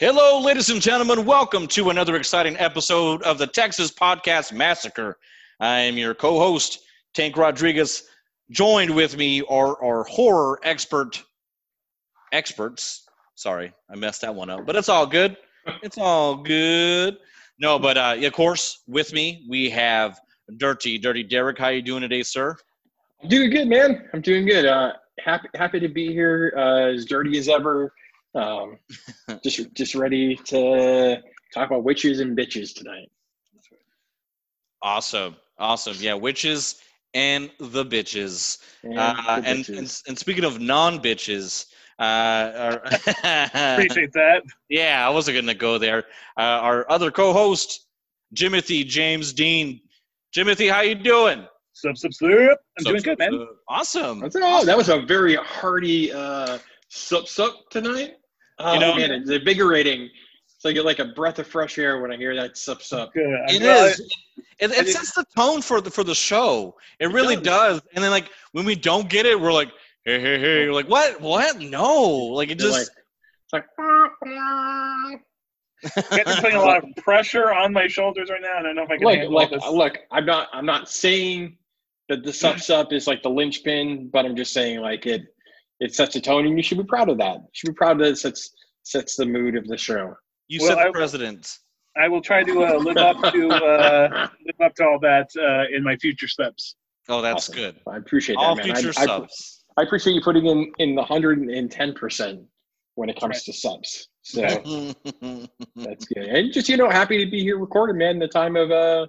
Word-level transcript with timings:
Hello, 0.00 0.40
ladies 0.40 0.70
and 0.70 0.80
gentlemen. 0.80 1.26
Welcome 1.26 1.66
to 1.66 1.90
another 1.90 2.16
exciting 2.16 2.56
episode 2.56 3.22
of 3.22 3.36
the 3.36 3.46
Texas 3.46 3.90
Podcast 3.90 4.50
Massacre. 4.50 5.18
I 5.60 5.80
am 5.80 5.98
your 5.98 6.14
co 6.14 6.38
host, 6.38 6.78
Tank 7.12 7.36
Rodriguez. 7.36 8.04
Joined 8.50 8.94
with 8.94 9.18
me 9.18 9.42
are 9.42 9.76
our 9.84 10.04
horror 10.04 10.58
expert 10.62 11.22
experts. 12.32 13.06
Sorry, 13.34 13.74
I 13.90 13.96
messed 13.96 14.22
that 14.22 14.34
one 14.34 14.48
up, 14.48 14.64
but 14.64 14.74
it's 14.74 14.88
all 14.88 15.06
good. 15.06 15.36
It's 15.82 15.98
all 15.98 16.34
good. 16.34 17.18
No, 17.58 17.78
but 17.78 17.98
uh, 17.98 18.16
of 18.22 18.32
course, 18.32 18.82
with 18.86 19.12
me 19.12 19.44
we 19.50 19.68
have 19.68 20.18
Dirty, 20.56 20.96
Dirty 20.96 21.24
Derek. 21.24 21.58
How 21.58 21.68
you 21.68 21.82
doing 21.82 22.00
today, 22.00 22.22
sir? 22.22 22.56
I'm 23.22 23.28
doing 23.28 23.50
good, 23.50 23.68
man. 23.68 24.08
I'm 24.14 24.22
doing 24.22 24.46
good. 24.46 24.64
Uh, 24.64 24.94
happy, 25.22 25.48
happy 25.56 25.78
to 25.78 25.88
be 25.88 26.10
here. 26.10 26.54
Uh, 26.56 26.94
as 26.94 27.04
dirty 27.04 27.36
as 27.36 27.50
ever. 27.50 27.92
Um, 28.34 28.78
just, 29.44 29.72
just 29.74 29.94
ready 29.94 30.36
to 30.36 31.18
talk 31.52 31.68
about 31.68 31.84
witches 31.84 32.20
and 32.20 32.36
bitches 32.36 32.74
tonight. 32.74 33.10
Awesome, 34.82 35.36
awesome. 35.58 35.96
Yeah, 35.98 36.14
witches 36.14 36.80
and 37.14 37.50
the 37.58 37.84
bitches. 37.84 38.58
And, 38.82 38.98
Uh, 38.98 39.40
the 39.40 39.48
and, 39.48 39.58
bitches. 39.64 39.78
and 39.78 40.02
and 40.08 40.18
speaking 40.18 40.44
of 40.44 40.60
non-bitches, 40.60 41.66
uh, 41.98 42.78
Appreciate 42.84 44.12
that. 44.14 44.42
yeah, 44.70 45.06
I 45.06 45.10
wasn't 45.10 45.36
gonna 45.36 45.54
go 45.54 45.76
there. 45.76 46.04
Uh, 46.38 46.42
our 46.62 46.90
other 46.90 47.10
co-host, 47.10 47.86
Jimothy 48.34 48.86
James 48.86 49.32
Dean. 49.34 49.80
Jimothy, 50.34 50.70
how 50.70 50.80
you 50.80 50.94
doing? 50.94 51.46
Sup, 51.72 51.96
sup, 51.96 52.12
sup. 52.14 52.30
I'm 52.30 52.84
Sup, 52.84 52.92
doing 52.92 52.98
sup, 53.00 53.04
good, 53.04 53.18
man. 53.18 53.46
Awesome. 53.68 54.20
That's 54.20 54.36
all. 54.36 54.64
That 54.64 54.76
was 54.78 54.88
a 54.88 55.00
very 55.00 55.34
hearty 55.34 56.10
uh, 56.12 56.58
sup 56.88 57.26
sup 57.28 57.68
tonight. 57.70 58.14
Oh, 58.60 58.74
You 58.74 58.74
um, 58.74 58.80
know- 58.80 58.96
man, 58.96 59.10
it's 59.12 59.30
invigorating. 59.30 60.10
It's 60.62 60.74
get 60.74 60.84
like 60.84 60.98
a 60.98 61.06
breath 61.06 61.38
of 61.38 61.46
fresh 61.46 61.78
air 61.78 62.00
when 62.02 62.12
I 62.12 62.16
hear 62.16 62.34
that 62.36 62.58
sup 62.58 62.82
sup. 62.82 63.14
Good. 63.14 63.24
It 63.48 63.62
It, 64.58 64.70
it 64.70 64.70
it- 64.72 64.88
sets 64.88 65.12
the 65.14 65.24
tone 65.34 65.62
for 65.62 65.80
the 65.80 65.90
for 65.90 66.04
the 66.04 66.14
show. 66.14 66.76
It 66.98 67.06
really 67.12 67.34
does. 67.36 67.80
does. 67.80 67.82
And 67.94 68.04
then 68.04 68.10
like 68.10 68.30
when 68.52 68.66
we 68.66 68.74
don't 68.74 69.08
get 69.08 69.24
it, 69.24 69.40
we're 69.40 69.52
like, 69.54 69.70
hey, 70.04 70.20
hey, 70.20 70.38
hey. 70.38 70.64
You're 70.64 70.74
like, 70.74 70.88
what? 70.88 71.18
What? 71.20 71.58
No. 71.60 72.02
Like 72.04 72.50
it 72.50 72.60
You're 72.60 72.70
just. 72.70 72.90
like, 73.52 73.64
Getting 76.10 76.34
putting 76.42 76.56
a 76.56 76.60
lot 76.60 76.76
of 76.84 76.84
pressure 77.02 77.50
on 77.52 77.72
my 77.72 77.86
shoulders 77.86 78.28
right 78.28 78.42
now. 78.42 78.58
I 78.58 78.62
don't 78.62 78.76
know 78.76 78.82
if 78.82 78.90
I 78.90 78.96
can 78.98 79.06
like 79.06 79.18
handle 79.20 79.34
like 79.34 79.50
this. 79.50 79.64
look 79.66 79.96
i'm 80.10 80.26
not 80.26 80.48
i'm 80.52 80.66
not 80.66 80.90
saying 80.90 81.56
that 82.10 82.22
the 82.22 82.32
sup 82.32 82.60
sup 82.60 82.92
is 82.92 83.06
like 83.06 83.22
the 83.22 83.30
linchpin 83.30 84.08
but 84.12 84.26
i'm 84.26 84.36
just 84.36 84.52
saying 84.52 84.80
like 84.80 85.06
it 85.06 85.34
it 85.80 85.94
sets 85.94 86.14
a 86.16 86.20
tone 86.20 86.46
and 86.46 86.56
you 86.56 86.62
should 86.62 86.78
be 86.78 86.84
proud 86.84 87.08
of 87.08 87.18
that 87.18 87.36
you 87.36 87.48
should 87.52 87.68
be 87.68 87.74
proud 87.74 87.98
that 87.98 88.08
it 88.08 88.18
sets 88.18 88.50
sets 88.82 89.16
the 89.16 89.26
mood 89.26 89.56
of 89.56 89.66
the 89.66 89.76
show 89.76 90.14
you 90.48 90.58
Well, 90.60 90.68
said 90.70 90.78
the 90.78 90.88
I- 90.88 90.92
president. 90.92 91.58
I 91.96 92.06
will 92.06 92.20
try 92.22 92.44
to 92.44 92.64
uh, 92.64 92.74
live 92.78 92.96
up 92.98 93.32
to 93.32 93.48
uh, 93.50 94.28
live 94.46 94.60
up 94.64 94.74
to 94.76 94.84
all 94.84 95.00
that 95.00 95.28
uh, 95.36 95.76
in 95.76 95.82
my 95.82 95.96
future 95.96 96.28
steps. 96.28 96.76
Oh, 97.08 97.20
that's 97.20 97.48
Awesome. 97.48 97.54
good. 97.56 97.76
i 97.88 97.96
appreciate 97.96 98.36
that 98.36 98.42
All 98.42 98.54
man 98.54 98.66
future 98.66 98.92
I, 98.96 99.02
I, 99.02 99.06
subs. 99.06 99.64
I 99.76 99.82
appreciate 99.82 100.14
you 100.14 100.20
putting 100.22 100.46
in 100.46 100.70
in 100.78 100.94
the 100.94 101.02
110% 101.02 102.44
when 102.94 103.08
it 103.08 103.18
comes 103.18 103.42
to 103.44 103.52
subs 103.52 104.08
so 104.22 104.40
that's 105.76 106.04
good 106.04 106.24
and 106.28 106.52
just 106.52 106.68
you 106.68 106.76
know 106.76 106.88
happy 106.90 107.24
to 107.24 107.30
be 107.30 107.42
here 107.42 107.58
recording 107.58 107.96
man 107.98 108.10
in 108.12 108.18
the 108.18 108.28
time 108.28 108.54
of 108.56 108.70
uh 108.70 109.06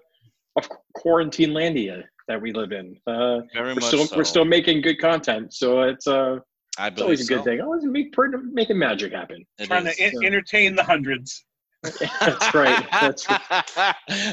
of 0.58 0.70
quarantine 0.96 1.52
landia 1.52 2.04
that 2.28 2.42
we 2.42 2.52
live 2.54 2.72
in 2.72 2.96
uh 3.08 3.40
Very 3.54 3.70
we're 3.70 3.76
much 3.76 3.84
still 3.86 4.06
so. 4.06 4.16
we're 4.18 4.24
still 4.24 4.46
making 4.46 4.82
good 4.82 5.00
content 5.00 5.54
so 5.54 5.82
it's 5.82 6.08
uh 6.08 6.38
I 6.78 6.88
It's 6.88 6.96
believe 6.96 7.04
always 7.06 7.22
a 7.30 7.34
good 7.34 7.40
so. 7.40 7.44
thing. 7.44 7.62
Always 7.62 7.84
make, 7.86 8.14
making 8.54 8.80
magic 8.80 9.12
happen. 9.14 9.46
It 9.60 9.68
Trying 9.68 9.88
is. 9.88 9.96
to 9.98 10.04
en- 10.04 10.12
so. 10.14 10.24
entertain 10.26 10.76
the 10.76 10.84
hundreds. 10.84 11.46
That's 12.22 12.54
right. 12.54 12.86
That's, 12.92 13.26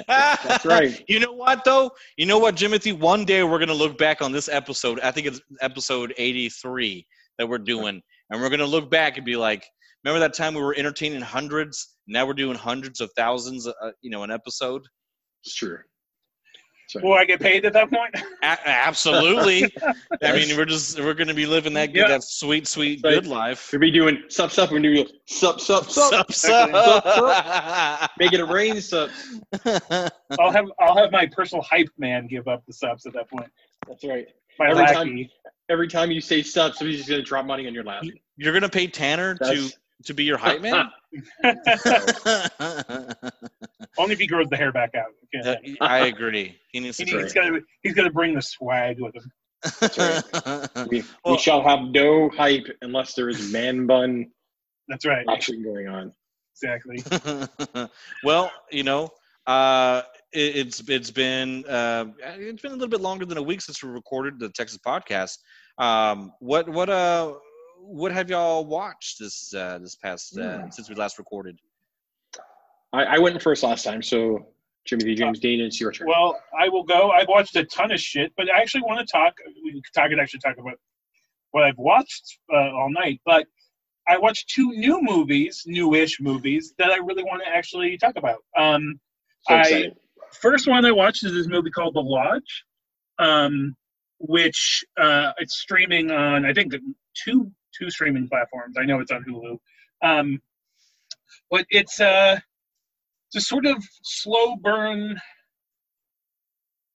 that's 0.07 0.67
right. 0.67 1.03
You 1.09 1.21
know 1.21 1.33
what 1.33 1.65
though? 1.65 1.91
You 2.19 2.27
know 2.27 2.39
what, 2.39 2.57
Jimothy? 2.57 2.93
One 2.99 3.25
day 3.25 3.43
we're 3.43 3.59
gonna 3.59 3.73
look 3.73 3.97
back 3.97 4.21
on 4.21 4.33
this 4.33 4.49
episode. 4.51 5.01
I 5.01 5.11
think 5.11 5.27
it's 5.29 5.41
episode 5.63 6.13
eighty-three 6.19 7.07
that 7.39 7.49
we're 7.49 7.57
doing, 7.59 8.03
and 8.31 8.43
we're 8.43 8.51
gonna 8.51 8.67
look 8.67 8.91
back 8.91 9.17
and 9.17 9.25
be 9.25 9.37
like, 9.37 9.65
"Remember 10.05 10.21
that 10.21 10.35
time 10.35 10.53
we 10.53 10.61
were 10.61 10.75
entertaining 10.77 11.23
hundreds? 11.23 11.97
Now 12.07 12.27
we're 12.27 12.35
doing 12.35 12.55
hundreds 12.55 13.01
of 13.01 13.11
thousands. 13.17 13.67
Uh, 13.67 13.73
you 14.03 14.11
know, 14.11 14.25
an 14.25 14.31
episode." 14.31 14.83
It's 15.43 15.55
true. 15.55 15.79
That's 16.89 17.05
right. 17.05 17.05
Will 17.05 17.19
I 17.19 17.25
get 17.27 17.41
paid 17.41 17.67
at 17.67 17.75
that 17.75 17.91
point? 17.91 18.15
A- 18.43 18.69
absolutely. 18.69 19.71
I 20.23 20.33
mean, 20.33 20.57
we're 20.57 20.65
just 20.65 20.99
we're 20.99 21.13
gonna 21.13 21.35
be 21.35 21.45
living 21.45 21.75
that 21.75 21.87
good, 21.93 21.97
Yeah. 22.01 22.09
that 22.09 22.23
sweet, 22.23 22.67
sweet, 22.67 23.01
Right. 23.05 23.15
good 23.15 23.27
life. 23.27 23.69
We'll 23.73 23.81
be 23.81 23.91
doing 23.91 24.23
sup 24.29 24.51
sup. 24.51 24.71
We're 24.71 24.79
doing 24.81 25.07
sup 25.27 25.61
sup 25.61 25.91
sup. 25.91 26.33
Sup, 26.33 26.33
sup. 26.33 28.11
Make 28.19 28.33
it 28.33 28.41
a 28.41 28.47
rain 28.47 28.81
sup. 28.81 29.11
I'll 29.67 30.51
have 30.51 30.67
I'll 30.81 30.97
have 30.97 31.13
my 31.13 31.27
personal 31.27 31.63
hype 31.63 31.89
man 31.99 32.27
give 32.27 32.49
up 32.49 32.65
the 32.67 32.73
subs 32.73 33.05
at 33.05 33.13
that 33.13 33.29
point. 33.29 33.51
That's 33.87 34.05
right. 34.05 34.27
My 34.59 34.71
Every 34.71 34.87
time- 34.87 35.29
Every 35.71 35.87
time 35.89 36.11
you 36.11 36.23
say 36.23 36.43
sup, 36.43 36.73
somebody's 36.75 37.01
just 37.01 37.11
gonna 37.11 37.23
drop 37.23 37.45
money 37.45 37.67
on 37.67 37.75
your 37.75 37.85
lap. 37.85 38.03
You're 38.39 38.55
gonna 38.55 38.71
pay 38.71 38.87
Tanner 38.87 39.37
That's- 39.39 39.73
to 39.73 39.79
be 40.15 40.25
your 40.25 40.37
hype 40.39 40.61
man. 40.63 40.91
Only 43.99 44.13
if 44.13 44.19
he 44.19 44.27
grows 44.27 44.49
the 44.49 44.57
hair 44.57 44.73
back 44.73 44.95
out. 44.95 45.13
Okay. 45.35 45.77
I 45.81 46.07
agree. 46.07 46.57
He 46.73 46.81
needs 46.81 46.97
to. 46.99 47.05
He, 47.05 47.11
trim 47.11 47.23
he's 47.25 47.33
gonna 47.33 47.61
he's 47.83 47.95
gonna 47.95 48.11
bring 48.11 48.35
the 48.35 48.43
swag 48.43 49.01
with 49.01 49.15
him. 49.15 49.31
it. 49.83 50.89
We, 50.91 51.03
Well- 51.25 51.35
we 51.35 51.39
shall 51.39 51.63
have 51.63 51.81
no 51.91 52.31
hype 52.31 52.67
unless 52.83 53.15
there 53.15 53.29
is 53.29 53.53
man 53.53 53.87
bun 53.87 54.31
That's 54.89 55.05
right. 55.05 55.27
action 55.31 55.63
going 55.63 55.89
on. 55.89 56.13
Exactly. 56.55 57.03
well, 58.25 58.51
you 58.73 58.83
know, 58.83 59.11
uh, 59.47 60.03
it, 60.33 60.57
it's 60.57 60.83
it's 60.89 61.11
been 61.11 61.65
uh, 61.67 62.07
it's 62.23 62.63
been 62.63 62.73
a 62.73 62.75
little 62.75 62.89
bit 62.89 63.01
longer 63.01 63.25
than 63.25 63.39
a 63.39 63.43
week 63.43 63.61
since 63.61 63.83
we 63.83 63.91
recorded 63.91 64.39
the 64.39 64.49
Texas 64.51 64.79
podcast. 64.85 65.39
Um, 65.79 66.33
what 66.41 66.69
what 66.69 66.89
uh 66.89 67.35
what 67.81 68.13
have 68.13 68.31
y'all 68.31 68.65
watched 68.67 69.19
this 69.19 69.55
uh, 69.55 69.79
this 69.79 69.97
past 69.97 70.37
uh, 70.39 70.63
Hmm. 70.63 70.71
since 70.71 70.89
we 70.89 70.95
last 70.95 71.19
recorded? 71.19 71.59
I, 72.93 73.05
I 73.05 73.19
went 73.19 73.41
first 73.43 73.63
last 73.63 73.85
time, 73.85 74.03
so 74.03 74.47
Jimmy 74.87 75.05
D. 75.05 75.15
James 75.15 75.39
Dean, 75.41 75.61
it's 75.61 75.81
your 75.81 75.93
turn. 75.93 76.09
Well, 76.09 76.41
I 76.59 76.69
will 76.69 76.85
go. 76.85 77.11
I've 77.11 77.29
watched 77.29 77.55
a 77.57 77.65
ton 77.65 77.91
of 77.93 78.01
shit, 78.01 78.33
but 78.37 78.47
I 78.53 78.61
actually 78.61 78.83
want 78.83 79.07
to 79.07 79.11
talk. 79.13 79.35
We 79.65 79.73
could 79.73 79.83
talk 79.95 80.11
and 80.11 80.21
actually 80.21 80.41
talk 80.41 80.57
about 80.59 80.79
what 81.51 81.65
I've 81.65 81.77
watched 81.77 82.39
uh, 82.53 82.57
all 82.57 82.91
night. 82.91 83.21
But 83.27 83.47
I 84.09 84.17
watched 84.19 84.49
two 84.49 84.71
new 84.71 85.03
movies, 85.03 85.65
newish 85.67 86.19
movies 86.21 86.73
that 86.79 86.91
I 86.91 86.97
really 86.97 87.23
want 87.25 87.43
to 87.45 87.49
actually 87.51 87.99
talk 87.99 88.17
about. 88.17 88.39
Um, 88.57 88.99
so 89.43 89.55
I- 89.55 89.91
first 90.41 90.67
one 90.67 90.85
I 90.87 90.93
watched 90.93 91.25
is 91.25 91.33
this 91.33 91.47
movie 91.47 91.71
called 91.71 91.95
The 91.95 92.01
Lodge, 92.01 92.65
um, 93.19 93.77
which 94.19 94.83
uh, 94.99 95.33
it's 95.39 95.59
streaming 95.61 96.11
on 96.11 96.47
I 96.47 96.55
think 96.55 96.75
two 97.15 97.51
two 97.79 97.91
streaming 97.91 98.29
platforms. 98.29 98.77
I 98.79 98.85
know 98.85 99.01
it's 99.01 99.13
on 99.13 99.25
Hulu, 99.25 99.59
um, 100.03 100.41
but 101.51 101.67
it's 101.71 102.01
uh, 102.01 102.39
it's 103.29 103.45
a 103.45 103.47
sort 103.47 103.67
of 103.67 103.83
slow 104.03 104.57
burn 104.57 105.21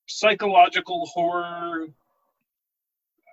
psychological 0.06 1.06
horror. 1.06 1.86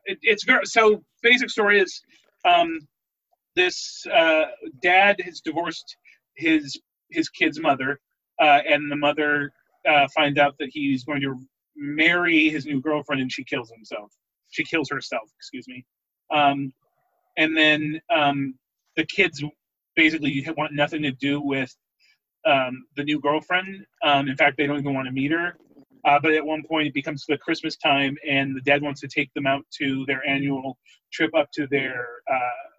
It, 0.05 0.19
it's 0.21 0.45
very 0.45 0.65
so. 0.65 1.03
Basic 1.23 1.51
story 1.51 1.79
is 1.79 2.01
um, 2.45 2.79
this 3.55 4.05
uh, 4.11 4.45
dad 4.81 5.21
has 5.21 5.41
divorced 5.41 5.97
his 6.35 6.79
his 7.09 7.29
kid's 7.29 7.59
mother, 7.59 7.99
uh, 8.39 8.61
and 8.67 8.91
the 8.91 8.95
mother 8.95 9.51
uh, 9.87 10.07
finds 10.15 10.39
out 10.39 10.55
that 10.59 10.69
he's 10.71 11.03
going 11.03 11.21
to 11.21 11.39
marry 11.75 12.49
his 12.49 12.65
new 12.65 12.81
girlfriend, 12.81 13.21
and 13.21 13.31
she 13.31 13.43
kills 13.43 13.71
himself. 13.71 14.11
She 14.49 14.63
kills 14.63 14.89
herself. 14.89 15.29
Excuse 15.37 15.67
me. 15.67 15.85
Um, 16.33 16.73
and 17.37 17.57
then 17.57 18.01
um, 18.13 18.55
the 18.95 19.05
kids 19.05 19.43
basically 19.95 20.45
want 20.57 20.73
nothing 20.73 21.01
to 21.03 21.11
do 21.11 21.41
with 21.41 21.73
um, 22.45 22.85
the 22.95 23.03
new 23.03 23.19
girlfriend. 23.19 23.85
Um, 24.03 24.27
in 24.27 24.35
fact, 24.35 24.57
they 24.57 24.67
don't 24.67 24.79
even 24.79 24.93
want 24.93 25.07
to 25.07 25.11
meet 25.11 25.31
her. 25.31 25.55
Uh, 26.03 26.19
but 26.21 26.33
at 26.33 26.43
one 26.43 26.63
point, 26.67 26.87
it 26.87 26.93
becomes 26.93 27.25
the 27.27 27.37
Christmas 27.37 27.77
time, 27.77 28.17
and 28.27 28.55
the 28.55 28.61
dad 28.61 28.81
wants 28.81 29.01
to 29.01 29.07
take 29.07 29.31
them 29.35 29.45
out 29.45 29.63
to 29.77 30.03
their 30.07 30.27
annual 30.27 30.77
trip 31.13 31.31
up 31.37 31.47
to 31.53 31.67
their 31.67 32.07
uh, 32.31 32.69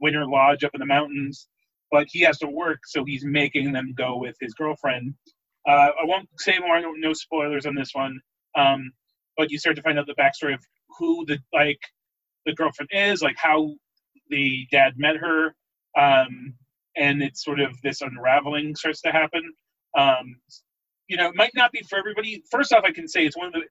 winter 0.00 0.24
lodge 0.26 0.64
up 0.64 0.70
in 0.74 0.80
the 0.80 0.86
mountains. 0.86 1.48
But 1.90 2.06
he 2.10 2.20
has 2.20 2.38
to 2.38 2.48
work, 2.48 2.80
so 2.86 3.04
he's 3.04 3.24
making 3.24 3.72
them 3.72 3.92
go 3.96 4.16
with 4.16 4.34
his 4.40 4.54
girlfriend. 4.54 5.14
Uh, 5.68 5.90
I 6.00 6.04
won't 6.04 6.28
say 6.38 6.58
more. 6.58 6.80
No, 6.96 7.12
spoilers 7.12 7.66
on 7.66 7.74
this 7.74 7.90
one. 7.92 8.18
Um, 8.56 8.92
but 9.36 9.50
you 9.50 9.58
start 9.58 9.76
to 9.76 9.82
find 9.82 9.98
out 9.98 10.06
the 10.06 10.14
backstory 10.14 10.54
of 10.54 10.64
who 10.98 11.26
the 11.26 11.38
like 11.52 11.80
the 12.46 12.54
girlfriend 12.54 12.90
is, 12.92 13.22
like 13.22 13.36
how 13.38 13.74
the 14.30 14.66
dad 14.70 14.94
met 14.96 15.16
her, 15.16 15.54
um, 15.98 16.54
and 16.96 17.22
it's 17.22 17.44
sort 17.44 17.60
of 17.60 17.80
this 17.82 18.00
unraveling 18.00 18.74
starts 18.76 19.02
to 19.02 19.12
happen. 19.12 19.42
Um, 19.96 20.36
you 21.08 21.16
know, 21.16 21.28
it 21.28 21.36
might 21.36 21.52
not 21.54 21.72
be 21.72 21.82
for 21.88 21.98
everybody. 21.98 22.42
First 22.50 22.72
off, 22.72 22.84
I 22.84 22.92
can 22.92 23.08
say 23.08 23.26
it's 23.26 23.36
one 23.36 23.48
of 23.48 23.52
the 23.52 23.62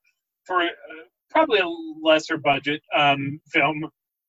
for 0.45 0.61
uh, 0.61 0.67
probably 1.29 1.59
a 1.59 1.67
lesser 2.01 2.37
budget 2.37 2.81
um, 2.97 3.39
film. 3.51 3.85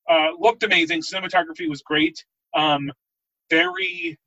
Uh, 0.09 0.29
looked 0.39 0.63
amazing. 0.63 1.03
Cinematography 1.03 1.69
was 1.69 1.83
great. 1.83 2.25
Um, 2.55 2.91
very 3.51 4.19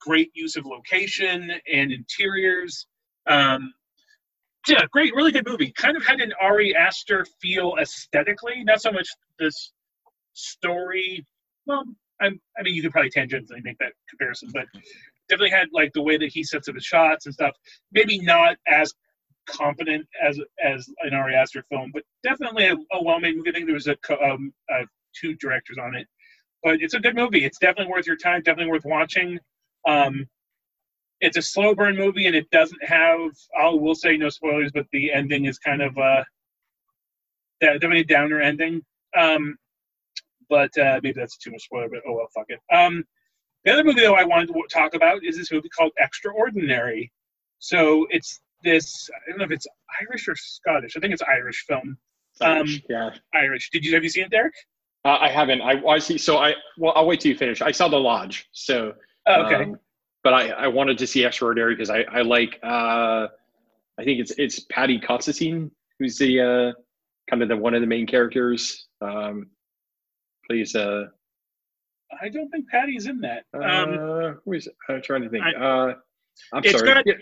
great 0.00 0.30
use 0.34 0.56
of 0.56 0.66
location 0.66 1.50
and 1.72 1.92
interiors. 1.92 2.86
Um, 3.26 3.72
yeah, 4.68 4.84
great, 4.90 5.14
really 5.14 5.32
good 5.32 5.46
movie. 5.46 5.72
Kind 5.72 5.96
of 5.96 6.06
had 6.06 6.20
an 6.20 6.32
Ari 6.40 6.74
Aster 6.76 7.26
feel 7.40 7.74
aesthetically, 7.80 8.64
not 8.64 8.80
so 8.80 8.92
much 8.92 9.08
this 9.38 9.72
story. 10.34 11.24
Well, 11.66 11.84
I'm, 12.20 12.40
I 12.58 12.62
mean, 12.62 12.74
you 12.74 12.82
could 12.82 12.92
probably 12.92 13.10
tangentially 13.10 13.62
make 13.62 13.78
that 13.78 13.92
comparison, 14.08 14.50
but 14.52 14.66
definitely 15.28 15.50
had 15.50 15.68
like 15.72 15.92
the 15.92 16.02
way 16.02 16.16
that 16.16 16.30
he 16.32 16.42
sets 16.42 16.68
up 16.68 16.74
his 16.74 16.84
shots 16.84 17.26
and 17.26 17.34
stuff. 17.34 17.54
Maybe 17.92 18.18
not 18.18 18.56
as 18.66 18.92
competent 19.46 20.06
as 20.22 20.40
as 20.64 20.88
an 21.02 21.14
Ari 21.14 21.34
Aster 21.34 21.64
film, 21.70 21.90
but 21.92 22.02
definitely 22.22 22.66
a, 22.66 22.74
a 22.92 23.02
well-made 23.02 23.36
movie. 23.36 23.50
I 23.50 23.52
think 23.52 23.66
there 23.66 23.74
was 23.74 23.88
a 23.88 23.96
um, 24.22 24.52
uh, 24.72 24.84
two 25.18 25.34
directors 25.36 25.78
on 25.80 25.94
it, 25.94 26.06
but 26.62 26.80
it's 26.80 26.94
a 26.94 27.00
good 27.00 27.14
movie. 27.14 27.44
It's 27.44 27.58
definitely 27.58 27.92
worth 27.92 28.06
your 28.06 28.16
time. 28.16 28.42
Definitely 28.42 28.72
worth 28.72 28.84
watching. 28.84 29.38
Um, 29.86 30.26
it's 31.20 31.36
a 31.36 31.42
slow 31.42 31.74
burn 31.74 31.96
movie, 31.96 32.26
and 32.26 32.36
it 32.36 32.50
doesn't 32.50 32.82
have. 32.84 33.30
I 33.58 33.68
will 33.68 33.94
say 33.94 34.16
no 34.16 34.28
spoilers, 34.28 34.72
but 34.72 34.86
the 34.92 35.12
ending 35.12 35.46
is 35.46 35.58
kind 35.58 35.82
of 35.82 35.96
uh, 35.96 36.24
definitely 37.60 38.00
a 38.00 38.04
downer 38.04 38.40
ending. 38.40 38.82
Um, 39.16 39.56
but 40.48 40.76
uh, 40.78 41.00
maybe 41.02 41.18
that's 41.18 41.38
too 41.38 41.50
much 41.50 41.62
spoiler. 41.62 41.88
But 41.88 42.02
oh 42.06 42.14
well, 42.14 42.28
fuck 42.34 42.46
it. 42.48 42.60
Um, 42.74 43.04
the 43.64 43.72
other 43.72 43.84
movie 43.84 44.00
though 44.00 44.14
I 44.14 44.24
wanted 44.24 44.48
to 44.48 44.62
talk 44.70 44.94
about 44.94 45.24
is 45.24 45.36
this 45.36 45.50
movie 45.50 45.68
called 45.68 45.92
Extraordinary. 45.98 47.10
So 47.58 48.06
it's 48.10 48.40
this. 48.62 49.08
I 49.14 49.30
don't 49.30 49.38
know 49.38 49.44
if 49.44 49.50
it's 49.50 49.66
Irish 50.02 50.28
or 50.28 50.36
Scottish. 50.36 50.96
I 50.96 51.00
think 51.00 51.12
it's 51.12 51.22
Irish 51.22 51.64
film. 51.66 51.96
Um, 52.42 52.66
yeah, 52.90 53.10
Irish. 53.34 53.70
Did 53.70 53.84
you 53.84 53.94
have 53.94 54.04
you 54.04 54.10
seen 54.10 54.24
it, 54.24 54.30
Derek? 54.30 54.54
uh, 55.06 55.16
I 55.20 55.28
haven't. 55.28 55.62
I, 55.62 55.82
I 55.86 55.98
see. 55.98 56.18
So 56.18 56.36
I 56.38 56.54
well, 56.78 56.92
I'll 56.94 57.06
wait 57.06 57.20
till 57.20 57.32
you 57.32 57.38
finish. 57.38 57.62
I 57.62 57.70
saw 57.72 57.88
The 57.88 57.96
Lodge. 57.98 58.46
So 58.52 58.92
Oh, 59.26 59.42
okay. 59.46 59.64
um, 59.64 59.78
but 60.26 60.34
I, 60.34 60.48
I 60.48 60.66
wanted 60.66 60.98
to 60.98 61.06
see 61.06 61.24
Extraordinary 61.24 61.76
because 61.76 61.88
I, 61.88 62.00
I 62.10 62.22
like 62.22 62.58
uh, 62.64 63.28
I 63.96 64.02
think 64.02 64.18
it's 64.18 64.32
it's 64.38 64.58
Paddy 64.58 64.98
Considine 64.98 65.70
who's 66.00 66.18
the 66.18 66.40
uh, 66.40 66.72
kind 67.30 67.44
of 67.44 67.48
the 67.48 67.56
one 67.56 67.74
of 67.74 67.80
the 67.80 67.86
main 67.86 68.08
characters. 68.08 68.88
Um, 69.00 69.46
plays 70.44 70.74
uh, 70.74 71.04
I 72.20 72.28
don't 72.28 72.48
think 72.48 72.68
Patty's 72.68 73.06
in 73.06 73.20
that. 73.20 73.44
uh 73.54 73.60
Um, 73.62 74.38
who 74.44 74.54
is? 74.54 74.68
I'm 74.88 75.00
trying 75.00 75.22
to 75.22 75.28
think. 75.28 75.44
I- 75.44 75.54
uh, 75.54 75.94
I'm 76.52 76.64
it's 76.64 76.72
sorry. 76.72 76.88
got 76.92 77.04
Yeah, 77.06 77.14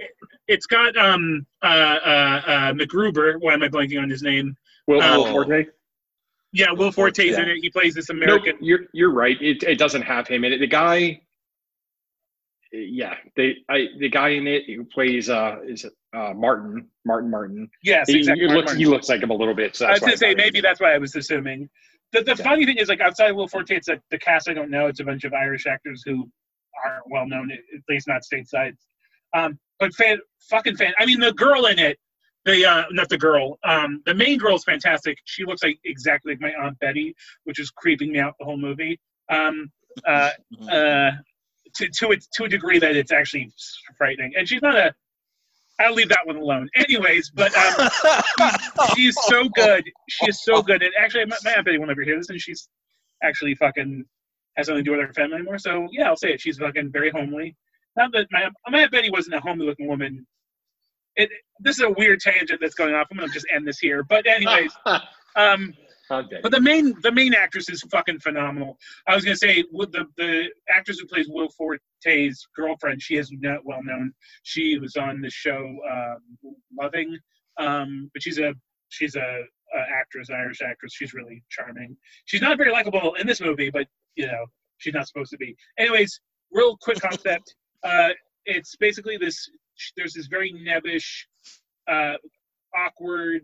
it's 0.49 0.65
got 0.65 0.97
um 0.97 1.45
uh 1.62 1.67
uh, 1.67 2.43
uh 2.47 2.73
MacGruber. 2.73 3.37
Why 3.39 3.53
am 3.53 3.62
I 3.62 3.69
blanking 3.69 4.00
on 4.00 4.09
his 4.09 4.23
name? 4.23 4.57
Will, 4.87 5.03
uh, 5.03 5.19
Will 5.19 5.27
Forte. 5.27 5.67
Yeah, 6.53 6.73
Will 6.73 6.91
Forte's 6.91 7.19
Yeah. 7.19 7.43
in 7.43 7.49
it. 7.50 7.59
He 7.61 7.69
plays 7.69 7.95
this 7.95 8.09
No, 8.09 8.17
American. 8.17 8.57
you're 8.62 8.87
you're 8.95 9.12
right. 9.12 9.37
It 9.43 9.62
it 9.62 9.77
doesn't 9.79 10.03
have 10.03 10.27
him 10.27 10.43
in 10.45 10.55
it. 10.55 10.59
The 10.59 10.67
guy, 10.67 11.21
yeah, 12.76 13.15
they 13.37 13.56
I 13.69 13.87
the 13.99 14.09
guy 14.09 14.31
in 14.31 14.47
it 14.47 14.65
who 14.67 14.85
plays 14.85 15.29
uh 15.31 15.56
is 15.67 15.85
uh 16.17 16.32
Martin 16.35 16.88
Martin 17.05 17.31
Martin. 17.31 17.69
yes, 17.82 18.09
He, 18.09 18.19
exactly. 18.19 18.47
he 18.47 18.53
looks 18.53 18.67
Martin. 18.67 18.79
he 18.79 18.87
looks 18.87 19.09
like 19.09 19.23
him 19.23 19.31
a 19.31 19.35
little 19.35 19.55
bit. 19.55 19.76
So 19.76 19.87
I 19.87 19.93
was 19.93 20.00
gonna 20.00 20.17
say 20.17 20.35
maybe 20.35 20.61
that's 20.61 20.81
why 20.81 20.94
I 20.94 20.99
was 20.99 21.15
assuming. 21.17 21.69
The 22.12 22.23
the 22.23 22.35
Yeah. 22.37 22.44
funny 22.44 22.65
thing 22.67 22.76
is 22.79 22.88
like 22.88 23.00
outside 23.00 23.31
of 23.31 23.37
Will 23.37 23.49
Forte, 23.49 23.75
it's 23.75 23.88
like 23.88 24.00
the 24.11 24.19
cast 24.19 24.49
I 24.49 24.55
don't 24.55 24.71
know. 24.71 24.87
It's 24.87 25.00
a 25.00 25.05
bunch 25.05 25.25
of 25.25 25.32
Irish 25.35 25.67
actors 25.67 26.03
who 26.05 26.29
aren't 26.85 27.11
well 27.11 27.26
known, 27.26 27.50
at 27.50 27.59
at 27.59 27.81
least 27.88 28.09
not 28.09 28.23
stateside. 28.23 28.76
Um, 29.35 29.59
but 29.81 29.94
fan, 29.94 30.19
fucking 30.50 30.76
fan. 30.76 30.93
I 30.99 31.06
mean, 31.06 31.19
the 31.21 31.32
girl 31.32 31.67
in 31.67 31.79
it, 31.79 31.99
the 32.44 32.65
uh, 32.65 32.85
not 32.91 33.09
the 33.09 33.19
girl, 33.19 33.59
um, 33.65 34.03
the 34.06 34.15
main 34.15 34.38
girl 34.38 34.55
is 34.55 34.65
fantastic. 34.65 35.19
She 35.25 35.44
looks 35.44 35.62
like 35.62 35.79
exactly 35.85 36.32
like 36.32 36.41
my 36.41 36.53
aunt 36.65 36.79
Betty, 36.79 37.15
which 37.44 37.59
is 37.59 37.71
creeping 37.71 38.12
me 38.12 38.19
out 38.21 38.35
the 38.38 38.44
whole 38.44 38.56
movie. 38.59 39.00
Um, 39.31 39.71
uh, 40.06 40.31
uh, 40.71 41.11
to 41.76 41.88
to 41.88 42.12
a, 42.12 42.17
to 42.17 42.44
a 42.44 42.49
degree 42.49 42.79
that 42.79 42.97
it's 42.97 43.12
actually 43.12 43.53
frightening. 43.97 44.32
And 44.37 44.49
she's 44.49 44.62
not 44.62 44.76
a. 44.76 44.94
I'll 45.81 45.93
leave 45.93 46.09
that 46.11 46.21
one 46.25 46.37
alone. 46.37 46.69
Anyways, 46.76 47.31
but 47.31 47.53
um, 47.56 47.88
she 48.94 49.06
is 49.06 49.17
so 49.25 49.49
good. 49.49 49.85
She 50.09 50.26
is 50.29 50.43
so 50.44 50.62
good. 50.62 50.82
And 50.82 50.93
actually, 50.99 51.25
my, 51.26 51.37
my 51.44 51.53
Aunt 51.55 51.65
Betty 51.65 51.79
will 51.79 51.88
never 51.88 52.03
hear 52.03 52.17
this, 52.17 52.31
and 52.31 52.41
she's 52.41 52.69
actually 53.25 53.56
fucking 53.56 54.05
has 54.56 54.69
nothing 54.69 54.85
to 54.85 54.91
do 54.91 54.97
with 54.97 55.06
her 55.06 55.12
family 55.12 55.37
anymore. 55.37 55.59
So 55.59 55.88
yeah, 55.91 56.09
I'll 56.09 56.17
say 56.17 56.32
it. 56.32 56.41
She's 56.41 56.59
fucking 56.59 56.91
very 56.93 57.11
homely. 57.11 57.56
Not 57.97 58.12
that 58.12 58.29
my 58.31 58.49
my 58.69 58.82
Aunt 58.82 58.93
Betty 58.93 59.11
wasn't 59.11 59.35
a 59.35 59.41
homely 59.41 59.67
looking 59.67 59.88
woman. 59.88 60.26
It 61.17 61.31
this 61.61 61.76
is 61.76 61.82
a 61.82 61.91
weird 61.91 62.21
tangent 62.21 62.61
that's 62.61 62.75
going 62.75 62.94
off. 62.94 63.09
I'm 63.11 63.19
gonna 63.19 63.32
just 63.32 63.47
end 63.53 63.67
this 63.67 63.79
here. 63.79 64.03
But 64.03 64.26
anyways, 64.26 64.73
um, 65.37 65.75
but 66.43 66.53
the 66.53 66.61
main 66.61 66.95
the 67.03 67.12
main 67.12 67.35
actress 67.35 67.69
is 67.69 67.83
fucking 67.91 68.21
phenomenal. 68.21 68.79
I 69.06 69.15
was 69.15 69.25
gonna 69.25 69.37
say 69.37 69.62
the 69.62 70.06
the 70.17 70.49
actress 70.69 70.99
who 70.99 71.06
plays 71.06 71.29
Will 71.29 71.49
Forte's 71.49 72.47
girlfriend, 72.55 73.03
she 73.03 73.17
is 73.17 73.31
not 73.33 73.65
well 73.65 73.83
known. 73.83 74.12
She 74.43 74.79
was 74.79 74.97
on 74.97 75.21
the 75.21 75.31
show 75.31 75.77
um, 75.91 76.55
Loving, 76.79 77.19
um, 77.59 78.11
but 78.12 78.23
she's 78.23 78.39
a 78.39 78.55
she's 78.89 79.17
a, 79.17 79.21
a 79.21 79.81
actress, 79.95 80.29
an 80.29 80.37
Irish 80.37 80.61
actress. 80.62 80.93
She's 80.95 81.15
really 81.15 81.43
charming. 81.51 81.97
She's 82.27 82.43
not 82.43 82.59
very 82.59 82.71
likable 82.71 83.15
in 83.15 83.27
this 83.27 83.41
movie, 83.41 83.71
but 83.71 83.87
you 84.17 84.27
know 84.27 84.47
she's 84.79 84.95
not 84.95 85.07
supposed 85.07 85.31
to 85.31 85.39
be. 85.39 85.57
Anyways, 85.79 86.21
real 86.53 86.77
quick 86.81 87.00
concept. 87.00 87.55
uh, 87.85 88.11
it's 88.47 88.77
basically 88.77 89.17
this. 89.17 89.49
There's 89.97 90.15
this 90.15 90.27
very 90.27 90.53
nebbish, 90.53 91.25
uh, 91.91 92.15
awkward, 92.77 93.43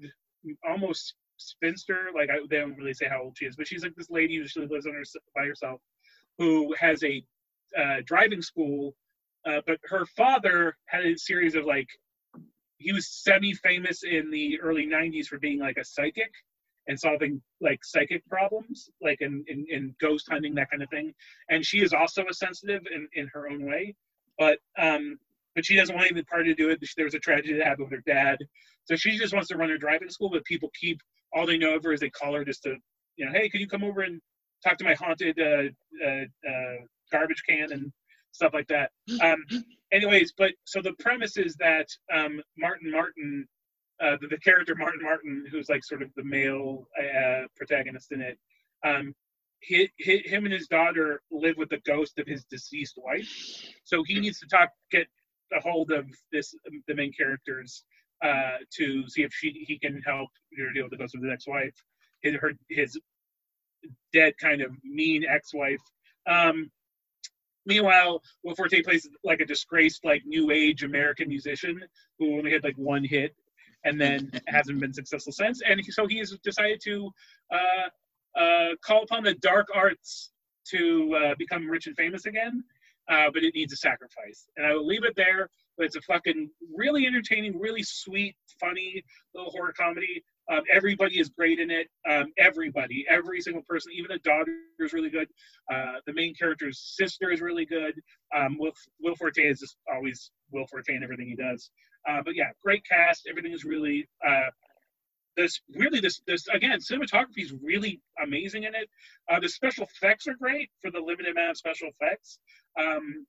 almost 0.69 1.15
spinster. 1.41 2.09
Like 2.15 2.31
I, 2.31 2.39
they 2.49 2.59
don't 2.59 2.77
really 2.77 2.95
say 2.95 3.07
how 3.09 3.23
old 3.23 3.37
she 3.37 3.47
is, 3.47 3.57
but 3.57 3.67
she's 3.67 3.83
like 3.83 3.95
this 3.97 4.11
lady 4.11 4.37
who 4.37 4.43
usually 4.43 4.67
lives 4.67 4.87
on 4.87 4.95
her 4.95 5.03
by 5.35 5.47
herself, 5.47 5.81
who 6.39 6.75
has 6.79 7.03
a 7.05 7.23
uh, 7.79 7.97
driving 8.05 8.43
school. 8.43 8.95
Uh, 9.47 9.61
but 9.67 9.79
her 9.85 10.05
father 10.17 10.77
had 10.87 11.05
a 11.05 11.17
series 11.17 11.55
of 11.55 11.65
like, 11.65 11.89
he 12.77 12.93
was 12.93 13.09
semi-famous 13.09 14.03
in 14.03 14.31
the 14.31 14.61
early 14.61 14.87
'90s 14.87 15.27
for 15.27 15.39
being 15.39 15.59
like 15.59 15.77
a 15.79 15.85
psychic 15.85 16.33
and 16.89 16.99
solving 16.99 17.41
like 17.61 17.85
psychic 17.85 18.27
problems, 18.27 18.91
like 19.01 19.21
in, 19.21 19.45
in, 19.49 19.67
in 19.71 19.95
ghost 20.01 20.27
hunting 20.31 20.55
that 20.55 20.71
kind 20.71 20.83
of 20.83 20.91
thing. 20.91 21.15
And 21.49 21.65
she 21.65 21.83
is 21.83 21.93
also 21.93 22.25
a 22.29 22.35
sensitive 22.35 22.83
in, 22.93 23.09
in 23.15 23.29
her 23.33 23.49
own 23.49 23.65
way, 23.67 23.95
but 24.39 24.59
um, 24.79 25.19
but 25.55 25.64
she 25.64 25.76
doesn't 25.76 25.94
want 25.94 26.11
any 26.11 26.23
part 26.23 26.44
to 26.47 26.55
do 26.55 26.70
it. 26.70 26.81
There 26.97 27.05
was 27.05 27.14
a 27.14 27.19
tragedy 27.19 27.55
that 27.55 27.67
happened 27.67 27.91
with 27.91 27.99
her 27.99 28.05
dad, 28.06 28.38
so 28.85 28.97
she 28.97 29.17
just 29.19 29.35
wants 29.35 29.49
to 29.49 29.56
run 29.56 29.70
her 29.70 29.79
driving 29.79 30.11
school. 30.11 30.31
But 30.31 30.44
people 30.44 30.70
keep 30.79 31.00
all 31.32 31.47
they 31.47 31.58
know 31.58 31.76
of 31.76 31.85
her 31.85 31.93
is 31.93 32.00
they 32.00 32.11
call 32.11 32.35
her 32.35 32.44
just 32.44 32.62
to, 32.64 32.76
you 33.17 33.26
know, 33.26 33.32
hey, 33.32 33.49
could 33.49 33.61
you 33.61 33.69
come 33.69 33.85
over 33.85 34.02
and 34.02 34.20
talk 34.62 34.76
to 34.79 34.85
my 34.85 34.94
haunted 34.94 35.38
uh, 35.38 36.06
uh, 36.06 36.25
uh, 36.49 36.76
garbage 37.12 37.43
can 37.49 37.73
and 37.73 37.93
stuff 38.32 38.53
like 38.55 38.69
that. 38.69 38.91
Um, 39.22 39.44
anyways, 39.93 40.32
but 40.36 40.53
so 40.65 40.81
the 40.81 40.93
premise 40.98 41.36
is 41.36 41.56
that 41.56 41.86
um, 42.13 42.41
Martin 42.56 42.91
Martin, 42.91 43.46
uh, 44.03 44.17
the, 44.20 44.29
the 44.29 44.39
character 44.39 44.75
Martin 44.75 45.03
Martin, 45.03 45.44
who's 45.51 45.69
like 45.69 45.84
sort 45.84 46.03
of 46.03 46.10
the 46.17 46.25
male 46.25 46.86
uh, 46.98 47.43
protagonist 47.56 48.13
in 48.13 48.20
it, 48.20 48.39
um, 48.84 49.15
he, 49.60 49.91
he, 49.96 50.19
him 50.25 50.44
and 50.44 50.55
his 50.55 50.69
daughter 50.69 51.20
live 51.31 51.56
with 51.58 51.69
the 51.69 51.81
ghost 51.84 52.19
of 52.19 52.27
his 52.27 52.44
deceased 52.44 52.94
wife. 52.96 53.29
So 53.84 54.03
he 54.06 54.19
needs 54.19 54.39
to 54.41 54.46
talk, 54.46 54.70
get 54.91 55.06
a 55.53 55.61
hold 55.61 55.91
of 55.91 56.07
this, 56.33 56.55
the 56.87 56.95
main 56.95 57.13
characters, 57.13 57.85
uh, 58.23 58.59
to 58.77 59.09
see 59.09 59.23
if 59.23 59.33
she 59.33 59.65
he 59.67 59.79
can 59.79 60.01
help 60.03 60.29
her 60.59 60.73
deal 60.73 60.85
with 60.85 60.91
the 60.91 60.97
ghost 60.97 61.15
of 61.15 61.23
his 61.23 61.33
ex-wife, 61.33 61.75
his, 62.23 62.35
her 62.35 62.53
his 62.69 62.99
dead 64.13 64.35
kind 64.39 64.61
of 64.61 64.73
mean 64.85 65.25
ex-wife. 65.25 65.81
Um, 66.27 66.71
meanwhile, 67.67 68.23
Will 68.45 68.55
Forte 68.55 68.83
plays 68.83 69.09
like 69.25 69.41
a 69.41 69.47
disgraced 69.47 70.05
like 70.05 70.23
new 70.27 70.51
age 70.51 70.83
American 70.83 71.29
musician 71.29 71.83
who 72.19 72.37
only 72.37 72.53
had 72.53 72.65
like 72.65 72.77
one 72.77 73.05
hit 73.05 73.35
and 73.85 74.01
then 74.01 74.31
hasn't 74.47 74.81
been 74.81 74.93
successful 74.93 75.33
since. 75.33 75.61
And 75.67 75.83
so 75.87 76.07
he 76.07 76.19
has 76.19 76.37
decided 76.43 76.81
to 76.85 77.11
uh, 77.53 78.39
uh, 78.39 78.69
call 78.85 79.03
upon 79.03 79.25
the 79.25 79.35
dark 79.35 79.69
arts 79.75 80.31
to 80.69 81.15
uh, 81.15 81.35
become 81.39 81.69
rich 81.69 81.87
and 81.87 81.97
famous 81.97 82.27
again. 82.27 82.63
Uh, 83.10 83.31
but 83.32 83.43
it 83.43 83.55
needs 83.55 83.72
a 83.72 83.76
sacrifice. 83.76 84.46
And 84.56 84.67
I 84.67 84.72
will 84.74 84.86
leave 84.86 85.05
it 85.05 85.14
there. 85.17 85.48
But 85.76 85.86
it's 85.86 85.96
a 85.96 86.00
fucking 86.02 86.50
really 86.76 87.06
entertaining, 87.06 87.58
really 87.58 87.82
sweet, 87.82 88.36
funny 88.60 89.02
little 89.34 89.50
horror 89.50 89.72
comedy. 89.76 90.22
Um, 90.50 90.62
everybody 90.70 91.19
is 91.19 91.29
great 91.29 91.58
in 91.58 91.70
it. 91.70 91.88
Um, 92.08 92.32
everybody, 92.36 93.06
every 93.08 93.40
single 93.40 93.62
person, 93.62 93.93
even 93.94 94.10
the 94.10 94.19
daughter 94.19 94.52
is 94.79 94.93
really 94.93 95.08
good. 95.08 95.29
Uh, 95.72 95.94
the 96.06 96.12
main 96.12 96.34
character's 96.34 96.79
sister 96.96 97.31
is 97.31 97.40
really 97.40 97.64
good. 97.64 97.94
Um, 98.36 98.58
Will, 98.58 98.72
Will 99.00 99.14
Forte 99.14 99.43
is 99.43 99.60
just 99.60 99.76
always 99.93 100.31
Will 100.52 100.67
Forte 100.67 100.94
in 100.94 101.02
everything 101.02 101.29
he 101.29 101.36
does. 101.36 101.70
Uh, 102.08 102.20
but 102.24 102.34
yeah, 102.34 102.50
great 102.62 102.84
cast. 102.86 103.26
Everything 103.29 103.52
is 103.52 103.64
really 103.64 104.08
uh, 104.26 104.50
this 105.37 105.60
really 105.75 106.01
this 106.01 106.20
this 106.27 106.46
again 106.49 106.79
cinematography 106.79 107.43
is 107.44 107.53
really 107.63 108.01
amazing 108.22 108.65
in 108.65 108.75
it. 108.75 108.89
Uh, 109.31 109.41
the 109.41 109.49
special 109.49 109.84
effects 109.84 110.27
are 110.27 110.34
great 110.34 110.70
for 110.81 110.91
the 110.91 111.01
limited 111.01 111.32
amount 111.32 111.51
of 111.51 111.56
special 111.56 111.89
effects. 111.89 112.39
Um, 112.79 113.27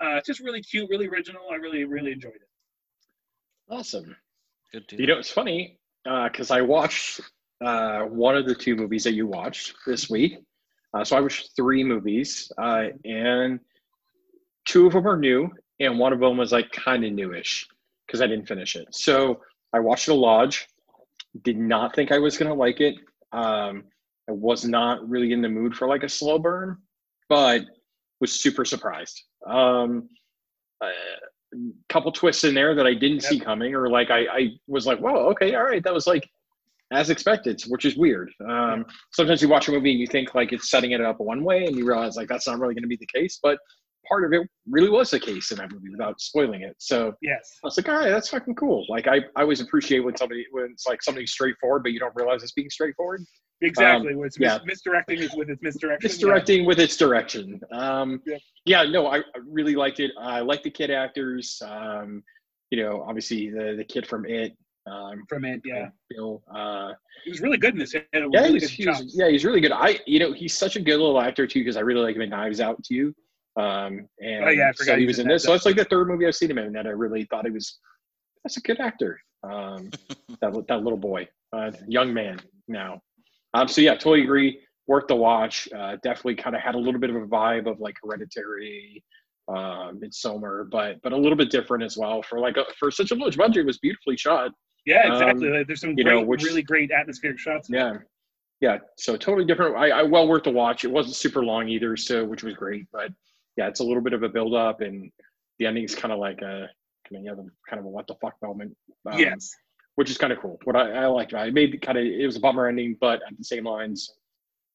uh, 0.00 0.20
just 0.26 0.40
really 0.40 0.62
cute, 0.62 0.88
really 0.90 1.06
original. 1.06 1.42
I 1.50 1.56
really 1.56 1.84
really 1.84 2.12
enjoyed 2.12 2.34
it. 2.34 2.48
Awesome. 3.70 4.16
Good 4.72 4.84
You 4.92 5.06
know, 5.06 5.18
it's 5.18 5.30
funny 5.30 5.78
because 6.04 6.50
I 6.50 6.60
watched 6.60 7.20
uh, 7.64 8.02
one 8.02 8.36
of 8.36 8.46
the 8.46 8.54
two 8.54 8.76
movies 8.76 9.04
that 9.04 9.14
you 9.14 9.26
watched 9.26 9.74
this 9.86 10.10
week. 10.10 10.38
Uh, 10.92 11.04
so 11.04 11.16
I 11.16 11.20
watched 11.20 11.56
three 11.56 11.82
movies, 11.82 12.52
uh, 12.58 12.88
and 13.04 13.58
two 14.64 14.86
of 14.86 14.92
them 14.92 15.08
are 15.08 15.16
new, 15.16 15.50
and 15.80 15.98
one 15.98 16.12
of 16.12 16.20
them 16.20 16.36
was 16.36 16.52
like 16.52 16.70
kind 16.72 17.04
of 17.04 17.12
newish 17.12 17.66
because 18.06 18.20
I 18.20 18.26
didn't 18.26 18.46
finish 18.46 18.76
it. 18.76 18.94
So 18.94 19.40
I 19.72 19.80
watched 19.80 20.06
The 20.06 20.14
Lodge. 20.14 20.68
Did 21.42 21.58
not 21.58 21.94
think 21.94 22.12
I 22.12 22.18
was 22.18 22.38
gonna 22.38 22.54
like 22.54 22.80
it. 22.80 22.96
Um, 23.32 23.84
I 24.28 24.32
was 24.32 24.64
not 24.64 25.08
really 25.08 25.32
in 25.32 25.42
the 25.42 25.48
mood 25.48 25.74
for 25.74 25.88
like 25.88 26.02
a 26.02 26.08
slow 26.08 26.38
burn, 26.38 26.78
but 27.28 27.64
was 28.20 28.32
super 28.32 28.64
surprised. 28.64 29.22
Um, 29.46 30.08
a 30.82 30.90
couple 31.88 32.12
twists 32.12 32.44
in 32.44 32.54
there 32.54 32.74
that 32.74 32.86
I 32.86 32.94
didn't 32.94 33.22
yep. 33.22 33.24
see 33.24 33.40
coming, 33.40 33.74
or 33.74 33.88
like 33.88 34.10
I, 34.10 34.26
I 34.26 34.48
was 34.66 34.86
like, 34.86 34.98
"Whoa, 34.98 35.28
okay, 35.30 35.54
all 35.54 35.64
right." 35.64 35.82
That 35.82 35.94
was 35.94 36.06
like 36.06 36.28
as 36.92 37.10
expected, 37.10 37.62
which 37.68 37.84
is 37.84 37.96
weird. 37.96 38.30
Um, 38.48 38.86
sometimes 39.12 39.42
you 39.42 39.48
watch 39.48 39.68
a 39.68 39.72
movie 39.72 39.90
and 39.90 40.00
you 40.00 40.06
think 40.06 40.34
like 40.34 40.52
it's 40.52 40.70
setting 40.70 40.92
it 40.92 41.00
up 41.00 41.20
one 41.20 41.44
way, 41.44 41.66
and 41.66 41.76
you 41.76 41.86
realize 41.86 42.16
like 42.16 42.28
that's 42.28 42.46
not 42.46 42.58
really 42.58 42.74
going 42.74 42.82
to 42.82 42.88
be 42.88 42.96
the 42.96 43.06
case. 43.06 43.38
But 43.42 43.58
part 44.08 44.24
of 44.24 44.32
it 44.32 44.48
really 44.68 44.90
was 44.90 45.10
the 45.10 45.20
case 45.20 45.50
in 45.50 45.58
that 45.58 45.70
movie 45.70 45.90
without 45.90 46.20
spoiling 46.20 46.62
it. 46.62 46.76
So 46.78 47.14
yes, 47.22 47.58
I 47.62 47.66
was 47.66 47.76
like, 47.76 47.88
all 47.88 47.96
right, 47.96 48.10
that's 48.10 48.28
fucking 48.28 48.54
cool. 48.54 48.84
Like 48.88 49.06
I, 49.06 49.16
I 49.36 49.42
always 49.42 49.60
appreciate 49.60 50.00
when 50.00 50.16
somebody 50.16 50.46
when 50.50 50.70
it's 50.72 50.86
like 50.86 51.02
something 51.02 51.26
straightforward, 51.26 51.82
but 51.82 51.92
you 51.92 51.98
don't 51.98 52.14
realize 52.14 52.42
it's 52.42 52.52
being 52.52 52.70
straightforward. 52.70 53.22
Exactly. 53.60 54.12
Um, 54.12 54.24
it's 54.24 54.38
yeah. 54.38 54.58
misdirecting 54.64 55.20
is 55.20 55.34
with 55.34 55.48
its 55.48 55.62
misdirection. 55.62 56.08
Misdirecting 56.08 56.62
yeah. 56.62 56.66
with 56.66 56.80
its 56.80 56.96
direction. 56.96 57.60
Um, 57.72 58.20
yeah. 58.26 58.36
yeah. 58.64 58.82
no, 58.84 59.06
I, 59.06 59.18
I 59.18 59.22
really 59.46 59.74
liked 59.74 60.00
it. 60.00 60.10
I 60.18 60.40
like 60.40 60.62
the 60.62 60.70
kid 60.70 60.90
actors. 60.90 61.60
Um, 61.64 62.22
you 62.70 62.82
know, 62.82 63.04
obviously 63.06 63.50
the 63.50 63.74
the 63.76 63.84
kid 63.84 64.06
from 64.06 64.26
It. 64.26 64.56
Um, 64.86 65.24
from 65.28 65.44
It, 65.44 65.62
yeah. 65.64 65.88
Bill. 66.10 66.42
Uh, 66.54 66.92
he 67.24 67.30
was 67.30 67.40
really 67.40 67.56
good 67.56 67.74
in 67.74 67.78
this. 67.78 67.94
yeah, 67.94 68.02
really 68.12 68.58
he's, 68.58 68.70
he's, 68.70 69.16
yeah, 69.16 69.28
he's 69.28 69.44
really 69.44 69.60
good. 69.60 69.72
I, 69.72 70.00
you 70.06 70.18
know, 70.18 70.32
he's 70.32 70.56
such 70.56 70.76
a 70.76 70.80
good 70.80 70.98
little 70.98 71.20
actor 71.20 71.46
too 71.46 71.60
because 71.60 71.76
I 71.76 71.80
really 71.80 72.02
like 72.02 72.16
him 72.16 72.22
in 72.22 72.30
Knives 72.30 72.60
Out 72.60 72.82
too. 72.84 73.14
Um, 73.56 74.08
and 74.20 74.44
oh, 74.44 74.48
yeah, 74.48 74.70
I 74.70 74.72
forgot 74.72 74.94
so 74.94 74.98
he 74.98 75.06
was 75.06 75.18
in 75.18 75.28
this. 75.28 75.44
So 75.44 75.52
that's 75.52 75.64
like 75.64 75.76
the 75.76 75.84
third 75.84 76.08
movie 76.08 76.26
I've 76.26 76.34
seen 76.34 76.50
him 76.50 76.58
in 76.58 76.72
that 76.72 76.86
I 76.86 76.90
really 76.90 77.24
thought 77.24 77.44
he 77.44 77.50
was. 77.50 77.78
That's 78.42 78.56
a 78.56 78.60
good 78.60 78.80
actor. 78.80 79.20
Um, 79.42 79.90
that 80.40 80.64
that 80.68 80.82
little 80.82 80.98
boy, 80.98 81.28
uh, 81.52 81.70
young 81.86 82.12
man 82.12 82.40
now. 82.68 83.00
Um, 83.54 83.68
so 83.68 83.80
yeah, 83.80 83.92
totally 83.92 84.22
agree. 84.22 84.60
Worth 84.86 85.06
the 85.06 85.16
watch. 85.16 85.68
Uh, 85.72 85.96
definitely 86.02 86.34
kind 86.34 86.56
of 86.56 86.62
had 86.62 86.74
a 86.74 86.78
little 86.78 87.00
bit 87.00 87.10
of 87.10 87.16
a 87.16 87.26
vibe 87.26 87.70
of 87.70 87.80
like 87.80 87.94
Hereditary, 88.02 89.02
uh, 89.48 89.92
Midsommar, 89.92 90.68
but 90.70 91.00
but 91.02 91.12
a 91.12 91.16
little 91.16 91.36
bit 91.36 91.50
different 91.50 91.84
as 91.84 91.96
well. 91.96 92.22
For 92.22 92.40
like 92.40 92.56
a, 92.56 92.64
for 92.78 92.90
such 92.90 93.12
a 93.12 93.14
large 93.14 93.36
budget, 93.36 93.58
it 93.58 93.66
was 93.66 93.78
beautifully 93.78 94.16
shot. 94.16 94.50
Yeah, 94.86 95.12
exactly. 95.12 95.48
Um, 95.48 95.64
There's 95.66 95.80
some 95.80 95.94
great, 95.94 96.06
know, 96.06 96.20
which, 96.20 96.42
really 96.42 96.62
great 96.62 96.90
atmospheric 96.90 97.38
shots. 97.38 97.68
Yeah, 97.70 97.94
yeah. 98.60 98.78
So 98.98 99.16
totally 99.16 99.46
different. 99.46 99.76
I, 99.76 99.90
I 99.90 100.02
well 100.02 100.28
worth 100.28 100.44
the 100.44 100.50
watch. 100.50 100.84
It 100.84 100.90
wasn't 100.90 101.16
super 101.16 101.44
long 101.44 101.68
either, 101.68 101.96
so 101.96 102.24
which 102.24 102.42
was 102.42 102.54
great. 102.54 102.86
But 102.92 103.10
yeah, 103.56 103.68
it's 103.68 103.80
a 103.80 103.84
little 103.84 104.02
bit 104.02 104.12
of 104.12 104.22
a 104.22 104.28
build 104.28 104.54
up, 104.54 104.80
and 104.80 105.10
the 105.58 105.66
ending's 105.66 105.94
kind 105.94 106.12
of 106.12 106.18
like 106.18 106.40
a 106.42 106.68
kind 107.12 107.28
of, 107.28 107.38
kind 107.68 107.80
of 107.80 107.84
a 107.84 107.88
what 107.88 108.06
the 108.06 108.14
fuck 108.20 108.34
moment. 108.42 108.76
Um, 109.06 109.18
yes 109.18 109.54
which 109.94 110.10
is 110.10 110.18
kind 110.18 110.32
of 110.32 110.40
cool. 110.40 110.58
What 110.64 110.76
I, 110.76 110.90
I 110.90 111.06
liked 111.06 111.32
about 111.32 111.46
it, 111.46 111.50
it 111.50 111.54
made 111.54 111.82
kind 111.82 111.98
of 111.98 112.04
it 112.04 112.26
was 112.26 112.36
a 112.36 112.40
bummer 112.40 112.66
ending, 112.66 112.96
but 113.00 113.20
at 113.26 113.38
the 113.38 113.44
same 113.44 113.64
lines, 113.64 114.12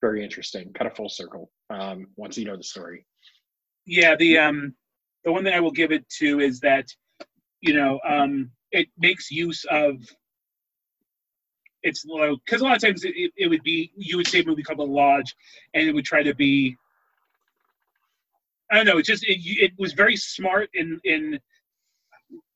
very 0.02 0.24
interesting, 0.24 0.72
kind 0.74 0.90
of 0.90 0.96
full 0.96 1.10
circle. 1.10 1.52
Um, 1.70 2.08
once 2.16 2.38
you 2.38 2.46
know 2.46 2.58
the 2.58 2.64
story. 2.64 3.06
Yeah, 3.86 4.16
the 4.16 4.38
um, 4.38 4.76
the 5.24 5.32
one 5.32 5.44
thing 5.44 5.54
I 5.54 5.60
will 5.60 5.72
give 5.72 5.92
it 5.92 6.08
to 6.20 6.40
is 6.40 6.60
that, 6.62 6.88
you 7.62 7.74
know, 7.74 8.00
um, 8.08 8.52
it 8.72 8.88
makes 8.98 9.32
use 9.32 9.66
of. 9.70 9.96
It's 11.82 12.04
low 12.06 12.36
because 12.44 12.60
a 12.60 12.66
lot 12.66 12.76
of 12.76 12.82
times 12.82 13.06
it, 13.06 13.32
it 13.38 13.48
would 13.48 13.64
be 13.64 13.94
you 13.96 14.18
would 14.18 14.28
say 14.28 14.42
a 14.42 14.46
movie 14.46 14.64
called 14.64 14.80
The 14.80 14.84
Lodge, 14.84 15.34
and 15.74 15.88
it 15.88 15.94
would 15.94 16.06
try 16.06 16.24
to 16.24 16.36
be. 16.36 16.76
I 18.72 18.76
don't 18.76 18.86
know. 18.86 18.98
It's 18.98 19.08
just 19.08 19.24
it, 19.24 19.40
it 19.42 19.72
was 19.78 19.94
very 19.94 20.16
smart 20.16 20.70
in 20.74 21.00
in 21.04 21.40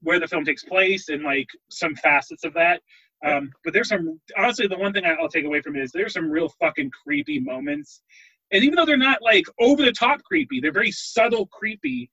where 0.01 0.19
the 0.19 0.27
film 0.27 0.45
takes 0.45 0.63
place 0.63 1.09
and 1.09 1.23
like 1.23 1.47
some 1.69 1.95
facets 1.95 2.43
of 2.43 2.53
that. 2.53 2.81
Um, 3.25 3.51
but 3.63 3.73
there's 3.73 3.89
some 3.89 4.19
honestly, 4.37 4.67
the 4.67 4.77
one 4.77 4.93
thing 4.93 5.05
I'll 5.05 5.29
take 5.29 5.45
away 5.45 5.61
from 5.61 5.75
it 5.75 5.83
is 5.83 5.91
there's 5.91 6.13
some 6.13 6.29
real 6.29 6.49
fucking 6.49 6.91
creepy 6.91 7.39
moments, 7.39 8.01
and 8.51 8.63
even 8.63 8.75
though 8.75 8.85
they're 8.85 8.97
not 8.97 9.21
like 9.21 9.45
over 9.59 9.83
the 9.83 9.93
top 9.93 10.21
creepy, 10.23 10.59
they're 10.59 10.73
very 10.73 10.91
subtle 10.91 11.47
creepy, 11.47 12.09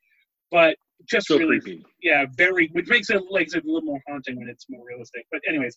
but 0.51 0.77
just 1.09 1.27
so 1.27 1.37
really, 1.37 1.61
creepy. 1.61 1.85
yeah, 2.03 2.27
very, 2.37 2.69
which 2.73 2.89
makes 2.89 3.11
it 3.11 3.23
like 3.31 3.49
a 3.55 3.57
little 3.65 3.83
more 3.83 4.01
haunting 4.09 4.39
when 4.39 4.49
it's 4.49 4.67
more 4.71 4.85
realistic. 4.87 5.27
But 5.33 5.41
anyways, 5.49 5.77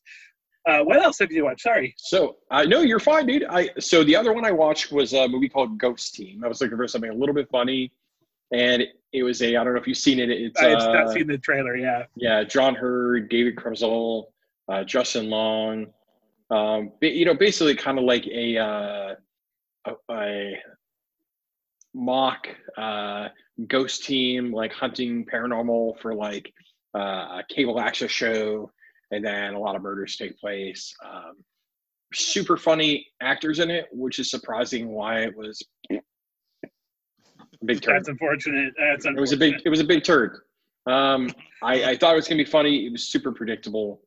uh, 0.68 0.80
what 0.80 1.01
else 1.01 1.20
have 1.20 1.32
you 1.32 1.46
watched? 1.46 1.62
Sorry. 1.62 1.96
So 1.98 2.38
I 2.51 2.62
uh, 2.62 2.65
know 2.65 2.82
you're 2.82 3.00
fine, 3.00 3.25
dude. 3.25 3.46
I 3.50 3.72
so 3.80 4.03
the 4.03 4.15
other 4.15 4.34
one 4.34 4.46
I 4.46 4.51
watched 4.51 4.92
was 4.92 5.13
a 5.13 5.27
movie 5.27 5.50
called 5.50 5.77
Ghost 5.77 6.15
Team. 6.15 6.44
I 6.44 6.48
was 6.48 6.62
looking 6.62 6.77
for 6.77 6.88
something 6.88 7.10
a 7.10 7.15
little 7.15 7.36
bit 7.36 7.50
funny, 7.50 7.92
and 8.54 8.84
it 9.12 9.24
was 9.24 9.42
a 9.42 9.56
I 9.56 9.64
don't 9.64 9.74
know 9.74 9.80
if 9.80 9.88
you've 9.88 9.98
seen 9.98 10.20
it. 10.20 10.30
It's 10.30 10.60
I've 10.60 10.78
uh, 10.78 10.94
not 10.94 11.12
seen 11.12 11.28
the 11.28 11.38
trailer. 11.38 11.76
Yeah. 11.76 12.06
Yeah, 12.16 12.44
Jon 12.44 12.76
Heder, 12.76 13.20
David 13.20 13.56
Crossall, 13.56 14.26
uh, 14.70 14.84
Justin 14.84 15.30
Long. 15.30 15.88
Um, 16.52 16.92
you 17.02 17.26
know, 17.26 17.34
basically 17.34 17.76
kind 17.76 17.98
of 17.98 18.06
like 18.06 18.28
a, 18.28 18.58
uh, 18.58 19.16
a, 19.86 19.94
a 20.12 20.58
mock 21.96 22.48
uh, 22.78 23.30
ghost 23.68 24.04
team, 24.04 24.52
like 24.54 24.72
hunting 24.72 25.26
paranormal 25.26 26.00
for 26.00 26.14
like 26.14 26.54
uh, 26.96 27.00
a 27.40 27.44
cable 27.50 27.80
access 27.80 28.12
show, 28.12 28.72
and 29.10 29.26
then 29.26 29.56
a 29.56 29.60
lot 29.60 29.76
of 29.76 29.82
murders 29.82 30.16
take 30.16 30.38
place. 30.38 30.94
Um, 31.04 31.38
super 32.14 32.56
funny 32.56 33.08
actors 33.20 33.58
in 33.58 33.72
it, 33.72 33.88
which 33.92 34.20
is 34.20 34.30
surprising 34.30 34.90
why 34.90 35.22
it 35.22 35.36
was 35.36 35.64
big 37.65 37.82
turd. 37.82 37.96
That's 37.96 38.10
unfortunate. 38.10 38.74
That's 38.77 39.05
unfortunate. 39.05 39.17
It 39.17 39.22
was 39.22 39.32
a 39.34 39.38
big. 39.38 39.55
It 39.65 39.70
was 39.70 39.79
a 39.79 39.86
big 39.86 40.03
turd. 40.03 40.39
Um, 40.86 41.29
I, 41.62 41.91
I 41.91 41.98
thought 41.98 42.13
it 42.13 42.17
was 42.17 42.27
gonna 42.27 42.43
be 42.43 42.50
funny. 42.50 42.86
It 42.86 42.91
was 42.91 43.08
super 43.08 43.32
predictable. 43.32 44.01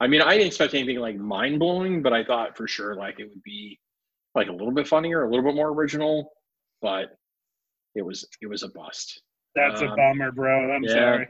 I 0.00 0.06
mean, 0.06 0.22
I 0.22 0.32
didn't 0.32 0.48
expect 0.48 0.74
anything 0.74 0.98
like 0.98 1.16
mind 1.16 1.58
blowing, 1.58 2.02
but 2.02 2.12
I 2.12 2.24
thought 2.24 2.56
for 2.56 2.66
sure 2.66 2.94
like 2.94 3.20
it 3.20 3.28
would 3.28 3.42
be 3.42 3.78
like 4.34 4.48
a 4.48 4.52
little 4.52 4.72
bit 4.72 4.88
funnier, 4.88 5.24
a 5.24 5.28
little 5.28 5.44
bit 5.44 5.54
more 5.54 5.68
original. 5.68 6.32
But 6.80 7.16
it 7.94 8.02
was 8.02 8.26
it 8.40 8.46
was 8.46 8.62
a 8.62 8.68
bust. 8.68 9.20
That's 9.54 9.82
um, 9.82 9.88
a 9.88 9.96
bummer, 9.96 10.32
bro. 10.32 10.72
I'm 10.72 10.82
yeah, 10.84 10.90
sorry. 10.90 11.28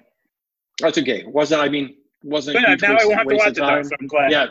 That's 0.80 0.98
okay. 0.98 1.24
Wasn't 1.26 1.60
I 1.60 1.68
mean 1.68 1.96
wasn't 2.22 2.58
but 2.64 2.80
now 2.82 2.96
I 2.96 3.04
won't 3.04 3.14
have 3.14 3.28
to 3.28 3.34
watch 3.36 3.48
it 3.48 3.54
though, 3.56 3.82
so 3.82 3.90
I'm 3.98 4.06
glad. 4.06 4.30
Yeah. 4.30 4.46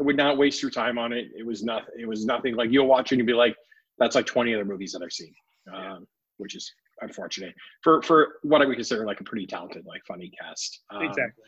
I 0.00 0.04
would 0.04 0.16
not 0.16 0.38
waste 0.38 0.62
your 0.62 0.70
time 0.70 0.96
on 0.96 1.12
it. 1.12 1.26
It 1.36 1.44
was 1.44 1.64
nothing. 1.64 1.94
it 1.98 2.06
was 2.06 2.24
nothing 2.24 2.54
like 2.54 2.70
you'll 2.70 2.86
watch 2.86 3.10
it 3.10 3.16
and 3.16 3.18
you'll 3.18 3.26
be 3.26 3.32
like, 3.32 3.56
that's 3.98 4.14
like 4.14 4.26
20 4.26 4.54
other 4.54 4.64
movies 4.64 4.92
that 4.92 5.02
I've 5.02 5.12
seen. 5.12 5.34
Um, 5.74 6.06
which 6.38 6.56
is 6.56 6.72
unfortunate 7.00 7.54
for 7.82 8.02
for 8.02 8.36
what 8.42 8.62
I 8.62 8.66
would 8.66 8.76
consider 8.76 9.06
like 9.06 9.20
a 9.20 9.24
pretty 9.24 9.46
talented, 9.46 9.84
like 9.86 10.02
funny 10.06 10.30
cast. 10.40 10.80
Um, 10.90 11.02
exactly. 11.02 11.44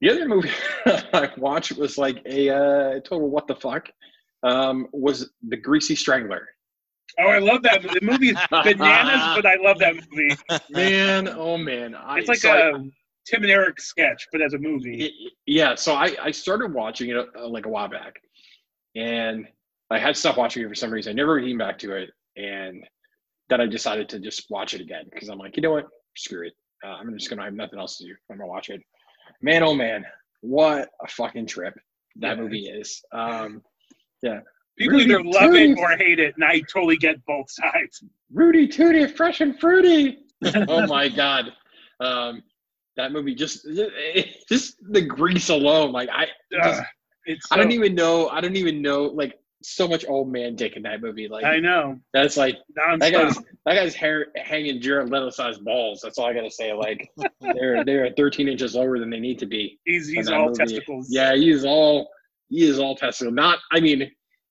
The 0.00 0.10
other 0.10 0.28
movie 0.28 0.50
I 0.86 1.30
watched 1.36 1.72
was 1.76 1.98
like 1.98 2.22
a 2.26 2.50
uh, 2.50 3.00
total 3.00 3.30
what 3.30 3.46
the 3.46 3.56
fuck. 3.56 3.88
Um, 4.42 4.88
was 4.92 5.30
the 5.48 5.56
Greasy 5.56 5.94
Strangler. 5.94 6.48
Oh, 7.18 7.28
I 7.28 7.38
love 7.38 7.62
that 7.62 7.82
movie. 7.82 7.98
The 8.00 8.06
movie 8.06 8.30
is 8.30 8.38
bananas, 8.50 9.36
but 9.36 9.44
I 9.44 9.56
love 9.62 9.78
that 9.80 9.94
movie. 9.94 10.36
Man, 10.70 11.28
oh 11.28 11.58
man, 11.58 11.94
I, 11.94 12.18
it's 12.18 12.28
like 12.28 12.38
so 12.38 12.52
a 12.52 12.78
I, 12.78 12.90
Tim 13.26 13.42
and 13.42 13.50
Eric 13.50 13.80
sketch, 13.80 14.26
but 14.32 14.40
as 14.40 14.54
a 14.54 14.58
movie. 14.58 15.04
It, 15.06 15.32
yeah, 15.46 15.74
so 15.74 15.94
I 15.94 16.14
I 16.22 16.30
started 16.30 16.72
watching 16.72 17.10
it 17.10 17.16
uh, 17.16 17.48
like 17.48 17.66
a 17.66 17.68
while 17.68 17.88
back, 17.88 18.14
and 18.96 19.46
I 19.90 19.98
had 19.98 20.16
stopped 20.16 20.38
watching 20.38 20.64
it 20.64 20.68
for 20.68 20.74
some 20.74 20.90
reason. 20.90 21.10
I 21.10 21.14
never 21.14 21.40
came 21.40 21.58
back 21.58 21.78
to 21.80 21.92
it, 21.92 22.10
and 22.36 22.84
that 23.50 23.60
I 23.60 23.66
decided 23.66 24.08
to 24.10 24.18
just 24.18 24.46
watch 24.48 24.74
it 24.74 24.80
again 24.80 25.04
because 25.12 25.28
I'm 25.28 25.38
like, 25.38 25.56
you 25.56 25.62
know 25.62 25.72
what? 25.72 25.88
Screw 26.16 26.46
it. 26.46 26.54
Uh, 26.84 26.92
I'm 26.92 27.16
just 27.18 27.28
gonna 27.28 27.44
have 27.44 27.52
nothing 27.52 27.78
else 27.78 27.98
to 27.98 28.04
do. 28.04 28.14
I'm 28.30 28.38
gonna 28.38 28.48
watch 28.48 28.70
it. 28.70 28.80
Man, 29.42 29.62
oh 29.62 29.74
man, 29.74 30.04
what 30.40 30.88
a 31.04 31.08
fucking 31.08 31.46
trip 31.46 31.74
that 32.16 32.36
yeah. 32.36 32.42
movie 32.42 32.66
is. 32.66 33.02
Um, 33.12 33.62
yeah. 34.22 34.40
People 34.78 34.98
Rudy 34.98 35.12
either 35.12 35.22
love 35.22 35.50
Tooty. 35.50 35.72
it 35.72 35.78
or 35.78 35.96
hate 35.96 36.18
it, 36.18 36.34
and 36.36 36.44
I 36.44 36.60
totally 36.72 36.96
get 36.96 37.16
both 37.26 37.50
sides. 37.50 38.02
Rudy 38.32 38.66
Tooty, 38.66 39.06
fresh 39.08 39.40
and 39.40 39.58
fruity. 39.60 40.20
oh 40.68 40.86
my 40.86 41.08
god, 41.08 41.52
um, 42.00 42.42
that 42.96 43.12
movie 43.12 43.34
just 43.34 43.66
just 44.48 44.76
the 44.90 45.02
grease 45.02 45.50
alone. 45.50 45.92
Like 45.92 46.08
I, 46.10 46.28
just, 46.50 46.80
uh, 46.80 46.84
so, 47.26 47.34
I 47.50 47.56
don't 47.56 47.72
even 47.72 47.94
know. 47.94 48.28
I 48.28 48.40
don't 48.40 48.56
even 48.56 48.80
know. 48.80 49.04
Like 49.04 49.34
so 49.62 49.86
much 49.86 50.06
old 50.08 50.30
man 50.32 50.56
dick 50.56 50.76
in 50.76 50.82
that 50.82 51.00
movie. 51.00 51.28
Like 51.28 51.44
I 51.44 51.58
know 51.58 51.98
that's 52.12 52.36
like 52.36 52.58
that 52.74 52.98
guy's 52.98 53.36
that 53.36 53.74
guy's 53.74 53.94
hair 53.94 54.28
hanging 54.36 54.80
Jared 54.80 55.10
Leto 55.10 55.30
sized 55.30 55.64
balls. 55.64 56.00
That's 56.02 56.18
all 56.18 56.26
I 56.26 56.32
gotta 56.32 56.50
say. 56.50 56.72
Like 56.72 57.10
they're 57.40 57.84
they're 57.84 58.12
13 58.16 58.48
inches 58.48 58.74
lower 58.74 58.98
than 58.98 59.10
they 59.10 59.20
need 59.20 59.38
to 59.40 59.46
be. 59.46 59.78
He's 59.84 60.08
he's 60.08 60.28
all 60.30 60.46
movie. 60.46 60.58
testicles. 60.58 61.08
Yeah, 61.10 61.34
he's 61.34 61.64
all 61.64 62.08
he 62.48 62.64
is 62.64 62.78
all 62.78 62.96
testicles. 62.96 63.34
Not 63.34 63.58
I 63.72 63.80
mean, 63.80 64.10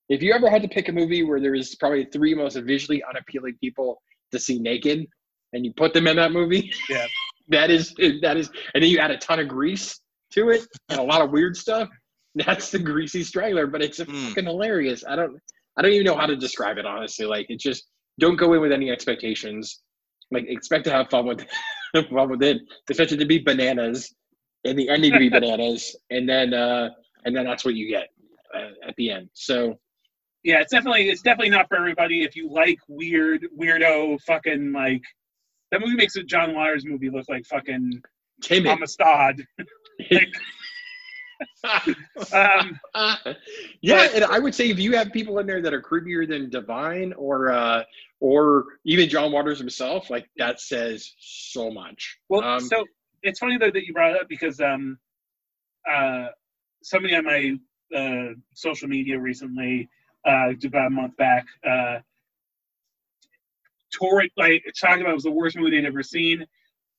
if 0.10 0.22
you 0.22 0.34
ever 0.34 0.50
had 0.50 0.62
to 0.62 0.68
pick 0.68 0.90
a 0.90 0.92
movie 0.92 1.24
where 1.24 1.40
there 1.40 1.56
is 1.56 1.76
probably 1.76 2.06
three 2.06 2.36
most 2.36 2.56
visually 2.58 3.04
unappealing 3.04 3.58
people 3.60 4.02
to 4.32 4.40
see 4.40 4.60
naked, 4.60 5.08
and 5.54 5.66
you 5.66 5.74
put 5.74 5.94
them 5.94 6.08
in 6.08 6.18
that 6.18 6.32
movie, 6.32 6.72
yeah, 6.90 7.08
that 7.48 7.72
is 7.72 7.94
that 8.22 8.38
is, 8.38 8.50
and 8.74 8.84
then 8.84 8.90
you 8.90 9.00
add 9.00 9.12
a 9.12 9.18
ton 9.18 9.40
of 9.40 9.48
grease 9.48 10.00
to 10.32 10.50
it 10.50 10.68
and 10.90 11.00
a 11.00 11.04
lot 11.04 11.22
of 11.22 11.32
weird 11.32 11.58
stuff 11.58 11.90
that's 12.36 12.72
the 12.72 12.80
greasy 12.80 13.24
strangler, 13.24 13.68
but 13.68 13.82
it's 13.82 14.00
mm. 14.00 14.28
fucking 14.30 14.46
hilarious. 14.46 15.04
I 15.08 15.16
don't 15.16 15.40
I 15.78 15.82
don't 15.82 15.92
even 15.92 16.06
know 16.06 16.18
how 16.18 16.26
to 16.26 16.36
describe 16.36 16.78
it 16.78 16.86
honestly. 16.86 17.26
Like 17.26 17.48
it's 17.50 17.64
just 17.64 17.86
don't 18.20 18.36
go 18.36 18.54
in 18.54 18.62
with 18.62 18.72
any 18.72 18.92
expectations. 18.92 19.82
like 20.32 20.46
expect 20.48 20.86
to 20.86 20.92
have 20.92 21.10
fun 21.10 21.26
with 21.26 21.46
fun 21.94 22.30
with 22.30 22.44
it. 22.44 22.58
Expect 22.90 23.12
it 23.14 23.18
to 23.18 23.26
be 23.26 23.40
bananas, 23.40 24.14
and 24.66 24.78
the 24.78 24.90
ending 24.90 25.14
to 25.14 25.20
be 25.20 25.30
bananas, 25.40 25.96
and 26.10 26.28
then 26.28 26.54
uh, 26.54 26.90
and 27.26 27.36
then 27.36 27.46
that's 27.46 27.66
what 27.66 27.76
you 27.76 27.90
get 27.90 28.10
uh, 28.56 28.88
at 28.88 28.96
the 28.98 29.12
end. 29.12 29.30
So 29.34 29.80
yeah, 30.44 30.62
it's 30.62 30.72
definitely 30.72 31.10
it's 31.10 31.22
definitely 31.22 31.50
not 31.50 31.68
for 31.68 31.78
everybody. 31.78 32.24
If 32.24 32.36
you 32.36 32.50
like 32.50 32.80
weird, 32.88 33.46
weirdo, 33.58 34.22
fucking 34.22 34.72
like 34.72 35.02
that 35.72 35.82
movie 35.82 35.96
makes 35.96 36.16
a 36.16 36.24
John 36.24 36.54
Waters 36.54 36.86
movie 36.86 37.10
look 37.10 37.26
like 37.30 37.46
fucking 37.46 38.02
timid. 38.42 38.72
Amistad. 38.72 39.46
like, 40.12 40.34
um, 42.34 42.80
yeah, 43.82 44.08
but- 44.08 44.14
and 44.16 44.26
I 44.26 44.40
would 44.40 44.54
say 44.54 44.70
if 44.70 44.80
you 44.80 44.96
have 44.96 45.12
people 45.12 45.40
in 45.40 45.48
there 45.48 45.62
that 45.62 45.74
are 45.74 45.82
creepier 45.82 46.28
than 46.28 46.50
Divine 46.50 47.14
or 47.14 47.52
uh, 47.52 47.84
or 48.20 48.66
even 48.84 49.08
John 49.10 49.32
Waters 49.32 49.58
himself, 49.60 50.10
like 50.10 50.30
that 50.38 50.60
says 50.60 51.14
so 51.20 51.72
much. 51.72 52.18
well, 52.30 52.44
Um, 52.44 52.60
so 52.60 52.86
it's 53.24 53.40
funny 53.40 53.58
though 53.58 53.72
that 53.72 53.86
you 53.86 53.94
brought 53.94 54.12
it 54.12 54.22
up 54.22 54.28
because 54.30 54.60
um, 54.60 54.98
uh, 55.90 56.28
somebody 56.84 57.16
on 57.16 57.26
my 57.26 57.58
uh, 57.96 58.34
social 58.54 58.88
media 58.88 59.18
recently, 59.20 59.90
uh, 60.28 60.52
about 60.66 60.88
a 60.88 60.90
month 60.90 61.16
back, 61.18 61.46
uh, 61.68 62.00
tore 63.98 64.22
it 64.22 64.32
like 64.38 64.64
talking 64.80 65.02
about 65.02 65.12
it 65.12 65.16
was 65.16 65.24
the 65.24 65.32
worst 65.32 65.58
movie 65.58 65.72
they'd 65.72 65.86
ever 65.88 66.04
seen, 66.04 66.46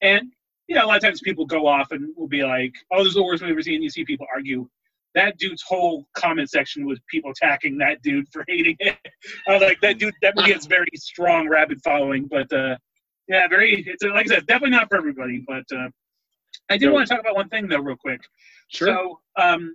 and 0.02 0.32
you 0.70 0.76
know 0.76 0.84
a 0.84 0.86
lot 0.86 0.96
of 0.98 1.02
times 1.02 1.20
people 1.20 1.44
go 1.44 1.66
off 1.66 1.90
and 1.90 2.14
will 2.16 2.28
be 2.28 2.44
like, 2.44 2.72
"Oh, 2.92 2.98
this 3.00 3.08
is 3.08 3.14
the 3.14 3.22
worst 3.24 3.42
movie 3.42 3.50
I've 3.50 3.56
ever 3.56 3.62
seen." 3.62 3.82
You 3.82 3.90
see 3.90 4.04
people 4.04 4.26
argue. 4.34 4.68
That 5.16 5.36
dude's 5.38 5.62
whole 5.66 6.06
comment 6.14 6.48
section 6.48 6.86
was 6.86 7.00
people 7.10 7.32
attacking 7.32 7.76
that 7.78 8.00
dude 8.02 8.28
for 8.32 8.44
hating 8.46 8.76
it. 8.78 8.96
I 9.48 9.52
was 9.54 9.62
like, 9.62 9.80
that 9.80 9.98
dude, 9.98 10.14
that 10.22 10.36
movie 10.36 10.52
has 10.52 10.66
very 10.66 10.86
strong 10.94 11.48
rabid 11.48 11.80
following, 11.82 12.28
but 12.30 12.50
uh, 12.52 12.76
yeah, 13.26 13.48
very. 13.48 13.82
It's 13.84 14.04
like 14.04 14.30
I 14.30 14.34
said, 14.36 14.46
definitely 14.46 14.76
not 14.76 14.88
for 14.88 14.96
everybody. 14.96 15.42
But 15.46 15.64
uh, 15.76 15.88
I 16.70 16.76
did 16.76 16.86
No. 16.86 16.92
want 16.92 17.08
to 17.08 17.14
talk 17.14 17.20
about 17.20 17.34
one 17.34 17.48
thing 17.48 17.66
though, 17.68 17.80
real 17.80 17.96
quick. 17.96 18.20
sure. 18.70 18.86
So, 18.86 19.20
um, 19.42 19.74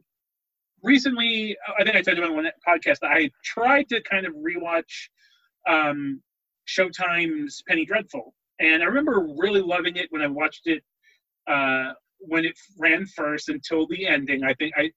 recently, 0.82 1.58
I 1.78 1.84
think 1.84 1.98
I 1.98 2.02
talked 2.02 2.18
about 2.18 2.30
on 2.30 2.36
one 2.38 2.50
podcast 2.66 3.00
that 3.02 3.12
I 3.12 3.30
tried 3.44 3.90
to 3.90 4.02
kind 4.04 4.26
of 4.26 4.34
rewatch 4.36 5.10
um, 5.68 6.22
Showtime's 6.68 7.62
Penny 7.68 7.86
Dreadful, 7.86 8.34
and 8.60 8.84
I 8.84 8.86
remember 8.86 9.28
really 9.38 9.62
loving 9.62 9.96
it 9.96 10.08
when 10.10 10.22
I 10.22 10.28
watched 10.28 10.68
it 10.68 10.84
uh, 11.48 11.94
when 12.20 12.46
it 12.46 12.58
ran 12.78 13.06
first 13.06 13.50
until 13.50 13.88
the 13.88 14.08
ending. 14.08 14.44
I 14.44 14.54
think 14.54 14.74
I, 14.78 14.92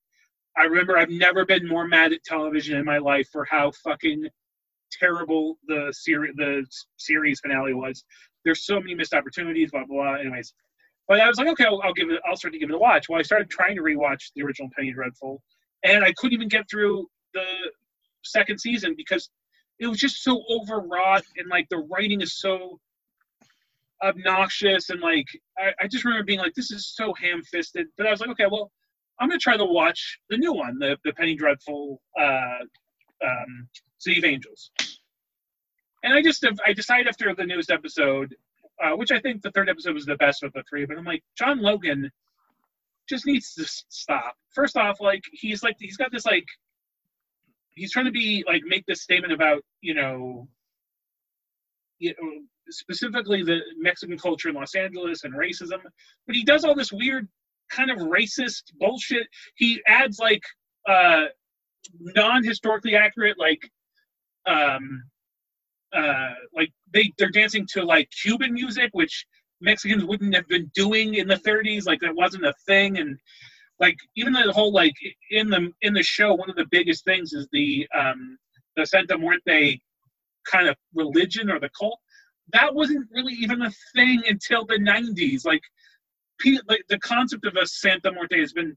I 0.57 0.65
remember 0.65 0.97
I've 0.97 1.11
never 1.11 1.45
been 1.45 1.67
more 1.67 1.87
mad 1.87 2.13
at 2.13 2.25
television 2.25 2.79
in 2.79 2.85
my 2.85 2.99
life 2.99 3.29
for 3.33 3.45
how 3.45 3.73
fucking 3.85 4.29
terrible 4.99 5.59
the 5.67 5.93
series 5.93 6.35
the 6.37 6.67
series 6.97 7.41
finale 7.41 7.75
was. 7.75 8.05
There's 8.45 8.65
so 8.65 8.81
many 8.81 8.95
missed 8.95 9.15
opportunities, 9.15 9.71
blah 9.71 9.85
blah. 9.85 10.03
blah. 10.03 10.15
Anyways, 10.15 10.55
but 11.07 11.21
I 11.21 11.29
was 11.29 11.39
like, 11.39 11.49
okay, 11.49 11.65
I'll, 11.65 11.81
I'll 11.83 11.95
give 11.95 12.11
it. 12.11 12.21
I'll 12.29 12.37
start 12.37 12.53
to 12.53 12.59
give 12.59 12.71
it 12.71 12.75
a 12.75 12.79
watch. 12.79 13.09
Well, 13.09 13.19
I 13.19 13.23
started 13.23 13.51
trying 13.51 13.77
to 13.77 13.83
rewatch 13.83 14.31
the 14.35 14.43
original 14.43 14.69
Penny 14.77 14.93
Dreadful, 14.93 15.43
and 15.85 16.05
I 16.05 16.13
couldn't 16.17 16.35
even 16.35 16.49
get 16.49 16.65
through 16.71 17.07
the 17.35 17.45
second 18.25 18.59
season 18.59 18.95
because 18.97 19.31
it 19.79 19.87
was 19.87 19.99
just 19.99 20.23
so 20.23 20.43
overwrought 20.51 21.23
and 21.37 21.49
like 21.49 21.69
the 21.71 21.87
writing 21.91 22.21
is 22.21 22.39
so 22.39 22.81
obnoxious 24.03 24.91
and 24.91 25.01
like 25.01 25.27
I, 25.59 25.73
I 25.81 25.89
just 25.89 26.05
remember 26.05 26.25
being 26.25 26.39
like, 26.39 26.55
this 26.55 26.71
is 26.71 26.87
so 26.95 27.13
ham-fisted. 27.21 27.87
But 27.97 28.07
I 28.07 28.11
was 28.11 28.21
like, 28.21 28.31
okay, 28.31 28.47
well, 28.51 28.71
I'm 29.21 29.29
gonna 29.29 29.39
try 29.39 29.57
to 29.57 29.65
watch 29.65 30.19
the 30.31 30.37
new 30.37 30.53
one, 30.53 30.79
the 30.79 30.97
the 31.05 31.13
Penny 31.13 31.35
Dreadful, 31.35 32.01
uh, 32.19 32.65
um, 33.25 33.69
City 33.99 34.19
of 34.19 34.25
Angels. 34.25 34.71
And 36.05 36.15
I 36.15 36.23
just 36.23 36.47
I 36.65 36.73
decided 36.73 37.09
after 37.09 37.35
the 37.35 37.45
newest 37.45 37.71
episode, 37.71 38.35
uh, 38.83 38.93
which 38.93 39.11
I 39.11 39.19
think 39.19 39.43
the 39.43 39.51
third 39.51 39.69
episode 39.69 39.95
was 39.95 40.07
the 40.07 40.17
best 40.17 40.43
of 40.43 40.53
the 40.53 40.63
three, 40.69 40.87
but 40.87 40.97
I'm 40.97 41.05
like 41.05 41.25
John 41.37 41.61
Logan 41.61 42.11
just 43.09 43.27
needs 43.27 43.55
to 43.55 43.65
stop. 43.67 44.35
First 44.55 44.77
off, 44.77 45.01
like 45.01 45.23
he's 45.33 45.63
like 45.63 45.77
he's 45.81 45.97
got 45.97 46.13
this 46.13 46.27
like 46.27 46.47
he's 47.75 47.93
trying 47.93 48.05
to 48.05 48.13
be 48.13 48.45
like 48.47 48.63
make 48.67 48.85
this 48.87 49.03
statement 49.03 49.33
about 49.33 49.63
you 49.81 49.95
know 49.95 50.49
you 51.99 52.15
know 52.21 52.31
specifically 52.71 53.43
the 53.43 53.61
Mexican 53.79 54.19
culture 54.19 54.49
in 54.49 54.55
Los 54.55 54.75
Angeles 54.75 55.25
and 55.25 55.35
racism, 55.35 55.81
but 56.27 56.37
he 56.37 56.45
does 56.45 56.65
all 56.65 56.75
this 56.75 56.93
weird 56.93 57.29
kind 57.71 57.91
of 57.91 57.99
racist 57.99 58.63
bullshit. 58.79 59.27
He 59.57 59.81
adds 59.87 60.19
like 60.19 60.43
uh 60.89 61.27
non-historically 62.01 62.97
accurate 62.97 63.39
like 63.39 63.71
um 64.47 65.03
uh 65.95 66.31
like 66.55 66.71
they 66.93 67.13
they're 67.19 67.31
dancing 67.31 67.67
to 67.71 67.83
like 67.83 68.09
Cuban 68.23 68.53
music 68.53 68.91
which 68.93 69.27
Mexicans 69.61 70.05
wouldn't 70.05 70.35
have 70.35 70.47
been 70.49 70.71
doing 70.75 71.15
in 71.15 71.29
the 71.29 71.37
30s 71.37 71.87
like 71.87 72.01
that 72.01 72.15
wasn't 72.15 72.45
a 72.45 72.55
thing 72.67 72.99
and 72.99 73.19
like 73.81 73.97
even 74.17 74.33
the 74.33 74.53
whole 74.53 74.73
like 74.73 74.95
in 75.31 75.49
the 75.49 75.71
in 75.83 75.95
the 75.95 76.03
show 76.03 76.35
one 76.35 76.51
of 76.51 76.57
the 76.57 76.67
biggest 76.71 77.05
things 77.05 77.33
is 77.33 77.49
the 77.53 77.87
um 77.99 78.39
the 78.77 78.87
Santa 78.87 79.19
Muerte 79.19 79.79
kind 80.51 80.69
of 80.69 80.77
religion 80.95 81.51
or 81.51 81.59
the 81.59 81.71
cult 81.79 81.99
that 82.53 82.75
wasn't 82.75 83.07
really 83.13 83.35
even 83.35 83.63
a 83.63 83.71
thing 83.95 84.23
until 84.29 84.65
the 84.67 84.79
90s 84.79 85.45
like 85.45 85.63
like 86.69 86.85
the 86.89 86.99
concept 86.99 87.45
of 87.47 87.57
a 87.57 87.67
Santa 87.67 88.13
Muerte 88.13 88.39
has 88.39 88.53
been 88.53 88.77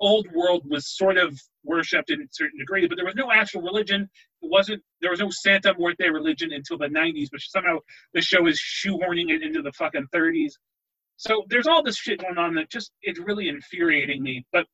old 0.00 0.26
world 0.32 0.62
was 0.68 0.86
sort 0.86 1.16
of 1.16 1.38
worshipped 1.64 2.10
in 2.10 2.20
a 2.20 2.24
certain 2.30 2.58
degree, 2.58 2.86
but 2.86 2.96
there 2.96 3.04
was 3.04 3.14
no 3.14 3.30
actual 3.30 3.62
religion. 3.62 4.02
It 4.42 4.50
wasn't 4.50 4.82
there 5.00 5.10
was 5.10 5.20
no 5.20 5.30
Santa 5.30 5.74
Muerte 5.78 6.08
religion 6.08 6.52
until 6.52 6.78
the 6.78 6.88
90s, 6.88 7.28
but 7.30 7.40
somehow 7.40 7.78
the 8.14 8.20
show 8.20 8.46
is 8.46 8.60
shoehorning 8.60 9.30
it 9.30 9.42
into 9.42 9.62
the 9.62 9.72
fucking 9.72 10.06
30s. 10.14 10.52
So 11.16 11.44
there's 11.48 11.66
all 11.66 11.82
this 11.82 11.96
shit 11.96 12.20
going 12.20 12.38
on 12.38 12.54
that 12.54 12.70
just 12.70 12.92
it's 13.02 13.18
really 13.18 13.48
infuriating 13.48 14.22
me. 14.22 14.44
But 14.52 14.66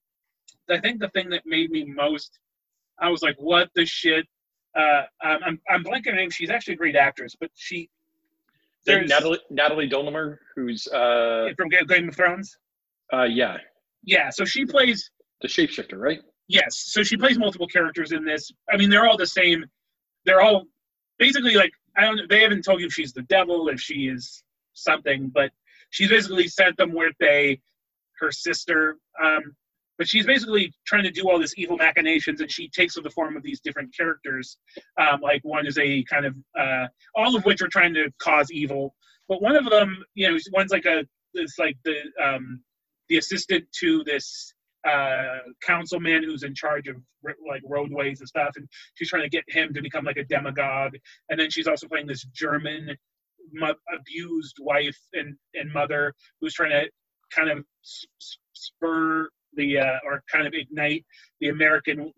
I 0.68 0.80
think 0.80 1.00
the 1.00 1.08
thing 1.08 1.30
that 1.30 1.42
made 1.46 1.70
me 1.70 1.84
most, 1.84 2.38
I 2.98 3.08
was 3.08 3.22
like, 3.22 3.36
what 3.38 3.68
the 3.74 3.86
shit. 3.86 4.26
Uh, 4.76 5.02
I'm 5.20 5.38
I'm 5.44 5.60
I'm 5.70 5.84
blanking 5.84 6.06
her 6.06 6.16
name. 6.16 6.30
She's 6.30 6.50
actually 6.50 6.74
a 6.74 6.78
great 6.78 6.96
actress, 6.96 7.34
but 7.38 7.50
she 7.54 7.90
there's 8.86 9.08
Natalie 9.08 9.38
Natalie 9.50 9.86
Dormer, 9.86 10.40
who's 10.56 10.86
uh 10.88 11.48
from 11.56 11.68
Game 11.68 12.08
of 12.08 12.16
Thrones. 12.16 12.56
uh 13.12 13.24
yeah 13.24 13.58
Yeah, 14.04 14.30
so 14.30 14.44
she 14.44 14.64
plays 14.64 15.10
the 15.40 15.48
shapeshifter, 15.48 15.98
right? 15.98 16.20
Yes, 16.48 16.84
so 16.86 17.02
she 17.02 17.16
plays 17.16 17.38
multiple 17.38 17.66
characters 17.66 18.12
in 18.12 18.24
this. 18.24 18.50
I 18.70 18.76
mean, 18.76 18.90
they're 18.90 19.06
all 19.06 19.16
the 19.16 19.26
same. 19.26 19.64
They're 20.26 20.40
all 20.40 20.64
basically 21.18 21.54
like 21.54 21.72
I 21.96 22.02
don't. 22.02 22.28
They 22.28 22.40
haven't 22.40 22.62
told 22.62 22.80
you 22.80 22.86
if 22.86 22.92
she's 22.92 23.12
the 23.12 23.22
devil, 23.22 23.68
if 23.68 23.80
she 23.80 24.08
is 24.08 24.42
something, 24.74 25.28
but 25.28 25.50
she's 25.90 26.08
basically 26.08 26.48
Santa 26.48 26.86
Muerte, 26.86 27.60
her 28.18 28.32
sister. 28.32 28.96
Um, 29.22 29.54
but 29.98 30.08
she's 30.08 30.26
basically 30.26 30.72
trying 30.86 31.04
to 31.04 31.10
do 31.10 31.28
all 31.28 31.38
this 31.38 31.54
evil 31.56 31.76
machinations, 31.76 32.40
and 32.40 32.50
she 32.50 32.68
takes 32.68 32.96
on 32.96 33.02
the 33.02 33.10
form 33.10 33.36
of 33.36 33.42
these 33.42 33.60
different 33.60 33.94
characters. 33.96 34.56
Um, 35.00 35.20
like 35.20 35.40
one 35.44 35.66
is 35.66 35.78
a 35.78 36.02
kind 36.04 36.26
of 36.26 36.34
uh, 36.58 36.86
all 37.14 37.36
of 37.36 37.44
which 37.44 37.62
are 37.62 37.68
trying 37.68 37.94
to 37.94 38.10
cause 38.18 38.50
evil, 38.50 38.94
but 39.28 39.42
one 39.42 39.56
of 39.56 39.68
them, 39.68 40.02
you 40.14 40.30
know, 40.30 40.38
one's 40.52 40.72
like 40.72 40.86
a 40.86 41.04
it's 41.34 41.58
like 41.58 41.76
the 41.84 41.96
um, 42.22 42.60
the 43.08 43.18
assistant 43.18 43.64
to 43.80 44.02
this 44.04 44.52
uh, 44.88 45.38
councilman 45.64 46.22
who's 46.24 46.42
in 46.42 46.54
charge 46.54 46.88
of 46.88 46.96
like 47.48 47.62
roadways 47.64 48.20
and 48.20 48.28
stuff, 48.28 48.52
and 48.56 48.66
she's 48.94 49.08
trying 49.08 49.22
to 49.22 49.28
get 49.28 49.44
him 49.48 49.72
to 49.74 49.82
become 49.82 50.04
like 50.04 50.16
a 50.16 50.24
demagogue. 50.24 50.94
And 51.30 51.38
then 51.38 51.50
she's 51.50 51.66
also 51.66 51.86
playing 51.88 52.06
this 52.06 52.24
German 52.34 52.96
abused 53.94 54.56
wife 54.60 54.98
and, 55.12 55.36
and 55.54 55.72
mother 55.72 56.14
who's 56.40 56.54
trying 56.54 56.70
to 56.70 56.88
kind 57.34 57.50
of 57.50 57.64
spur 58.54 59.28
the 59.54 59.78
uh, 59.78 59.98
or 60.04 60.22
kind 60.30 60.46
of 60.46 60.54
ignite 60.54 61.04
the 61.40 61.48
American 61.48 62.12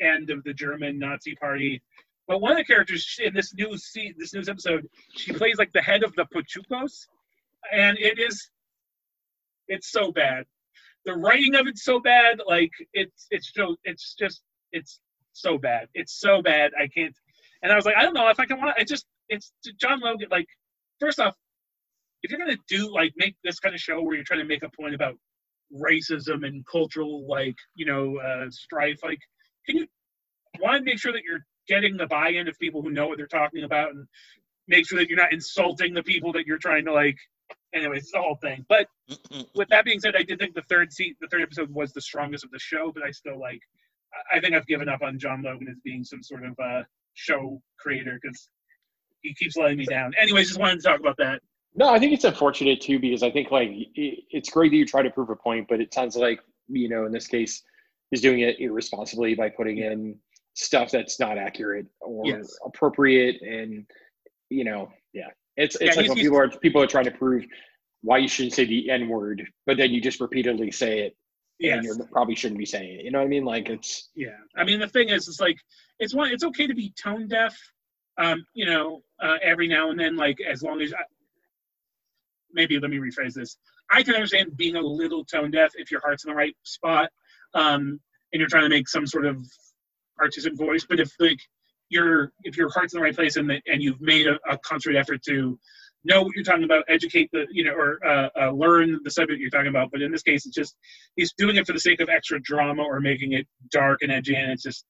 end 0.00 0.30
of 0.30 0.42
the 0.44 0.54
German 0.54 0.98
Nazi 0.98 1.34
Party. 1.34 1.82
But 2.26 2.40
one 2.40 2.52
of 2.52 2.58
the 2.58 2.64
characters 2.64 3.18
in 3.22 3.34
this 3.34 3.52
new 3.54 3.76
se- 3.76 4.14
this 4.18 4.32
news 4.34 4.48
episode, 4.48 4.86
she 5.16 5.32
plays 5.32 5.58
like 5.58 5.72
the 5.72 5.82
head 5.82 6.04
of 6.04 6.14
the 6.14 6.26
Pachucos, 6.34 7.06
and 7.72 7.98
it 7.98 8.18
is 8.18 8.50
it's 9.68 9.90
so 9.90 10.10
bad 10.12 10.44
the 11.04 11.14
writing 11.14 11.54
of 11.54 11.66
it's 11.66 11.84
so 11.84 11.98
bad 12.00 12.40
like 12.46 12.70
it's 12.92 13.26
it's 13.30 13.52
so 13.54 13.76
it's 13.84 14.14
just 14.18 14.42
it's 14.72 15.00
so 15.32 15.56
bad 15.58 15.88
it's 15.94 16.20
so 16.20 16.42
bad 16.42 16.72
i 16.78 16.86
can't 16.86 17.14
and 17.62 17.72
i 17.72 17.76
was 17.76 17.84
like 17.84 17.96
i 17.96 18.02
don't 18.02 18.14
know 18.14 18.28
if 18.28 18.38
i 18.38 18.44
can 18.44 18.58
want 18.58 18.76
it 18.78 18.86
just 18.86 19.06
it's 19.28 19.52
john 19.80 20.00
logan 20.00 20.28
like 20.30 20.46
first 20.98 21.20
off 21.20 21.34
if 22.22 22.30
you're 22.30 22.40
gonna 22.40 22.56
do 22.68 22.92
like 22.92 23.12
make 23.16 23.36
this 23.44 23.58
kind 23.58 23.74
of 23.74 23.80
show 23.80 24.02
where 24.02 24.14
you're 24.14 24.24
trying 24.24 24.40
to 24.40 24.46
make 24.46 24.62
a 24.62 24.70
point 24.70 24.94
about 24.94 25.14
racism 25.74 26.46
and 26.46 26.66
cultural 26.66 27.26
like 27.28 27.56
you 27.74 27.86
know 27.86 28.18
uh 28.18 28.50
strife 28.50 28.98
like 29.04 29.20
can 29.66 29.76
you 29.76 29.86
want 30.60 30.78
to 30.78 30.84
make 30.84 30.98
sure 30.98 31.12
that 31.12 31.22
you're 31.24 31.44
getting 31.68 31.96
the 31.96 32.06
buy-in 32.06 32.48
of 32.48 32.58
people 32.58 32.82
who 32.82 32.90
know 32.90 33.06
what 33.06 33.16
they're 33.16 33.26
talking 33.26 33.62
about 33.64 33.90
and 33.90 34.06
make 34.66 34.86
sure 34.88 34.98
that 34.98 35.08
you're 35.08 35.18
not 35.18 35.32
insulting 35.32 35.94
the 35.94 36.02
people 36.02 36.32
that 36.32 36.46
you're 36.46 36.58
trying 36.58 36.84
to 36.84 36.92
like 36.92 37.16
anyways 37.72 38.02
it's 38.02 38.12
the 38.12 38.18
whole 38.20 38.36
thing 38.42 38.64
but 38.68 38.86
with 39.54 39.68
that 39.70 39.84
being 39.84 40.00
said, 40.00 40.14
I 40.16 40.22
did 40.22 40.38
think 40.38 40.54
the 40.54 40.62
third 40.62 40.92
seat, 40.92 41.16
the 41.20 41.28
third 41.28 41.42
episode 41.42 41.70
was 41.70 41.92
the 41.92 42.00
strongest 42.00 42.44
of 42.44 42.50
the 42.50 42.58
show, 42.58 42.92
but 42.92 43.02
I 43.02 43.10
still 43.10 43.38
like. 43.38 43.60
I- 44.32 44.40
think 44.40 44.54
I've 44.54 44.66
given 44.66 44.88
up 44.88 45.02
on 45.02 45.18
John 45.18 45.42
Logan 45.42 45.68
as 45.70 45.78
being 45.84 46.04
some 46.04 46.22
sort 46.22 46.44
of 46.44 46.58
uh, 46.58 46.82
show 47.14 47.60
creator 47.78 48.18
because 48.20 48.48
he 49.22 49.34
keeps 49.34 49.56
letting 49.56 49.78
me 49.78 49.84
down. 49.86 50.12
Anyways, 50.20 50.48
just 50.48 50.60
wanted 50.60 50.80
to 50.80 50.82
talk 50.82 51.00
about 51.00 51.16
that. 51.18 51.42
No, 51.74 51.88
I 51.88 51.98
think 51.98 52.12
it's 52.12 52.24
unfortunate 52.24 52.80
too 52.80 52.98
because 52.98 53.22
I 53.22 53.30
think 53.30 53.50
like 53.50 53.70
it, 53.72 54.24
it's 54.30 54.50
great 54.50 54.70
that 54.70 54.76
you 54.76 54.86
try 54.86 55.02
to 55.02 55.10
prove 55.10 55.30
a 55.30 55.36
point, 55.36 55.66
but 55.68 55.80
it 55.80 55.94
sounds 55.94 56.16
like 56.16 56.40
you 56.68 56.88
know 56.88 57.06
in 57.06 57.12
this 57.12 57.26
case 57.26 57.62
he's 58.10 58.20
doing 58.20 58.40
it 58.40 58.58
irresponsibly 58.60 59.34
by 59.34 59.48
putting 59.48 59.78
in 59.78 60.18
stuff 60.54 60.90
that's 60.90 61.20
not 61.20 61.38
accurate 61.38 61.86
or 62.00 62.26
Yes. 62.26 62.56
appropriate, 62.64 63.40
and 63.42 63.86
you 64.48 64.64
know, 64.64 64.90
yeah, 65.12 65.28
it's 65.56 65.76
it's 65.76 65.96
Yeah, 65.96 66.02
like 66.02 66.08
when 66.08 66.18
people 66.18 66.38
are 66.38 66.48
people 66.48 66.82
are 66.82 66.86
trying 66.86 67.04
to 67.04 67.12
prove 67.12 67.44
why 68.02 68.18
you 68.18 68.28
shouldn't 68.28 68.54
say 68.54 68.64
the 68.64 68.90
n 68.90 69.08
word, 69.08 69.46
but 69.66 69.76
then 69.76 69.90
you 69.90 70.00
just 70.00 70.20
repeatedly 70.20 70.70
say 70.72 71.00
it, 71.00 71.16
and 71.62 71.84
you 71.84 71.94
probably 72.10 72.34
shouldn't 72.34 72.58
be 72.58 72.66
saying 72.66 72.98
it. 72.98 73.04
You 73.04 73.12
know 73.12 73.18
what 73.18 73.26
I 73.26 73.28
mean? 73.28 73.44
Like 73.44 73.68
it's 73.68 74.10
Yeah, 74.14 74.30
I 74.56 74.64
mean 74.64 74.80
the 74.80 74.88
thing 74.88 75.10
is, 75.10 75.28
it's 75.28 75.40
like 75.40 75.56
it's 76.00 76.14
one. 76.14 76.32
It's 76.32 76.44
okay 76.44 76.66
to 76.66 76.74
be 76.74 76.92
tone 77.00 77.28
deaf, 77.28 77.56
um, 78.18 78.44
you 78.54 78.66
know, 78.66 79.02
uh, 79.22 79.36
every 79.42 79.68
now 79.68 79.90
and 79.90 80.00
then. 80.00 80.16
Like 80.16 80.38
as 80.40 80.62
long 80.62 80.80
as 80.80 80.92
maybe 82.52 82.78
let 82.78 82.90
me 82.90 82.98
rephrase 82.98 83.34
this. 83.34 83.56
I 83.90 84.02
can 84.02 84.14
understand 84.14 84.56
being 84.56 84.76
a 84.76 84.80
little 84.80 85.24
tone 85.24 85.50
deaf 85.50 85.72
if 85.76 85.90
your 85.90 86.00
heart's 86.00 86.24
in 86.24 86.30
the 86.30 86.36
right 86.36 86.56
spot, 86.62 87.10
um, 87.54 88.00
and 88.32 88.40
you're 88.40 88.48
trying 88.48 88.64
to 88.64 88.68
make 88.68 88.88
some 88.88 89.06
sort 89.06 89.26
of 89.26 89.44
artistic 90.20 90.56
voice. 90.56 90.84
But 90.88 91.00
if 91.00 91.10
like 91.18 91.40
your 91.88 92.32
if 92.44 92.56
your 92.56 92.70
heart's 92.70 92.94
in 92.94 93.00
the 93.00 93.04
right 93.04 93.14
place 93.14 93.36
and 93.36 93.50
the, 93.50 93.60
and 93.66 93.82
you've 93.82 94.00
made 94.00 94.26
a, 94.26 94.38
a 94.48 94.56
concerted 94.58 94.98
effort 94.98 95.22
to 95.24 95.58
know 96.04 96.22
what 96.22 96.34
you're 96.34 96.44
talking 96.44 96.64
about, 96.64 96.84
educate 96.88 97.28
the 97.32 97.46
you 97.50 97.64
know, 97.64 97.72
or 97.72 97.98
uh, 98.06 98.28
uh, 98.40 98.50
learn 98.52 99.00
the 99.04 99.10
subject 99.10 99.40
you're 99.40 99.50
talking 99.50 99.68
about. 99.68 99.90
But 99.90 100.02
in 100.02 100.10
this 100.10 100.22
case, 100.22 100.46
it's 100.46 100.54
just 100.54 100.76
he's 101.16 101.32
doing 101.36 101.56
it 101.56 101.66
for 101.66 101.72
the 101.72 101.80
sake 101.80 102.00
of 102.00 102.08
extra 102.08 102.40
drama 102.40 102.82
or 102.82 103.00
making 103.00 103.32
it 103.32 103.46
dark 103.70 103.98
and 104.02 104.10
edgy, 104.10 104.34
and 104.36 104.50
it's 104.50 104.62
just. 104.62 104.84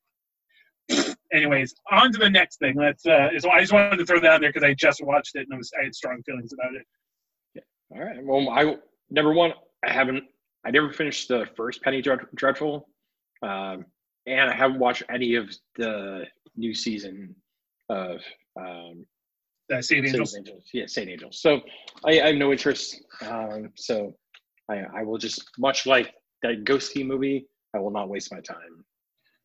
Anyways, 1.32 1.72
on 1.92 2.10
to 2.10 2.18
the 2.18 2.28
next 2.28 2.58
thing. 2.58 2.74
Let's. 2.76 3.06
Uh, 3.06 3.28
I 3.32 3.60
just 3.60 3.72
wanted 3.72 3.98
to 3.98 4.06
throw 4.06 4.18
that 4.20 4.32
out 4.32 4.40
there 4.40 4.50
because 4.50 4.66
I 4.66 4.74
just 4.74 5.00
watched 5.04 5.36
it 5.36 5.46
and 5.48 5.54
I, 5.54 5.56
was, 5.56 5.70
I 5.80 5.84
had 5.84 5.94
strong 5.94 6.20
feelings 6.24 6.52
about 6.52 6.74
it. 6.74 6.84
All 7.92 8.02
right. 8.02 8.24
Well, 8.24 8.48
I 8.50 8.76
number 9.10 9.32
one, 9.32 9.52
I 9.84 9.92
haven't, 9.92 10.24
I 10.64 10.70
never 10.70 10.92
finished 10.92 11.28
the 11.28 11.46
first 11.56 11.82
Penny 11.82 12.02
Dreadful, 12.02 12.88
um, 13.42 13.84
and 14.26 14.50
I 14.50 14.54
haven't 14.54 14.78
watched 14.78 15.02
any 15.08 15.34
of 15.34 15.50
the 15.76 16.26
new 16.56 16.74
season 16.74 17.34
of 17.88 18.20
um, 18.58 19.06
Uh, 19.72 19.80
Saint 19.80 20.06
Angels. 20.06 20.36
Angels. 20.36 20.64
Yeah, 20.72 20.86
Saint 20.86 21.08
Angels. 21.08 21.40
So 21.40 21.60
I, 22.04 22.20
I 22.20 22.26
have 22.28 22.36
no 22.36 22.50
interest. 22.52 23.02
Um, 23.22 23.70
so 23.76 24.14
I, 24.68 24.82
I 24.98 25.02
will 25.02 25.18
just, 25.18 25.44
much 25.58 25.86
like 25.86 26.12
that 26.42 26.64
Ghosty 26.64 27.06
movie, 27.06 27.46
I 27.74 27.78
will 27.78 27.92
not 27.92 28.08
waste 28.08 28.32
my 28.32 28.40
time. 28.40 28.84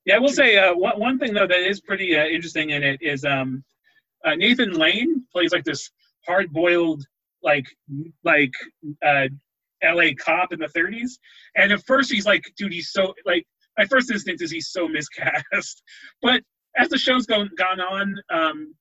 Yeah, 0.06 0.16
I 0.16 0.20
will 0.20 0.30
say 0.42 0.58
uh, 0.58 0.74
one, 0.74 1.00
one 1.00 1.20
thing 1.20 1.34
though 1.34 1.48
that 1.48 1.60
is 1.60 1.80
pretty 1.82 2.18
uh, 2.18 2.26
interesting 2.26 2.72
in 2.72 2.84
it 2.84 3.02
is 3.02 3.24
um, 3.24 3.64
uh, 4.26 4.36
Nathan 4.36 4.74
Lane 4.74 5.24
plays 5.32 5.52
like 5.52 5.64
this 5.64 5.92
hard-boiled 6.28 7.06
like 7.46 7.66
like 8.26 8.52
uh, 9.06 9.28
L.A. 9.82 10.14
cop 10.16 10.52
in 10.52 10.60
the 10.60 10.68
30s, 10.68 11.12
and 11.56 11.72
at 11.72 11.86
first 11.86 12.12
he's 12.12 12.26
like, 12.26 12.44
dude, 12.58 12.74
he's 12.74 12.92
so 12.92 13.14
like. 13.26 13.46
My 13.78 13.84
first 13.88 14.10
instinct 14.10 14.42
is 14.42 14.52
he's 14.52 14.70
so 14.70 14.88
miscast, 14.88 15.84
but 16.22 16.42
as 16.78 16.88
the 16.88 16.98
show's 16.98 17.26
gone 17.26 17.50
gone 17.58 17.82
on, 17.82 18.16
um, 18.34 18.74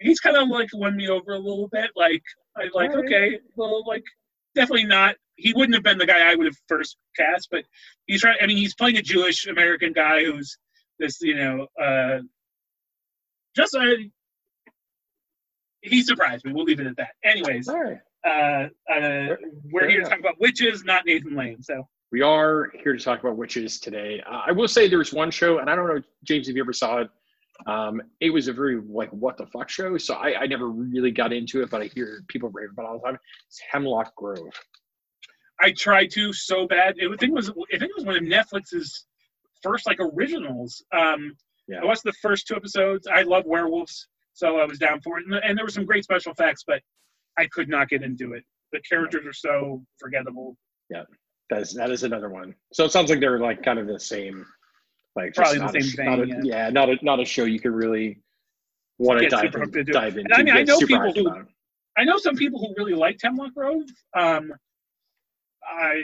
he's 0.00 0.20
kind 0.20 0.36
of 0.36 0.48
like 0.48 0.68
won 0.74 0.96
me 0.96 1.08
over 1.08 1.34
a 1.34 1.38
little 1.38 1.68
bit. 1.70 1.90
Like 1.94 2.22
I 2.56 2.64
like 2.74 2.90
Alright. 2.90 3.04
okay, 3.04 3.38
well 3.54 3.84
like 3.86 4.02
definitely 4.54 4.86
not. 4.86 5.16
He 5.36 5.52
wouldn't 5.52 5.74
have 5.74 5.84
been 5.84 5.98
the 5.98 6.06
guy 6.06 6.30
I 6.30 6.34
would 6.34 6.46
have 6.46 6.56
first 6.68 6.96
cast, 7.16 7.48
but 7.50 7.64
he's 8.06 8.20
trying. 8.20 8.38
I 8.40 8.46
mean, 8.46 8.56
he's 8.56 8.74
playing 8.74 8.96
a 8.96 9.02
Jewish 9.02 9.46
American 9.46 9.92
guy 9.92 10.24
who's 10.24 10.58
this, 10.98 11.20
you 11.20 11.34
know, 11.34 11.66
uh, 11.82 12.18
just 13.56 13.74
uh, 13.74 13.84
he 15.82 16.02
surprised 16.02 16.44
me. 16.44 16.52
We'll 16.52 16.64
leave 16.64 16.80
it 16.80 16.86
at 16.86 16.96
that. 16.96 17.10
Anyways, 17.24 17.68
All 17.68 17.80
right. 17.82 17.98
uh, 18.26 18.68
uh, 18.92 19.36
we're 19.70 19.80
fair 19.82 19.90
here 19.90 20.02
to 20.02 20.08
talk 20.08 20.20
about 20.20 20.40
witches, 20.40 20.84
not 20.84 21.04
Nathan 21.06 21.34
Lane. 21.34 21.62
So 21.62 21.86
We 22.10 22.22
are 22.22 22.70
here 22.82 22.92
to 22.96 23.02
talk 23.02 23.20
about 23.20 23.36
witches 23.36 23.80
today. 23.80 24.22
Uh, 24.30 24.42
I 24.46 24.52
will 24.52 24.68
say 24.68 24.88
there's 24.88 25.12
one 25.12 25.30
show, 25.30 25.58
and 25.58 25.68
I 25.68 25.74
don't 25.76 25.88
know, 25.88 26.00
James, 26.24 26.48
if 26.48 26.56
you 26.56 26.62
ever 26.62 26.72
saw 26.72 26.98
it. 26.98 27.10
Um, 27.66 28.00
it 28.20 28.30
was 28.30 28.48
a 28.48 28.52
very 28.52 28.80
like 28.88 29.10
what 29.10 29.36
the 29.36 29.46
fuck 29.46 29.68
show, 29.68 29.96
so 29.98 30.14
I, 30.14 30.40
I 30.42 30.46
never 30.46 30.68
really 30.70 31.10
got 31.12 31.32
into 31.32 31.62
it, 31.62 31.70
but 31.70 31.80
I 31.82 31.86
hear 31.86 32.24
people 32.28 32.48
rave 32.50 32.70
about 32.72 32.84
it 32.84 32.88
all 32.88 32.98
the 32.98 33.04
time. 33.04 33.18
It's 33.46 33.60
Hemlock 33.70 34.14
Grove. 34.16 34.38
I 35.60 35.70
tried 35.72 36.10
to 36.12 36.32
so 36.32 36.66
bad. 36.66 36.94
It, 36.98 37.06
I 37.06 37.16
think 37.16 37.30
it 37.30 37.34
was 37.34 37.50
I 37.50 37.78
think 37.78 37.90
it 37.90 37.96
was 37.96 38.04
one 38.04 38.16
of 38.16 38.22
Netflix's 38.22 39.06
first 39.62 39.86
like 39.86 39.98
originals. 40.00 40.82
Um, 40.92 41.36
Yeah. 41.68 41.80
I 41.82 41.84
watched 41.84 42.02
the 42.02 42.12
first 42.20 42.48
two 42.48 42.56
episodes. 42.56 43.06
I 43.06 43.22
love 43.22 43.44
werewolves, 43.46 44.08
so 44.34 44.58
I 44.58 44.64
was 44.64 44.78
down 44.78 45.00
for 45.02 45.18
it. 45.18 45.26
And, 45.26 45.34
and 45.36 45.56
there 45.58 45.64
were 45.64 45.70
some 45.70 45.84
great 45.84 46.04
special 46.04 46.32
effects, 46.32 46.64
but 46.66 46.80
I 47.38 47.46
could 47.46 47.68
not 47.68 47.88
get 47.88 48.02
into 48.02 48.32
it. 48.34 48.44
The 48.72 48.80
characters 48.80 49.26
are 49.26 49.32
so 49.32 49.82
forgettable. 49.98 50.56
Yeah, 50.90 51.02
that 51.50 51.62
is 51.62 51.74
that 51.74 51.90
is 51.90 52.02
another 52.04 52.28
one. 52.30 52.54
So 52.72 52.84
it 52.84 52.92
sounds 52.92 53.10
like 53.10 53.20
they're 53.20 53.38
like 53.38 53.62
kind 53.62 53.78
of 53.78 53.86
the 53.86 54.00
same, 54.00 54.44
like 55.16 55.34
Probably 55.34 55.58
the 55.58 55.64
not 55.64 55.76
a 55.76 55.82
same 55.82 55.90
sh- 55.90 55.98
not 55.98 56.20
a- 56.20 56.26
vein, 56.26 56.44
yeah, 56.44 56.70
not 56.70 56.88
a 56.88 56.96
not 57.02 57.20
a 57.20 57.24
show 57.24 57.44
you 57.44 57.60
could 57.60 57.72
really 57.72 58.20
want 58.98 59.20
to 59.20 59.28
dive 59.28 59.54
in, 59.54 59.86
dive 59.86 60.16
into. 60.16 60.20
And 60.20 60.32
I 60.34 60.42
mean, 60.42 60.54
I 60.56 60.62
know 60.62 60.78
people 60.78 61.12
who- 61.12 61.46
I 61.98 62.04
know 62.04 62.16
some 62.16 62.36
people 62.36 62.58
who 62.60 62.74
really 62.78 62.94
liked 62.94 63.20
Hemlock 63.22 63.52
Grove. 63.54 63.82
Um, 64.16 64.52
I 65.66 66.02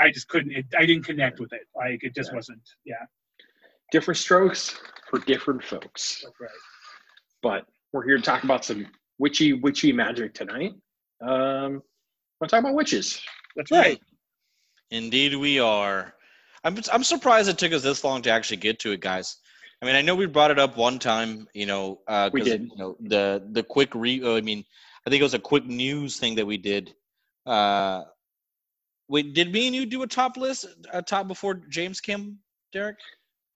I 0.00 0.10
just 0.10 0.28
couldn't. 0.28 0.52
It, 0.52 0.66
I 0.76 0.86
didn't 0.86 1.04
connect 1.04 1.40
with 1.40 1.52
it. 1.52 1.62
Like 1.74 2.02
it 2.02 2.14
just 2.14 2.30
Yeah. 2.30 2.36
wasn't. 2.36 2.62
Yeah, 2.84 3.04
different 3.92 4.18
strokes 4.18 4.78
for 5.10 5.18
different 5.20 5.62
folks. 5.62 6.22
that's 6.22 6.40
right. 6.40 6.50
But 7.42 7.66
we're 7.92 8.04
here 8.04 8.16
to 8.16 8.22
talk 8.22 8.44
about 8.44 8.64
some 8.64 8.86
witchy 9.18 9.52
witchy 9.52 9.92
magic 9.92 10.34
tonight. 10.34 10.74
Um, 11.22 11.82
we're 12.40 12.48
talk 12.48 12.60
about 12.60 12.74
witches. 12.74 13.20
That's 13.56 13.70
right. 13.70 14.00
Indeed, 14.90 15.34
we 15.36 15.58
are. 15.58 16.14
I'm 16.64 16.78
I'm 16.92 17.04
surprised 17.04 17.48
it 17.48 17.58
took 17.58 17.72
us 17.72 17.82
this 17.82 18.04
long 18.04 18.22
to 18.22 18.30
actually 18.30 18.58
get 18.58 18.78
to 18.80 18.92
it, 18.92 19.00
guys. 19.00 19.36
I 19.82 19.86
mean, 19.86 19.94
I 19.94 20.02
know 20.02 20.14
we 20.14 20.26
brought 20.26 20.50
it 20.50 20.58
up 20.58 20.76
one 20.76 20.98
time, 20.98 21.46
you 21.52 21.66
know, 21.66 22.00
uh, 22.08 22.30
We 22.32 22.42
did. 22.42 22.62
You 22.62 22.76
know, 22.76 22.96
the 23.00 23.46
the 23.52 23.62
quick 23.62 23.94
re. 23.94 24.22
uh, 24.22 24.36
I 24.36 24.40
mean, 24.40 24.64
I 25.06 25.10
think 25.10 25.20
it 25.20 25.24
was 25.24 25.34
a 25.34 25.38
quick 25.38 25.66
news 25.66 26.18
thing 26.18 26.34
that 26.36 26.46
we 26.46 26.56
did. 26.56 26.94
Uh, 27.44 28.02
wait, 29.08 29.34
did 29.34 29.52
me 29.52 29.66
and 29.66 29.76
you 29.76 29.86
do 29.86 30.02
a 30.02 30.06
top 30.06 30.36
list, 30.36 30.66
a 30.92 31.02
top 31.02 31.28
before 31.28 31.54
James 31.68 32.00
Kim, 32.00 32.38
Derek? 32.72 32.96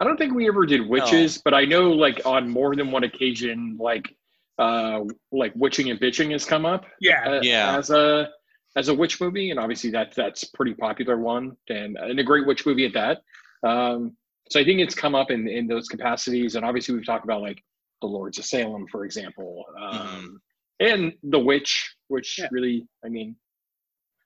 I 0.01 0.05
don't 0.05 0.17
think 0.17 0.35
we 0.35 0.49
ever 0.49 0.65
did 0.67 0.89
witches, 0.89 1.41
but 1.45 1.53
I 1.55 1.65
know 1.67 1.91
like 1.93 2.23
on 2.25 2.49
more 2.49 2.75
than 2.75 2.91
one 2.91 3.05
occasion, 3.05 3.77
like 3.79 4.17
uh, 4.59 5.01
like 5.33 5.53
witching 5.55 5.91
and 5.91 6.01
bitching 6.01 6.33
has 6.33 6.45
come 6.45 6.65
up. 6.67 6.85
Yeah. 7.01 7.23
uh, 7.29 7.41
Yeah. 7.43 7.77
as 7.79 7.91
a 7.91 8.29
as 8.77 8.89
a 8.89 8.95
witch 8.95 9.21
movie, 9.21 9.51
and 9.51 9.59
obviously 9.61 9.91
that 9.91 10.15
that's 10.15 10.45
pretty 10.45 10.75
popular 10.75 11.19
one, 11.19 11.57
and 11.69 11.97
and 11.99 12.19
a 12.19 12.25
great 12.25 12.47
witch 12.47 12.65
movie 12.67 12.87
at 12.87 12.95
that. 12.95 13.23
Um, 13.69 14.17
so 14.51 14.59
I 14.59 14.65
think 14.65 14.81
it's 14.81 14.95
come 14.95 15.15
up 15.15 15.31
in 15.31 15.47
in 15.49 15.67
those 15.67 15.87
capacities, 15.89 16.55
and 16.57 16.65
obviously 16.65 16.95
we've 16.95 17.05
talked 17.07 17.25
about 17.25 17.43
like 17.43 17.63
the 18.01 18.07
Lords 18.09 18.39
of 18.39 18.47
Salem, 18.47 18.87
for 18.91 19.05
example, 19.05 19.67
um, 19.79 20.41
and 20.81 21.13
The 21.25 21.39
Witch, 21.39 21.95
which 22.09 22.39
Yeah. 22.39 22.49
really, 22.51 22.87
I 23.05 23.09
mean, 23.11 23.37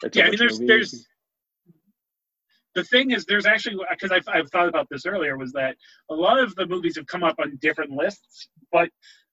it's 0.05 0.17
a 0.17 0.21
yeah, 0.21 0.27
I 0.27 0.31
mean, 0.31 0.39
there's 0.39 0.61
movie. 0.61 0.67
there's 0.69 1.07
the 2.75 2.85
thing 2.85 3.11
is 3.13 3.25
there's 3.25 3.47
actually 3.47 3.77
because 3.91 4.11
I've, 4.11 4.27
I've 4.29 4.51
thought 4.51 4.69
about 4.69 4.89
this 4.91 5.07
earlier 5.07 5.37
was 5.37 5.53
that 5.53 5.77
a 6.11 6.15
lot 6.15 6.39
of 6.39 6.55
the 6.57 6.67
movies 6.67 6.97
have 6.97 7.07
come 7.07 7.23
up 7.23 7.37
on 7.39 7.59
different 7.61 7.91
lists 7.91 8.49
but 8.73 8.89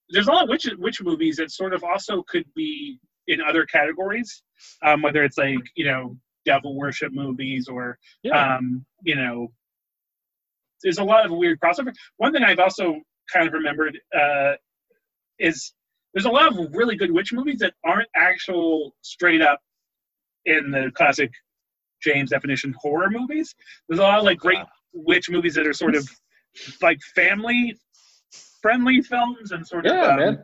there's 0.09 0.27
a 0.27 0.31
lot 0.31 0.43
of 0.43 0.49
witch 0.49 0.69
witch 0.77 1.01
movies 1.01 1.37
that 1.37 1.51
sort 1.51 1.73
of 1.73 1.83
also 1.83 2.23
could 2.23 2.45
be 2.55 2.99
in 3.27 3.41
other 3.41 3.65
categories 3.65 4.43
um, 4.85 5.01
whether 5.01 5.23
it's 5.23 5.37
like 5.37 5.59
you 5.75 5.85
know 5.85 6.17
devil 6.45 6.75
worship 6.75 7.13
movies 7.13 7.67
or 7.67 7.97
yeah, 8.23 8.55
um, 8.57 8.85
you 9.03 9.15
know 9.15 9.51
there's 10.83 10.97
a 10.97 11.03
lot 11.03 11.23
of 11.23 11.31
weird 11.31 11.59
crossover. 11.59 11.93
One 12.17 12.33
thing 12.33 12.43
i've 12.43 12.59
also 12.59 12.99
kind 13.31 13.47
of 13.47 13.53
remembered 13.53 13.99
uh, 14.17 14.53
is 15.39 15.73
there's 16.13 16.25
a 16.25 16.29
lot 16.29 16.47
of 16.51 16.75
really 16.75 16.95
good 16.95 17.11
witch 17.11 17.31
movies 17.31 17.59
that 17.59 17.73
aren't 17.85 18.09
actual 18.15 18.95
straight 19.01 19.41
up 19.41 19.59
in 20.45 20.71
the 20.71 20.91
classic 20.95 21.31
james 22.01 22.29
definition 22.31 22.73
horror 22.77 23.09
movies 23.09 23.53
there's 23.87 23.99
a 23.99 24.03
lot 24.03 24.19
of 24.19 24.25
like 24.25 24.37
great 24.37 24.59
witch 24.93 25.29
movies 25.29 25.55
that 25.55 25.65
are 25.65 25.73
sort 25.73 25.95
of 25.95 26.07
like 26.81 26.99
family 27.15 27.75
friendly 28.61 29.01
films 29.01 29.51
and 29.51 29.65
sort 29.65 29.85
of 29.85 29.95
yeah, 29.95 30.07
um, 30.07 30.17
man. 30.17 30.43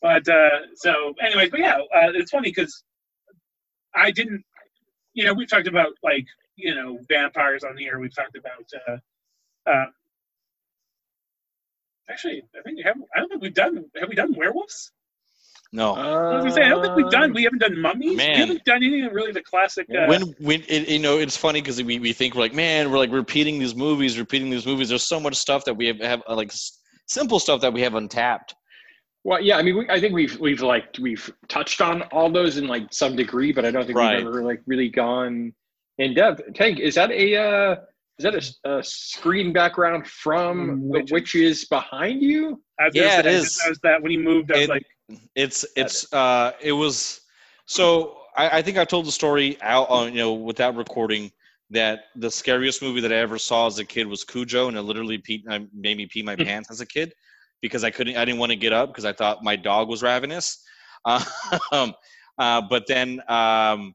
but 0.00 0.28
uh, 0.28 0.60
so, 0.74 1.14
anyways, 1.22 1.50
but 1.50 1.60
yeah, 1.60 1.76
uh, 1.76 2.12
it's 2.14 2.30
funny 2.30 2.50
because 2.50 2.82
I 3.94 4.10
didn't, 4.10 4.42
you 5.14 5.24
know, 5.24 5.34
we've 5.34 5.48
talked 5.48 5.66
about 5.68 5.92
like 6.02 6.26
you 6.56 6.74
know 6.74 6.98
vampires 7.08 7.64
on 7.64 7.76
here. 7.76 7.98
We've 7.98 8.14
talked 8.14 8.36
about. 8.36 8.66
Uh, 8.88 9.70
uh, 9.70 9.86
actually, 12.10 12.42
I 12.58 12.62
think 12.62 12.78
we 12.78 12.82
have. 12.82 12.96
I 13.14 13.20
don't 13.20 13.28
think 13.28 13.42
we've 13.42 13.54
done. 13.54 13.84
Have 13.96 14.08
we 14.08 14.14
done 14.14 14.34
werewolves? 14.34 14.92
No. 15.72 15.94
I 15.94 16.34
was 16.36 16.44
gonna 16.44 16.52
say 16.52 16.62
I 16.62 16.68
don't 16.70 16.82
think 16.82 16.96
we've 16.96 17.10
done. 17.10 17.32
We 17.34 17.42
haven't 17.44 17.58
done 17.58 17.78
mummies. 17.80 18.16
Man. 18.16 18.30
We 18.32 18.36
haven't 18.38 18.64
done 18.64 18.76
anything 18.82 19.12
really 19.12 19.32
the 19.32 19.42
classic. 19.42 19.86
Uh, 19.90 20.06
when 20.06 20.22
when 20.40 20.62
it, 20.66 20.88
you 20.88 20.98
know 20.98 21.18
it's 21.18 21.36
funny 21.36 21.60
because 21.60 21.82
we, 21.82 21.98
we 21.98 22.12
think 22.14 22.34
we're 22.34 22.40
like 22.40 22.54
man 22.54 22.90
we're 22.90 22.96
like 22.98 23.12
repeating 23.12 23.58
these 23.58 23.74
movies 23.74 24.18
repeating 24.18 24.48
these 24.48 24.64
movies 24.64 24.88
there's 24.88 25.04
so 25.04 25.20
much 25.20 25.34
stuff 25.34 25.64
that 25.66 25.74
we 25.74 25.86
have, 25.86 26.00
have 26.00 26.22
uh, 26.26 26.34
like 26.34 26.48
s- 26.48 26.78
simple 27.06 27.38
stuff 27.38 27.60
that 27.60 27.72
we 27.72 27.82
have 27.82 27.94
untapped 27.96 28.54
Well, 29.24 29.42
yeah, 29.42 29.58
I 29.58 29.62
mean, 29.62 29.76
we, 29.76 29.90
I 29.90 30.00
think 30.00 30.14
we've 30.14 30.38
we've 30.40 30.62
like 30.62 30.96
we've 31.00 31.30
touched 31.48 31.82
on 31.82 32.00
all 32.12 32.30
those 32.30 32.56
in 32.56 32.66
like 32.66 32.86
some 32.90 33.14
degree, 33.14 33.52
but 33.52 33.66
I 33.66 33.70
don't 33.70 33.84
think 33.84 33.98
Right. 33.98 34.16
we've 34.18 34.26
ever 34.26 34.42
like 34.42 34.62
really 34.66 34.88
gone 34.88 35.52
in 35.98 36.14
depth. 36.14 36.40
Tank, 36.54 36.78
is 36.80 36.94
that 36.94 37.10
a 37.10 37.36
uh, 37.36 37.76
is 38.18 38.22
that 38.24 38.34
a, 38.64 38.76
a 38.78 38.82
screen 38.82 39.52
background 39.52 40.06
from 40.06 40.66
From 40.66 40.80
the 40.80 40.86
Witches. 40.86 41.12
witches 41.12 41.64
behind 41.66 42.22
you? 42.22 42.62
I 42.80 42.84
was 42.86 42.94
gonna 42.94 43.06
Yeah, 43.06 43.18
it 43.20 43.24
say, 43.24 43.34
is. 43.34 43.62
just 43.68 43.82
that 43.82 44.00
when 44.00 44.12
he 44.12 44.16
moved, 44.16 44.50
I 44.50 44.54
was 44.60 44.64
It- 44.64 44.70
like, 44.70 44.86
It's 45.34 45.64
it's 45.76 46.12
uh 46.12 46.52
it 46.60 46.72
was 46.72 47.20
so 47.66 48.18
I, 48.36 48.58
I 48.58 48.62
think 48.62 48.78
I 48.78 48.84
told 48.84 49.06
the 49.06 49.12
story 49.12 49.58
out 49.62 49.88
on 49.88 50.12
you 50.12 50.18
know 50.18 50.34
without 50.34 50.76
recording 50.76 51.30
that 51.70 52.04
the 52.16 52.30
scariest 52.30 52.82
movie 52.82 53.00
that 53.00 53.12
I 53.12 53.16
ever 53.16 53.38
saw 53.38 53.66
as 53.66 53.78
a 53.78 53.84
kid 53.84 54.06
was 54.06 54.24
Cujo 54.24 54.68
and 54.68 54.76
it 54.76 54.82
literally 54.82 55.18
peed, 55.18 55.42
made 55.74 55.96
me 55.96 56.06
pee 56.06 56.22
my 56.22 56.34
pants 56.36 56.70
as 56.70 56.80
a 56.80 56.86
kid 56.86 57.12
because 57.60 57.84
I 57.84 57.90
couldn't 57.90 58.16
I 58.16 58.24
didn't 58.24 58.38
want 58.38 58.50
to 58.50 58.56
get 58.56 58.72
up 58.72 58.90
because 58.90 59.04
I 59.04 59.12
thought 59.12 59.44
my 59.44 59.56
dog 59.56 59.88
was 59.88 60.02
ravenous. 60.02 60.64
Um, 61.72 61.94
uh, 62.38 62.62
but 62.68 62.86
then 62.86 63.20
um, 63.28 63.94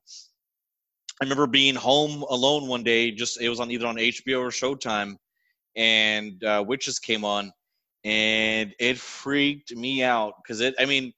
I 1.21 1.26
remember 1.26 1.47
being 1.47 1.76
home 1.76 2.23
alone 2.23 2.67
one 2.67 2.84
day. 2.84 3.12
Just 3.12 3.39
it 3.41 3.49
was 3.49 3.60
on 3.60 3.71
either 3.71 3.88
on 3.88 3.95
HBO 3.95 4.39
or 4.41 4.49
Showtime, 4.49 5.15
and 5.76 6.43
uh, 6.43 6.63
Witches 6.65 6.99
came 6.99 7.23
on, 7.23 7.52
and 8.04 8.74
it 8.80 8.98
freaked 8.98 9.76
me 9.76 10.04
out 10.04 10.34
because 10.44 10.62
it. 10.62 10.76
I 10.80 10.86
mean, 10.86 11.13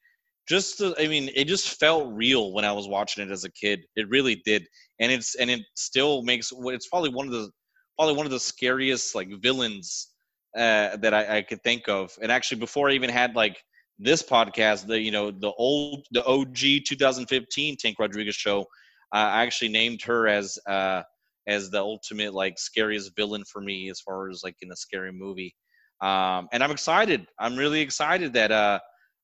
just 0.48 0.78
the, 0.78 0.95
I 1.00 1.08
mean, 1.08 1.30
it 1.36 1.45
just 1.45 1.80
felt 1.80 2.13
real 2.13 2.54
when 2.54 2.65
I 2.65 2.71
was 2.71 2.88
watching 2.88 3.24
it 3.28 3.32
as 3.32 3.43
a 3.43 3.52
kid. 3.52 3.82
It 3.95 4.10
really 4.10 4.41
did, 4.45 4.67
and 5.00 5.12
it's 5.12 5.36
and 5.36 5.50
it 5.50 5.62
still 5.76 6.21
makes. 6.24 6.52
It's 6.56 6.88
probably 6.88 7.10
one 7.10 7.28
of 7.28 7.34
the 7.34 7.50
probably 7.98 8.15
one 8.15 8.26
of 8.26 8.32
the 8.32 8.39
scariest 8.39 9.15
like 9.15 9.30
villains 9.41 10.10
uh, 10.56 10.98
that 10.98 11.13
I, 11.13 11.38
I 11.38 11.41
could 11.41 11.63
think 11.63 11.88
of. 11.88 12.12
And 12.21 12.32
actually, 12.32 12.60
before 12.60 12.89
I 12.89 12.93
even 12.93 13.10
had 13.10 13.36
like 13.36 13.58
this 13.98 14.21
podcast, 14.21 14.86
the 14.86 15.00
you 15.00 15.12
know 15.12 15.32
the 15.32 15.52
old 15.58 16.06
the 16.12 16.24
OG 16.26 16.86
2015 16.88 17.78
Tank 17.78 17.98
Rodriguez 18.00 18.36
show, 18.36 18.65
I 19.12 19.43
actually 19.43 19.69
named 19.69 20.02
her 20.04 20.28
as 20.28 20.60
uh, 20.67 21.02
as 21.48 21.71
the 21.71 21.80
ultimate 21.80 22.34
like 22.34 22.60
scariest 22.60 23.15
villain 23.15 23.43
for 23.52 23.62
me 23.62 23.89
as 23.89 24.00
far 24.02 24.30
as 24.30 24.41
like 24.43 24.56
in 24.62 24.71
a 24.71 24.76
scary 24.76 25.12
movie. 25.12 25.56
Um, 26.06 26.48
and 26.52 26.63
I'm 26.63 26.70
excited. 26.70 27.26
I'm 27.39 27.56
really 27.56 27.82
excited 27.82 28.32
that 28.34 28.52
uh, 28.52 28.80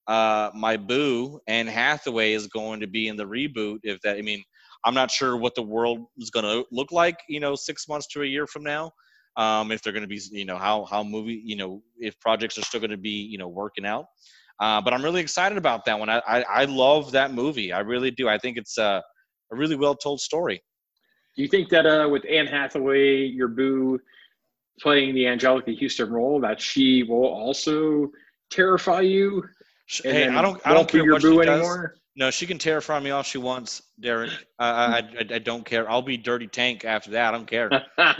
uh, 0.07 0.49
my 0.55 0.77
boo 0.77 1.39
Anne 1.47 1.67
Hathaway 1.67 2.33
is 2.33 2.47
going 2.47 2.79
to 2.79 2.87
be 2.87 3.07
in 3.07 3.17
the 3.17 3.25
reboot. 3.25 3.79
If 3.83 4.01
that, 4.01 4.17
I 4.17 4.21
mean, 4.21 4.43
I'm 4.83 4.95
not 4.95 5.11
sure 5.11 5.37
what 5.37 5.53
the 5.53 5.61
world 5.61 5.99
is 6.17 6.31
going 6.31 6.45
to 6.45 6.65
look 6.71 6.91
like. 6.91 7.17
You 7.29 7.39
know, 7.39 7.53
six 7.53 7.87
months 7.87 8.07
to 8.13 8.23
a 8.23 8.25
year 8.25 8.47
from 8.47 8.63
now. 8.63 8.91
Um, 9.37 9.71
if 9.71 9.81
they're 9.81 9.93
going 9.93 10.09
to 10.09 10.09
be, 10.09 10.19
you 10.31 10.45
know, 10.45 10.57
how 10.57 10.85
how 10.85 11.03
movie, 11.03 11.41
you 11.45 11.55
know, 11.55 11.83
if 11.99 12.19
projects 12.19 12.57
are 12.57 12.63
still 12.63 12.79
going 12.79 12.91
to 12.91 12.97
be, 12.97 13.27
you 13.31 13.37
know, 13.37 13.47
working 13.47 13.85
out. 13.85 14.05
Uh, 14.59 14.81
but 14.81 14.93
I'm 14.93 15.03
really 15.03 15.21
excited 15.21 15.57
about 15.59 15.85
that 15.85 15.99
one. 15.99 16.09
I, 16.09 16.21
I 16.27 16.41
I 16.41 16.65
love 16.65 17.11
that 17.11 17.31
movie. 17.33 17.71
I 17.71 17.81
really 17.81 18.11
do. 18.11 18.27
I 18.27 18.39
think 18.39 18.57
it's 18.57 18.79
a 18.79 19.03
a 19.51 19.55
really 19.55 19.75
well 19.75 19.95
told 19.95 20.19
story. 20.19 20.61
Do 21.35 21.43
you 21.43 21.47
think 21.47 21.69
that 21.69 21.85
uh, 21.85 22.09
with 22.09 22.23
Anne 22.29 22.47
Hathaway, 22.47 23.25
your 23.25 23.47
boo, 23.47 23.99
playing 24.81 25.13
the 25.15 25.25
Anjelica 25.25 25.79
Huston 25.79 26.11
role, 26.11 26.39
that 26.41 26.59
she 26.59 27.03
will 27.03 27.27
also 27.27 28.11
terrify 28.49 29.01
you? 29.01 29.43
Hey, 30.03 30.27
I 30.27 30.41
don't 30.41 30.61
I 30.65 30.73
don't 30.73 30.87
be 30.87 30.99
care 30.99 31.03
your 31.03 31.13
what 31.13 31.21
she 31.21 31.27
boo 31.29 31.43
does. 31.43 31.89
No, 32.17 32.29
she 32.29 32.45
can 32.45 32.57
terrify 32.57 32.99
me 32.99 33.11
all 33.11 33.23
she 33.23 33.37
wants, 33.37 33.81
Derek. 34.01 34.31
I, 34.59 34.69
I, 34.69 34.97
I, 34.97 35.35
I 35.35 35.39
don't 35.39 35.63
care. 35.63 35.89
I'll 35.89 36.01
be 36.01 36.17
dirty 36.17 36.45
tank 36.47 36.83
after 36.83 37.11
that. 37.11 37.33
I 37.33 37.37
don't 37.37 37.47
care. 37.47 37.69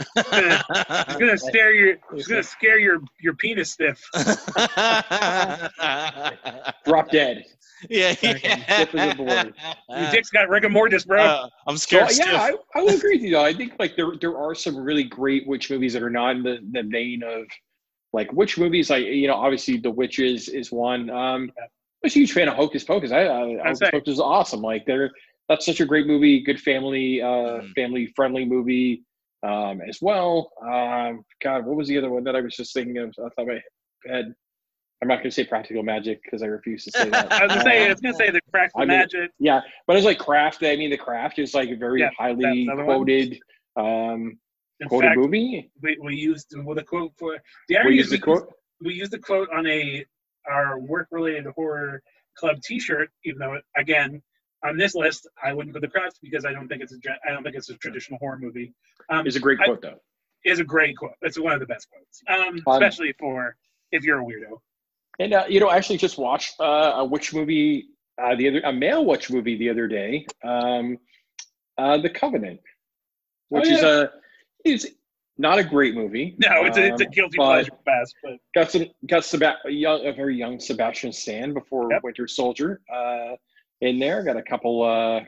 She's 1.10 1.16
gonna 1.18 1.36
stare 1.36 1.74
your, 1.74 1.96
she's 2.14 2.26
gonna 2.26 2.42
scare 2.42 2.78
your 2.78 3.02
your 3.20 3.34
penis 3.34 3.72
stiff. 3.72 4.02
Drop 6.86 7.10
dead. 7.10 7.44
Yeah, 7.90 8.12
Stiff 8.14 8.94
as 8.94 9.14
board. 9.14 9.54
Your 9.88 10.10
dick's 10.10 10.30
got 10.30 10.48
rigor 10.48 10.68
mortis, 10.68 11.04
bro. 11.04 11.24
Uh, 11.24 11.48
I'm 11.66 11.76
So 11.76 12.06
scared. 12.06 12.10
yeah. 12.16 12.40
I, 12.40 12.52
I 12.78 12.82
will 12.82 12.94
agree 12.96 13.14
with 13.16 13.22
you 13.22 13.32
though. 13.32 13.44
I 13.44 13.52
think 13.52 13.74
like 13.78 13.96
there 13.96 14.12
there 14.20 14.36
are 14.36 14.54
some 14.54 14.76
really 14.76 15.04
great 15.04 15.46
witch 15.46 15.70
movies 15.70 15.92
that 15.94 16.02
are 16.02 16.10
not 16.10 16.36
in 16.36 16.42
the, 16.42 16.58
the 16.72 16.82
vein 16.82 17.22
of 17.22 17.44
like 18.12 18.32
witch 18.32 18.58
movies. 18.58 18.90
Like 18.90 19.04
you 19.06 19.26
know, 19.26 19.34
obviously 19.34 19.76
The 19.78 19.90
Witches 19.90 20.48
is 20.48 20.70
one. 20.72 21.10
Um, 21.10 21.50
I 21.58 21.66
was 22.02 22.14
a 22.16 22.18
huge 22.18 22.32
fan 22.32 22.48
of 22.48 22.54
Hocus 22.54 22.84
Pocus. 22.84 23.12
I, 23.12 23.26
I 23.26 23.56
Hocus 23.62 23.78
say. 23.78 23.90
Pocus 23.90 24.14
is 24.14 24.20
awesome. 24.20 24.60
Like 24.60 24.86
they're 24.86 25.10
that's 25.48 25.66
such 25.66 25.80
a 25.80 25.84
great 25.86 26.06
movie, 26.06 26.40
good 26.40 26.60
family 26.60 27.20
uh 27.22 27.26
Mhm. 27.60 27.72
family 27.74 28.06
friendly 28.16 28.44
movie 28.44 29.02
um 29.42 29.80
as 29.88 29.98
well. 30.00 30.52
Um, 30.62 31.24
God, 31.42 31.66
what 31.66 31.76
was 31.76 31.88
the 31.88 31.98
other 31.98 32.10
one 32.10 32.24
that 32.24 32.36
I 32.36 32.40
was 32.40 32.54
just 32.56 32.72
thinking 32.74 32.98
of 32.98 33.08
off 33.08 33.14
the 33.16 33.22
top 33.22 33.38
of 33.38 33.46
my 33.48 33.60
head? 34.12 34.34
I'm 35.02 35.08
not 35.08 35.18
gonna 35.18 35.32
say 35.32 35.44
Practical 35.44 35.82
Magic 35.82 36.22
because 36.22 36.42
I 36.42 36.46
refuse 36.46 36.84
to 36.84 36.92
say 36.92 37.08
that. 37.10 37.32
I 37.32 37.42
was 37.44 37.48
gonna 37.54 37.62
say, 37.64 37.84
I 37.84 37.88
was 37.88 38.00
gonna 38.00 38.14
say 38.14 38.30
the 38.30 38.40
practical 38.52 38.82
I 38.82 38.84
mean, 38.86 38.98
magic. 38.98 39.30
yeah, 39.40 39.60
but 39.88 39.96
it's 39.96 40.06
like 40.06 40.18
Craft. 40.18 40.62
I 40.62 40.76
mean, 40.76 40.90
the 40.90 40.96
Craft 40.96 41.40
is 41.40 41.54
like 41.54 41.68
a 41.70 41.74
very 41.74 42.00
Yeah, 42.00 42.10
highly 42.16 42.36
that's 42.44 42.56
another 42.58 42.84
one. 42.84 42.96
quoted, 42.98 43.38
um, 43.76 44.38
In 44.80 44.88
quoted 44.88 45.08
fact, 45.08 45.18
movie. 45.18 45.70
we, 45.82 45.98
we 46.00 46.14
used 46.14 46.54
with 46.56 46.78
a 46.78 46.84
quote 46.84 47.12
for 47.18 47.36
the 47.68 47.78
We 47.84 47.98
is 47.98 48.06
use 48.06 48.10
the 48.10 48.18
quote. 48.20 48.52
we 48.80 48.94
used 48.94 49.10
the 49.10 49.18
quote 49.18 49.48
on 49.52 49.66
a 49.66 50.04
our 50.48 50.78
work 50.78 51.08
related 51.10 51.46
horror 51.56 52.00
club 52.36 52.60
T-shirt. 52.62 53.10
Even 53.24 53.40
though 53.40 53.58
again 53.76 54.22
on 54.64 54.76
this 54.76 54.94
list 54.94 55.28
I 55.42 55.52
wouldn't 55.52 55.74
put 55.74 55.82
the 55.82 55.88
craft 55.88 56.20
because 56.22 56.44
I 56.44 56.52
don't 56.52 56.68
think 56.68 56.80
it's 56.82 56.92
a 56.92 56.98
I 57.28 57.32
don't 57.32 57.42
think 57.42 57.56
it's 57.56 57.70
a 57.70 57.74
traditional 57.78 58.20
horror 58.20 58.38
movie. 58.40 58.72
Um, 59.10 59.26
Is 59.26 59.34
a 59.34 59.40
great 59.40 59.58
I- 59.60 59.64
quote 59.64 59.82
though. 59.82 59.98
is 60.44 60.60
a 60.60 60.64
great 60.64 60.96
quote. 60.96 61.14
It's 61.22 61.38
one 61.40 61.54
of 61.54 61.60
the 61.60 61.66
best 61.66 61.88
quotes, 61.90 62.22
um, 62.28 62.60
Um, 62.66 62.72
especially 62.74 63.12
for 63.18 63.56
if 63.90 64.04
you're 64.04 64.20
a 64.20 64.24
weirdo. 64.24 64.60
And 65.18 65.34
uh, 65.34 65.44
you 65.48 65.60
know, 65.60 65.68
I 65.68 65.76
actually 65.76 65.98
just 65.98 66.18
watched 66.18 66.58
uh, 66.60 66.92
a 66.96 67.04
witch 67.04 67.34
movie 67.34 67.86
uh, 68.22 68.34
the 68.36 68.48
other 68.48 68.60
a 68.64 68.72
male 68.72 69.04
witch 69.04 69.30
movie 69.30 69.56
the 69.56 69.68
other 69.70 69.86
day. 69.88 70.26
Um, 70.44 70.98
uh, 71.78 71.98
the 71.98 72.10
Covenant, 72.10 72.60
which 73.48 73.70
Oh, 73.70 73.74
is 73.74 73.82
a 73.82 74.10
is 74.64 74.94
not 75.38 75.58
a 75.58 75.64
great 75.64 75.94
movie. 75.94 76.36
No, 76.38 76.64
it's 76.64 76.76
a, 76.76 76.86
it's 76.86 77.00
a 77.00 77.04
Um, 77.04 77.10
guilty 77.10 77.36
but 77.38 77.46
pleasure 77.64 77.72
fest, 77.84 78.14
but 78.22 78.32
got 78.54 78.70
some 78.70 78.86
got 79.06 79.24
Seba- 79.24 79.58
a, 79.64 79.70
young, 79.70 80.06
a 80.06 80.12
very 80.12 80.36
young 80.36 80.60
Sebastian 80.60 81.12
Stan 81.12 81.52
before 81.54 81.90
Yep. 81.90 82.02
Winter 82.04 82.26
Soldier 82.26 82.80
uh, 82.92 83.36
in 83.80 83.98
there. 83.98 84.22
Got 84.22 84.36
a 84.36 84.42
couple 84.42 84.82
uh, 84.82 85.20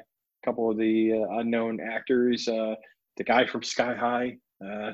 couple 0.44 0.70
of 0.70 0.76
the 0.76 1.12
uh, 1.14 1.38
unknown 1.38 1.80
actors. 1.80 2.46
Uh, 2.48 2.74
the 3.16 3.24
guy 3.24 3.46
from 3.46 3.62
Sky 3.62 3.94
High 3.94 4.36
uh, 4.64 4.92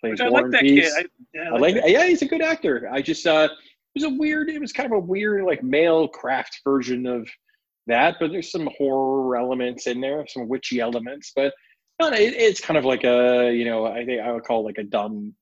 plays 0.00 0.12
which 0.12 0.20
I 0.20 0.28
like 0.28 0.50
that 0.50 0.60
Peace. 0.62 0.94
kid. 0.94 1.06
I, 1.06 1.08
yeah, 1.34 1.50
I 1.50 1.54
I 1.54 1.58
like 1.58 1.74
that. 1.76 1.90
yeah, 1.90 2.06
he's 2.06 2.22
a 2.22 2.26
good 2.26 2.42
actor. 2.42 2.88
I 2.92 3.00
just 3.00 3.26
uh 3.26 3.48
was 3.94 4.04
a 4.04 4.10
weird 4.10 4.48
it 4.50 4.60
was 4.60 4.72
kind 4.72 4.86
of 4.86 4.96
a 4.96 5.00
weird 5.00 5.44
like 5.44 5.62
male 5.62 6.08
craft 6.08 6.60
version 6.64 7.06
of 7.06 7.28
that, 7.86 8.16
but 8.20 8.30
there's 8.30 8.50
some 8.50 8.68
horror 8.78 9.36
elements 9.36 9.86
in 9.86 10.00
there, 10.00 10.24
some 10.28 10.48
witchy 10.48 10.80
elements, 10.80 11.32
but 11.34 11.52
no, 12.00 12.08
it, 12.08 12.34
it's 12.34 12.60
kind 12.60 12.78
of 12.78 12.84
like 12.84 13.04
a 13.04 13.52
you 13.52 13.64
know 13.64 13.86
I 13.86 14.04
think 14.04 14.20
I 14.20 14.32
would 14.32 14.44
call 14.44 14.60
it 14.60 14.64
like 14.64 14.78
a 14.78 14.84
dumb 14.84 15.34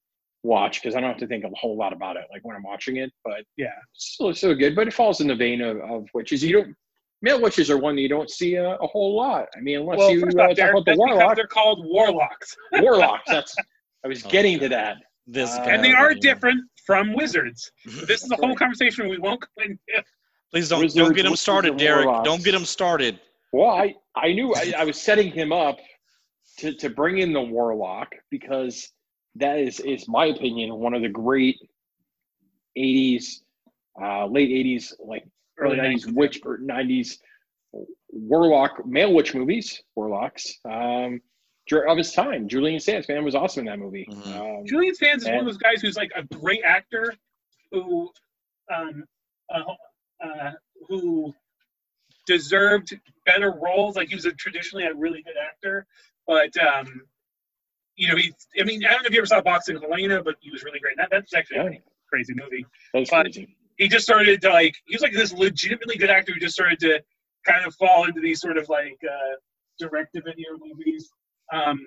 watch 0.43 0.81
because 0.81 0.95
I 0.97 1.01
don't 1.01 1.11
have 1.11 1.19
to 1.19 1.27
think 1.27 1.45
a 1.45 1.51
whole 1.55 1.77
lot 1.77 1.93
about 1.93 2.17
it 2.17 2.25
like 2.33 2.43
when 2.45 2.57
I'm 2.57 2.63
watching 2.63 2.97
it, 2.97 3.11
but 3.25 3.43
Yeah. 3.57 3.75
still 3.93 4.35
so 4.35 4.55
good. 4.55 4.75
But 4.75 4.89
it 4.89 4.95
falls 4.95 5.21
in 5.21 5.29
the 5.29 5.35
vein 5.35 5.61
of, 5.61 5.79
of 5.81 6.07
witches. 6.15 6.43
You 6.43 6.53
don't 6.63 6.75
male 7.23 7.41
witches 7.41 7.71
are 7.71 7.77
one 7.77 7.95
that 7.97 8.01
you 8.03 8.09
don't 8.09 8.31
see 8.31 8.55
a, 8.55 8.71
a 8.77 8.87
whole 8.87 9.15
lot. 9.15 9.47
I 9.55 9.61
mean, 9.61 9.81
unless 9.81 9.99
Well, 9.99 10.11
you 10.13 10.23
uh, 10.23 10.23
talk 10.23 10.35
about 10.37 10.57
the 10.57 10.57
that's 10.57 10.87
because 10.87 10.97
warlock. 10.97 11.37
they're 11.37 11.47
called 11.47 11.85
warlocks, 11.87 12.57
Warlocks. 12.73 13.29
That's 13.31 13.55
I 14.05 14.09
was 14.09 14.23
Oh, 14.27 14.31
getting 14.31 14.57
God. 14.59 14.63
to 14.65 14.69
that. 14.71 14.97
This 15.27 15.51
Uh, 15.59 15.63
guy 15.65 15.75
and 15.75 15.85
they 15.85 15.93
are 15.93 16.11
here. 16.11 16.19
different 16.21 16.63
from 16.91 17.13
wizards. 17.13 17.71
This 17.85 18.25
is 18.25 18.33
a 18.33 18.37
whole 18.37 18.57
conversation 18.57 19.09
we 19.09 19.19
won't 19.19 19.41
go 19.41 19.63
into. 19.63 19.79
Please 20.51 20.69
don't 20.69 20.81
Wizards, 20.81 20.95
don't 20.95 21.15
get 21.15 21.25
him 21.25 21.37
started, 21.37 21.77
Derek. 21.77 22.07
warlocks. 22.07 22.27
Don't 22.29 22.43
get 22.43 22.53
him 22.53 22.65
started. 22.65 23.21
Well, 23.53 23.71
I, 23.71 23.95
I 24.17 24.33
knew 24.33 24.53
I, 24.55 24.73
I 24.79 24.85
was 24.85 25.01
setting 25.01 25.31
him 25.31 25.53
up 25.53 25.79
to, 26.59 26.75
to 26.75 26.91
bring 26.91 27.19
in 27.19 27.33
the 27.33 27.41
warlock 27.41 28.17
because 28.29 28.91
that 29.37 29.59
is, 29.59 29.79
is 29.79 30.09
my 30.09 30.27
opinion, 30.27 30.75
one 30.75 30.93
of 30.93 31.03
the 31.03 31.09
great 31.09 31.59
80s, 32.77 33.43
uh, 34.03 34.27
late 34.27 34.51
80s, 34.51 34.93
like 34.99 35.25
early 35.59 35.79
Early 35.79 35.95
90s 35.95 36.07
90s, 36.07 36.15
witch 36.17 36.41
or 36.45 36.59
90s 36.59 37.19
warlock, 38.09 38.85
male 38.85 39.15
witch 39.15 39.33
movies, 39.33 39.81
warlocks, 39.95 40.59
um, 40.65 40.73
dur- 40.73 41.21
of 41.79 41.97
his 41.99 42.13
time. 42.13 42.49
Julian 42.49 42.81
Sands, 42.81 43.09
man, 43.09 43.25
was 43.25 43.35
awesome 43.35 43.61
in 43.61 43.67
that 43.67 43.79
movie. 43.79 44.07
Mhm. 44.11 44.61
Um, 44.61 44.67
Julian 44.67 44.95
Sands 44.95 45.23
is 45.25 45.29
one 45.31 45.39
of 45.41 45.45
those 45.47 45.57
guys 45.59 45.81
who's 45.81 45.97
like 45.97 46.11
a 46.17 46.23
great 46.37 46.63
actor 46.65 47.15
who 47.71 48.11
um 48.73 49.05
uh, 49.55 49.63
uh, 50.25 50.53
who 50.89 51.33
deserved 52.27 52.99
better 53.27 53.53
roles. 53.53 53.97
Like 53.97 54.09
he 54.09 54.15
was 54.15 54.27
a 54.27 54.33
traditionally 54.33 54.85
a 54.87 54.95
really 54.95 55.23
good 55.23 55.37
actor, 55.41 55.87
but 56.27 56.51
um 56.59 57.03
you 57.97 58.09
know 58.09 58.17
he 58.17 58.33
I 58.59 58.65
mean 58.65 58.85
I 58.85 58.91
don't 58.93 59.03
know 59.03 59.07
if 59.09 59.13
you 59.13 59.19
ever 59.19 59.27
saw 59.27 59.41
Boxing 59.41 59.81
Helena, 59.81 60.23
but 60.23 60.37
he 60.41 60.51
was 60.51 60.63
really 60.65 60.79
great. 60.81 60.97
That, 60.97 61.09
that's 61.11 61.35
actually 61.35 61.57
Yeah. 61.59 61.65
a 61.69 61.81
crazy 62.09 62.35
movie. 62.35 62.67
that's 62.93 63.11
but- 63.11 63.23
crazy. 63.25 63.57
He 63.77 63.89
just 63.89 64.05
started 64.05 64.43
to 64.43 64.51
like 64.51 64.75
he 64.87 64.95
was 64.95 65.01
like 65.01 65.13
this 65.15 65.33
legitimately 65.33 65.97
good 65.97 66.11
actor 66.11 66.33
who 66.35 66.41
just 66.41 66.55
started 66.55 66.79
to 66.81 67.03
kind 67.47 67.65
of 67.65 67.75
fall 67.77 68.05
into 68.05 68.21
these 68.21 68.39
sort 68.41 68.59
of 68.59 68.69
like 68.69 68.99
uh 69.09 69.37
direct 69.79 70.13
to 70.15 70.21
video 70.23 70.49
movies. 70.63 71.11
Um 71.53 71.81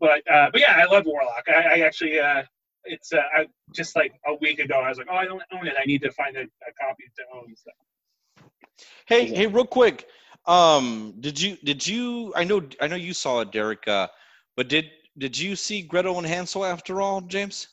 but 0.00 0.20
uh 0.30 0.50
but 0.50 0.60
yeah, 0.60 0.76
I 0.76 0.92
love 0.92 1.04
Warlock. 1.06 1.44
I, 1.48 1.52
I 1.52 1.78
actually 1.80 2.18
uh 2.18 2.42
it's 2.84 3.12
uh, 3.12 3.22
I, 3.34 3.46
just 3.74 3.96
like 3.96 4.12
a 4.26 4.34
week 4.40 4.58
ago. 4.58 4.74
I 4.74 4.88
was 4.88 4.98
like, 4.98 5.06
oh, 5.10 5.14
I 5.14 5.24
don't 5.24 5.42
own 5.52 5.66
it. 5.66 5.74
I 5.80 5.84
need 5.84 6.02
to 6.02 6.10
find 6.10 6.36
a, 6.36 6.40
a 6.40 6.72
copy 6.80 7.04
to 7.16 7.22
own. 7.34 7.54
So. 7.56 8.46
Hey, 9.06 9.26
hey, 9.26 9.46
real 9.46 9.64
quick. 9.64 10.08
Um, 10.46 11.14
did 11.20 11.40
you 11.40 11.56
did 11.62 11.86
you? 11.86 12.32
I 12.34 12.44
know 12.44 12.62
I 12.80 12.88
know 12.88 12.96
you 12.96 13.14
saw 13.14 13.40
it, 13.40 13.52
Derek. 13.52 13.86
Uh, 13.86 14.08
but 14.56 14.68
did 14.68 14.90
did 15.18 15.38
you 15.38 15.54
see 15.54 15.82
Gretel 15.82 16.18
and 16.18 16.26
Hansel 16.26 16.64
after 16.64 17.00
all, 17.00 17.20
James? 17.20 17.68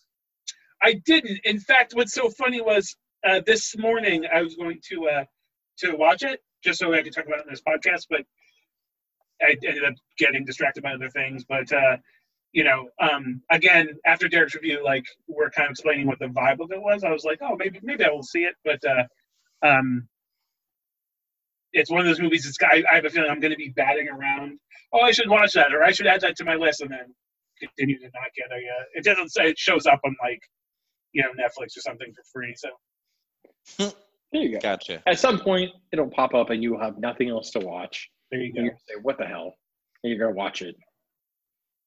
I 0.84 0.94
didn't. 1.06 1.40
In 1.44 1.60
fact, 1.60 1.94
what's 1.96 2.14
so 2.14 2.30
funny 2.30 2.62
was 2.62 2.96
uh, 3.28 3.42
this 3.46 3.78
morning 3.78 4.26
I 4.34 4.42
was 4.42 4.56
going 4.56 4.80
to 4.90 5.10
uh, 5.10 5.24
to 5.80 5.96
watch 5.96 6.24
it 6.24 6.42
just 6.64 6.80
so 6.80 6.94
I 6.94 7.02
could 7.02 7.14
talk 7.14 7.26
about 7.26 7.40
it 7.40 7.46
in 7.46 7.52
this 7.52 7.62
podcast, 7.62 8.06
but 8.10 8.22
I 9.42 9.56
ended 9.66 9.86
up 9.86 9.94
getting 10.18 10.46
distracted 10.46 10.84
by 10.84 10.94
other 10.94 11.10
things. 11.10 11.46
But 11.48 11.72
uh, 11.72 11.98
you 12.52 12.64
know, 12.64 12.90
um, 13.00 13.42
again, 13.52 13.90
after 14.06 14.28
Derek's 14.28 14.56
review, 14.56 14.84
like 14.84 15.06
we're 15.28 15.50
kind 15.52 15.68
of 15.68 15.72
explaining 15.72 16.08
what 16.08 16.20
the 16.20 16.26
vibe 16.28 16.60
of 16.60 16.72
it 16.72 16.82
was. 16.82 17.04
I 17.04 17.12
was 17.12 17.24
like, 17.24 17.40
oh, 17.42 17.56
maybe 17.58 17.80
maybe 17.84 18.04
I 18.04 18.10
will 18.10 18.24
see 18.24 18.42
it, 18.42 18.56
but 18.64 18.80
uh, 18.86 19.04
um, 19.68 20.08
it's 21.74 21.92
one 21.92 22.02
of 22.02 22.08
those 22.08 22.20
movies. 22.20 22.46
It's 22.46 22.58
I, 22.62 22.84
I 22.92 22.96
have 22.96 23.06
a 23.06 23.10
feeling 23.10 23.30
I'm 23.30 23.40
going 23.40 23.52
to 23.52 23.58
be 23.58 23.70
batting 23.70 24.10
around. 24.10 24.60
Oh, 24.94 25.02
I 25.02 25.12
should 25.12 25.30
watch 25.30 25.54
that, 25.54 25.74
or 25.74 25.84
I 25.84 25.92
should 25.92 26.08
add 26.08 26.22
that 26.22 26.36
to 26.38 26.46
my 26.46 26.56
list, 26.56 26.82
and 26.82 26.92
then 26.92 27.14
continue 27.60 28.00
to 28.00 28.06
not 28.06 28.34
get 28.36 28.48
a. 28.52 28.56
Uh, 28.56 28.84
it 28.96 29.04
doesn't 29.04 29.30
say 29.30 29.50
it 29.50 29.58
shows 29.58 29.86
up 29.86 30.00
on 30.04 30.16
like, 30.24 30.42
you 31.14 31.22
know, 31.22 31.30
Netflix 31.30 31.78
or 31.78 31.82
something 31.82 32.12
for 32.14 32.24
free. 32.34 32.56
So 32.58 33.94
there 34.32 34.42
you 34.42 34.54
go. 34.54 34.60
Gotcha. 34.60 35.04
At 35.06 35.20
some 35.20 35.40
point, 35.40 35.72
it'll 35.92 36.10
pop 36.10 36.34
up, 36.34 36.50
and 36.50 36.64
you 36.64 36.72
will 36.72 36.82
have 36.82 36.98
nothing 36.98 37.30
else 37.30 37.52
to 37.52 37.60
watch. 37.60 38.10
There 38.32 38.42
you 38.42 38.54
go. 38.54 38.62
you're 38.62 38.78
say, 38.88 38.96
"What 39.02 39.18
the 39.18 39.26
hell?" 39.26 39.56
And 40.04 40.12
you're 40.12 40.20
gonna 40.20 40.36
watch 40.36 40.62
it, 40.62 40.76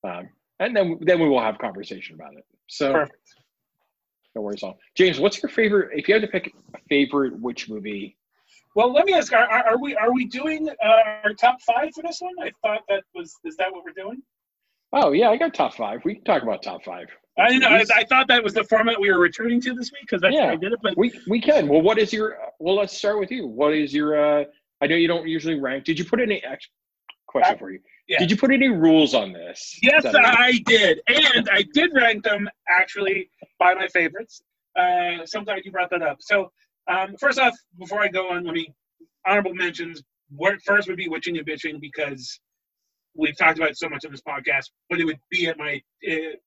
um, 0.04 0.28
and 0.60 0.76
then 0.76 0.98
then 1.00 1.20
we 1.20 1.28
will 1.28 1.40
have 1.40 1.58
conversation 1.58 2.14
about 2.14 2.34
it. 2.34 2.44
So 2.68 2.92
Perfect. 2.92 3.34
no 4.34 4.42
worries. 4.42 4.62
All 4.62 4.78
James, 4.96 5.18
what's 5.20 5.42
your 5.42 5.50
favorite? 5.50 5.90
If 5.98 6.08
you 6.08 6.14
had 6.14 6.22
to 6.22 6.28
pick 6.28 6.52
a 6.74 6.78
favorite 6.88 7.38
witch 7.40 7.68
movie, 7.68 8.16
Well, 8.74 8.92
let 8.92 9.04
me 9.06 9.14
ask: 9.14 9.32
Are, 9.32 9.46
are 9.46 9.64
are 9.70 9.78
we 9.78 9.94
are 9.96 10.12
we 10.12 10.24
doing 10.26 10.68
uh, 10.68 11.02
our 11.24 11.34
top 11.34 11.60
five 11.62 11.90
for 11.94 12.02
this 12.02 12.20
one? 12.20 12.34
I 12.42 12.50
thought 12.62 12.82
that 12.88 13.04
was 13.14 13.34
is 13.44 13.56
that 13.56 13.72
what 13.72 13.84
we're 13.84 13.92
doing? 13.92 14.22
oh 14.92 15.12
yeah, 15.12 15.30
I 15.30 15.36
got 15.36 15.54
top 15.54 15.74
five. 15.74 16.04
We 16.04 16.16
can 16.16 16.24
talk 16.24 16.42
about 16.42 16.62
top 16.62 16.84
five. 16.84 17.08
I 17.38 17.56
know. 17.56 17.68
I, 17.68 17.82
I 17.96 18.04
thought 18.04 18.28
that 18.28 18.44
was 18.44 18.52
the 18.52 18.64
format 18.64 19.00
we 19.00 19.10
were 19.10 19.18
returning 19.18 19.58
to 19.62 19.72
this 19.72 19.90
week 19.90 20.02
because 20.02 20.20
that's 20.20 20.34
Yeah. 20.34 20.48
how 20.48 20.52
I 20.52 20.56
did 20.56 20.72
it. 20.72 20.80
But 20.82 20.98
We 20.98 21.10
we 21.28 21.40
can. 21.40 21.66
Well, 21.66 21.80
what 21.80 21.98
is 21.98 22.12
your? 22.12 22.36
Well, 22.58 22.74
let's 22.76 22.94
start 22.96 23.18
with 23.18 23.30
you. 23.30 23.46
What 23.46 23.72
is 23.72 23.94
your? 23.94 24.40
uh 24.40 24.44
I 24.82 24.86
know 24.86 24.96
you 24.96 25.06
don't 25.08 25.28
usually 25.28 25.58
rank. 25.58 25.84
Did 25.84 25.98
you 25.98 26.04
put 26.04 26.20
any? 26.20 26.42
Question 27.28 27.58
for 27.58 27.70
you. 27.70 27.78
Yeah. 28.08 28.18
Did 28.18 28.30
you 28.30 28.36
put 28.36 28.50
any 28.50 28.68
rules 28.68 29.14
on 29.14 29.32
this? 29.32 29.78
yes, 29.80 30.04
I 30.04 30.60
did, 30.66 31.00
and 31.06 31.48
I 31.50 31.64
did 31.72 31.92
rank 31.94 32.24
them 32.24 32.48
actually 32.68 33.30
by 33.58 33.74
my 33.74 33.86
favorites. 33.88 34.42
Uh, 34.76 35.24
so 35.24 35.38
I'm 35.38 35.44
glad 35.44 35.60
you 35.64 35.70
brought 35.70 35.90
that 35.90 36.02
up. 36.02 36.18
So 36.20 36.50
um, 36.90 37.14
first 37.18 37.38
off, 37.38 37.54
before 37.78 38.02
I 38.02 38.08
go 38.08 38.30
on, 38.30 38.44
let 38.44 38.54
me 38.54 38.74
honorable 39.26 39.54
mentions. 39.54 40.02
First 40.64 40.88
would 40.88 40.96
be 40.96 41.08
witching 41.08 41.38
and 41.38 41.46
bitching 41.46 41.80
because 41.80 42.40
we've 43.14 43.36
talked 43.36 43.58
about 43.58 43.70
it 43.70 43.78
so 43.78 43.88
much 43.88 44.04
on 44.04 44.10
this 44.10 44.22
podcast, 44.22 44.70
but 44.90 45.00
it 45.00 45.04
would 45.04 45.20
be 45.30 45.46
at 45.46 45.58
my. 45.58 45.80
It 46.00 46.42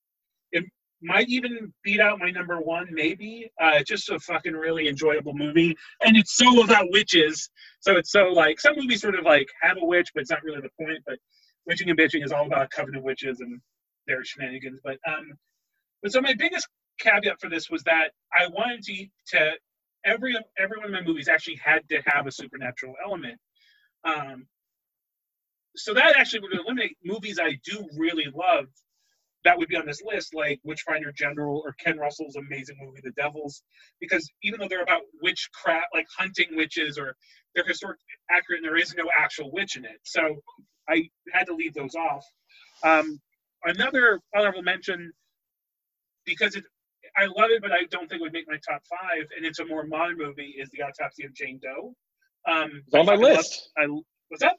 might 1.06 1.28
even 1.28 1.72
beat 1.84 2.00
out 2.00 2.18
my 2.18 2.30
number 2.30 2.60
one, 2.60 2.88
maybe. 2.90 3.50
Uh, 3.62 3.72
it's 3.74 3.88
just 3.88 4.10
a 4.10 4.18
fucking 4.18 4.52
really 4.52 4.88
enjoyable 4.88 5.34
movie, 5.34 5.76
and 6.04 6.16
it's 6.16 6.36
so 6.36 6.62
about 6.62 6.86
witches. 6.90 7.48
So 7.80 7.96
it's 7.96 8.10
so 8.10 8.28
like 8.28 8.58
some 8.60 8.74
movies 8.76 9.02
sort 9.02 9.14
of 9.14 9.24
like 9.24 9.48
have 9.62 9.76
a 9.80 9.84
witch, 9.84 10.10
but 10.12 10.22
it's 10.22 10.30
not 10.30 10.42
really 10.42 10.60
the 10.60 10.84
point. 10.84 10.98
But 11.06 11.18
witching 11.64 11.88
and 11.88 11.98
bitching 11.98 12.24
is 12.24 12.32
all 12.32 12.46
about 12.46 12.66
a 12.66 12.68
covenant 12.68 13.04
witches 13.04 13.40
and 13.40 13.60
their 14.08 14.24
shenanigans. 14.24 14.80
But 14.82 14.98
um, 15.06 15.32
but 16.02 16.12
so 16.12 16.20
my 16.20 16.34
biggest 16.34 16.66
caveat 16.98 17.40
for 17.40 17.48
this 17.48 17.70
was 17.70 17.82
that 17.84 18.10
I 18.32 18.48
wanted 18.48 18.82
to 18.82 19.06
to 19.28 19.52
every 20.04 20.36
every 20.58 20.78
one 20.78 20.86
of 20.86 20.92
my 20.92 21.02
movies 21.02 21.28
actually 21.28 21.56
had 21.56 21.88
to 21.88 22.02
have 22.06 22.26
a 22.26 22.32
supernatural 22.32 22.94
element. 23.04 23.38
Um, 24.04 24.46
so 25.76 25.94
that 25.94 26.16
actually 26.16 26.40
would 26.40 26.54
eliminate 26.54 26.96
movies 27.04 27.38
I 27.40 27.58
do 27.64 27.86
really 27.96 28.26
love 28.34 28.66
that 29.46 29.56
would 29.56 29.68
be 29.68 29.76
on 29.76 29.86
this 29.86 30.02
list, 30.02 30.34
like 30.34 30.58
Witchfinder 30.64 31.12
General 31.12 31.62
or 31.64 31.72
Ken 31.82 31.96
Russell's 31.98 32.36
amazing 32.36 32.76
movie 32.80 33.00
The 33.02 33.12
Devils, 33.12 33.62
because 34.00 34.28
even 34.42 34.60
though 34.60 34.68
they're 34.68 34.82
about 34.82 35.02
witchcraft, 35.22 35.86
like 35.94 36.06
hunting 36.18 36.48
witches, 36.56 36.98
or 36.98 37.16
they're 37.54 37.64
historically 37.66 38.02
accurate, 38.30 38.58
and 38.58 38.66
there 38.66 38.76
is 38.76 38.94
no 38.96 39.04
actual 39.16 39.50
witch 39.52 39.76
in 39.76 39.84
it, 39.84 39.98
so 40.04 40.36
I 40.88 41.08
had 41.32 41.46
to 41.46 41.54
leave 41.54 41.74
those 41.74 41.94
off. 41.94 42.24
Um, 42.84 43.20
another 43.64 44.20
honorable 44.34 44.62
mention, 44.62 45.12
because 46.24 46.56
it, 46.56 46.64
I 47.16 47.26
love 47.26 47.50
it, 47.50 47.62
but 47.62 47.72
I 47.72 47.84
don't 47.90 48.08
think 48.08 48.20
it 48.20 48.22
would 48.22 48.32
make 48.32 48.46
my 48.48 48.58
top 48.68 48.82
five, 48.90 49.26
and 49.36 49.46
it's 49.46 49.58
a 49.60 49.64
more 49.64 49.86
modern 49.86 50.18
movie, 50.18 50.54
is 50.60 50.68
The 50.70 50.82
Autopsy 50.82 51.24
of 51.24 51.32
Jane 51.34 51.60
Doe. 51.62 51.94
Um, 52.52 52.82
It's 52.86 52.94
on 52.94 53.06
my 53.06 53.12
I 53.12 53.16
fucking 53.16 53.22
love- 53.22 53.36
list. 53.38 53.70
I 53.78 53.86
what's 54.28 54.42
that? 54.42 54.54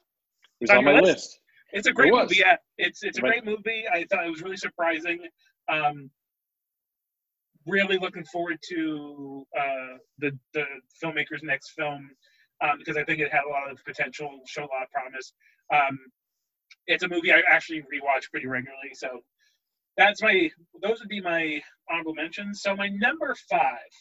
It 0.59 0.61
was 0.61 0.69
on 0.71 0.77
on 0.77 0.85
my 0.85 0.93
list? 1.01 1.03
list. 1.03 1.39
It's 1.77 1.87
a 1.87 1.93
great 1.93 2.11
was. 2.11 2.23
movie. 2.29 2.41
Yeah, 2.45 2.57
it's 2.77 3.03
it's 3.03 3.17
a 3.17 3.21
But- 3.21 3.29
great 3.31 3.45
movie. 3.45 3.85
I 3.91 4.05
thought 4.09 4.25
it 4.25 4.29
was 4.29 4.41
really 4.41 4.57
surprising. 4.57 5.19
Um, 5.69 6.09
really 7.65 7.97
looking 7.97 8.23
forward 8.25 8.57
to 8.69 9.45
uh, 9.59 9.97
the 10.19 10.31
the 10.53 10.65
filmmaker's 11.03 11.43
next 11.43 11.71
film 11.71 12.09
um, 12.61 12.77
because 12.79 12.97
I 12.97 13.03
think 13.03 13.19
it 13.19 13.31
had 13.31 13.43
a 13.45 13.49
lot 13.49 13.69
of 13.69 13.83
potential, 13.85 14.39
show 14.47 14.61
a 14.61 14.71
lot 14.73 14.83
of 14.83 14.91
promise. 14.91 15.33
Um, 15.73 15.97
it's 16.87 17.03
a 17.03 17.07
movie 17.09 17.31
I 17.33 17.41
actually 17.49 17.81
rewatch 17.81 18.29
pretty 18.31 18.47
regularly, 18.47 18.93
so 18.93 19.21
that's 19.97 20.21
my 20.21 20.49
those 20.81 20.99
would 20.99 21.09
be 21.09 21.21
my 21.21 21.61
honorable 21.89 22.13
mentions. 22.13 22.61
So 22.61 22.75
my 22.75 22.87
number 22.89 23.35
five 23.49 23.91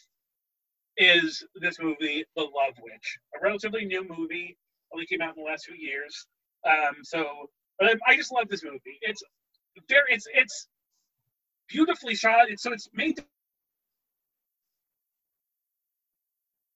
is 0.97 1.43
this 1.61 1.77
movie, 1.79 2.25
The 2.35 2.41
Love 2.43 2.73
Witch, 2.81 3.17
a 3.35 3.43
relatively 3.43 3.85
new 3.85 4.03
movie, 4.07 4.57
only 4.93 5.05
came 5.05 5.21
out 5.21 5.35
in 5.37 5.43
the 5.43 5.49
last 5.49 5.65
few 5.65 5.75
years. 5.75 6.25
Um, 6.67 6.95
so 7.03 7.49
but 7.79 7.89
I, 7.89 8.11
I 8.11 8.15
just 8.15 8.31
love 8.31 8.47
this 8.49 8.63
movie. 8.63 8.99
It's 9.01 9.23
there. 9.89 10.03
It's 10.09 10.27
it's 10.33 10.67
beautifully 11.67 12.15
shot. 12.15 12.49
It's 12.49 12.63
so 12.63 12.73
it's 12.73 12.89
made 12.93 13.19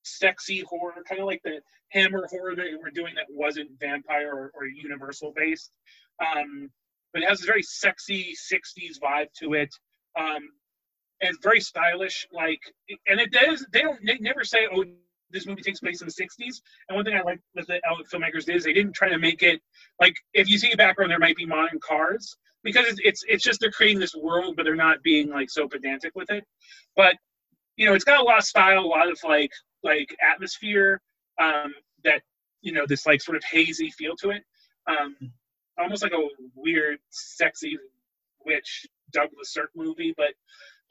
sexy 0.04 0.64
horror, 0.68 1.04
kind 1.08 1.22
of 1.22 1.28
like 1.28 1.42
the 1.44 1.62
Hammer 1.90 2.28
horror 2.30 2.56
that 2.56 2.66
we're 2.82 2.92
doing 2.92 3.16
that 3.16 3.26
wasn't 3.30 3.70
vampire 3.80 4.32
or, 4.34 4.52
or 4.54 4.66
Universal 4.66 5.34
based. 5.36 5.72
Um, 6.20 6.70
but 7.14 7.24
it 7.24 7.30
has 7.30 7.44
a 7.44 7.46
very 7.46 7.64
sexy 7.64 8.34
'60s 8.34 9.00
vibe 9.04 9.32
to 9.40 9.54
it. 9.54 9.74
Um, 10.18 10.50
and 11.22 11.36
very 11.42 11.62
stylish. 11.62 12.28
Like, 12.32 12.60
and 13.08 13.20
it 13.20 13.32
does. 13.32 13.66
They 13.72 13.82
don't. 13.82 14.00
They 14.06 14.18
never 14.20 14.44
say, 14.44 14.68
"Oh, 14.74 14.84
this 15.32 15.46
movie 15.46 15.62
takes 15.62 15.80
place 15.80 16.02
in 16.02 16.08
the 16.08 16.14
'60s." 16.14 16.62
And 16.90 16.96
one 16.96 17.06
thing 17.06 17.16
I 17.16 17.22
like 17.22 17.40
with 17.56 17.68
the 17.68 17.80
Elliott 17.88 18.10
filmmakers 18.12 18.50
is 18.50 18.64
they 18.64 18.74
didn't 18.74 18.94
try 18.94 19.10
to 19.10 19.18
make 19.18 19.44
it 19.44 19.62
like 20.00 20.16
if 20.34 20.50
you 20.50 20.58
see 20.58 20.72
a 20.72 20.78
background, 20.78 21.12
there 21.12 21.20
might 21.20 21.36
be 21.36 21.46
modern 21.46 21.80
cars 21.80 22.38
because 22.64 22.86
it's, 22.88 23.00
it's 23.04 23.24
it's 23.28 23.44
just 23.44 23.60
they're 23.60 23.72
creating 23.72 24.00
this 24.00 24.16
world, 24.16 24.56
but 24.56 24.64
they're 24.64 24.76
not 24.76 25.02
being 25.04 25.30
like 25.30 25.50
so 25.50 25.68
pedantic 25.68 26.14
with 26.16 26.30
it. 26.30 26.44
But 26.96 27.16
you 27.78 27.86
know, 27.86 27.94
it's 27.94 28.04
got 28.04 28.20
a 28.20 28.24
lot 28.24 28.40
of 28.40 28.44
style, 28.44 28.80
a 28.80 28.86
lot 28.86 29.10
of 29.10 29.20
like 29.24 29.52
like 29.84 30.16
atmosphere 30.22 31.02
um, 31.42 31.74
that 32.04 32.22
you 32.62 32.72
know 32.72 32.86
this 32.88 33.06
like 33.06 33.22
sort 33.22 33.38
of 33.38 33.44
hazy 33.50 33.90
feel 33.90 34.16
to 34.18 34.32
it, 34.32 34.44
um, 34.88 35.16
almost 35.78 36.04
like 36.04 36.14
a 36.14 36.28
weird, 36.56 37.00
sexy 37.10 37.78
witch 38.46 38.86
Douglas 39.12 39.54
Sirk 39.54 39.72
movie, 39.76 40.14
but 40.16 40.34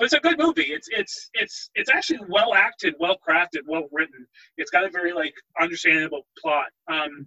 but 0.01 0.07
it's 0.07 0.15
a 0.15 0.21
good 0.21 0.39
movie. 0.39 0.63
It's 0.63 0.89
it's 0.91 1.29
it's 1.35 1.69
it's 1.75 1.91
actually 1.91 2.21
well 2.31 2.55
acted, 2.55 2.95
well 2.99 3.19
crafted, 3.19 3.61
well 3.69 3.87
written. 3.93 4.27
It's 4.57 4.71
got 4.71 4.85
a 4.85 4.91
very 4.91 5.13
like 5.13 5.35
understandable 5.61 6.23
plot. 6.41 6.69
Um, 6.91 7.27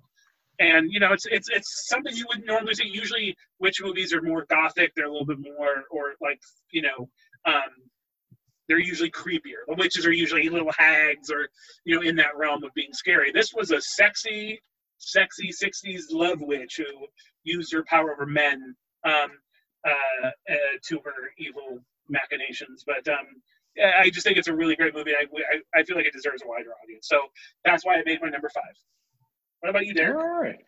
and 0.60 0.92
you 0.92 1.00
know, 1.00 1.14
it's 1.14 1.28
it's 1.28 1.50
it's 1.50 1.88
something 1.88 2.16
you 2.16 2.26
wouldn't 2.28 2.48
normally 2.48 2.74
see. 2.74 2.88
Usually, 2.88 3.36
witch 3.60 3.80
movies 3.80 4.12
are 4.12 4.24
more 4.24 4.48
gothic. 4.50 4.92
They're 4.96 5.06
a 5.06 5.12
little 5.12 5.28
bit 5.28 5.38
more, 5.40 5.84
or 5.92 6.14
like 6.20 6.40
you 6.72 6.82
know, 6.82 7.10
um, 7.46 7.70
they're 8.68 8.80
usually 8.80 9.12
creepier. 9.12 9.62
The 9.68 9.76
witches 9.76 10.08
are 10.08 10.12
usually 10.12 10.50
little 10.50 10.72
hags, 10.76 11.30
or 11.30 11.50
you 11.86 11.96
know, 11.96 12.02
in 12.02 12.16
that 12.16 12.36
realm 12.36 12.64
of 12.64 12.74
being 12.74 12.94
scary. 12.94 13.32
This 13.32 13.54
was 13.54 13.70
a 13.70 13.82
sexy, 13.82 14.60
sexy 14.98 15.52
'60s 15.52 16.06
love 16.10 16.42
witch 16.42 16.78
who 16.78 17.06
used 17.44 17.72
her 17.72 17.84
power 17.84 18.14
over 18.14 18.26
men 18.26 18.76
um, 19.06 19.30
uh, 19.86 20.30
uh, 20.50 20.56
to 20.88 21.00
her 21.06 21.30
evil 21.38 21.80
machinations. 22.10 22.84
But 22.86 23.08
um, 23.08 23.42
I 24.02 24.10
just 24.10 24.26
think 24.26 24.38
it's 24.38 24.48
a 24.48 24.56
really 24.56 24.76
great 24.76 24.94
movie. 24.94 25.12
I, 25.12 25.24
I, 25.24 25.80
I 25.80 25.84
feel 25.84 25.96
like 25.96 26.06
it 26.06 26.14
deserves 26.14 26.44
a 26.44 26.48
wider 26.48 26.70
audience. 26.84 27.08
So 27.08 27.20
that's 27.66 27.86
why 27.86 27.96
I 27.96 28.04
made 28.06 28.22
my 28.22 28.30
number 28.30 28.50
five. 28.50 28.76
What 29.62 29.70
about 29.70 29.86
you, 29.86 29.94
Derek? 29.94 30.18
All 30.18 30.42
right. 30.42 30.60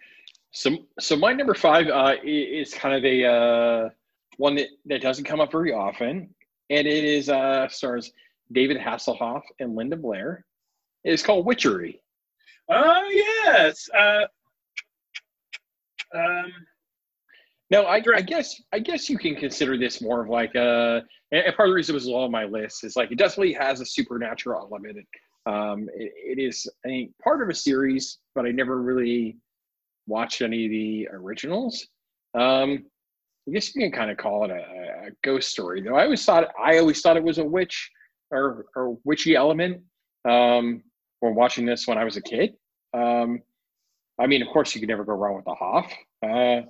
So, 0.52 0.78
so 1.00 1.16
my 1.16 1.34
number 1.34 1.54
five 1.54 1.88
uh, 1.88 2.16
is 2.24 2.74
kind 2.74 2.96
of 2.96 3.04
a 3.04 3.26
uh, 3.26 3.90
one 4.38 4.56
that, 4.56 4.70
that 4.86 5.02
doesn't 5.02 5.26
come 5.26 5.42
up 5.42 5.52
very 5.52 5.74
often, 5.74 6.34
and 6.70 6.88
it 6.88 7.04
is 7.04 7.30
uh, 7.30 7.68
stars 7.68 8.12
David 8.52 8.78
Hasselhoff 8.78 9.42
and 9.60 9.76
Linda 9.76 9.98
Blair. 9.98 10.46
It's 11.04 11.24
called 11.24 11.46
Witchery. 11.46 12.02
Oh 12.70 13.10
yes. 13.12 13.88
Uh, 13.98 14.26
um, 16.16 16.52
No, 17.72 17.84
I, 17.84 18.02
I 18.16 18.22
guess 18.22 18.62
I 18.72 18.80
guess 18.80 19.10
you 19.10 19.18
can 19.18 19.36
consider 19.36 19.78
this 19.78 20.02
more 20.02 20.22
of 20.22 20.30
like 20.30 20.54
a. 20.56 21.02
And 21.32 21.44
part 21.56 21.70
of 21.70 21.72
the 21.72 21.76
reason 21.76 21.94
it 21.94 21.98
was 21.98 22.06
low 22.06 22.24
on 22.24 22.32
my 22.32 22.46
list 22.46 22.84
is 22.84 22.96
like 22.96 23.12
it 23.12 23.18
definitely 23.18 23.54
has 23.54 23.82
a 23.82 23.86
supernatural 23.86 24.60
element. 24.62 25.06
Um, 25.48 25.90
it, 25.96 26.14
it 26.16 26.42
is 26.42 26.68
I 26.86 26.90
think 26.90 27.12
part 27.24 27.42
of 27.42 27.50
a 27.50 27.56
series, 27.56 28.20
but 28.36 28.46
I 28.46 28.52
never 28.52 28.82
really 28.82 29.38
watched 30.08 30.42
any 30.42 30.66
of 30.66 30.72
the 30.72 31.08
originals. 31.12 31.88
Um, 32.38 32.86
I 33.48 33.52
guess 33.52 33.76
you 33.76 33.82
can 33.82 33.92
kind 33.92 34.12
of 34.12 34.18
call 34.18 34.46
it 34.46 34.52
a, 34.52 35.08
a 35.08 35.10
ghost 35.24 35.50
story, 35.50 35.82
though. 35.82 35.96
I 35.96 36.04
always 36.04 36.24
thought 36.24 36.50
I 36.64 36.78
always 36.78 37.02
thought 37.02 37.18
it 37.18 37.24
was 37.24 37.40
a 37.40 37.46
witch 37.46 37.90
or 38.32 38.66
or 38.76 38.98
witchy 39.04 39.36
element. 39.36 39.82
Um, 40.30 40.84
when 41.20 41.36
watching 41.36 41.66
this 41.66 41.88
when 41.88 41.98
I 41.98 42.04
was 42.04 42.18
a 42.18 42.22
kid. 42.22 42.54
Um, 42.94 43.42
I 44.20 44.28
mean, 44.28 44.42
of 44.42 44.48
course, 44.50 44.74
you 44.74 44.82
could 44.82 44.90
never 44.90 45.04
go 45.04 45.14
wrong 45.14 45.36
with 45.36 45.48
a 45.48 45.56
Hoff. 45.56 45.92
Uh, 46.24 46.62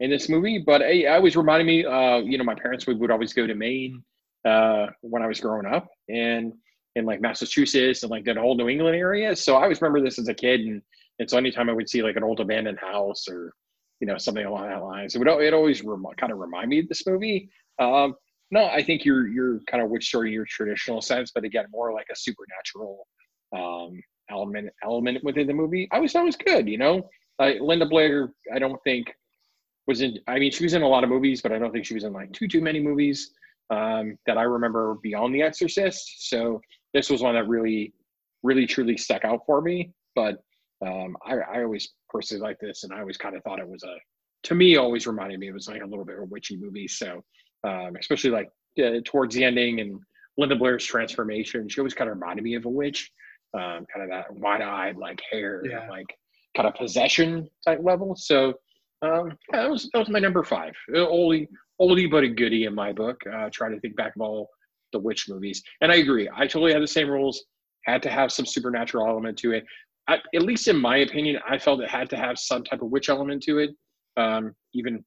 in 0.00 0.10
this 0.10 0.28
movie. 0.28 0.58
But 0.58 0.82
I, 0.82 1.04
I 1.04 1.18
was 1.18 1.36
reminding 1.36 1.66
me, 1.66 1.84
uh, 1.84 2.18
you 2.18 2.38
know, 2.38 2.44
my 2.44 2.54
parents 2.54 2.86
would, 2.86 2.98
would 2.98 3.10
always 3.10 3.32
go 3.32 3.46
to 3.46 3.54
Maine 3.54 4.02
uh, 4.44 4.86
when 5.00 5.22
I 5.22 5.26
was 5.26 5.40
growing 5.40 5.66
up, 5.66 5.88
and 6.08 6.52
in 6.94 7.06
like 7.06 7.20
Massachusetts 7.20 8.02
and 8.02 8.10
like 8.10 8.24
that 8.24 8.36
whole 8.36 8.56
New 8.56 8.68
England 8.68 8.96
area. 8.96 9.34
So 9.34 9.56
I 9.56 9.62
always 9.62 9.80
remember 9.80 10.00
this 10.00 10.18
as 10.18 10.28
a 10.28 10.34
kid, 10.34 10.60
and 10.60 10.82
and 11.18 11.30
so 11.30 11.38
anytime 11.38 11.70
I 11.70 11.72
would 11.72 11.88
see 11.88 12.02
like 12.02 12.16
an 12.16 12.24
old 12.24 12.40
abandoned 12.40 12.78
house 12.78 13.28
or 13.28 13.54
you 14.00 14.06
know 14.06 14.18
something 14.18 14.44
along 14.44 14.68
that 14.68 14.82
lines, 14.82 15.14
it 15.14 15.18
would 15.18 15.28
it 15.28 15.54
always 15.54 15.82
rem- 15.82 16.04
kind 16.16 16.32
of 16.32 16.38
remind 16.38 16.68
me 16.68 16.80
of 16.80 16.88
this 16.88 17.06
movie. 17.06 17.50
Um, 17.78 18.14
no, 18.50 18.66
I 18.66 18.82
think 18.82 19.04
you're 19.04 19.28
you're 19.28 19.60
kind 19.66 19.82
of 19.82 19.90
which 19.90 20.12
of 20.14 20.26
your 20.26 20.44
traditional 20.44 21.00
sense, 21.00 21.32
but 21.34 21.44
again, 21.44 21.66
more 21.70 21.92
like 21.92 22.06
a 22.12 22.16
supernatural 22.16 23.06
um, 23.56 24.00
element 24.30 24.70
element 24.84 25.24
within 25.24 25.46
the 25.46 25.54
movie. 25.54 25.88
I 25.90 26.00
was 26.00 26.14
was 26.14 26.36
good, 26.36 26.68
you 26.68 26.78
know. 26.78 27.08
Uh, 27.38 27.52
Linda 27.60 27.86
Blair, 27.86 28.32
I 28.54 28.58
don't 28.58 28.78
think 28.84 29.12
was 29.86 30.00
in 30.00 30.18
i 30.28 30.38
mean 30.38 30.50
she 30.50 30.64
was 30.64 30.74
in 30.74 30.82
a 30.82 30.88
lot 30.88 31.04
of 31.04 31.10
movies 31.10 31.42
but 31.42 31.52
i 31.52 31.58
don't 31.58 31.72
think 31.72 31.84
she 31.84 31.94
was 31.94 32.04
in 32.04 32.12
like 32.12 32.32
too 32.32 32.48
too 32.48 32.60
many 32.60 32.80
movies 32.80 33.30
um, 33.70 34.18
that 34.26 34.36
i 34.38 34.42
remember 34.42 34.96
beyond 35.02 35.34
the 35.34 35.42
exorcist. 35.42 36.28
So 36.28 36.60
this 36.92 37.08
was 37.08 37.22
one 37.22 37.34
that 37.34 37.48
really 37.48 37.94
really 38.42 38.66
truly 38.66 38.96
stuck 38.96 39.24
out 39.24 39.40
for 39.46 39.60
me. 39.60 39.92
But 40.16 40.42
um, 40.84 41.16
I, 41.24 41.36
I 41.36 41.62
always 41.62 41.90
personally 42.10 42.42
like 42.42 42.58
this 42.58 42.82
and 42.82 42.92
i 42.92 43.00
always 43.00 43.16
kind 43.16 43.36
of 43.36 43.42
thought 43.44 43.60
it 43.60 43.68
was 43.68 43.82
a 43.82 43.96
to 44.44 44.54
me 44.54 44.76
always 44.76 45.06
reminded 45.06 45.38
me 45.38 45.48
it 45.48 45.54
was 45.54 45.68
like 45.68 45.80
a 45.80 45.86
little 45.86 46.04
bit 46.04 46.16
of 46.16 46.22
a 46.22 46.26
witchy 46.26 46.56
movie. 46.56 46.88
So 46.88 47.22
um, 47.64 47.96
especially 47.98 48.30
like 48.30 48.48
uh, 48.82 49.00
towards 49.04 49.34
the 49.34 49.44
ending 49.44 49.80
and 49.80 50.00
linda 50.38 50.56
blair's 50.56 50.84
transformation 50.84 51.68
she 51.68 51.78
always 51.78 51.92
kind 51.92 52.08
of 52.08 52.16
reminded 52.16 52.42
me 52.42 52.54
of 52.54 52.64
a 52.64 52.68
witch 52.68 53.12
um, 53.54 53.86
kind 53.92 54.02
of 54.02 54.08
that 54.08 54.32
wide-eyed 54.32 54.96
like 54.96 55.20
hair 55.30 55.62
yeah. 55.64 55.88
like 55.88 56.06
kind 56.56 56.68
of 56.68 56.74
possession 56.74 57.48
type 57.66 57.80
level. 57.82 58.14
So 58.16 58.54
um, 59.02 59.36
yeah, 59.52 59.62
that 59.62 59.70
was 59.70 59.90
that 59.92 59.98
was 59.98 60.08
my 60.08 60.18
number 60.18 60.42
five. 60.44 60.72
Uh, 60.94 60.98
oldie, 60.98 61.48
oldie 61.80 62.10
but 62.10 62.24
a 62.24 62.28
goodie 62.28 62.64
in 62.64 62.74
my 62.74 62.92
book. 62.92 63.20
Uh, 63.26 63.48
trying 63.52 63.72
to 63.72 63.80
think 63.80 63.96
back 63.96 64.14
of 64.16 64.22
all 64.22 64.48
the 64.92 64.98
witch 64.98 65.28
movies, 65.28 65.62
and 65.80 65.90
I 65.90 65.96
agree. 65.96 66.28
I 66.34 66.46
totally 66.46 66.72
had 66.72 66.82
the 66.82 66.88
same 66.88 67.10
rules. 67.10 67.44
Had 67.84 68.02
to 68.04 68.10
have 68.10 68.30
some 68.30 68.46
supernatural 68.46 69.06
element 69.06 69.36
to 69.38 69.52
it. 69.52 69.64
I, 70.08 70.18
at 70.34 70.42
least 70.42 70.68
in 70.68 70.76
my 70.76 70.98
opinion, 70.98 71.40
I 71.48 71.58
felt 71.58 71.80
it 71.80 71.90
had 71.90 72.08
to 72.10 72.16
have 72.16 72.38
some 72.38 72.62
type 72.62 72.82
of 72.82 72.90
witch 72.90 73.08
element 73.08 73.42
to 73.44 73.58
it. 73.58 73.70
Um, 74.16 74.54
even 74.74 75.04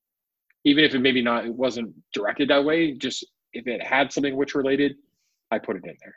even 0.66 0.84
if 0.84 0.94
it 0.94 1.00
maybe 1.00 1.22
not, 1.22 1.46
it 1.46 1.54
wasn't 1.54 1.94
directed 2.14 2.50
that 2.50 2.66
way. 2.66 2.94
Just 2.94 3.26
if 3.54 3.68
it 3.68 3.82
had 3.82 4.12
something 4.12 4.36
witch 4.36 4.56
related, 4.56 4.96
I 5.52 5.60
put 5.60 5.78
it 5.78 5.84
in 5.86 5.96
there. 6.02 6.16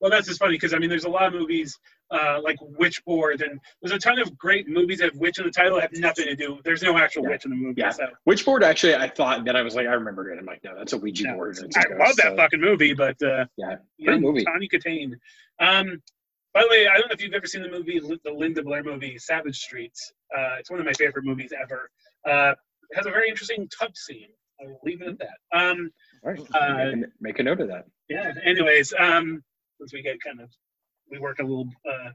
Well, 0.00 0.10
that's 0.10 0.26
just 0.26 0.38
funny 0.38 0.54
because 0.54 0.74
I 0.74 0.78
mean, 0.78 0.90
there's 0.90 1.04
a 1.04 1.10
lot 1.10 1.26
of 1.26 1.32
movies 1.32 1.78
uh, 2.10 2.40
like 2.42 2.58
Witchboard, 2.78 3.42
and 3.42 3.60
there's 3.80 3.92
a 3.92 3.98
ton 3.98 4.18
of 4.18 4.36
great 4.36 4.68
movies 4.68 4.98
that 4.98 5.12
have 5.12 5.16
witch 5.16 5.38
in 5.38 5.44
the 5.44 5.50
title 5.50 5.80
have 5.80 5.92
nothing 5.92 6.26
to 6.26 6.36
do. 6.36 6.58
There's 6.64 6.82
no 6.82 6.98
actual 6.98 7.24
yeah. 7.24 7.30
witch 7.30 7.44
in 7.44 7.50
the 7.50 7.56
movie. 7.56 7.80
Yeah. 7.80 7.90
So. 7.90 8.06
Witchboard 8.28 8.62
actually, 8.62 8.94
I 8.96 9.08
thought 9.08 9.44
that 9.44 9.56
I 9.56 9.62
was 9.62 9.74
like, 9.74 9.86
I 9.86 9.92
remembered 9.92 10.32
it. 10.32 10.38
I'm 10.38 10.46
like, 10.46 10.62
no, 10.64 10.76
that's 10.76 10.92
a 10.92 10.98
Ouija 10.98 11.24
no, 11.24 11.34
board. 11.34 11.58
I 11.76 12.04
love 12.04 12.16
that 12.16 12.30
so. 12.30 12.36
fucking 12.36 12.60
movie, 12.60 12.94
but 12.94 13.20
uh, 13.22 13.46
yeah, 13.56 13.76
great 14.04 14.20
movie. 14.20 14.44
Tawny 14.44 14.68
Kitaen. 14.68 15.14
Um, 15.60 16.02
by 16.52 16.62
the 16.62 16.68
way, 16.68 16.88
I 16.88 16.98
don't 16.98 17.08
know 17.08 17.14
if 17.14 17.22
you've 17.22 17.34
ever 17.34 17.46
seen 17.46 17.62
the 17.62 17.70
movie, 17.70 18.00
the 18.00 18.32
Linda 18.32 18.62
Blair 18.62 18.82
movie, 18.82 19.16
Savage 19.18 19.58
Streets. 19.58 20.12
Uh, 20.36 20.56
it's 20.58 20.70
one 20.70 20.80
of 20.80 20.86
my 20.86 20.92
favorite 20.94 21.24
movies 21.24 21.52
ever. 21.60 21.90
Uh, 22.28 22.54
it 22.90 22.96
has 22.96 23.06
a 23.06 23.10
very 23.10 23.28
interesting 23.28 23.68
tub 23.68 23.96
scene. 23.96 24.30
I'll 24.60 24.80
leave 24.84 25.00
it 25.00 25.08
at 25.08 25.18
that. 25.18 25.56
Um, 25.56 25.90
All 26.24 26.32
right. 26.32 26.40
Uh, 26.52 26.76
make, 26.76 27.04
a, 27.04 27.08
make 27.20 27.38
a 27.38 27.42
note 27.44 27.60
of 27.60 27.68
that. 27.68 27.86
Yeah. 28.08 28.32
Anyways, 28.44 28.92
um, 28.98 29.42
since 29.80 29.92
we 29.94 30.02
get 30.02 30.20
kind 30.20 30.40
of 30.40 30.50
we 31.10 31.18
work 31.18 31.38
a 31.38 31.42
little 31.42 31.68
uh, 31.90 32.10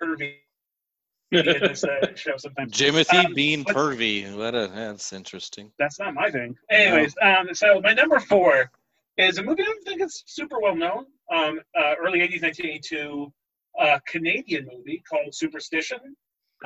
pervy 0.00 0.36
in 1.32 1.44
this 1.44 1.84
uh, 1.84 2.14
show 2.14 2.36
sometimes. 2.36 2.72
Jimothy 2.72 3.26
um, 3.26 3.34
being 3.34 3.64
pervy. 3.64 4.34
What 4.34 4.54
a 4.54 4.68
that's 4.74 5.12
interesting. 5.12 5.70
That's 5.78 6.00
not 6.00 6.14
my 6.14 6.30
thing. 6.30 6.56
Anyways, 6.70 7.14
um, 7.22 7.54
so 7.54 7.80
my 7.82 7.92
number 7.92 8.18
four 8.18 8.70
is 9.18 9.38
a 9.38 9.42
movie 9.42 9.62
I 9.62 9.66
don't 9.66 9.84
think 9.84 10.00
it's 10.00 10.24
super 10.26 10.58
well 10.60 10.74
known. 10.74 11.06
Um, 11.32 11.60
uh, 11.78 11.94
early 12.02 12.20
'80s, 12.20 12.42
1982, 12.42 13.32
uh, 13.78 13.98
Canadian 14.06 14.68
movie 14.72 15.02
called 15.08 15.34
Superstition. 15.34 16.16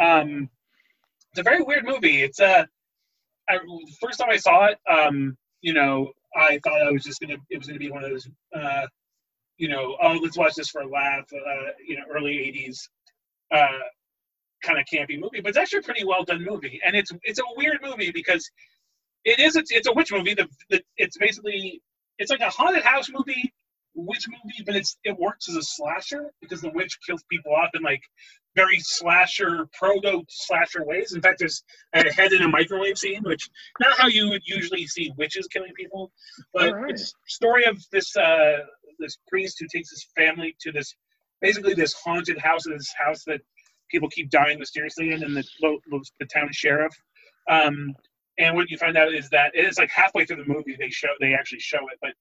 Um, 0.01 0.49
it's 1.32 1.40
a 1.40 1.42
very 1.42 1.62
weird 1.62 1.84
movie. 1.84 2.22
It's 2.22 2.40
a 2.40 2.61
uh, 2.61 2.64
I, 3.49 3.59
first 4.01 4.18
time 4.18 4.30
I 4.30 4.36
saw 4.36 4.66
it, 4.66 4.78
um, 4.90 5.36
you 5.61 5.72
know, 5.72 6.11
I 6.36 6.59
thought 6.64 6.82
I 6.82 6.90
was 6.90 7.05
just 7.05 7.20
gonna 7.20 7.36
it 7.51 7.59
was 7.59 7.66
gonna 7.66 7.78
be 7.78 7.90
one 7.90 8.05
of 8.05 8.11
those 8.11 8.28
uh, 8.55 8.86
you 9.59 9.68
know, 9.68 9.96
oh, 10.02 10.18
let's 10.22 10.36
watch 10.36 10.54
this 10.54 10.68
for 10.68 10.82
a 10.82 10.88
laugh, 10.88 11.24
uh, 11.32 11.70
you 11.86 11.96
know, 11.96 12.02
early 12.12 12.32
80s 12.32 12.88
uh, 13.52 13.78
kind 14.62 14.78
of 14.78 14.84
campy 14.92 15.18
movie. 15.18 15.40
But 15.40 15.50
it's 15.50 15.59
actually 15.59 15.80
a 15.80 15.82
pretty 15.82 16.04
well 16.04 16.24
done 16.24 16.44
movie. 16.44 16.80
And 16.84 16.94
it's 16.96 17.11
it's 17.22 17.38
a 17.38 17.44
weird 17.57 17.78
movie 17.82 18.11
because 18.11 18.48
it 19.24 19.40
is, 19.40 19.57
it's, 19.57 19.70
it's 19.72 19.88
a 19.88 19.92
witch 19.92 20.12
movie. 20.12 20.34
The, 20.34 20.48
the, 20.70 20.82
it's 20.96 21.18
basically, 21.18 21.82
it's 22.18 22.30
like 22.30 22.40
a 22.40 22.50
haunted 22.50 22.84
house 22.84 23.11
movie, 23.11 23.52
witch 23.96 24.26
movie, 24.28 24.62
but 24.64 24.76
it's 24.76 24.96
it 25.04 25.18
works 25.18 25.48
as 25.48 25.57
a 25.57 25.62
slasher 25.62 26.30
because 26.40 26.61
the 26.61 26.70
witch 26.70 26.98
kills 27.07 27.24
people 27.30 27.52
off 27.54 27.70
in 27.74 27.82
like 27.82 28.02
very 28.54 28.78
slasher, 28.80 29.68
proto 29.78 30.22
slasher 30.28 30.84
ways. 30.84 31.12
In 31.12 31.20
fact, 31.20 31.38
there's 31.38 31.62
a 31.94 32.12
head 32.12 32.32
in 32.32 32.42
a 32.42 32.48
microwave 32.48 32.98
scene, 32.98 33.22
which 33.22 33.48
not 33.80 33.98
how 33.98 34.09
you 34.09 34.28
would 34.30 34.42
usually 34.44 34.86
see 34.86 35.12
witches 35.16 35.46
killing 35.48 35.72
people, 35.74 36.11
but 36.54 36.72
right. 36.72 36.90
it's 36.90 37.14
story 37.26 37.64
of 37.64 37.82
this 37.90 38.16
uh, 38.16 38.59
this 38.99 39.18
priest 39.28 39.59
who 39.61 39.66
takes 39.66 39.90
his 39.90 40.07
family 40.16 40.57
to 40.61 40.72
this 40.72 40.94
basically 41.40 41.74
this 41.74 41.94
haunted 42.05 42.38
house, 42.38 42.64
this 42.64 42.92
house 42.97 43.24
that 43.24 43.40
people 43.90 44.09
keep 44.09 44.30
dying 44.30 44.59
mysteriously 44.59 45.12
in, 45.12 45.22
and 45.22 45.36
the 45.36 45.44
the 46.20 46.26
town 46.26 46.49
sheriff. 46.53 46.94
Um, 47.51 47.94
and 48.38 48.55
what 48.55 48.70
you 48.70 48.76
find 48.76 48.97
out 48.97 49.14
is 49.14 49.28
that 49.30 49.53
it 49.55 49.64
is 49.64 49.78
like 49.78 49.90
halfway 49.90 50.24
through 50.24 50.36
the 50.44 50.53
movie 50.53 50.76
they 50.78 50.90
show 50.90 51.09
they 51.20 51.34
actually 51.34 51.61
show 51.61 51.78
it, 51.92 51.99
but 52.01 52.12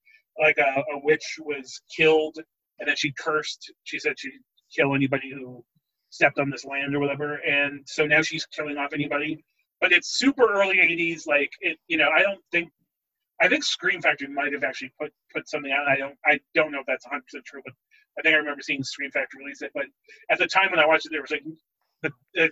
like 0.41 0.57
a, 0.57 0.81
a 0.93 0.99
witch 1.03 1.37
was 1.39 1.81
killed, 1.95 2.37
and 2.79 2.87
then 2.87 2.95
she 2.95 3.13
cursed. 3.17 3.71
She 3.83 3.99
said 3.99 4.13
she'd 4.17 4.31
kill 4.75 4.95
anybody 4.95 5.31
who 5.33 5.63
stepped 6.09 6.39
on 6.39 6.49
this 6.49 6.65
land 6.65 6.95
or 6.95 6.99
whatever, 6.99 7.35
and 7.35 7.81
so 7.85 8.05
now 8.05 8.21
she's 8.21 8.45
killing 8.45 8.77
off 8.77 8.93
anybody. 8.93 9.43
But 9.81 9.91
it's 9.91 10.17
super 10.17 10.53
early 10.53 10.77
'80s. 10.77 11.27
Like 11.27 11.51
it, 11.61 11.77
you 11.87 11.97
know, 11.97 12.09
I 12.15 12.21
don't 12.21 12.41
think 12.51 12.69
I 13.41 13.47
think 13.47 13.63
Scream 13.63 14.01
Factory 14.01 14.27
might 14.27 14.53
have 14.53 14.63
actually 14.63 14.91
put 14.99 15.11
put 15.33 15.49
something 15.49 15.71
out. 15.71 15.87
I 15.87 15.97
don't 15.97 16.15
I 16.25 16.39
don't 16.53 16.71
know 16.71 16.79
if 16.79 16.85
that's 16.87 17.05
100 17.05 17.23
percent 17.23 17.45
true, 17.45 17.61
but 17.65 17.73
I 18.17 18.21
think 18.21 18.35
I 18.35 18.37
remember 18.37 18.61
seeing 18.61 18.83
Scream 18.83 19.11
Factory 19.11 19.43
release 19.43 19.61
it. 19.61 19.71
But 19.73 19.85
at 20.29 20.39
the 20.39 20.47
time 20.47 20.71
when 20.71 20.79
I 20.79 20.85
watched 20.85 21.05
it, 21.05 21.11
there 21.11 21.21
was 21.21 21.31
like 21.31 21.43
the 22.01 22.11
the, 22.33 22.51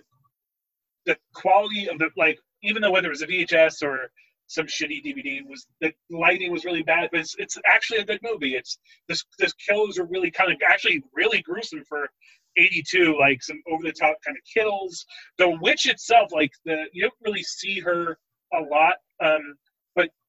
the 1.06 1.16
quality 1.34 1.88
of 1.88 1.98
the 1.98 2.10
like 2.16 2.38
even 2.62 2.82
though 2.82 2.90
whether 2.90 3.08
it 3.08 3.10
was 3.10 3.22
a 3.22 3.26
VHS 3.26 3.82
or 3.82 4.10
some 4.46 4.66
shitty 4.66 5.04
DVD 5.04 5.40
was 5.48 5.66
the 5.80 5.92
lighting 6.10 6.52
was 6.52 6.64
really 6.64 6.82
bad, 6.82 7.08
but 7.10 7.20
it's, 7.20 7.34
it's 7.38 7.58
actually 7.66 7.98
a 7.98 8.04
good 8.04 8.20
movie. 8.22 8.54
It's 8.54 8.78
this 9.08 9.24
this 9.38 9.54
kills 9.54 9.98
are 9.98 10.06
really 10.06 10.30
kind 10.30 10.52
of 10.52 10.58
actually 10.66 11.02
really 11.14 11.40
gruesome 11.42 11.82
for 11.88 12.08
82, 12.56 13.16
like 13.18 13.42
some 13.42 13.60
over 13.68 13.82
the 13.82 13.92
top 13.92 14.16
kind 14.24 14.36
of 14.36 14.44
kills. 14.52 15.04
The 15.38 15.56
witch 15.60 15.86
itself, 15.88 16.30
like 16.32 16.50
the 16.64 16.84
you 16.92 17.02
don't 17.02 17.14
really 17.24 17.42
see 17.42 17.80
her 17.80 18.18
a 18.52 18.60
lot. 18.60 18.94
Um, 19.20 19.56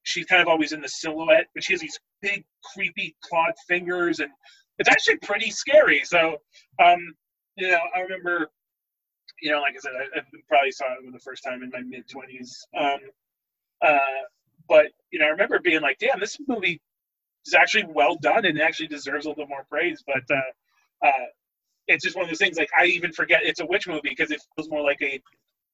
she's 0.06 0.26
kind 0.26 0.42
of 0.42 0.48
always 0.48 0.72
in 0.72 0.82
the 0.82 0.90
silhouette, 0.90 1.48
but 1.54 1.64
she 1.64 1.74
has 1.74 1.82
these 1.82 2.00
big, 2.22 2.46
creepy 2.74 3.16
clawed 3.24 3.54
fingers, 3.68 4.20
and 4.20 4.32
it's 4.80 4.90
actually 4.90 5.18
pretty 5.18 5.52
scary. 5.52 6.04
So, 6.06 6.38
um, 6.84 7.00
you 7.58 7.70
know, 7.70 7.80
I 7.96 8.02
remember, 8.02 8.50
you 9.42 9.52
know, 9.52 9.62
like 9.62 9.76
I 9.76 9.80
said, 9.80 9.94
I, 9.96 10.20
I 10.20 10.24
probably 10.48 10.72
saw 10.72 10.86
it 10.94 11.06
for 11.06 11.12
the 11.12 11.20
first 11.20 11.44
time 11.44 11.64
in 11.64 11.72
my 11.74 11.82
mid 11.82 12.08
twenties. 12.08 12.66
Um, 12.80 13.00
uh, 13.82 13.98
but 14.70 14.88
you 15.12 15.20
know, 15.20 15.26
I 15.26 15.30
remember 15.30 15.60
being 15.60 15.82
like, 15.82 16.00
"Damn, 16.00 16.20
this 16.20 16.38
movie 16.48 16.82
is 17.46 17.54
actually 17.56 17.86
well 17.94 18.18
done 18.22 18.46
and 18.46 18.62
actually 18.62 18.88
deserves 18.88 19.26
a 19.26 19.30
little 19.30 19.48
more 19.48 19.66
praise." 19.70 20.04
But 20.08 20.24
uh, 20.36 21.08
uh, 21.08 21.26
it's 21.88 22.04
just 22.04 22.16
one 22.16 22.26
of 22.26 22.30
those 22.30 22.40
things. 22.40 22.58
Like 22.58 22.70
I 22.78 22.86
even 22.86 23.12
forget 23.14 23.42
it's 23.44 23.60
a 23.62 23.66
witch 23.66 23.88
movie 23.88 24.02
because 24.10 24.32
it 24.32 24.42
feels 24.56 24.70
more 24.70 24.84
like 24.84 25.02
a 25.02 25.22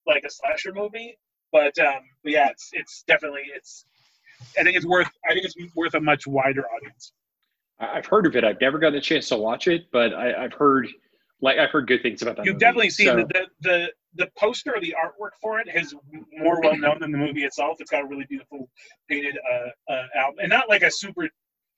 like 0.08 0.24
a 0.26 0.30
slasher 0.32 0.74
movie. 0.74 1.18
But, 1.52 1.78
um, 1.80 2.02
but 2.24 2.32
yeah, 2.32 2.50
it's 2.50 2.70
it's 2.74 3.04
definitely 3.08 3.44
it's 3.56 3.86
I 4.60 4.64
think 4.64 4.76
it's 4.76 4.86
worth. 4.86 5.10
I 5.28 5.34
think 5.34 5.46
it's 5.46 5.56
worth 5.76 5.94
a 5.96 6.00
much 6.00 6.28
wider 6.28 6.66
audience. 6.66 7.14
I've 7.80 8.06
heard 8.06 8.28
of 8.28 8.36
it. 8.36 8.44
I've 8.44 8.62
never 8.62 8.78
gotten 8.78 8.98
a 8.98 9.02
chance 9.02 9.30
to 9.30 9.38
watch 9.38 9.68
it, 9.68 9.88
but 9.92 10.14
I, 10.14 10.44
have 10.44 10.54
heard 10.54 10.88
like 11.42 11.58
I've 11.58 11.72
heard 11.72 11.88
good 11.88 12.02
things 12.02 12.22
about 12.22 12.38
that. 12.38 12.46
You've 12.46 12.56
movie, 12.56 12.66
definitely 12.66 12.90
seen 12.92 13.08
so. 13.08 13.16
the, 13.16 13.48
the 13.62 13.92
the 14.16 14.30
poster 14.38 14.76
or 14.76 14.82
the 14.82 14.94
artwork 15.04 15.32
for 15.42 15.60
it 15.60 15.68
is 15.74 15.96
more 16.38 16.62
well 16.62 16.78
known 16.78 17.00
than 17.00 17.12
the 17.12 17.18
movie 17.18 17.44
itself. 17.44 17.78
It's 17.80 17.90
got 17.90 18.04
a 18.04 18.08
really 18.08 18.26
beautiful 18.30 18.70
painted 19.10 19.38
uh, 19.52 19.92
uh, 19.92 20.08
album, 20.16 20.40
and 20.42 20.50
not 20.50 20.70
like 20.70 20.84
a 20.84 20.92
super 20.92 21.30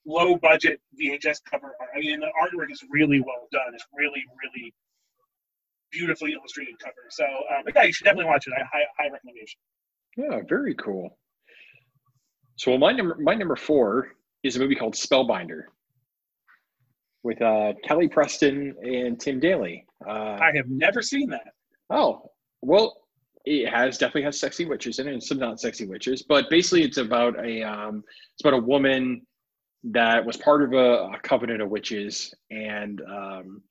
low 0.05 0.35
budget 0.35 0.81
VHS 0.99 1.39
cover. 1.49 1.73
I 1.95 1.99
mean, 1.99 2.19
the 2.19 2.31
artwork 2.41 2.71
is 2.71 2.83
really 2.89 3.21
well 3.21 3.47
done. 3.51 3.73
It's 3.73 3.85
really, 3.95 4.23
really 4.43 4.73
beautifully 5.91 6.33
illustrated 6.33 6.77
cover. 6.79 6.93
So, 7.09 7.23
um, 7.23 7.63
but 7.63 7.73
yeah, 7.75 7.83
you 7.83 7.93
should 7.93 8.03
definitely 8.03 8.25
watch 8.25 8.47
it. 8.47 8.53
I 8.53 8.63
high, 8.63 8.83
high 8.97 9.09
recommendation. 9.09 9.59
Yeah, 10.17 10.39
very 10.47 10.75
cool. 10.75 11.17
So 12.55 12.71
well, 12.71 12.79
my 12.79 12.91
number 12.91 13.17
my 13.19 13.33
number 13.33 13.55
four 13.55 14.09
is 14.43 14.55
a 14.55 14.59
movie 14.59 14.75
called 14.75 14.93
Spellbinder 14.93 15.63
with 17.23 17.41
uh, 17.41 17.73
Kelly 17.83 18.07
Preston 18.07 18.75
and 18.83 19.19
Tim 19.19 19.39
Daly. 19.39 19.85
Uh, 20.05 20.37
I 20.41 20.51
have 20.55 20.67
never 20.67 21.01
seen 21.01 21.29
that. 21.29 21.53
Oh, 21.89 22.31
well, 22.61 22.97
it 23.45 23.69
has 23.69 23.97
definitely 23.97 24.23
has 24.23 24.39
sexy 24.39 24.65
witches 24.65 24.99
in 24.99 25.07
it 25.07 25.13
and 25.13 25.23
some 25.23 25.39
not 25.39 25.59
sexy 25.59 25.85
witches, 25.85 26.21
but 26.21 26.49
basically 26.49 26.83
it's 26.83 26.97
about 26.97 27.37
a 27.43 27.63
um, 27.63 28.03
it's 28.33 28.41
about 28.41 28.53
a 28.59 28.63
woman 28.63 29.25
that 29.85 30.25
was 30.25 30.37
part 30.37 30.63
of 30.63 30.73
a, 30.73 31.11
a 31.13 31.19
covenant 31.23 31.61
of 31.61 31.69
witches 31.69 32.33
and 32.51 33.01
um, 33.01 33.61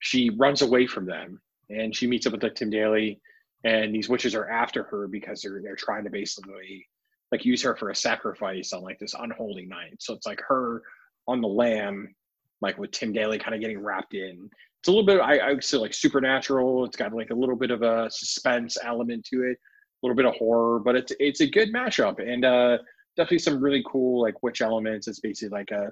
she 0.00 0.30
runs 0.30 0.62
away 0.62 0.86
from 0.86 1.06
them 1.06 1.40
and 1.70 1.94
she 1.94 2.06
meets 2.06 2.26
up 2.26 2.32
with 2.32 2.42
like 2.42 2.54
Tim 2.54 2.70
Daly 2.70 3.20
and 3.64 3.94
these 3.94 4.08
witches 4.08 4.34
are 4.34 4.48
after 4.48 4.82
her 4.84 5.06
because 5.06 5.42
they're 5.42 5.60
they're 5.62 5.76
trying 5.76 6.04
to 6.04 6.10
basically 6.10 6.86
like 7.32 7.44
use 7.44 7.62
her 7.62 7.76
for 7.76 7.90
a 7.90 7.96
sacrifice 7.96 8.72
on 8.72 8.82
like 8.82 8.98
this 8.98 9.14
unholy 9.14 9.66
night. 9.66 9.96
So 10.00 10.14
it's 10.14 10.26
like 10.26 10.40
her 10.46 10.82
on 11.26 11.40
the 11.40 11.48
lamb, 11.48 12.14
like 12.60 12.78
with 12.78 12.92
Tim 12.92 13.12
Daly 13.12 13.38
kind 13.38 13.54
of 13.54 13.60
getting 13.60 13.80
wrapped 13.80 14.14
in. 14.14 14.48
It's 14.80 14.88
a 14.88 14.90
little 14.90 15.06
bit 15.06 15.20
I, 15.20 15.38
I 15.38 15.52
would 15.52 15.64
say 15.64 15.78
like 15.78 15.94
supernatural. 15.94 16.84
It's 16.84 16.96
got 16.96 17.12
like 17.12 17.30
a 17.30 17.34
little 17.34 17.56
bit 17.56 17.70
of 17.70 17.82
a 17.82 18.08
suspense 18.10 18.78
element 18.82 19.24
to 19.26 19.42
it, 19.42 19.56
a 19.56 20.06
little 20.06 20.16
bit 20.16 20.26
of 20.26 20.34
horror, 20.34 20.78
but 20.78 20.94
it's 20.94 21.12
it's 21.18 21.40
a 21.40 21.46
good 21.46 21.72
mashup 21.72 22.20
and 22.20 22.44
uh 22.44 22.78
definitely 23.16 23.38
some 23.38 23.62
really 23.62 23.82
cool 23.86 24.22
like 24.22 24.42
witch 24.42 24.60
elements. 24.60 25.08
It's 25.08 25.20
basically 25.20 25.56
like 25.56 25.70
a 25.70 25.90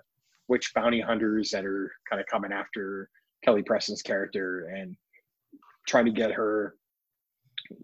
witch 0.49 0.73
bounty 0.75 1.01
hunters 1.01 1.51
that 1.51 1.65
are 1.65 1.91
kind 2.09 2.21
of 2.21 2.27
coming 2.27 2.53
after 2.53 3.09
Kelly 3.45 3.63
Preston's 3.63 4.03
character 4.03 4.67
and 4.67 4.95
trying 5.89 6.05
to 6.05 6.13
get 6.13 6.33
her 6.33 6.77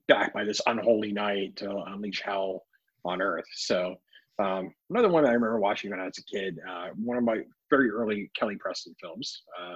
back 0.08 0.32
by 0.32 0.44
this 0.44 0.60
unholy 0.66 1.12
night 1.12 1.56
to 1.56 1.74
unleash 1.86 2.22
hell 2.22 2.64
on 3.04 3.20
earth. 3.22 3.44
So 3.54 3.96
um, 4.38 4.72
another 4.90 5.08
one 5.08 5.24
I 5.26 5.32
remember 5.32 5.58
watching 5.60 5.90
when 5.90 6.00
I 6.00 6.04
was 6.06 6.18
a 6.18 6.24
kid, 6.24 6.58
uh, 6.68 6.88
one 6.96 7.16
of 7.18 7.24
my 7.24 7.42
very 7.68 7.90
early 7.90 8.30
Kelly 8.34 8.56
Preston 8.56 8.94
films 9.00 9.42
uh, 9.60 9.74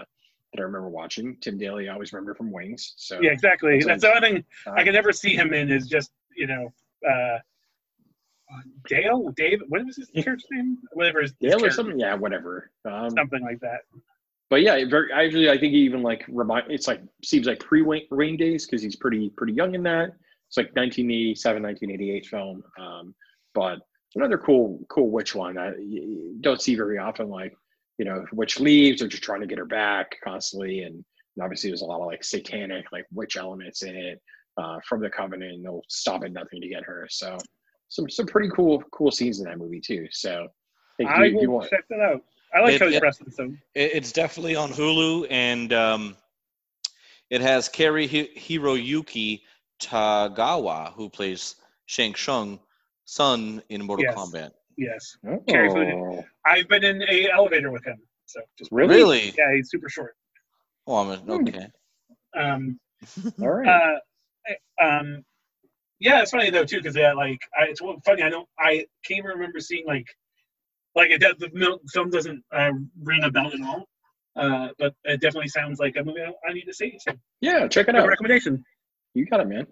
that 0.53 0.61
I 0.61 0.63
remember 0.63 0.89
watching. 0.89 1.37
Tim 1.41 1.59
Daly, 1.59 1.89
I 1.89 1.93
always 1.93 2.13
remember 2.13 2.35
from 2.35 2.51
Wings. 2.51 2.95
So 2.97 3.21
Yeah, 3.21 3.31
exactly. 3.33 3.81
So- 3.81 3.89
That's 3.89 4.03
the 4.03 4.09
only 4.15 4.21
thing 4.29 4.45
uh, 4.67 4.73
I 4.73 4.85
can 4.85 4.95
never 4.95 5.13
see 5.13 5.35
him 5.35 5.53
in 5.53 5.71
is 5.71 5.87
just 5.87 6.13
you 6.37 6.47
know. 6.47 6.73
Uh, 7.09 7.39
Dale, 8.89 9.31
Dave, 9.37 9.63
what 9.69 9.85
was 9.85 9.97
his 9.97 10.09
character's 10.11 10.45
name? 10.51 10.79
Whatever 10.93 11.23
his 11.23 11.35
his 11.41 11.53
Dale 11.55 11.65
or 11.65 11.71
something. 11.71 11.99
Yeah, 11.99 12.15
whatever. 12.15 12.71
Um, 12.85 13.11
something 13.11 13.43
like 13.43 13.59
that. 13.61 13.81
but 14.51 14.63
yeah, 14.63 14.85
very 14.89 15.11
actually, 15.13 15.51
I 15.51 15.59
think 15.59 15.73
he 15.73 15.81
even 15.81 16.03
like 16.03 16.25
remind. 16.29 16.71
It's 16.71 16.87
like 16.87 17.01
seems 17.25 17.47
like 17.47 17.59
pre 17.61 17.83
Wayne 17.83 18.37
days 18.37 18.67
because 18.67 18.83
he's 18.83 18.97
pretty 18.97 19.31
pretty 19.31 19.55
young 19.55 19.75
in 19.75 19.83
that. 19.85 20.13
It's 20.55 20.59
like 20.59 20.77
1987, 20.77 21.63
1988 21.65 22.27
film. 22.27 22.63
Um, 22.79 23.13
but 23.55 23.81
another 24.15 24.39
cool 24.39 24.79
cool 24.89 25.11
witch 25.11 25.35
one 25.35 25.57
that 25.57 25.81
you 25.81 26.01
you 26.03 26.37
don't 26.43 26.63
see 26.63 26.77
very 26.77 26.97
often. 26.97 27.29
Like 27.29 27.53
you 27.99 28.05
know, 28.05 28.25
witch 28.33 28.61
leaves 28.61 29.03
or 29.03 29.09
just 29.09 29.25
trying 29.25 29.41
to 29.41 29.49
get 29.49 29.59
her 29.59 29.65
back 29.65 30.15
constantly, 30.23 30.83
and, 30.83 30.95
and 30.95 31.43
obviously 31.43 31.71
there's 31.71 31.83
a 31.83 31.87
lot 31.87 32.01
of 32.01 32.07
like 32.07 32.23
satanic 32.23 32.85
like 32.93 33.05
witch 33.13 33.37
elements 33.37 33.83
in 33.83 33.97
it 33.97 34.23
uh, 34.57 34.79
from 34.89 35.01
the 35.01 35.11
covenant. 35.11 35.55
And 35.55 35.65
they'll 35.65 35.83
stop 35.89 36.23
at 36.23 36.31
nothing 36.33 36.61
to 36.61 36.69
get 36.69 36.85
her. 36.85 37.09
So 37.11 37.37
some 37.89 38.09
some 38.09 38.27
pretty 38.27 38.51
cool 38.55 38.81
cool 38.93 39.11
scenes 39.11 39.41
in 39.41 39.47
that 39.47 39.59
movie 39.59 39.81
too. 39.81 40.07
So 40.13 40.47
if 41.01 41.09
I 41.09 41.25
you, 41.25 41.37
if 41.37 41.43
you 41.43 41.51
will 41.51 41.59
want, 41.59 41.71
check 41.71 41.85
that 41.91 41.99
out. 41.99 42.23
I 42.55 42.61
like 42.61 42.75
It- 42.75 42.79
Kelly 42.79 42.95
it- 42.95 43.01
Preston, 43.01 43.33
so 43.33 43.53
it's 43.75 44.13
definitely 44.13 44.55
on 44.55 44.71
Hulu, 44.71 45.27
and 45.31 45.73
um, 45.73 46.17
it 47.31 47.41
has 47.41 47.69
Cary 47.69 48.07
Hi- 48.07 48.31
Hiroyuki 48.37 49.41
Tagawa, 49.81 50.93
who 50.95 51.09
plays 51.09 51.57
Shang 51.87 52.15
Tsung, 52.15 52.59
son 53.05 53.63
in 53.69 53.85
Mortal 53.85 54.05
Yes. 54.07 54.15
Kombat. 54.17 54.51
yes, 54.77 55.17
oh, 55.29 55.39
Careful. 55.49 56.25
I've 56.47 56.69
been 56.69 56.85
in 56.85 57.03
a 57.03 57.31
elevator 57.31 57.71
with 57.71 57.85
him. 57.85 57.99
So 58.27 58.41
just 58.59 58.71
really? 58.73 58.97
Really? 58.97 59.35
yeah, 59.37 59.55
he's 59.55 59.71
super 59.71 59.89
short. 59.89 60.17
Oh, 60.87 60.97
I'm 60.97 61.19
Hmm. 61.19 61.31
okay. 61.49 61.67
Um, 62.37 62.81
All 63.43 63.51
right. 63.51 63.69
uh, 63.69 64.83
um, 64.85 65.25
yeah, 66.01 66.23
it's 66.23 66.31
funny 66.31 66.51
though 66.51 66.65
too 66.65 66.79
because 66.79 66.97
yeah, 66.97 67.13
like 67.13 67.39
I, 67.59 67.65
it's 67.65 67.81
funny. 68.05 68.23
I 68.23 68.29
don't. 68.31 68.49
I 68.59 68.87
can't 69.05 69.25
remember 69.25 69.61
seeing 69.61 69.87
like 69.87 70.07
like 70.95 71.11
it 71.11 71.21
does. 71.21 71.35
The 71.39 71.51
mil- 71.53 71.81
film 71.93 72.11
doesn't 72.11 72.43
uh, 72.53 72.73
ring 73.03 73.23
a 73.25 73.31
bell 73.31 73.49
at 73.53 73.61
all. 73.61 73.89
Uh, 74.37 74.69
but 74.79 74.95
it 75.05 75.21
definitely 75.21 75.49
sounds 75.49 75.79
like 75.79 75.95
a 75.97 76.03
movie 76.03 76.21
I, 76.21 76.33
I 76.49 76.53
need 76.53 76.65
to 76.65 76.75
see. 76.75 76.99
So, 76.99 77.13
yeah, 77.41 77.69
check 77.69 77.87
it 77.89 77.93
good 77.93 78.01
out. 78.01 78.09
recommendation. 78.09 78.65
You 79.15 79.27
got 79.27 79.41
it, 79.41 79.49
man. 79.49 79.67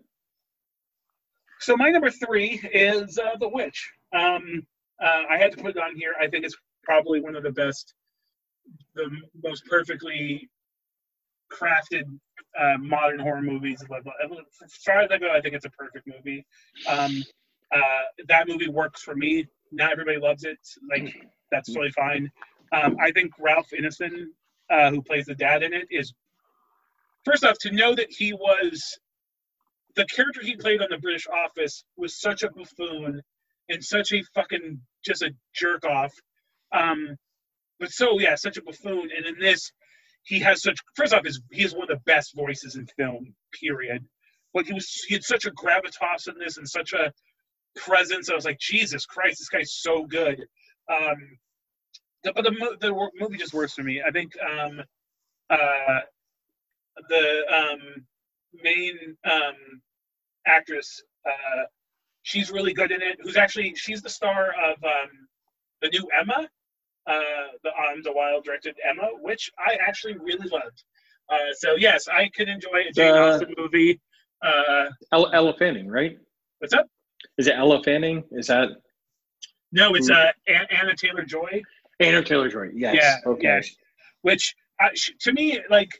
So 1.60 1.76
my 1.76 1.90
number 1.90 2.10
three 2.10 2.60
is 2.72 3.18
uh, 3.18 3.36
The 3.38 3.48
Witch. 3.48 3.90
Um, 4.12 4.66
uh, 5.02 5.22
I 5.30 5.36
had 5.38 5.52
to 5.52 5.58
put 5.58 5.76
it 5.76 5.82
on 5.82 5.96
here. 5.96 6.14
I 6.20 6.28
think 6.28 6.44
it's 6.44 6.56
probably 6.82 7.20
one 7.20 7.36
of 7.36 7.42
the 7.42 7.52
best, 7.52 7.94
the 8.94 9.10
most 9.42 9.64
perfectly 9.66 10.48
crafted 11.52 12.04
uh, 12.58 12.78
modern 12.78 13.18
horror 13.18 13.42
movies. 13.42 13.82
As 13.82 14.74
far 14.84 15.00
as 15.00 15.10
I 15.10 15.18
go, 15.18 15.30
I 15.32 15.40
think 15.40 15.54
it's 15.54 15.64
a 15.64 15.70
perfect 15.70 16.06
movie. 16.06 16.44
Um, 16.88 17.22
uh, 17.74 18.02
that 18.28 18.48
movie 18.48 18.68
works 18.68 19.02
for 19.02 19.14
me. 19.14 19.46
Not 19.70 19.92
everybody 19.92 20.18
loves 20.18 20.44
it. 20.44 20.58
Like 20.90 21.14
that's 21.50 21.68
totally 21.72 21.90
fine. 21.90 22.30
Um, 22.72 22.96
I 23.00 23.10
think 23.12 23.32
Ralph 23.38 23.68
Ineson, 23.78 24.26
uh, 24.70 24.90
who 24.90 25.02
plays 25.02 25.26
the 25.26 25.34
dad 25.34 25.62
in 25.62 25.72
it, 25.72 25.86
is 25.90 26.12
first 27.24 27.44
off 27.44 27.56
to 27.60 27.70
know 27.70 27.94
that 27.94 28.10
he 28.10 28.32
was 28.32 28.98
the 29.96 30.06
character 30.06 30.40
he 30.42 30.56
played 30.56 30.80
on 30.80 30.88
the 30.90 30.98
British 30.98 31.26
Office 31.26 31.84
was 31.96 32.20
such 32.20 32.42
a 32.42 32.50
buffoon 32.50 33.22
and 33.68 33.84
such 33.84 34.12
a 34.12 34.22
fucking 34.34 34.80
just 35.04 35.22
a 35.22 35.34
jerk 35.54 35.84
off. 35.84 36.12
Um, 36.72 37.16
but 37.78 37.90
so 37.90 38.18
yeah, 38.18 38.34
such 38.34 38.56
a 38.56 38.62
buffoon. 38.62 39.10
And 39.16 39.26
in 39.26 39.38
this, 39.38 39.72
he 40.24 40.38
has 40.40 40.62
such 40.62 40.78
first 40.96 41.12
off, 41.12 41.26
is 41.26 41.40
he 41.50 41.64
is 41.64 41.74
one 41.74 41.82
of 41.82 41.88
the 41.88 42.02
best 42.06 42.34
voices 42.34 42.76
in 42.76 42.86
film. 42.96 43.34
Period. 43.60 44.04
But 44.54 44.66
he 44.66 44.72
was 44.72 44.88
he 45.08 45.14
had 45.14 45.24
such 45.24 45.46
a 45.46 45.50
gravitas 45.50 46.28
in 46.28 46.38
this 46.38 46.58
and 46.58 46.68
such 46.68 46.92
a 46.92 47.12
presence. 47.76 48.30
I 48.30 48.34
was 48.34 48.44
like, 48.44 48.58
Jesus 48.58 49.06
Christ, 49.06 49.38
this 49.38 49.48
guy's 49.48 49.74
so 49.74 50.04
good. 50.04 50.44
Um, 50.90 51.38
the, 52.22 52.32
but 52.32 52.44
the 52.44 52.76
the 52.80 53.10
movie 53.18 53.38
just 53.38 53.54
works 53.54 53.74
for 53.74 53.82
me. 53.82 54.02
I 54.06 54.10
think 54.10 54.32
um, 54.40 54.82
uh, 55.50 56.00
the 57.08 57.42
um, 57.52 58.06
main 58.62 59.16
um, 59.30 59.54
actress. 60.46 61.02
Uh, 61.26 61.62
she's 62.22 62.50
really 62.50 62.72
good 62.72 62.90
in 62.90 63.02
it. 63.02 63.18
Who's 63.22 63.36
actually 63.36 63.74
she's 63.76 64.02
the 64.02 64.10
star 64.10 64.48
of 64.64 64.82
um, 64.84 65.10
the 65.80 65.88
new 65.88 66.06
Emma, 66.18 66.48
uh, 67.06 67.12
the 67.62 67.70
on 67.70 68.02
the 68.02 68.12
Wild 68.12 68.44
directed 68.44 68.76
Emma, 68.88 69.08
which 69.20 69.50
I 69.58 69.76
actually 69.86 70.14
really 70.18 70.48
loved. 70.48 70.82
Uh, 71.30 71.52
so 71.58 71.74
yes, 71.76 72.08
I 72.08 72.28
can 72.34 72.48
enjoy 72.48 72.82
a 72.88 72.92
Jane 72.92 73.14
Austen 73.14 73.54
movie. 73.56 74.00
Uh, 74.42 74.86
Ella, 75.12 75.30
Ella 75.32 75.54
Fanning, 75.58 75.88
right? 75.88 76.18
what's 76.58 76.74
up? 76.74 76.86
Is 77.38 77.46
it 77.46 77.54
Ella 77.56 77.82
Fanning? 77.84 78.24
Is 78.32 78.48
that 78.48 78.68
No, 79.70 79.94
it's 79.94 80.10
uh, 80.10 80.32
Anna 80.48 80.94
Taylor 80.96 81.24
Joy. 81.24 81.62
Anna 82.00 82.22
Taylor 82.22 82.48
Joy? 82.48 82.68
Yes. 82.74 82.96
Yeah, 82.98 83.30
Okay. 83.30 83.42
yeah. 83.46 83.60
Which 84.22 84.54
uh, 84.82 84.88
sh- 84.94 85.12
to 85.20 85.32
me, 85.32 85.60
like, 85.70 85.90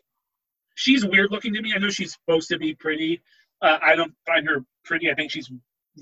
she's 0.75 1.05
weird 1.05 1.31
looking 1.31 1.55
to 1.55 1.63
me. 1.63 1.73
I 1.75 1.79
know 1.79 1.91
she's 1.91 2.13
supposed 2.13 2.49
to 2.49 2.59
be 2.59 2.75
pretty. 2.75 3.23
Uh, 3.61 3.79
I 3.81 3.95
don't 3.97 4.15
find 4.27 4.47
her 4.49 4.65
pretty. 4.85 5.11
I 5.11 5.15
think 5.15 5.31
she's 5.31 5.51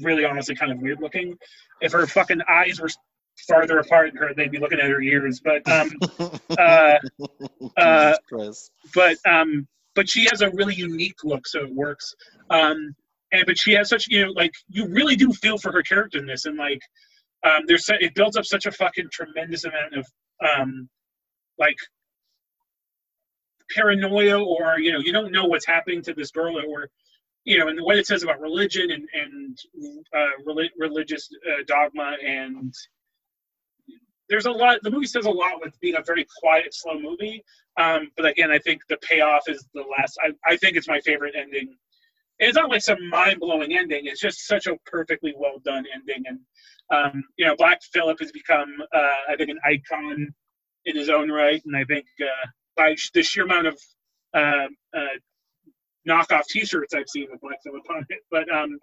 really, 0.00 0.24
honestly, 0.24 0.54
kind 0.54 0.72
of 0.72 0.78
weird 0.78 1.00
looking. 1.00 1.36
If 1.80 1.92
her 1.92 2.06
fucking 2.06 2.40
eyes 2.48 2.80
were 2.80 2.88
farther 3.48 3.78
apart, 3.78 4.12
her 4.16 4.34
they'd 4.34 4.50
be 4.50 4.58
looking 4.58 4.80
at 4.80 4.88
her 4.88 5.00
ears. 5.00 5.40
But 5.44 5.68
um, 5.70 5.92
uh, 6.58 6.98
uh, 7.76 8.14
but 8.94 9.16
um, 9.26 9.66
but 9.94 10.08
she 10.08 10.26
has 10.30 10.40
a 10.40 10.50
really 10.50 10.74
unique 10.74 11.24
look, 11.24 11.46
so 11.46 11.64
it 11.64 11.74
works. 11.74 12.14
Um, 12.48 12.94
and 13.32 13.44
but 13.46 13.58
she 13.58 13.72
has 13.74 13.88
such 13.88 14.08
you 14.08 14.26
know 14.26 14.32
like 14.32 14.52
you 14.68 14.86
really 14.88 15.16
do 15.16 15.32
feel 15.32 15.58
for 15.58 15.72
her 15.72 15.82
character 15.82 16.18
in 16.18 16.26
this, 16.26 16.44
and 16.46 16.56
like 16.56 16.80
um, 17.44 17.62
there's 17.66 17.88
it 17.88 18.14
builds 18.14 18.36
up 18.36 18.44
such 18.44 18.66
a 18.66 18.72
fucking 18.72 19.08
tremendous 19.12 19.64
amount 19.64 19.94
of 19.94 20.06
um, 20.46 20.88
like 21.58 21.76
paranoia, 23.74 24.42
or 24.42 24.78
you 24.78 24.92
know 24.92 24.98
you 24.98 25.12
don't 25.12 25.32
know 25.32 25.44
what's 25.44 25.66
happening 25.66 26.02
to 26.02 26.14
this 26.14 26.30
girl, 26.30 26.56
or 26.58 26.88
you 27.44 27.58
know, 27.58 27.68
and 27.68 27.80
what 27.82 27.96
it 27.96 28.06
says 28.06 28.22
about 28.22 28.40
religion 28.40 28.90
and 28.90 29.08
and 29.14 29.58
uh, 30.14 30.42
reli- 30.46 30.70
religious 30.78 31.28
uh, 31.48 31.62
dogma 31.66 32.16
and. 32.24 32.74
There's 34.28 34.46
a 34.46 34.52
lot. 34.52 34.78
The 34.84 34.92
movie 34.92 35.06
says 35.06 35.26
a 35.26 35.30
lot 35.30 35.54
with 35.60 35.74
being 35.80 35.96
a 35.96 36.02
very 36.06 36.24
quiet, 36.40 36.72
slow 36.72 37.00
movie, 37.00 37.42
um, 37.76 38.12
but 38.16 38.26
again, 38.26 38.52
I 38.52 38.60
think 38.60 38.80
the 38.88 38.96
payoff 38.98 39.48
is 39.48 39.66
the 39.74 39.82
last. 39.82 40.16
I, 40.22 40.30
I 40.48 40.56
think 40.56 40.76
it's 40.76 40.86
my 40.86 41.00
favorite 41.00 41.34
ending 41.36 41.74
it's 42.40 42.56
not 42.56 42.70
like 42.70 42.82
some 42.82 43.08
mind 43.08 43.38
blowing 43.38 43.76
ending. 43.76 44.06
It's 44.06 44.20
just 44.20 44.46
such 44.46 44.66
a 44.66 44.76
perfectly 44.86 45.34
well 45.36 45.58
done 45.64 45.84
ending, 45.94 46.24
and 46.26 46.40
um, 46.90 47.22
you 47.36 47.46
know, 47.46 47.54
Black 47.56 47.80
Phillip 47.92 48.18
has 48.18 48.32
become, 48.32 48.68
uh, 48.92 49.16
I 49.28 49.36
think, 49.36 49.50
an 49.50 49.60
icon 49.64 50.34
in 50.86 50.96
his 50.96 51.10
own 51.10 51.30
right, 51.30 51.62
and 51.64 51.76
I 51.76 51.84
think 51.84 52.06
uh, 52.20 52.48
by 52.80 52.96
the 53.12 53.22
sheer 53.22 53.44
amount 53.44 53.66
of 53.66 53.78
uh, 54.34 54.66
uh, 54.96 55.16
knockoff 56.08 56.46
T-shirts 56.48 56.94
I've 56.94 57.08
seen 57.08 57.26
with 57.30 57.40
Black 57.42 57.58
Phillip 57.62 57.82
on 57.90 58.06
it, 58.08 58.20
but 58.30 58.50
um, 58.50 58.78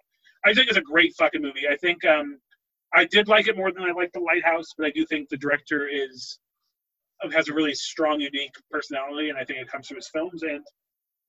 I 0.46 0.54
think 0.54 0.68
it's 0.68 0.76
a 0.76 0.82
great 0.82 1.14
fucking 1.18 1.42
movie. 1.42 1.66
I 1.68 1.76
think 1.76 2.04
um, 2.04 2.38
I 2.94 3.06
did 3.06 3.26
like 3.26 3.48
it 3.48 3.56
more 3.56 3.72
than 3.72 3.82
I 3.82 3.90
liked 3.90 4.12
The 4.12 4.20
Lighthouse, 4.20 4.68
but 4.76 4.86
I 4.86 4.90
do 4.90 5.04
think 5.06 5.28
the 5.28 5.36
director 5.36 5.88
is 5.88 6.38
has 7.32 7.48
a 7.48 7.52
really 7.52 7.74
strong, 7.74 8.20
unique 8.20 8.54
personality, 8.70 9.30
and 9.30 9.36
I 9.36 9.44
think 9.44 9.58
it 9.58 9.68
comes 9.68 9.88
through 9.88 9.96
his 9.96 10.08
films. 10.08 10.44
And 10.44 10.64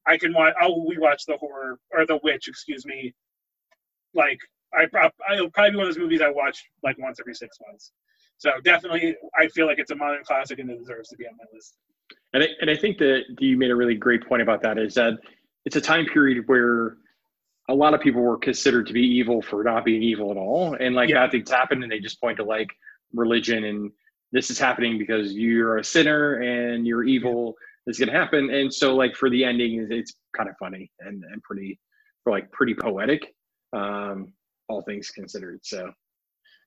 I 0.06 0.18
can 0.18 0.32
watch. 0.36 0.54
I'll 0.62 0.86
rewatch 0.86 1.26
the 1.28 1.38
horror 1.38 1.80
or 1.92 2.06
the 2.06 2.20
witch, 2.24 2.48
excuse 2.48 2.86
me. 2.86 3.12
Like 4.14 4.38
I, 4.76 4.86
I, 4.96 5.34
it'll 5.34 5.50
probably 5.50 5.72
be 5.72 5.78
one 5.78 5.88
of 5.88 5.96
those 5.96 6.02
movies 6.04 6.22
I 6.22 6.30
watch 6.30 6.64
like 6.84 7.00
once 7.00 7.20
every 7.20 7.34
six 7.34 7.58
months. 7.68 7.92
So 8.38 8.52
definitely, 8.64 9.16
I 9.36 9.48
feel 9.48 9.66
like 9.66 9.80
it's 9.80 9.90
a 9.90 9.96
modern 9.96 10.24
classic 10.24 10.60
and 10.60 10.70
it 10.70 10.78
deserves 10.78 11.10
to 11.10 11.18
be 11.18 11.26
on 11.26 11.34
my 11.36 11.46
list. 11.52 11.74
And 12.34 12.44
I, 12.44 12.48
and 12.62 12.70
I 12.70 12.76
think 12.76 12.98
that 13.00 13.24
you 13.40 13.58
made 13.58 13.72
a 13.72 13.76
really 13.76 13.96
great 13.96 14.28
point 14.28 14.42
about 14.42 14.62
that. 14.62 14.78
Is 14.78 14.94
that 14.96 15.14
it's 15.66 15.76
a 15.76 15.82
time 15.82 16.06
period 16.06 16.44
where 16.48 16.98
a 17.70 17.74
lot 17.74 17.94
of 17.94 18.02
people 18.02 18.22
were 18.22 18.38
considered 18.38 18.88
to 18.88 18.94
be 18.94 19.02
evil 19.02 19.42
for 19.42 19.64
not 19.64 19.86
being 19.86 20.02
evil 20.02 20.32
at 20.32 20.38
all, 20.38 20.76
and 20.80 20.96
like 20.96 21.10
yeah. 21.10 21.16
bad 21.16 21.32
things 21.32 21.50
happen, 21.50 21.84
and 21.84 21.92
they 21.92 22.00
just 22.00 22.20
point 22.22 22.38
to 22.38 22.44
like 22.44 22.70
religion 23.14 23.64
and 23.64 23.92
this 24.32 24.52
is 24.52 24.60
happening 24.60 24.98
because 24.98 25.34
you're 25.34 25.78
a 25.78 25.84
sinner 25.84 26.36
and 26.36 26.86
you're 26.86 27.04
evil. 27.04 27.56
It's 27.88 27.98
gonna 27.98 28.12
happen, 28.12 28.52
and 28.52 28.72
so 28.72 28.96
like 28.96 29.16
for 29.16 29.30
the 29.30 29.44
ending, 29.44 29.88
it's 29.90 30.14
kind 30.36 30.50
of 30.50 30.56
funny 30.60 30.92
and 31.00 31.24
and 31.32 31.42
pretty, 31.42 31.80
for 32.24 32.32
like 32.32 32.52
pretty 32.52 32.76
poetic, 32.76 33.34
um, 33.74 34.34
all 34.68 34.82
things 34.84 35.10
considered. 35.10 35.60
So. 35.64 35.92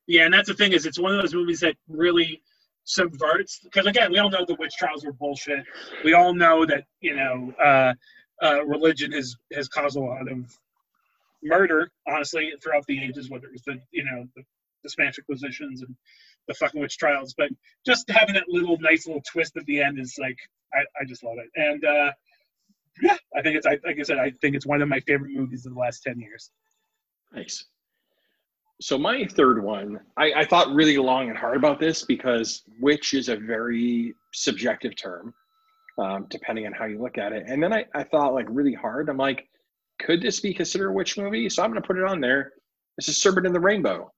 Yeah, 0.09 0.25
and 0.25 0.35
that's 0.35 0.49
the 0.49 0.55
thing 0.55 0.73
is, 0.73 0.85
it's 0.85 0.99
one 0.99 1.15
of 1.15 1.23
those 1.23 1.33
movies 1.33 1.61
that 1.61 1.77
really 1.87 2.43
subverts 2.85 3.61
because 3.63 3.87
again, 3.87 4.13
we 4.13 4.19
all 4.19 4.31
know 4.31 4.45
the 4.47 4.57
witch 4.57 4.75
trials 4.79 5.05
were 5.05 5.13
bullshit. 5.13 5.65
We 6.05 6.15
all 6.15 6.35
know 6.35 6.67
that 6.67 6.85
you 7.01 7.17
know 7.17 7.53
uh, 7.63 7.95
uh, 8.43 8.65
religion 8.65 9.13
has 9.13 9.37
has 9.53 9.69
caused 9.69 9.97
a 9.97 10.01
lot 10.01 10.31
of 10.31 10.59
murder, 11.43 11.91
honestly, 12.09 12.53
throughout 12.63 12.87
the 12.87 13.03
ages, 13.03 13.31
whether 13.31 13.47
it 13.47 13.53
was 13.53 13.63
the 13.63 13.81
you 13.91 14.05
know 14.05 14.27
the, 14.37 14.43
the 14.83 14.91
Spanish 14.91 15.19
Inquisitions 15.19 15.83
and 15.83 15.95
the 16.49 16.55
fucking 16.55 16.81
witch 16.81 16.99
trials. 16.99 17.35
But 17.37 17.51
just 17.87 18.09
having 18.11 18.35
that 18.35 18.49
little 18.49 18.79
nice 18.81 19.07
little 19.07 19.23
twist 19.31 19.57
at 19.57 19.65
the 19.67 19.83
end 19.83 19.99
is 19.99 20.17
like 20.19 20.37
I, 20.75 20.81
I 21.01 21.05
just 21.07 21.23
love 21.25 21.37
it. 21.39 21.51
And 21.57 21.85
uh, 21.85 22.13
yeah, 23.01 23.17
I 23.37 23.43
think 23.43 23.57
it's 23.57 23.67
I, 23.67 23.79
like 23.85 23.99
I 23.99 24.03
said, 24.03 24.19
I 24.19 24.31
think 24.41 24.57
it's 24.57 24.67
one 24.67 24.83
of 24.83 24.89
my 24.89 25.01
favorite 25.01 25.33
movies 25.33 25.67
of 25.67 25.75
the 25.75 25.81
last 25.81 26.03
ten 26.03 26.19
years. 26.19 26.51
Nice. 27.33 27.65
So 28.81 28.99
my 28.99 29.25
third 29.27 29.63
one, 29.63 30.01
I, 30.17 30.33
I 30.39 30.45
thought 30.45 30.75
really 30.75 30.99
long 30.99 31.29
and 31.29 31.39
hard 31.39 31.57
about 31.57 31.79
this 31.79 32.05
because 32.05 32.63
witch 32.81 33.15
is 33.15 33.29
a 33.29 33.37
very 33.37 34.15
subjective 34.33 34.97
term, 34.97 35.33
um, 35.99 36.27
depending 36.31 36.67
on 36.67 36.73
how 36.73 36.87
you 36.87 37.01
look 37.01 37.17
at 37.17 37.33
it. 37.33 37.45
And 37.47 37.63
then 37.63 37.73
I, 37.73 37.85
I 37.95 38.03
thought 38.03 38.35
like 38.35 38.47
really 38.49 38.75
hard. 38.75 39.09
I'm 39.09 39.17
like, 39.17 39.49
could 40.01 40.21
this 40.21 40.41
be 40.41 40.53
considered 40.53 40.89
a 40.89 40.93
witch 40.93 41.17
movie? 41.17 41.49
So 41.49 41.63
I'm 41.63 41.71
going 41.71 41.81
to 41.81 41.87
put 41.87 41.97
it 41.97 42.05
on 42.05 42.21
there. 42.21 42.53
This 42.97 43.09
is 43.09 43.21
Serpent 43.21 43.47
in 43.47 43.53
the 43.53 43.61
Rainbow. 43.61 44.11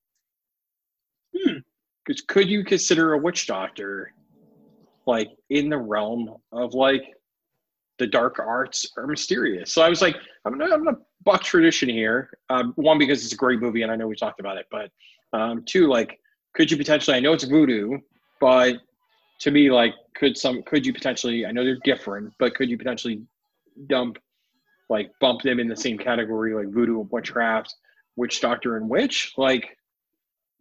Hmm. 1.37 1.59
Because 2.05 2.23
could 2.23 2.49
you 2.49 2.65
consider 2.65 3.13
a 3.13 3.19
witch 3.19 3.47
doctor 3.47 4.13
like 5.07 5.29
in 5.51 5.69
the 5.69 5.79
realm 5.79 6.35
of 6.53 6.73
like 6.73 7.03
the 7.99 8.07
dark 8.07 8.39
arts 8.39 8.91
or 8.97 9.07
mysterious? 9.07 9.73
So 9.73 9.83
I 9.83 9.89
was 9.89 10.01
like, 10.01 10.17
I'm 10.45 10.59
gonna, 10.59 10.75
I'm 10.75 10.85
gonna 10.85 10.99
buck 11.25 11.43
tradition 11.43 11.89
here. 11.89 12.31
Um, 12.51 12.73
one 12.77 12.99
because 12.99 13.25
it's 13.25 13.33
a 13.33 13.37
great 13.37 13.61
movie 13.61 13.83
and 13.83 13.91
I 13.91 13.97
know 13.97 14.07
we 14.07 14.17
talked 14.17 14.41
about 14.41 14.57
it, 14.57 14.67
but 14.71 14.91
um, 15.33 15.65
two, 15.65 15.89
like, 15.89 16.21
could 16.55 16.71
you 16.71 16.77
potentially? 16.77 17.17
I 17.17 17.21
know 17.21 17.33
it's 17.33 17.45
voodoo, 17.45 17.99
but 18.41 18.77
to 19.41 19.51
me, 19.51 19.71
like, 19.71 19.95
could 20.15 20.37
some 20.37 20.63
could 20.63 20.87
you 20.87 20.93
potentially? 20.93 21.45
I 21.45 21.53
know 21.53 21.65
they're 21.65 21.79
different, 21.85 22.33
but 22.39 22.55
could 22.55 22.69
you 22.69 22.79
potentially 22.79 23.23
dump 23.89 24.19
like 24.89 25.11
bump 25.21 25.43
them 25.43 25.59
in 25.59 25.67
the 25.67 25.77
same 25.77 25.99
category 25.99 26.55
like 26.55 26.73
voodoo 26.73 27.01
and 27.01 27.11
witchcraft, 27.11 27.75
witch 28.17 28.41
doctor 28.41 28.77
and 28.77 28.89
witch? 28.89 29.33
Like 29.37 29.77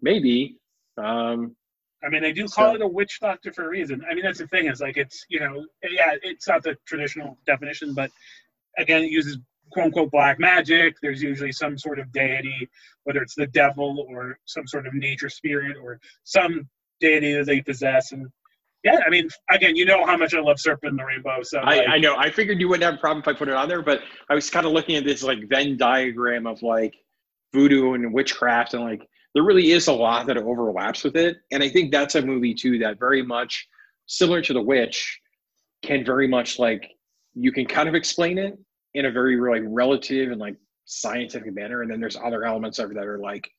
maybe. 0.01 0.57
Um, 0.97 1.55
I 2.03 2.09
mean, 2.09 2.21
they 2.21 2.33
do 2.33 2.47
call 2.47 2.71
so, 2.71 2.75
it 2.75 2.81
a 2.81 2.87
witch 2.87 3.19
doctor 3.21 3.53
for 3.53 3.65
a 3.65 3.69
reason. 3.69 4.03
I 4.09 4.13
mean, 4.13 4.25
that's 4.25 4.39
the 4.39 4.47
thing 4.47 4.67
is 4.67 4.81
like 4.81 4.97
it's 4.97 5.25
you 5.29 5.39
know 5.39 5.65
yeah, 5.83 6.15
it's 6.23 6.47
not 6.47 6.63
the 6.63 6.75
traditional 6.85 7.37
definition, 7.45 7.93
but 7.93 8.09
again, 8.77 9.03
it 9.03 9.11
uses 9.11 9.37
quote 9.73 9.87
unquote 9.87 10.11
black 10.11 10.39
magic. 10.39 10.95
There's 11.01 11.21
usually 11.21 11.51
some 11.51 11.77
sort 11.77 11.99
of 11.99 12.11
deity, 12.11 12.69
whether 13.03 13.21
it's 13.21 13.35
the 13.35 13.47
devil 13.47 14.05
or 14.09 14.39
some 14.45 14.67
sort 14.67 14.87
of 14.87 14.93
nature 14.93 15.29
spirit 15.29 15.75
or 15.81 15.99
some 16.23 16.69
deity 16.99 17.33
that 17.33 17.45
they 17.45 17.61
possess, 17.61 18.11
and 18.11 18.27
yeah, 18.83 18.99
I 19.05 19.09
mean, 19.09 19.29
again, 19.49 19.77
you 19.77 19.85
know 19.85 20.05
how 20.05 20.17
much 20.17 20.33
I 20.33 20.41
love 20.41 20.59
Serpent 20.59 20.91
in 20.91 20.97
the 20.97 21.05
Rainbow. 21.05 21.41
So 21.41 21.59
I, 21.59 21.77
like, 21.77 21.87
I 21.87 21.97
know. 21.99 22.17
I 22.17 22.29
figured 22.29 22.59
you 22.59 22.67
wouldn't 22.67 22.83
have 22.83 22.95
a 22.95 22.97
problem 22.97 23.21
if 23.21 23.27
I 23.29 23.33
put 23.33 23.47
it 23.47 23.53
on 23.53 23.69
there, 23.69 23.81
but 23.81 24.01
I 24.29 24.35
was 24.35 24.49
kind 24.49 24.65
of 24.65 24.73
looking 24.73 24.97
at 24.97 25.05
this 25.05 25.23
like 25.23 25.47
Venn 25.47 25.77
diagram 25.77 26.45
of 26.45 26.61
like 26.61 26.93
voodoo 27.53 27.93
and 27.93 28.13
witchcraft, 28.13 28.73
and 28.73 28.83
like 28.83 29.07
there 29.33 29.43
really 29.43 29.71
is 29.71 29.87
a 29.87 29.93
lot 29.93 30.27
that 30.27 30.37
overlaps 30.37 31.03
with 31.03 31.15
it. 31.15 31.37
And 31.51 31.63
I 31.63 31.69
think 31.69 31.91
that's 31.91 32.15
a 32.15 32.21
movie 32.21 32.53
too 32.53 32.77
that 32.79 32.99
very 32.99 33.23
much 33.23 33.67
similar 34.05 34.41
to 34.41 34.53
The 34.53 34.61
Witch 34.61 35.19
can 35.81 36.03
very 36.03 36.27
much 36.27 36.59
like 36.59 36.89
you 37.35 37.53
can 37.53 37.65
kind 37.65 37.87
of 37.87 37.95
explain 37.95 38.37
it 38.37 38.57
in 38.93 39.05
a 39.05 39.11
very 39.11 39.39
like 39.39 39.63
relative 39.65 40.31
and 40.31 40.39
like 40.39 40.55
scientific 40.85 41.53
manner, 41.53 41.81
and 41.81 41.91
then 41.91 41.99
there's 41.99 42.17
other 42.17 42.45
elements 42.45 42.79
of 42.79 42.91
it 42.91 42.95
that 42.95 43.07
are 43.07 43.19
like 43.19 43.49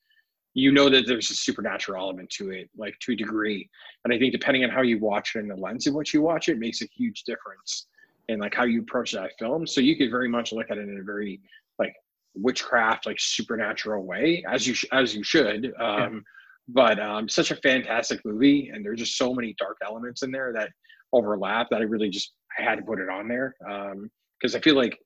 you 0.54 0.70
know 0.70 0.88
that 0.88 1.06
there's 1.06 1.30
a 1.30 1.34
supernatural 1.34 2.00
element 2.00 2.30
to 2.30 2.50
it, 2.50 2.70
like 2.76 2.96
to 3.00 3.12
a 3.12 3.16
degree. 3.16 3.68
And 4.04 4.14
I 4.14 4.18
think 4.18 4.32
depending 4.32 4.62
on 4.64 4.70
how 4.70 4.82
you 4.82 5.00
watch 5.00 5.34
it 5.34 5.40
and 5.40 5.50
the 5.50 5.56
lens 5.56 5.88
in 5.88 5.94
which 5.94 6.14
you 6.14 6.22
watch 6.22 6.48
it 6.48 6.58
makes 6.58 6.80
a 6.80 6.86
huge 6.96 7.24
difference 7.24 7.88
in 8.28 8.38
like 8.38 8.54
how 8.54 8.64
you 8.64 8.80
approach 8.80 9.12
that 9.12 9.32
film. 9.38 9.66
So 9.66 9.80
you 9.80 9.96
could 9.96 10.10
very 10.10 10.28
much 10.28 10.52
look 10.52 10.70
at 10.70 10.78
it 10.78 10.88
in 10.88 10.98
a 10.98 11.02
very 11.02 11.40
like 11.78 11.92
witchcraft, 12.34 13.04
like 13.04 13.18
supernatural 13.18 14.04
way, 14.04 14.44
as 14.48 14.66
you 14.66 14.74
sh- 14.74 14.86
as 14.92 15.14
you 15.14 15.24
should. 15.24 15.72
Um, 15.78 16.14
yeah. 16.14 16.20
But 16.68 17.00
um, 17.00 17.28
such 17.28 17.50
a 17.50 17.56
fantastic 17.56 18.20
movie, 18.24 18.70
and 18.72 18.84
there's 18.84 19.00
just 19.00 19.18
so 19.18 19.34
many 19.34 19.54
dark 19.58 19.76
elements 19.84 20.22
in 20.22 20.30
there 20.30 20.52
that 20.54 20.70
overlap 21.12 21.68
that 21.70 21.80
I 21.80 21.84
really 21.84 22.08
just 22.08 22.32
I 22.58 22.62
had 22.62 22.76
to 22.76 22.84
put 22.84 23.00
it 23.00 23.10
on 23.10 23.28
there 23.28 23.54
because 23.60 24.54
um, 24.54 24.58
I 24.58 24.60
feel 24.60 24.76
like 24.76 24.98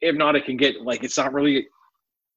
if 0.00 0.16
not, 0.16 0.36
it 0.36 0.44
can 0.44 0.56
get 0.56 0.80
like 0.82 1.04
it's 1.04 1.18
not 1.18 1.32
really 1.32 1.68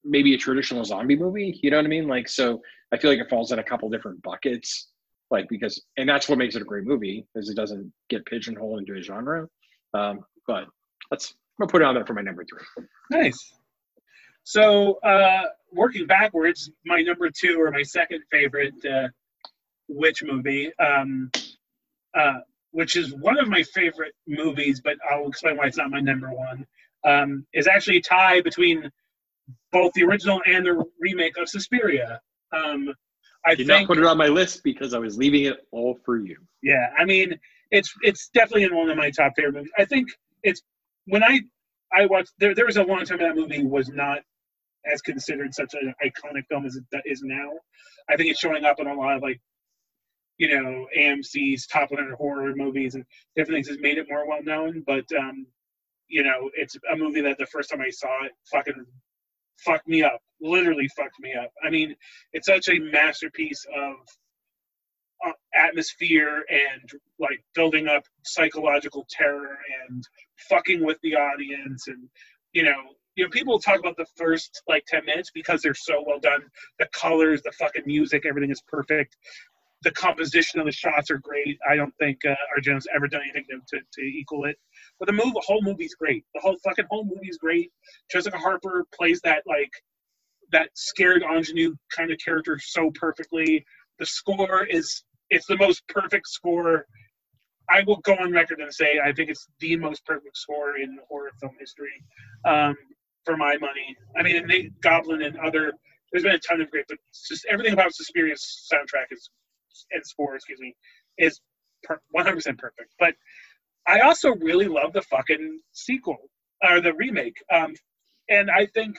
maybe 0.04 0.34
a 0.34 0.38
traditional 0.38 0.84
zombie 0.84 1.16
movie. 1.16 1.60
You 1.62 1.72
know 1.72 1.78
what 1.78 1.86
I 1.86 1.90
mean? 1.90 2.08
Like, 2.08 2.28
so 2.28 2.62
I 2.92 2.98
feel 2.98 3.12
like 3.12 3.20
it 3.20 3.30
falls 3.30 3.52
in 3.52 3.60
a 3.60 3.64
couple 3.64 3.90
different 3.90 4.22
buckets. 4.24 4.88
Like 5.30 5.48
because, 5.50 5.82
and 5.98 6.10
that's 6.10 6.28
what 6.28 6.38
makes 6.38 6.56
it 6.56 6.62
a 6.62 6.66
great 6.66 6.84
movie, 6.84 7.26
is 7.36 7.50
it 7.50 7.56
doesn't 7.56 7.92
get 8.10 8.26
pigeonholed 8.26 8.80
into 8.80 8.98
a 8.98 9.02
genre. 9.02 9.48
Um, 9.94 10.26
but 10.48 10.66
let's 11.10 11.34
I'm 11.60 11.68
gonna 11.68 11.72
put 11.72 11.82
it 11.82 11.86
on 11.86 11.96
there 11.96 12.06
for 12.06 12.14
my 12.14 12.22
number 12.22 12.44
three. 12.44 12.86
Nice. 13.12 13.54
So 14.44 14.94
uh, 15.04 15.44
working 15.72 16.08
backwards, 16.08 16.72
my 16.86 17.02
number 17.02 17.30
two 17.30 17.62
or 17.62 17.72
my 17.72 17.84
second 17.84 18.24
favorite 18.32 18.74
uh, 18.86 19.10
witch 19.88 20.24
movie, 20.24 20.72
um, 20.80 21.30
uh, 22.18 22.40
which 22.72 22.96
is 22.96 23.14
one 23.14 23.38
of 23.38 23.48
my 23.48 23.64
favorite 23.64 24.14
movies, 24.28 24.82
but 24.84 24.98
I'll 25.10 25.28
explain 25.28 25.58
why 25.58 25.68
it's 25.68 25.78
not 25.78 25.92
my 25.92 26.00
number 26.00 26.32
one. 26.34 26.66
Um, 27.04 27.46
is 27.54 27.68
actually 27.68 27.98
a 27.98 28.02
tie 28.02 28.42
between 28.42 28.92
both 29.72 29.92
the 29.94 30.04
original 30.04 30.42
and 30.46 30.66
the 30.66 30.84
remake 31.00 31.38
of 31.38 31.50
Suspiria. 31.50 32.22
Um, 32.52 32.94
I 33.46 33.56
did 33.56 33.68
think, 33.68 33.88
not 33.90 33.96
put 33.96 33.98
it 33.98 34.06
on 34.06 34.18
my 34.18 34.28
list 34.28 34.64
because 34.64 34.94
I 34.94 35.00
was 35.00 35.18
leaving 35.18 35.46
it 35.46 35.66
all 35.72 35.98
for 36.06 36.18
you. 36.20 36.38
Yeah, 36.62 36.88
I 36.98 37.06
mean, 37.06 37.40
it's 37.72 37.94
it's 38.04 38.30
definitely 38.34 38.64
in 38.64 38.76
one 38.76 38.90
of 38.90 38.98
my 38.98 39.10
top 39.10 39.34
favorite 39.36 39.56
movies. 39.56 39.72
I 39.78 39.86
think 39.86 40.10
it's 40.44 40.62
when 41.06 41.24
I 41.24 41.40
I 41.92 42.06
watched 42.06 42.34
there 42.40 42.54
there 42.54 42.66
was 42.66 42.78
a 42.78 42.84
long 42.84 43.04
time 43.06 43.20
that 43.20 43.36
movie 43.36 43.66
was 43.66 43.90
not 43.90 44.20
as 44.92 45.02
considered 45.02 45.54
such 45.54 45.74
an 45.74 45.94
iconic 46.04 46.44
film 46.50 46.66
as 46.66 46.76
it 46.76 46.84
is 47.06 47.22
now. 47.24 47.52
I 48.10 48.16
think 48.16 48.30
it's 48.30 48.40
showing 48.40 48.66
up 48.66 48.80
in 48.80 48.88
a 48.88 48.94
lot 48.94 49.18
of 49.18 49.24
like 49.24 49.40
you 50.38 50.50
know 50.50 50.86
AMC's 50.98 51.68
top 51.68 51.92
100 51.92 52.16
horror 52.16 52.54
movies 52.56 52.96
and 52.96 53.04
different 53.36 53.58
things 53.58 53.70
has 53.70 53.80
made 53.80 53.98
it 53.98 54.08
more 54.10 54.28
well 54.28 54.44
known. 54.44 54.84
But 54.86 55.06
um, 55.18 55.48
you 56.12 56.24
know, 56.24 56.50
it's 56.54 56.76
a 56.92 56.96
movie 56.96 57.22
that 57.22 57.38
the 57.38 57.46
first 57.48 57.70
time 57.70 57.82
I 57.82 57.90
saw 57.90 58.26
it 58.26 58.34
fucking 58.52 58.86
fucked 59.66 59.88
me 59.88 60.04
up. 60.04 60.20
Literally 60.42 60.88
fucked 60.96 61.20
me 61.20 61.34
up. 61.34 61.52
I 61.64 61.70
mean, 61.70 61.96
it's 62.34 62.48
such 62.48 62.70
a 62.70 62.80
masterpiece 62.80 63.66
of 63.76 63.96
uh, 65.26 65.32
atmosphere 65.54 66.44
and 66.50 66.90
like 67.20 67.44
building 67.54 67.88
up 67.88 68.04
psychological 68.24 69.06
terror 69.10 69.58
and 69.88 70.04
fucking 70.50 70.84
with 70.84 70.98
the 71.04 71.16
audience 71.16 71.88
and 71.88 72.10
you 72.54 72.64
know 72.64 72.76
you 73.16 73.24
know 73.24 73.30
people 73.30 73.60
talk 73.60 73.80
about 73.80 73.96
the 73.98 74.06
first 74.16 74.64
like 74.68 74.84
10 74.88 75.06
minutes 75.06 75.30
because 75.32 75.62
they're 75.62 75.76
so 75.76 76.04
well 76.08 76.20
done 76.20 76.42
the 76.80 76.88
colors 76.92 77.42
the 77.44 77.52
fucking 77.52 77.84
music 77.86 78.26
everything 78.26 78.50
is 78.50 78.64
perfect 78.68 79.16
the 79.84 79.92
composition 79.92 80.60
of 80.60 80.66
the 80.66 80.72
shots 80.72 81.12
are 81.12 81.20
great 81.20 81.58
i 81.70 81.76
don't 81.76 81.94
think 82.00 82.18
uh, 82.26 82.34
argento's 82.58 82.88
ever 82.96 83.08
done 83.08 83.22
anything 83.22 83.46
to, 83.48 83.78
to, 83.78 83.84
to 83.94 84.02
equal 84.02 84.46
it 84.46 84.58
but 85.02 85.08
the 85.08 85.14
move, 85.14 85.34
the 85.34 85.44
whole 85.44 85.64
movie's 85.64 85.96
great. 85.96 86.24
The 86.36 86.42
whole 86.42 86.58
fucking 86.64 86.86
whole 86.92 87.04
movie's 87.04 87.40
great. 87.40 87.72
Jessica 88.12 88.38
Harper 88.38 88.86
plays 88.94 89.20
that 89.24 89.42
like 89.48 89.72
that 90.52 90.70
scared 90.76 91.24
ingenue 91.24 91.74
kind 91.96 92.12
of 92.12 92.20
character 92.24 92.60
so 92.62 92.92
perfectly. 92.94 93.66
The 93.98 94.06
score 94.06 94.64
is 94.66 95.04
it's 95.32 95.48
the 95.48 95.58
most 95.58 95.82
perfect 95.88 96.28
score. 96.28 96.86
I 97.68 97.82
will 97.88 97.98
go 97.98 98.14
on 98.14 98.32
record 98.32 98.60
and 98.60 98.72
say 98.72 99.00
I 99.04 99.12
think 99.12 99.32
it's 99.32 99.48
the 99.60 99.76
most 99.76 100.06
perfect 100.06 100.38
score 100.38 100.78
in 100.78 101.00
horror 101.10 101.32
film 101.40 101.54
history, 101.60 101.90
um, 102.46 102.76
for 103.26 103.36
my 103.36 103.58
money. 103.58 103.98
I 104.16 104.22
mean, 104.22 104.46
Nate 104.46 104.80
Goblin 104.82 105.24
and 105.24 105.36
other 105.40 105.74
there's 106.12 106.24
been 106.24 106.36
a 106.36 106.40
ton 106.40 106.62
of 106.62 106.70
great, 106.70 106.86
but 106.88 107.00
just 107.28 107.48
everything 107.50 107.74
about 107.74 107.92
Suspiria's 107.92 108.70
soundtrack 108.72 109.06
is 109.10 109.32
and 109.92 110.06
score, 110.06 110.36
excuse 110.36 110.60
me, 110.60 110.76
is 111.18 111.40
100% 111.90 112.58
perfect. 112.60 112.94
But 113.00 113.16
I 113.88 114.02
also 114.02 114.36
really 114.36 114.68
love 114.68 114.94
the 114.94 115.02
fucking 115.02 115.60
sequel 115.72 116.18
or 116.64 116.82
the 116.82 116.94
remake, 116.94 117.36
um, 117.52 117.74
and 118.30 118.50
I 118.52 118.68
think 118.68 118.98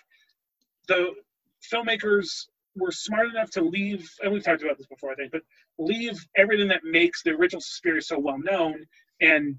the 0.88 1.12
filmmakers 1.72 2.46
were 2.76 2.90
smart 2.90 3.28
enough 3.28 3.50
to 3.50 3.62
leave, 3.62 4.10
and 4.22 4.32
we've 4.32 4.44
talked 4.44 4.62
about 4.62 4.78
this 4.78 4.86
before, 4.86 5.12
I 5.12 5.14
think, 5.14 5.32
but 5.32 5.42
leave 5.78 6.18
everything 6.36 6.68
that 6.68 6.84
makes 6.84 7.22
the 7.22 7.30
original 7.30 7.60
Suspiria 7.60 8.00
so 8.00 8.18
well 8.18 8.38
known 8.38 8.84
and 9.20 9.56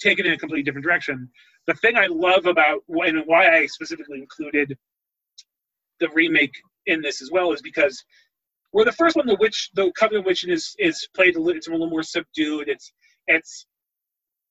take 0.00 0.18
it 0.18 0.26
in 0.26 0.32
a 0.32 0.38
completely 0.38 0.62
different 0.62 0.84
direction. 0.84 1.28
The 1.66 1.74
thing 1.74 1.96
I 1.96 2.06
love 2.06 2.46
about 2.46 2.82
and 2.88 3.22
why 3.26 3.48
I 3.48 3.66
specifically 3.66 4.18
included 4.20 4.76
the 6.00 6.08
remake 6.14 6.54
in 6.86 7.00
this 7.00 7.22
as 7.22 7.30
well 7.30 7.52
is 7.52 7.62
because 7.62 8.04
we're 8.72 8.84
the 8.84 8.92
first 8.92 9.16
one. 9.16 9.26
The 9.26 9.36
witch, 9.40 9.70
the 9.74 9.90
Covenant 9.98 10.26
Witch, 10.26 10.46
is 10.46 10.74
is 10.78 11.08
played. 11.14 11.36
A 11.36 11.40
little, 11.40 11.56
it's 11.56 11.68
a 11.68 11.70
little 11.70 11.90
more 11.90 12.02
subdued. 12.02 12.68
It's 12.68 12.92
it's 13.26 13.66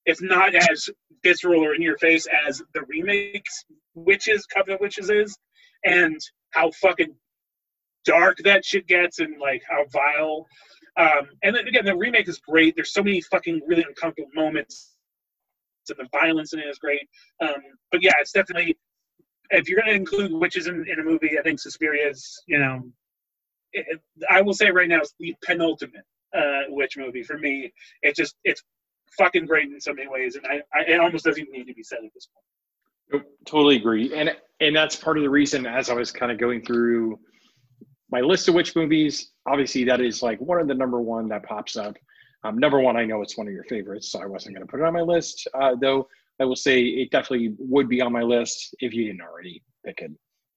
it's 0.05 0.21
not 0.21 0.53
as 0.55 0.89
visceral 1.23 1.63
or 1.63 1.75
in 1.75 1.81
your 1.81 1.97
face 1.97 2.27
as 2.47 2.61
the 2.73 2.81
remakes 2.83 3.65
witches 3.93 4.45
Covenant 4.45 4.81
Witches 4.81 5.09
is, 5.09 5.37
and 5.83 6.19
how 6.51 6.71
fucking 6.71 7.15
dark 8.05 8.37
that 8.43 8.63
shit 8.63 8.87
gets 8.87 9.19
and 9.19 9.39
like 9.39 9.63
how 9.69 9.85
vile. 9.91 10.45
Um, 10.97 11.29
and 11.43 11.55
then 11.55 11.67
again, 11.67 11.85
the 11.85 11.95
remake 11.95 12.27
is 12.27 12.39
great. 12.39 12.75
There's 12.75 12.93
so 12.93 13.03
many 13.03 13.21
fucking 13.21 13.61
really 13.67 13.83
uncomfortable 13.83 14.29
moments. 14.33 14.93
And 15.89 15.99
the 15.99 16.07
violence 16.11 16.53
in 16.53 16.59
it 16.59 16.67
is 16.67 16.79
great. 16.79 17.07
Um, 17.41 17.61
but 17.91 18.01
yeah, 18.01 18.13
it's 18.19 18.31
definitely 18.31 18.77
if 19.51 19.69
you're 19.69 19.79
going 19.79 19.91
to 19.91 19.95
include 19.95 20.31
witches 20.31 20.67
in, 20.67 20.85
in 20.87 20.99
a 20.99 21.03
movie, 21.03 21.37
I 21.37 21.43
think 21.43 21.59
Suspiria 21.59 22.09
is, 22.09 22.41
you 22.47 22.59
know, 22.59 22.81
it, 23.73 24.01
I 24.29 24.41
will 24.41 24.53
say 24.53 24.71
right 24.71 24.87
now, 24.87 24.99
it's 24.99 25.13
the 25.19 25.35
penultimate 25.43 26.05
uh, 26.35 26.61
witch 26.69 26.97
movie 26.97 27.23
for 27.23 27.37
me. 27.37 27.71
It 28.01 28.15
just, 28.15 28.35
it's 28.43 28.63
fucking 29.17 29.45
great 29.45 29.71
in 29.71 29.79
so 29.79 29.93
many 29.93 30.07
ways, 30.07 30.35
and 30.35 30.45
I, 30.45 30.61
I 30.73 30.83
it 30.83 30.99
almost 30.99 31.25
doesn't 31.25 31.41
even 31.41 31.53
need 31.53 31.67
to 31.67 31.73
be 31.73 31.83
said 31.83 31.99
at 32.05 32.13
this 32.13 32.27
point. 32.27 33.25
Totally 33.45 33.75
agree, 33.75 34.13
and 34.15 34.35
and 34.59 34.75
that's 34.75 34.95
part 34.95 35.17
of 35.17 35.23
the 35.23 35.29
reason 35.29 35.65
as 35.65 35.89
I 35.89 35.93
was 35.93 36.11
kind 36.11 36.31
of 36.31 36.37
going 36.37 36.63
through 36.63 37.19
my 38.11 38.21
list 38.21 38.47
of 38.47 38.55
which 38.55 38.75
movies. 38.75 39.31
Obviously, 39.47 39.83
that 39.85 40.01
is 40.01 40.21
like 40.21 40.39
one 40.39 40.59
of 40.59 40.67
the 40.67 40.73
number 40.73 41.01
one 41.01 41.27
that 41.29 41.43
pops 41.43 41.77
up. 41.77 41.95
Um, 42.43 42.57
number 42.57 42.79
one, 42.79 42.95
I 42.95 43.05
know 43.05 43.21
it's 43.21 43.37
one 43.37 43.47
of 43.47 43.53
your 43.53 43.63
favorites, 43.63 44.11
so 44.11 44.21
I 44.21 44.25
wasn't 44.25 44.55
going 44.55 44.65
to 44.65 44.71
put 44.71 44.79
it 44.79 44.85
on 44.85 44.93
my 44.93 45.01
list. 45.01 45.47
Uh, 45.53 45.75
though 45.79 46.07
I 46.39 46.45
will 46.45 46.55
say 46.55 46.81
it 46.81 47.11
definitely 47.11 47.55
would 47.57 47.89
be 47.89 48.01
on 48.01 48.11
my 48.11 48.21
list 48.21 48.75
if 48.79 48.93
you 48.93 49.05
didn't 49.05 49.21
already 49.21 49.63
pick 49.85 49.99
it 49.99 50.11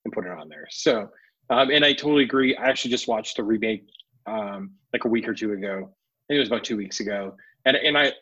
and 0.05 0.15
put 0.15 0.27
it 0.27 0.33
on 0.33 0.49
there. 0.49 0.67
So, 0.71 1.09
um, 1.51 1.71
and 1.71 1.85
I 1.85 1.93
totally 1.93 2.25
agree. 2.25 2.57
I 2.57 2.67
actually 2.67 2.91
just 2.91 3.09
watched 3.09 3.37
the 3.37 3.45
remake 3.45 3.85
um, 4.27 4.73
like 4.93 5.05
a 5.05 5.09
week 5.09 5.29
or 5.29 5.35
two 5.35 5.53
ago. 5.53 5.77
I 5.77 6.25
think 6.29 6.37
it 6.37 6.41
was 6.41 6.49
about 6.49 6.65
two 6.65 6.77
weeks 6.77 7.01
ago, 7.01 7.37
and 7.65 7.77
and 7.77 7.97
I 7.97 8.13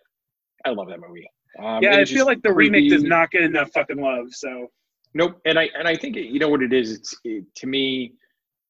I 0.65 0.71
love 0.71 0.89
that 0.89 1.01
movie. 1.01 1.29
Um, 1.63 1.83
yeah, 1.83 1.97
I 1.97 2.05
feel 2.05 2.27
like 2.27 2.43
the 2.43 2.53
creepy. 2.53 2.77
remake 2.77 2.91
does 2.91 3.03
not 3.03 3.31
get 3.31 3.43
enough 3.43 3.71
fucking 3.73 4.01
love. 4.01 4.27
So 4.31 4.71
nope, 5.15 5.41
and 5.45 5.59
I 5.59 5.71
and 5.79 5.89
I 5.89 5.97
think 5.97 6.17
you 6.17 6.39
know 6.39 6.49
what 6.49 6.63
it 6.63 6.73
is. 6.73 6.93
It's 6.93 7.15
it, 7.25 7.45
to 7.57 7.67
me, 7.67 8.15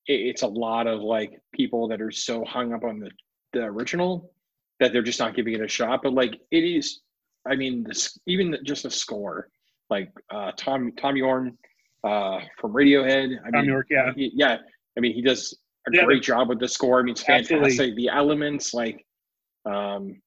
it, 0.06 0.14
it's 0.14 0.42
a 0.42 0.46
lot 0.46 0.86
of 0.86 1.00
like 1.00 1.40
people 1.52 1.88
that 1.88 2.00
are 2.00 2.10
so 2.10 2.44
hung 2.44 2.72
up 2.72 2.84
on 2.84 3.00
the 3.00 3.10
the 3.52 3.64
original 3.64 4.32
that 4.78 4.92
they're 4.92 5.02
just 5.02 5.18
not 5.18 5.34
giving 5.34 5.54
it 5.54 5.60
a 5.60 5.68
shot. 5.68 6.00
But 6.02 6.12
like 6.12 6.40
it 6.50 6.58
is, 6.58 7.00
I 7.46 7.56
mean, 7.56 7.82
this 7.82 8.18
even 8.26 8.56
just 8.64 8.84
a 8.84 8.90
score 8.90 9.48
like 9.90 10.12
uh, 10.30 10.52
Tom 10.56 10.92
Thom 11.00 11.16
Yorke 11.16 11.52
uh, 12.04 12.40
from 12.60 12.72
Radiohead. 12.72 13.36
I 13.44 13.50
Tom 13.50 13.60
mean, 13.60 13.64
Yorke, 13.66 13.86
yeah, 13.90 14.12
he, 14.14 14.30
yeah. 14.34 14.58
I 14.96 15.00
mean, 15.00 15.14
he 15.14 15.22
does 15.22 15.56
a 15.86 15.90
yeah, 15.92 16.04
great 16.04 16.22
job 16.22 16.48
with 16.48 16.58
the 16.58 16.68
score. 16.68 17.00
I 17.00 17.02
mean, 17.02 17.12
it's 17.12 17.22
fantastic. 17.22 17.58
Absolutely. 17.62 17.94
The 17.94 18.08
elements, 18.08 18.74
like, 18.74 19.04
um, 19.64 20.20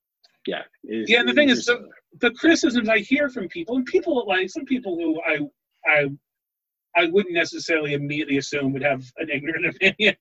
yeah. 0.45 0.61
Is, 0.83 1.09
yeah, 1.09 1.19
and 1.19 1.29
the 1.29 1.33
thing 1.33 1.49
is, 1.49 1.65
the, 1.65 1.87
the 2.19 2.31
criticisms 2.31 2.89
I 2.89 2.99
hear 2.99 3.29
from 3.29 3.47
people, 3.47 3.75
and 3.75 3.85
people 3.85 4.25
like 4.27 4.49
some 4.49 4.65
people 4.65 4.95
who 4.95 5.21
I 5.21 5.39
I 5.85 6.09
I 6.95 7.05
wouldn't 7.07 7.33
necessarily 7.33 7.93
immediately 7.93 8.37
assume 8.37 8.73
would 8.73 8.83
have 8.83 9.03
an 9.17 9.29
ignorant 9.29 9.65
opinion. 9.75 10.15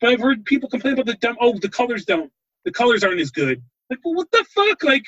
But 0.00 0.10
I've 0.10 0.20
heard 0.20 0.44
people 0.44 0.68
complain 0.68 0.94
about 0.94 1.06
the 1.06 1.14
dumb. 1.14 1.36
Oh, 1.40 1.58
the 1.58 1.68
colors 1.68 2.04
don't. 2.04 2.30
The 2.64 2.72
colors 2.72 3.04
aren't 3.04 3.20
as 3.20 3.30
good. 3.30 3.62
Like, 3.90 3.98
well, 4.04 4.14
what 4.14 4.30
the 4.30 4.44
fuck? 4.54 4.82
Like, 4.82 5.04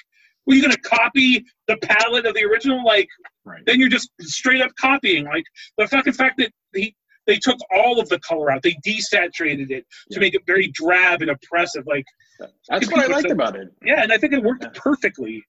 were 0.47 0.55
you 0.55 0.63
gonna 0.63 0.77
copy 0.79 1.45
the 1.67 1.77
palette 1.79 2.27
of 2.27 2.35
the 2.35 2.45
original? 2.45 2.85
Like, 2.85 3.09
right. 3.45 3.63
then 3.67 3.81
you're 3.81 3.89
just 3.89 4.11
straight 4.21 4.61
up 4.61 4.71
copying. 4.79 5.25
Like 5.25 5.45
the 5.79 5.87
fucking 5.89 6.13
fact 6.13 6.39
that 6.39 6.53
he 6.75 6.95
they 7.27 7.37
took 7.37 7.59
all 7.75 8.01
of 8.01 8.09
the 8.09 8.19
color 8.21 8.51
out. 8.51 8.63
They 8.63 8.77
desaturated 8.87 9.71
it 9.71 9.85
yeah. 10.09 10.15
to 10.15 10.21
make 10.21 10.35
it 10.35 10.43
very 10.47 10.69
drab 10.69 11.23
and 11.23 11.31
oppressive. 11.31 11.87
Like 11.87 12.05
that's 12.69 12.91
what 12.91 13.05
I 13.05 13.07
liked 13.07 13.31
about 13.31 13.57
it. 13.57 13.69
Yeah, 13.85 14.03
and 14.03 14.13
I 14.13 14.19
think 14.19 14.33
it 14.33 14.43
worked 14.43 14.65
yeah. 14.65 14.71
perfectly, 14.75 15.43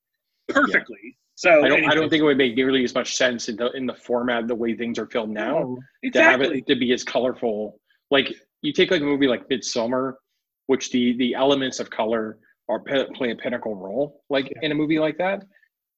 perfectly. 0.48 1.00
Yeah. 1.04 1.12
So 1.36 1.64
I 1.64 1.68
don't, 1.68 1.86
I 1.86 1.94
don't 1.94 2.10
think 2.10 2.22
it 2.22 2.26
would 2.26 2.38
make 2.38 2.56
nearly 2.56 2.84
as 2.84 2.96
much 2.96 3.16
sense 3.16 3.48
in 3.48 3.58
the 3.58 3.72
in 3.74 3.86
the 3.86 3.94
format 3.94 4.48
the 4.48 4.56
way 4.56 4.76
things 4.76 4.98
are 4.98 5.06
filmed 5.06 5.34
now 5.34 5.60
no, 5.60 5.80
exactly. 6.02 6.22
to 6.22 6.24
have 6.24 6.58
it 6.58 6.68
to 6.68 6.76
be 6.76 6.92
as 6.94 7.04
colorful. 7.04 7.80
Like 8.10 8.34
you 8.64 8.74
take 8.74 8.90
like 8.90 9.02
a 9.02 9.06
movie 9.06 9.28
like 9.28 9.48
Midsommar, 9.48 10.14
which 10.66 10.90
the 10.92 11.16
the 11.18 11.36
elements 11.36 11.80
of 11.80 11.92
color 11.92 12.40
are 12.70 12.80
play 12.80 13.32
a 13.32 13.36
pinnacle 13.36 13.76
role, 13.76 14.24
like 14.30 14.52
in 14.62 14.72
a 14.72 14.76
movie 14.76 15.00
like 15.00 15.18
that. 15.20 15.44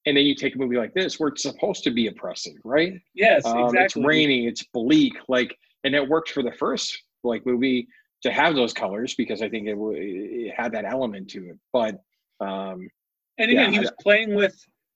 And 0.06 0.16
then 0.16 0.26
you 0.26 0.36
take 0.36 0.56
a 0.56 0.58
movie 0.58 0.78
like 0.78 0.94
this, 0.94 1.20
where 1.20 1.30
it's 1.30 1.44
supposed 1.44 1.84
to 1.84 1.92
be 1.92 2.08
oppressive, 2.08 2.54
right? 2.64 2.94
Yes, 3.14 3.46
um, 3.46 3.66
exactly. 3.66 4.02
It's 4.02 4.08
raining, 4.08 4.46
it's 4.46 4.64
bleak, 4.74 5.14
like 5.28 5.56
and 5.84 5.96
it 5.96 6.08
worked 6.08 6.32
for 6.32 6.44
the 6.44 6.52
first 6.52 6.98
like 7.24 7.46
movie 7.46 7.88
to 8.24 8.32
have 8.32 8.56
those 8.56 8.74
colors 8.74 9.16
because 9.16 9.42
I 9.42 9.50
think 9.50 9.68
it, 9.68 9.78
it 9.78 10.54
had 10.56 10.74
that 10.74 10.86
element 10.86 11.30
to 11.32 11.50
it. 11.50 11.58
But 11.72 11.96
um, 12.40 12.90
and 13.38 13.52
again, 13.52 13.66
yeah, 13.66 13.72
he 13.72 13.80
was 13.80 13.90
I, 13.90 14.02
playing 14.02 14.36
with. 14.36 14.56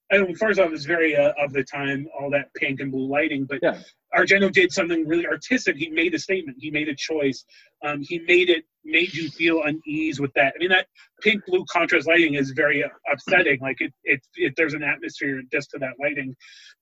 And 0.10 0.38
first 0.38 0.60
off, 0.60 0.72
it's 0.72 0.86
very 0.86 1.16
uh, 1.16 1.32
of 1.40 1.54
the 1.54 1.64
time, 1.64 2.08
all 2.20 2.30
that 2.32 2.54
pink 2.56 2.82
and 2.82 2.92
blue 2.92 3.08
lighting. 3.08 3.46
But 3.46 3.60
yeah. 3.64 3.80
Argento 4.16 4.52
did 4.52 4.72
something 4.72 5.08
really 5.08 5.26
artistic. 5.26 5.76
He 5.78 5.90
made 5.90 6.14
a 6.14 6.20
statement. 6.20 6.58
He 6.60 6.70
made 6.70 6.88
a 6.88 6.96
choice. 6.96 7.44
Um, 7.84 8.02
he 8.02 8.20
made 8.20 8.50
it 8.50 8.66
made 8.86 9.14
you 9.14 9.30
feel 9.30 9.64
unease 9.64 10.20
with 10.20 10.32
that. 10.34 10.54
I 10.56 10.60
mean, 10.60 10.70
that 10.70 10.88
pink 11.22 11.44
blue 11.48 11.66
contrast 11.72 12.06
lighting 12.06 12.36
is 12.36 12.52
very 12.52 12.84
upsetting. 13.12 13.60
Like 13.62 13.82
it, 13.82 13.94
it, 14.04 14.22
it 14.36 14.54
there's 14.56 14.74
an 14.74 14.84
atmosphere 14.84 15.42
just 15.52 15.72
to 15.72 15.80
that 15.80 15.94
lighting. 16.00 16.36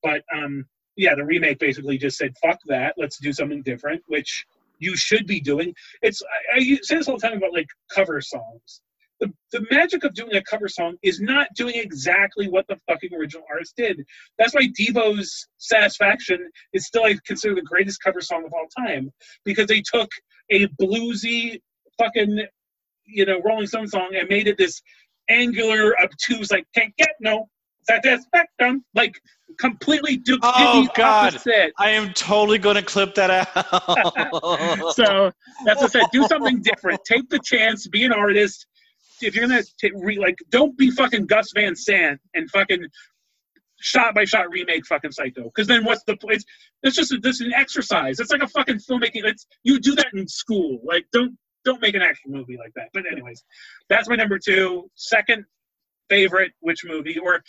But 0.04 0.24
um, 0.36 0.66
yeah, 0.96 1.16
the 1.16 1.26
remake 1.26 1.60
basically 1.60 1.98
just 1.98 2.18
said, 2.18 2.34
"Fuck 2.42 2.60
that, 2.68 2.96
let's 2.98 3.18
do 3.18 3.34
something 3.34 3.62
different," 3.62 4.04
which 4.08 4.46
you 4.80 4.96
should 4.96 5.28
be 5.28 5.40
doing. 5.40 5.74
It's 6.02 6.22
I, 6.54 6.60
I 6.60 6.80
say 6.82 6.98
this 6.98 7.08
all 7.08 7.18
the 7.18 7.28
time 7.28 7.38
about 7.38 7.54
like 7.54 7.68
cover 7.94 8.20
songs. 8.22 8.82
The, 9.20 9.32
the 9.52 9.66
magic 9.70 10.04
of 10.04 10.16
doing 10.16 10.36
a 10.36 10.42
cover 10.42 10.68
song 10.68 10.96
is 11.04 11.22
not 11.22 11.48
doing 11.56 11.76
exactly 11.76 12.50
what 12.50 12.66
the 12.68 12.76
fucking 12.88 13.14
original 13.14 13.46
artist 13.52 13.76
did. 13.78 14.04
That's 14.40 14.56
why 14.56 14.68
Devo's 14.76 15.48
Satisfaction 15.60 16.50
is 16.74 16.88
still, 16.88 17.04
I 17.04 17.16
consider, 17.24 17.54
the 17.54 17.62
greatest 17.62 18.02
cover 18.02 18.22
song 18.22 18.46
of 18.46 18.52
all 18.52 18.66
time 18.84 19.12
because 19.46 19.68
they 19.68 19.82
took 19.82 20.10
a 20.50 20.66
bluesy 20.82 21.62
fucking, 22.00 22.48
you 23.06 23.26
know, 23.28 23.40
Rolling 23.46 23.68
Stone 23.68 23.90
song 23.90 24.10
and 24.18 24.28
made 24.28 24.48
it 24.48 24.58
this 24.58 24.82
angular, 25.30 25.94
obtuse, 26.02 26.50
like, 26.50 26.66
can't 26.74 26.96
get 26.98 27.12
no 27.20 27.48
satisfaction. 27.84 28.84
Like, 28.94 29.20
completely 29.60 30.18
do 30.18 30.38
oh 30.42 30.88
god. 30.96 31.36
opposite. 31.36 31.74
i 31.78 31.90
am 31.90 32.14
totally 32.14 32.58
going 32.58 32.76
to 32.76 32.82
clip 32.82 33.16
that 33.16 33.30
out. 33.30 33.48
So 34.96 35.32
that's 35.66 35.82
what 35.82 35.96
i 35.96 36.00
said 36.00 36.04
do 36.12 36.28
something 36.28 36.62
different. 36.62 37.04
Take 37.06 37.30
the 37.30 37.40
chance 37.40 37.88
be 37.88 38.04
an 38.04 38.12
artist. 38.12 38.66
If 39.22 39.36
you're 39.36 39.48
gonna 39.48 39.64
t- 39.80 39.92
re- 39.96 40.18
like 40.18 40.38
don't 40.50 40.76
be 40.78 40.90
fucking 40.90 41.28
gus 41.28 41.52
van 41.54 41.76
sant 41.76 42.20
and 42.34 42.50
fucking 42.50 42.86
shot 43.80 44.14
by 44.16 44.26
shot 44.26 44.50
remake 44.50 44.86
fucking 44.86 45.12
psycho 45.12 45.44
because 45.44 45.68
then 45.68 45.84
what's 45.84 46.04
the 46.06 46.16
place 46.18 46.44
it's 46.84 46.96
just 46.96 47.14
this 47.22 47.42
an 47.42 47.54
exercise. 47.54 48.20
It's 48.20 48.32
like 48.32 48.42
a 48.42 48.48
fucking 48.48 48.78
filmmaking 48.78 49.26
it's 49.26 49.46
you 49.64 49.80
do 49.80 49.96
that 49.96 50.08
in 50.14 50.28
school. 50.28 50.80
Like 50.84 51.06
don't 51.14 51.38
don't 51.64 51.82
make 51.82 51.96
an 51.96 52.02
action 52.02 52.32
movie 52.32 52.58
like 52.58 52.74
that. 52.76 52.90
But 52.94 53.04
anyways 53.12 53.44
that's 53.90 54.10
my 54.10 54.16
number 54.16 54.40
two. 54.40 54.90
Second 54.96 55.46
favorite 56.10 56.52
which 56.60 56.84
movie 56.84 57.18
or 57.20 57.42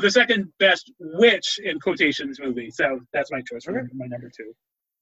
the 0.00 0.10
second 0.10 0.52
best 0.58 0.92
witch 0.98 1.58
in 1.62 1.78
quotations 1.80 2.40
movie. 2.40 2.70
So 2.70 3.00
that's 3.12 3.30
my 3.30 3.40
choice 3.42 3.64
for 3.64 3.78
okay. 3.78 3.88
my 3.94 4.06
number 4.06 4.30
two. 4.36 4.52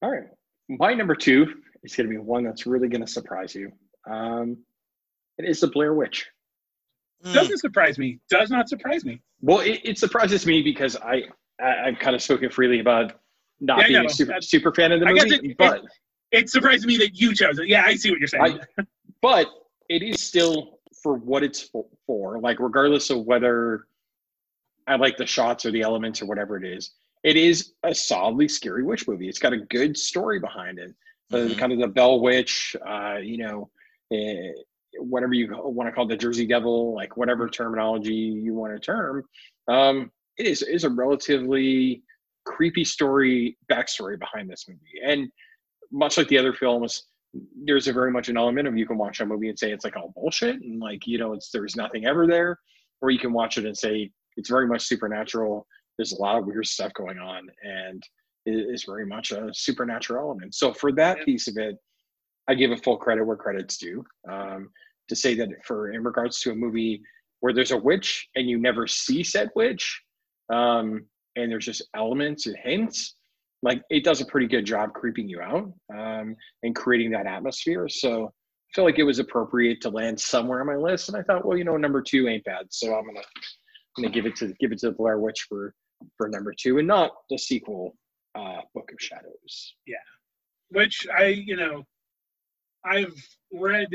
All 0.03 0.11
right. 0.11 0.24
My 0.68 0.95
number 0.95 1.14
two 1.14 1.47
is 1.82 1.95
going 1.95 2.07
to 2.09 2.11
be 2.11 2.18
one 2.18 2.45
that's 2.45 2.66
really 2.66 2.89
going 2.89 3.01
to 3.05 3.07
surprise 3.11 3.55
you. 3.55 3.70
Um, 4.11 4.59
it 5.39 5.49
is 5.49 5.61
the 5.61 5.68
Blair 5.68 5.95
Witch. 5.95 6.26
Mm. 7.24 7.35
Doesn't 7.35 7.59
surprise 7.59 7.99
me. 7.99 8.18
Does 8.30 8.51
not 8.51 8.68
surprise 8.68 9.05
me. 9.05 9.20
Well, 9.41 9.61
it, 9.61 9.80
it 9.85 9.99
surprises 9.99 10.47
me 10.47 10.62
because 10.62 10.97
I, 10.97 11.22
I 11.61 11.87
I've 11.87 11.99
kind 11.99 12.14
of 12.14 12.22
spoken 12.22 12.51
freely 12.51 12.80
about 12.80 13.12
not 13.61 13.80
Yeah, 13.80 13.87
being 13.89 14.03
know. 14.03 14.07
a 14.07 14.11
super 14.11 14.28
That's- 14.28 14.49
super 14.49 14.72
fan 14.72 14.93
of 14.93 15.01
the 15.01 15.07
I 15.07 15.12
guess 15.14 15.24
movie, 15.30 15.51
it- 15.51 15.57
but 15.59 15.82
It 16.32 16.51
surprises 16.51 16.87
me 16.87 16.97
that 16.99 17.18
you 17.18 17.35
chose 17.35 17.59
it. 17.59 17.68
Yeah, 17.68 17.85
I 17.87 17.95
see 17.95 18.11
what 18.11 18.18
you're 18.18 18.28
saying. 18.28 18.59
but 19.22 19.47
it 19.89 20.03
is 20.03 20.20
still 20.22 20.78
for 21.03 21.14
what 21.16 21.43
it's 21.43 21.61
for, 21.62 21.87
for. 22.07 22.41
Like 22.41 22.59
regardless 22.61 23.11
of 23.11 23.24
whether 23.24 23.87
I 24.87 24.97
like 24.97 25.16
the 25.16 25.26
shots 25.26 25.64
or 25.64 25.70
the 25.70 25.82
elements 25.82 26.20
or 26.20 26.26
whatever 26.26 26.57
it 26.57 26.64
is, 26.64 26.91
it 27.22 27.37
is 27.37 27.72
a 27.82 27.95
solidly 27.95 28.49
scary 28.49 28.82
witch 28.82 29.09
movie. 29.09 29.28
It's 29.28 29.39
got 29.39 29.53
a 29.53 29.59
good 29.59 29.97
story 29.97 30.39
behind 30.39 30.78
it. 30.78 30.95
The 31.30 31.39
Mhm. 31.39 31.59
kind 31.59 31.72
of 31.72 31.78
the 31.78 31.89
Bell 31.89 32.20
Witch, 32.20 32.76
uh, 32.87 33.18
you 33.22 33.39
know, 33.39 33.70
eh, 34.12 34.53
whatever 34.99 35.32
you 35.32 35.49
want 35.51 35.89
to 35.89 35.93
call 35.93 36.07
the 36.07 36.16
Jersey 36.16 36.47
Devil, 36.47 36.95
like 36.95 37.16
whatever 37.16 37.49
terminology 37.49 38.14
you 38.14 38.55
want 38.55 38.74
to 38.74 38.78
term. 38.78 39.24
Um, 39.68 40.12
it 40.37 40.47
is 40.47 40.62
is 40.62 40.85
a 40.85 40.91
relatively 40.91 42.03
creepy 42.45 42.85
story 42.85 43.57
backstory 43.70 44.18
behind 44.18 44.51
this 44.51 44.68
movie, 44.68 45.01
and 45.03 45.32
much 45.91 46.18
like 46.18 46.28
the 46.28 46.39
other 46.39 46.53
films, 46.53 47.05
there's 47.64 47.89
a 47.89 47.93
very 47.93 48.11
much 48.11 48.28
an 48.28 48.37
element 48.37 48.68
of 48.68 48.76
you 48.76 48.87
can 48.87 48.99
watch 48.99 49.20
a 49.20 49.26
movie 49.26 49.49
and 49.49 49.59
say 49.59 49.72
it's 49.72 49.85
like 49.85 49.97
all 49.97 50.12
bullshit 50.14 50.61
and 50.61 50.78
like 50.78 51.07
you 51.07 51.18
know 51.18 51.32
it's 51.32 51.51
there's 51.51 51.74
nothing 51.74 52.05
ever 52.05 52.26
there, 52.26 52.61
or 53.01 53.11
you 53.11 53.18
can 53.18 53.32
watch 53.32 53.57
it 53.57 53.64
and 53.64 53.76
say 53.76 54.11
it's 54.37 54.51
very 54.51 54.66
much 54.66 54.82
supernatural. 54.82 55.66
There's 55.99 56.12
a 56.12 56.20
lot 56.20 56.39
of 56.39 56.47
weird 56.47 56.66
stuff 56.66 56.93
going 56.95 57.18
on, 57.18 57.49
and 57.62 58.03
it 58.47 58.53
is 58.53 58.85
very 58.85 59.07
much 59.07 59.32
a 59.32 59.51
supernatural 59.53 60.22
element. 60.22 60.55
So 60.55 60.72
for 60.72 60.93
that 60.93 61.24
piece 61.24 61.49
of 61.49 61.57
it, 61.57 61.76
I 62.49 62.55
give 62.55 62.72
it 62.72 62.85
full 62.85 62.97
credit 62.97 63.24
where 63.24 63.37
credit's 63.37 63.78
due. 63.78 64.05
Um, 64.30 64.70
to 65.09 65.16
say 65.16 65.35
that 65.35 65.49
for 65.64 65.93
in 65.93 66.03
regards 66.03 66.41
to 66.41 66.51
a 66.51 66.55
movie 66.55 67.03
where 67.41 67.53
there's 67.53 67.72
a 67.72 67.76
witch 67.76 68.28
and 68.37 68.49
you 68.49 68.59
never 68.59 68.87
see 68.87 69.22
said 69.22 69.51
witch, 69.55 70.03
um, 70.53 71.07
and 71.37 71.51
there's 71.51 71.66
just 71.66 71.82
elements 71.95 72.47
and 72.47 72.57
hints, 72.57 73.16
like 73.62 73.82
it 73.91 74.05
does 74.05 74.20
a 74.20 74.26
pretty 74.26 74.47
good 74.47 74.64
job 74.64 74.93
creeping 74.93 75.28
you 75.28 75.41
out 75.41 75.72
um, 75.95 76.37
and 76.62 76.74
creating 76.74 77.11
that 77.11 77.26
atmosphere. 77.26 77.89
So 77.89 78.26
I 78.26 78.74
feel 78.74 78.85
like 78.85 78.99
it 78.99 79.05
was 79.05 79.18
appropriate 79.18 79.80
to 79.82 79.91
land 79.91 80.20
somewhere 80.20 80.61
on 80.61 80.66
my 80.66 80.76
list, 80.76 81.09
and 81.09 81.16
I 81.16 81.22
thought, 81.22 81.45
well, 81.47 81.57
you 81.57 81.64
know, 81.64 81.76
number 81.76 82.03
two 82.03 82.28
ain't 82.28 82.45
bad, 82.45 82.66
so 82.70 82.95
I'm 82.95 83.07
gonna 83.07 83.20
I'm 83.97 84.03
gonna 84.03 84.14
give 84.14 84.26
it 84.26 84.36
to 84.36 84.53
give 84.61 84.72
it 84.72 84.78
to 84.80 84.86
the 84.86 84.92
Blair 84.92 85.18
Witch 85.18 85.47
for 85.49 85.74
for 86.16 86.28
number 86.28 86.53
two, 86.53 86.78
and 86.78 86.88
not 86.88 87.12
the 87.30 87.38
sequel, 87.38 87.97
uh, 88.34 88.61
Book 88.74 88.90
of 88.92 89.01
Shadows. 89.01 89.74
Yeah, 89.86 89.97
which 90.70 91.07
I, 91.16 91.26
you 91.26 91.57
know, 91.57 91.84
I've 92.84 93.14
read 93.53 93.88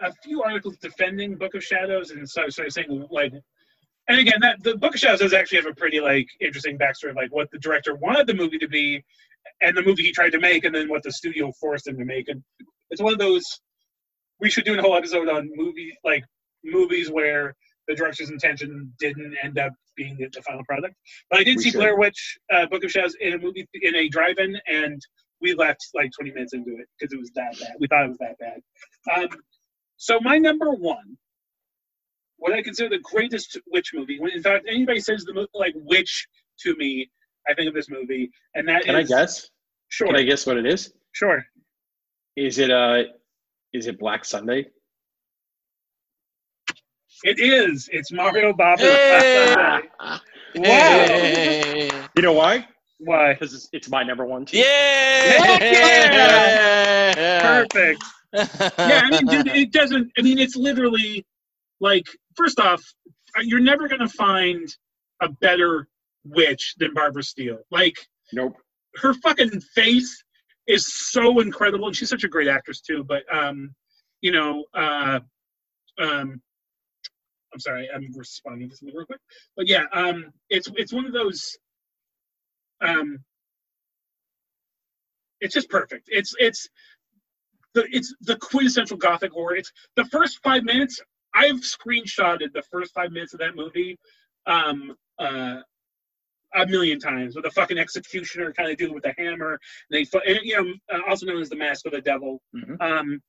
a 0.00 0.12
few 0.24 0.42
articles 0.42 0.76
defending 0.78 1.36
Book 1.36 1.54
of 1.54 1.62
Shadows, 1.62 2.10
and 2.10 2.28
so 2.28 2.48
so 2.48 2.68
saying 2.68 3.06
like, 3.10 3.32
and 4.08 4.18
again, 4.18 4.40
that 4.40 4.62
the 4.62 4.76
Book 4.76 4.94
of 4.94 5.00
Shadows 5.00 5.20
does 5.20 5.34
actually 5.34 5.58
have 5.58 5.66
a 5.66 5.74
pretty 5.74 6.00
like 6.00 6.28
interesting 6.40 6.78
backstory 6.78 7.10
of 7.10 7.16
like 7.16 7.32
what 7.32 7.50
the 7.50 7.58
director 7.58 7.94
wanted 7.96 8.26
the 8.26 8.34
movie 8.34 8.58
to 8.58 8.68
be, 8.68 9.04
and 9.60 9.76
the 9.76 9.82
movie 9.82 10.02
he 10.02 10.12
tried 10.12 10.30
to 10.30 10.40
make, 10.40 10.64
and 10.64 10.74
then 10.74 10.88
what 10.88 11.02
the 11.02 11.12
studio 11.12 11.52
forced 11.60 11.86
him 11.86 11.98
to 11.98 12.04
make. 12.04 12.28
And 12.28 12.42
it's 12.90 13.02
one 13.02 13.12
of 13.12 13.18
those 13.18 13.60
we 14.40 14.50
should 14.50 14.64
do 14.64 14.78
a 14.78 14.82
whole 14.82 14.96
episode 14.96 15.28
on 15.28 15.50
movie 15.54 15.96
like 16.04 16.24
movies 16.64 17.10
where 17.10 17.54
the 17.88 17.94
director's 17.94 18.30
intention 18.30 18.92
didn't 19.00 19.34
end 19.42 19.58
up 19.58 19.72
being 19.96 20.16
the, 20.18 20.42
final 20.42 20.62
product. 20.64 20.94
But 21.30 21.40
I 21.40 21.44
did 21.44 21.56
We 21.56 21.62
see 21.62 21.70
should. 21.70 21.78
Blair 21.78 21.96
Witch 21.96 22.38
uh, 22.52 22.66
Book 22.66 22.84
of 22.84 22.90
Shadows 22.90 23.16
in 23.20 23.32
a 23.32 23.38
movie 23.38 23.66
in 23.74 23.96
a 23.96 24.08
drive-in, 24.08 24.56
and 24.66 25.00
we 25.40 25.54
left 25.54 25.80
like 25.94 26.10
20 26.18 26.32
minutes 26.32 26.52
into 26.52 26.70
it 26.78 26.86
because 26.98 27.12
it 27.12 27.18
was 27.18 27.30
that 27.34 27.58
bad. 27.58 27.72
We 27.80 27.86
thought 27.88 28.04
it 28.04 28.08
was 28.08 28.18
that 28.18 28.36
bad. 28.38 28.60
Um, 29.16 29.28
so 29.96 30.20
my 30.20 30.38
number 30.38 30.70
one, 30.70 31.16
what 32.36 32.52
I 32.52 32.62
consider 32.62 32.90
the 32.90 33.02
greatest 33.02 33.58
witch 33.72 33.90
movie. 33.94 34.20
When 34.20 34.30
in 34.32 34.42
fact 34.42 34.66
anybody 34.68 35.00
says 35.00 35.24
the 35.24 35.46
like 35.54 35.74
witch 35.74 36.26
to 36.60 36.76
me, 36.76 37.10
I 37.48 37.54
think 37.54 37.68
of 37.68 37.74
this 37.74 37.88
movie, 37.90 38.30
and 38.54 38.68
that 38.68 38.82
Can 38.84 38.94
I 38.96 39.02
guess? 39.02 39.48
Sure, 39.88 40.06
Can 40.08 40.16
I 40.16 40.22
guess 40.22 40.46
what 40.46 40.56
it 40.58 40.66
is? 40.66 40.92
sure. 41.12 41.44
Is 42.36 42.58
it 42.58 42.70
uh 42.70 43.02
is 43.72 43.86
it 43.86 43.98
Black 43.98 44.24
Sunday? 44.24 44.66
It 47.24 47.40
is. 47.40 47.88
It's 47.92 48.12
Mario 48.12 48.52
Bava. 48.52 48.78
Hey! 48.78 49.82
Wow. 49.98 50.20
Hey! 50.54 51.90
You 52.16 52.22
know 52.22 52.32
why? 52.32 52.66
Why? 53.00 53.32
Because 53.32 53.54
it's, 53.54 53.68
it's 53.72 53.88
my 53.90 54.02
number 54.02 54.24
one 54.24 54.44
too. 54.44 54.58
Yeah! 54.58 55.34
Perfect. 57.42 58.04
yeah, 58.78 59.00
I 59.04 59.10
mean, 59.10 59.26
dude, 59.26 59.48
it 59.48 59.72
doesn't. 59.72 60.12
I 60.18 60.22
mean, 60.22 60.38
it's 60.38 60.54
literally 60.56 61.26
like, 61.80 62.06
first 62.36 62.60
off, 62.60 62.82
uh, 63.36 63.42
you're 63.42 63.60
never 63.60 63.88
gonna 63.88 64.08
find 64.08 64.68
a 65.20 65.28
better 65.28 65.88
witch 66.24 66.74
than 66.78 66.94
Barbara 66.94 67.22
Steele. 67.22 67.58
Like, 67.70 67.96
Nope. 68.32 68.56
her 68.96 69.14
fucking 69.14 69.60
face 69.74 70.22
is 70.66 70.92
so 71.10 71.40
incredible, 71.40 71.86
and 71.86 71.96
she's 71.96 72.10
such 72.10 72.24
a 72.24 72.28
great 72.28 72.48
actress 72.48 72.80
too. 72.80 73.04
But 73.04 73.22
um, 73.34 73.74
you 74.20 74.30
know, 74.32 74.64
uh, 74.74 75.20
um, 75.98 76.40
I'm 77.52 77.60
sorry, 77.60 77.88
I'm 77.94 78.08
responding 78.14 78.68
to 78.70 78.76
something 78.76 78.96
real 78.96 79.06
quick. 79.06 79.20
But 79.56 79.68
yeah, 79.68 79.84
um, 79.92 80.26
it's 80.50 80.68
it's 80.76 80.92
one 80.92 81.06
of 81.06 81.12
those. 81.12 81.56
Um, 82.80 83.18
it's 85.40 85.54
just 85.54 85.70
perfect. 85.70 86.08
It's 86.08 86.34
it's 86.38 86.68
the 87.74 87.86
it's 87.90 88.14
the 88.22 88.36
quintessential 88.36 88.96
gothic 88.96 89.32
horror. 89.32 89.56
It's 89.56 89.72
the 89.96 90.04
first 90.06 90.40
five 90.42 90.64
minutes. 90.64 91.00
I've 91.34 91.60
screenshotted 91.60 92.52
the 92.52 92.62
first 92.70 92.92
five 92.94 93.12
minutes 93.12 93.34
of 93.34 93.40
that 93.40 93.54
movie. 93.54 93.98
Um, 94.46 94.96
uh, 95.18 95.60
a 96.54 96.66
million 96.66 96.98
times 96.98 97.34
with 97.34 97.44
the 97.44 97.50
fucking 97.50 97.76
executioner 97.78 98.52
kind 98.54 98.70
of 98.70 98.78
dude 98.78 98.92
with 98.92 99.02
the 99.02 99.14
hammer. 99.18 99.58
And 99.90 100.06
they, 100.12 100.20
and, 100.26 100.38
you 100.42 100.56
know, 100.56 100.72
uh, 100.92 101.00
also 101.08 101.26
known 101.26 101.42
as 101.42 101.50
the 101.50 101.56
Mask 101.56 101.84
of 101.84 101.92
the 101.92 102.00
Devil. 102.00 102.40
Mhm. 102.54 102.80
Um, 102.80 103.22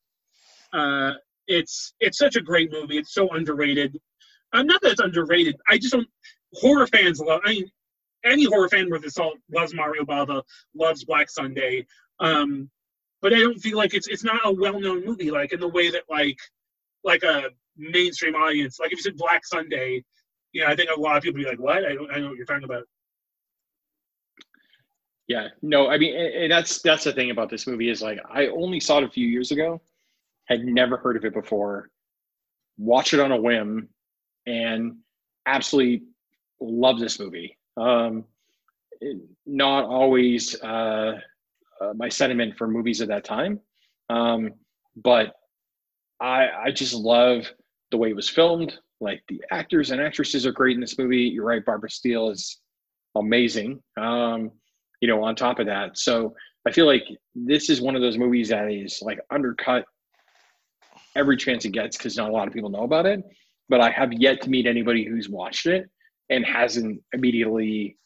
uh, 0.71 1.13
it's 1.47 1.93
it's 1.99 2.17
such 2.17 2.35
a 2.37 2.41
great 2.41 2.71
movie. 2.71 2.97
It's 2.97 3.13
so 3.13 3.27
underrated. 3.29 3.99
Uh, 4.53 4.63
not 4.63 4.81
that 4.81 4.91
it's 4.91 5.01
underrated. 5.01 5.55
I 5.67 5.77
just 5.77 5.93
don't. 5.93 6.07
Horror 6.53 6.87
fans 6.87 7.19
love. 7.19 7.41
I 7.45 7.51
mean, 7.51 7.71
any 8.25 8.45
horror 8.45 8.69
fan 8.69 8.89
worth 8.89 9.03
his 9.03 9.13
salt 9.13 9.37
loves 9.51 9.73
Mario 9.73 10.03
Bava, 10.03 10.41
loves 10.75 11.05
Black 11.05 11.29
Sunday. 11.29 11.85
Um, 12.19 12.69
but 13.21 13.33
I 13.33 13.39
don't 13.39 13.59
feel 13.59 13.77
like 13.77 13.93
it's 13.93 14.07
it's 14.07 14.23
not 14.23 14.41
a 14.45 14.51
well-known 14.51 15.05
movie 15.05 15.31
like 15.31 15.53
in 15.53 15.59
the 15.59 15.67
way 15.67 15.89
that 15.91 16.03
like 16.09 16.37
like 17.03 17.23
a 17.23 17.49
mainstream 17.77 18.35
audience. 18.35 18.79
Like 18.79 18.91
if 18.91 18.97
you 18.99 19.03
said 19.03 19.17
Black 19.17 19.45
Sunday, 19.45 20.03
you 20.53 20.61
know, 20.61 20.67
I 20.67 20.75
think 20.75 20.89
a 20.89 20.99
lot 20.99 21.17
of 21.17 21.23
people 21.23 21.39
be 21.39 21.47
like, 21.47 21.59
"What? 21.59 21.85
I 21.85 21.93
don't, 21.93 22.11
I 22.11 22.19
know 22.19 22.29
what 22.29 22.37
you're 22.37 22.45
talking 22.45 22.63
about." 22.63 22.83
Yeah. 25.27 25.49
No, 25.61 25.89
I 25.89 25.97
mean, 25.97 26.15
and 26.15 26.51
that's 26.51 26.81
that's 26.81 27.03
the 27.03 27.13
thing 27.13 27.29
about 27.29 27.49
this 27.49 27.67
movie 27.67 27.89
is 27.89 28.01
like 28.01 28.19
I 28.29 28.47
only 28.47 28.79
saw 28.79 28.97
it 28.97 29.03
a 29.03 29.09
few 29.09 29.27
years 29.27 29.51
ago, 29.51 29.81
had 30.45 30.65
never 30.65 30.97
heard 30.97 31.17
of 31.17 31.25
it 31.25 31.33
before, 31.33 31.89
watched 32.77 33.13
it 33.13 33.19
on 33.19 33.31
a 33.31 33.39
whim, 33.39 33.89
and 34.45 34.97
absolutely 35.45 36.03
love 36.59 36.99
this 36.99 37.19
movie. 37.19 37.57
Um, 37.77 38.25
not 39.45 39.85
always 39.85 40.61
uh, 40.61 41.19
uh, 41.81 41.93
my 41.95 42.09
sentiment 42.09 42.57
for 42.57 42.67
movies 42.67 43.01
at 43.01 43.07
that 43.07 43.23
time, 43.23 43.59
um, 44.09 44.51
but 44.97 45.33
I 46.19 46.47
I 46.65 46.71
just 46.71 46.93
love 46.93 47.51
the 47.91 47.97
way 47.97 48.09
it 48.09 48.15
was 48.15 48.29
filmed. 48.29 48.77
Like 49.01 49.23
the 49.29 49.41
actors 49.51 49.91
and 49.91 50.01
actresses 50.01 50.45
are 50.45 50.51
great 50.51 50.75
in 50.75 50.81
this 50.81 50.97
movie. 50.97 51.21
You're 51.21 51.45
right, 51.45 51.63
Barbara 51.63 51.89
Steele 51.89 52.29
is 52.29 52.59
amazing. 53.15 53.81
Um, 53.97 54.51
you 55.01 55.07
know, 55.07 55.23
on 55.23 55.35
top 55.35 55.59
of 55.59 55.65
that, 55.67 55.97
so 55.97 56.35
I 56.67 56.71
feel 56.71 56.85
like 56.85 57.03
this 57.33 57.69
is 57.69 57.79
one 57.79 57.95
of 57.95 58.01
those 58.01 58.17
movies 58.17 58.49
that 58.49 58.69
is 58.69 58.99
like 59.01 59.19
undercut 59.31 59.85
every 61.15 61.37
chance 61.37 61.65
it 61.65 61.71
gets 61.71 61.97
because 61.97 62.17
not 62.17 62.29
a 62.29 62.33
lot 62.33 62.47
of 62.47 62.53
people 62.53 62.69
know 62.69 62.83
about 62.83 63.05
it. 63.05 63.23
But 63.69 63.81
I 63.81 63.91
have 63.91 64.11
yet 64.13 64.41
to 64.41 64.49
meet 64.49 64.65
anybody 64.65 65.05
who's 65.05 65.29
watched 65.29 65.67
it 65.67 65.89
and 66.29 66.45
hasn't 66.45 67.01
immediately 67.13 67.97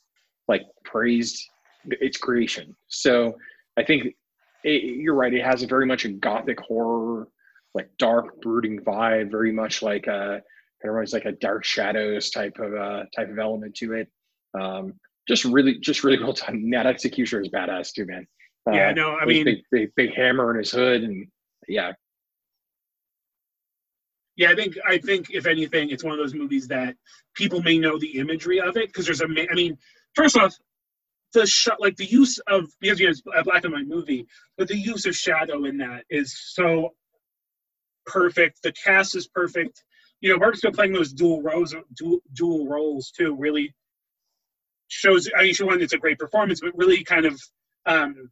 like 0.48 0.64
praised 0.84 1.42
its 1.86 2.18
creation. 2.18 2.76
So 2.88 3.38
I 3.78 3.84
think 3.84 4.14
it, 4.64 4.84
you're 4.84 5.16
right. 5.16 5.34
It 5.34 5.44
has 5.44 5.64
a 5.64 5.68
very 5.68 5.86
much 5.86 6.06
a 6.06 6.10
gothic 6.10 6.60
horror, 6.60 7.28
like 7.74 7.90
dark, 7.98 8.42
brooding 8.42 8.80
vibe. 8.80 9.32
Very 9.32 9.52
much 9.52 9.82
like 9.82 10.08
a 10.08 10.42
kind 10.84 11.04
of 11.04 11.14
like 11.14 11.26
a 11.26 11.32
Dark 11.34 11.64
Shadows 11.64 12.30
type 12.30 12.58
of 12.60 12.74
uh, 12.74 13.04
type 13.16 13.30
of 13.30 13.40
element 13.40 13.76
to 13.76 13.94
it. 13.94 14.10
Um, 14.60 14.94
just 15.28 15.46
really, 15.46 15.80
just 15.80 16.04
really 16.04 16.22
well 16.22 16.34
done. 16.34 16.70
That 16.72 16.86
executioner 16.86 17.42
is 17.42 17.50
badass 17.50 17.94
too, 17.94 18.06
man. 18.06 18.28
Yeah, 18.72 18.90
Uh, 18.90 18.94
no, 18.94 19.18
I 19.18 19.26
mean, 19.26 19.46
big, 19.46 19.58
big, 19.72 19.92
big 19.96 20.14
hammer 20.14 20.52
in 20.52 20.58
his 20.58 20.72
hood, 20.72 21.04
and 21.04 21.28
yeah, 21.68 21.94
yeah, 24.36 24.52
I 24.52 24.56
think 24.56 24.76
I 24.88 24.98
think 24.98 25.30
if 25.32 25.46
anything, 25.46 25.90
it's 25.90 26.04
one 26.04 26.14
of 26.14 26.20
those 26.20 26.34
movies 26.34 26.68
that 26.70 26.96
people 27.36 27.62
may 27.62 27.78
know 27.78 28.00
the 28.00 28.18
imagery 28.18 28.60
of 28.60 28.78
it 28.78 28.88
because 28.88 29.06
there's 29.06 29.22
a. 29.22 29.26
I 29.26 29.56
mean, 29.56 29.78
first 30.16 30.38
off, 30.38 30.56
the 31.34 31.46
shot, 31.46 31.80
like 31.82 31.98
the 31.98 32.06
use 32.06 32.40
of 32.48 32.66
because 32.80 33.00
you 33.00 33.08
know, 33.08 33.32
a 33.38 33.44
black 33.44 33.64
and 33.64 33.74
white 33.74 33.88
movie, 33.88 34.28
but 34.58 34.68
the 34.68 34.78
use 34.78 35.06
of 35.06 35.16
shadow 35.16 35.66
in 35.66 35.78
that 35.78 36.06
is 36.10 36.36
so 36.54 36.94
perfect. 38.06 38.62
The 38.64 38.72
cast 38.72 39.16
is 39.16 39.28
perfect. 39.28 39.84
you 40.22 40.32
know, 40.32 40.38
Marcus 40.38 40.62
Field 40.62 40.74
playing 40.76 40.94
those 40.94 41.14
dual 41.14 41.42
roles, 41.42 41.76
dual, 41.96 42.20
dual 42.34 42.68
roles 42.68 43.12
too, 43.12 43.36
really 43.36 43.74
shows. 44.88 45.30
I 45.38 45.44
mean, 45.44 45.56
one, 45.62 45.82
it's 45.82 45.94
a 45.94 45.98
great 45.98 46.18
performance, 46.20 46.62
but 46.62 46.78
really 46.78 47.04
kind 47.04 47.26
of, 47.26 47.40
um, 47.86 48.32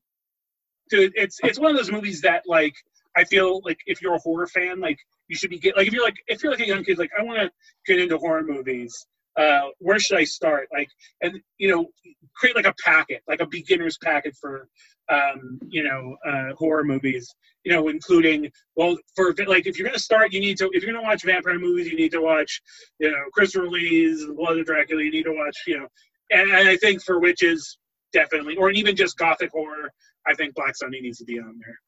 it's 0.90 1.40
it's 1.44 1.60
one 1.60 1.72
of 1.72 1.78
those 1.78 1.92
movies 1.92 2.22
that 2.22 2.44
like 2.48 2.74
I 3.16 3.24
feel 3.26 3.62
like 3.64 3.80
if 3.86 4.02
you're 4.02 4.16
a 4.16 4.20
horror 4.20 4.48
fan, 4.48 4.80
like 4.80 4.98
you 5.28 5.36
should 5.36 5.50
be 5.50 5.60
get 5.60 5.76
like 5.78 5.88
if 5.88 5.94
you're 5.94 6.04
like 6.04 6.18
if 6.28 6.44
you're 6.44 6.52
like 6.52 6.62
a 6.62 6.68
young 6.68 6.84
kid, 6.84 6.98
like 6.98 7.12
I 7.18 7.24
want 7.24 7.40
to 7.40 7.52
get 7.86 8.00
into 8.00 8.18
horror 8.18 8.44
movies. 8.44 9.06
Uh, 9.38 9.70
where 9.80 9.98
should 9.98 10.18
I 10.18 10.26
start? 10.26 10.68
Like, 10.74 10.90
and 11.22 11.40
you 11.58 11.70
know, 11.70 11.88
create 12.36 12.56
like 12.56 12.66
a 12.66 12.76
packet, 12.84 13.22
like 13.30 13.40
a 13.40 13.48
beginner's 13.48 13.98
packet 13.98 14.36
for, 14.36 14.68
um, 15.08 15.58
you 15.70 15.84
know, 15.84 16.18
uh, 16.30 16.54
horror 16.58 16.84
movies. 16.84 17.34
You 17.64 17.72
know, 17.72 17.88
including 17.88 18.52
well, 18.76 18.98
for 19.16 19.34
like 19.48 19.68
if 19.68 19.78
you're 19.78 19.88
gonna 19.88 20.00
start, 20.00 20.34
you 20.34 20.42
need 20.42 20.58
to 20.58 20.70
if 20.74 20.84
you're 20.84 20.92
gonna 20.92 21.06
watch 21.06 21.24
vampire 21.24 21.60
movies, 21.60 21.88
you 21.88 21.96
need 21.96 22.12
to 22.12 22.22
watch, 22.22 22.62
you 23.00 23.10
know, 23.10 23.24
Christopher 23.34 23.70
Lee's 23.70 24.26
Blood 24.26 24.60
of 24.60 24.66
Dracula. 24.66 25.04
You 25.04 25.12
need 25.12 25.24
to 25.24 25.34
watch, 25.34 25.56
you 25.66 25.80
know, 25.80 25.88
and, 26.32 26.50
and 26.50 26.68
I 26.68 26.76
think 26.78 27.04
for 27.04 27.20
witches, 27.20 27.78
definitely, 28.12 28.58
or 28.58 28.72
even 28.72 28.96
just 28.96 29.18
gothic 29.18 29.52
horror, 29.52 29.92
I 30.28 30.34
think 30.34 30.56
Black 30.56 30.76
Sunday 30.76 31.02
needs 31.02 31.20
to 31.20 31.26
be 31.26 31.40
on 31.40 31.60
there. 31.64 31.80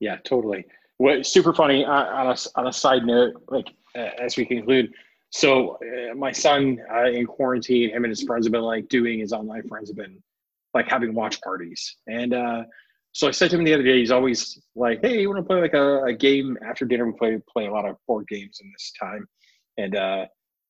Yeah, 0.00 0.16
totally. 0.24 0.64
What 0.98 1.26
super 1.26 1.52
funny 1.52 1.84
uh, 1.84 1.90
on 1.90 2.26
a 2.28 2.36
on 2.56 2.66
a 2.66 2.72
side 2.72 3.04
note, 3.04 3.42
like 3.48 3.68
uh, 3.96 4.10
as 4.18 4.36
we 4.36 4.44
conclude. 4.44 4.92
So 5.30 5.76
uh, 5.76 6.14
my 6.14 6.32
son 6.32 6.78
uh, 6.92 7.10
in 7.10 7.26
quarantine, 7.26 7.90
him 7.90 8.04
and 8.04 8.10
his 8.10 8.22
friends 8.22 8.46
have 8.46 8.52
been 8.52 8.62
like 8.62 8.88
doing 8.88 9.18
his 9.18 9.32
online 9.32 9.68
friends 9.68 9.90
have 9.90 9.96
been 9.96 10.22
like 10.74 10.88
having 10.88 11.14
watch 11.14 11.40
parties, 11.40 11.96
and 12.06 12.32
uh, 12.32 12.62
so 13.12 13.26
I 13.26 13.30
said 13.30 13.50
to 13.50 13.56
him 13.56 13.64
the 13.64 13.74
other 13.74 13.82
day, 13.82 13.98
he's 13.98 14.10
always 14.10 14.60
like, 14.74 15.00
"Hey, 15.02 15.20
you 15.20 15.28
want 15.28 15.40
to 15.40 15.46
play 15.46 15.60
like 15.60 15.74
a, 15.74 16.04
a, 16.04 16.12
game 16.12 16.56
after 16.64 16.84
dinner? 16.84 17.06
We 17.06 17.12
play 17.12 17.38
play 17.50 17.66
a 17.66 17.72
lot 17.72 17.88
of 17.88 17.96
board 18.06 18.26
games 18.28 18.60
in 18.62 18.70
this 18.72 18.92
time," 18.98 19.26
and 19.76 19.96
uh, 19.96 20.26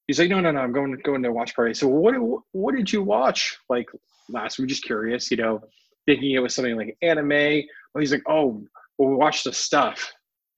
he's 0.07 0.19
like, 0.19 0.31
"No, 0.31 0.41
no, 0.41 0.51
no, 0.51 0.61
I'm 0.61 0.73
going 0.73 0.99
going 1.05 1.23
to 1.23 1.29
a 1.29 1.33
watch 1.33 1.55
party." 1.55 1.75
So 1.75 1.89
what 1.89 2.15
what 2.53 2.75
did 2.75 2.93
you 2.93 3.03
watch 3.03 3.59
like 3.69 3.89
last? 4.29 4.59
We're 4.59 4.67
just 4.67 4.85
curious, 4.85 5.31
you 5.31 5.37
know, 5.37 5.61
thinking 6.07 6.33
it 6.33 6.39
was 6.39 6.55
something 6.55 6.77
like 6.77 6.97
anime. 7.03 7.29
Well, 7.29 8.01
he's 8.01 8.13
like, 8.13 8.23
"Oh, 8.27 8.63
well, 8.99 9.11
we 9.11 9.17
watched 9.17 9.45
the 9.45 9.53
stuff," 9.53 10.11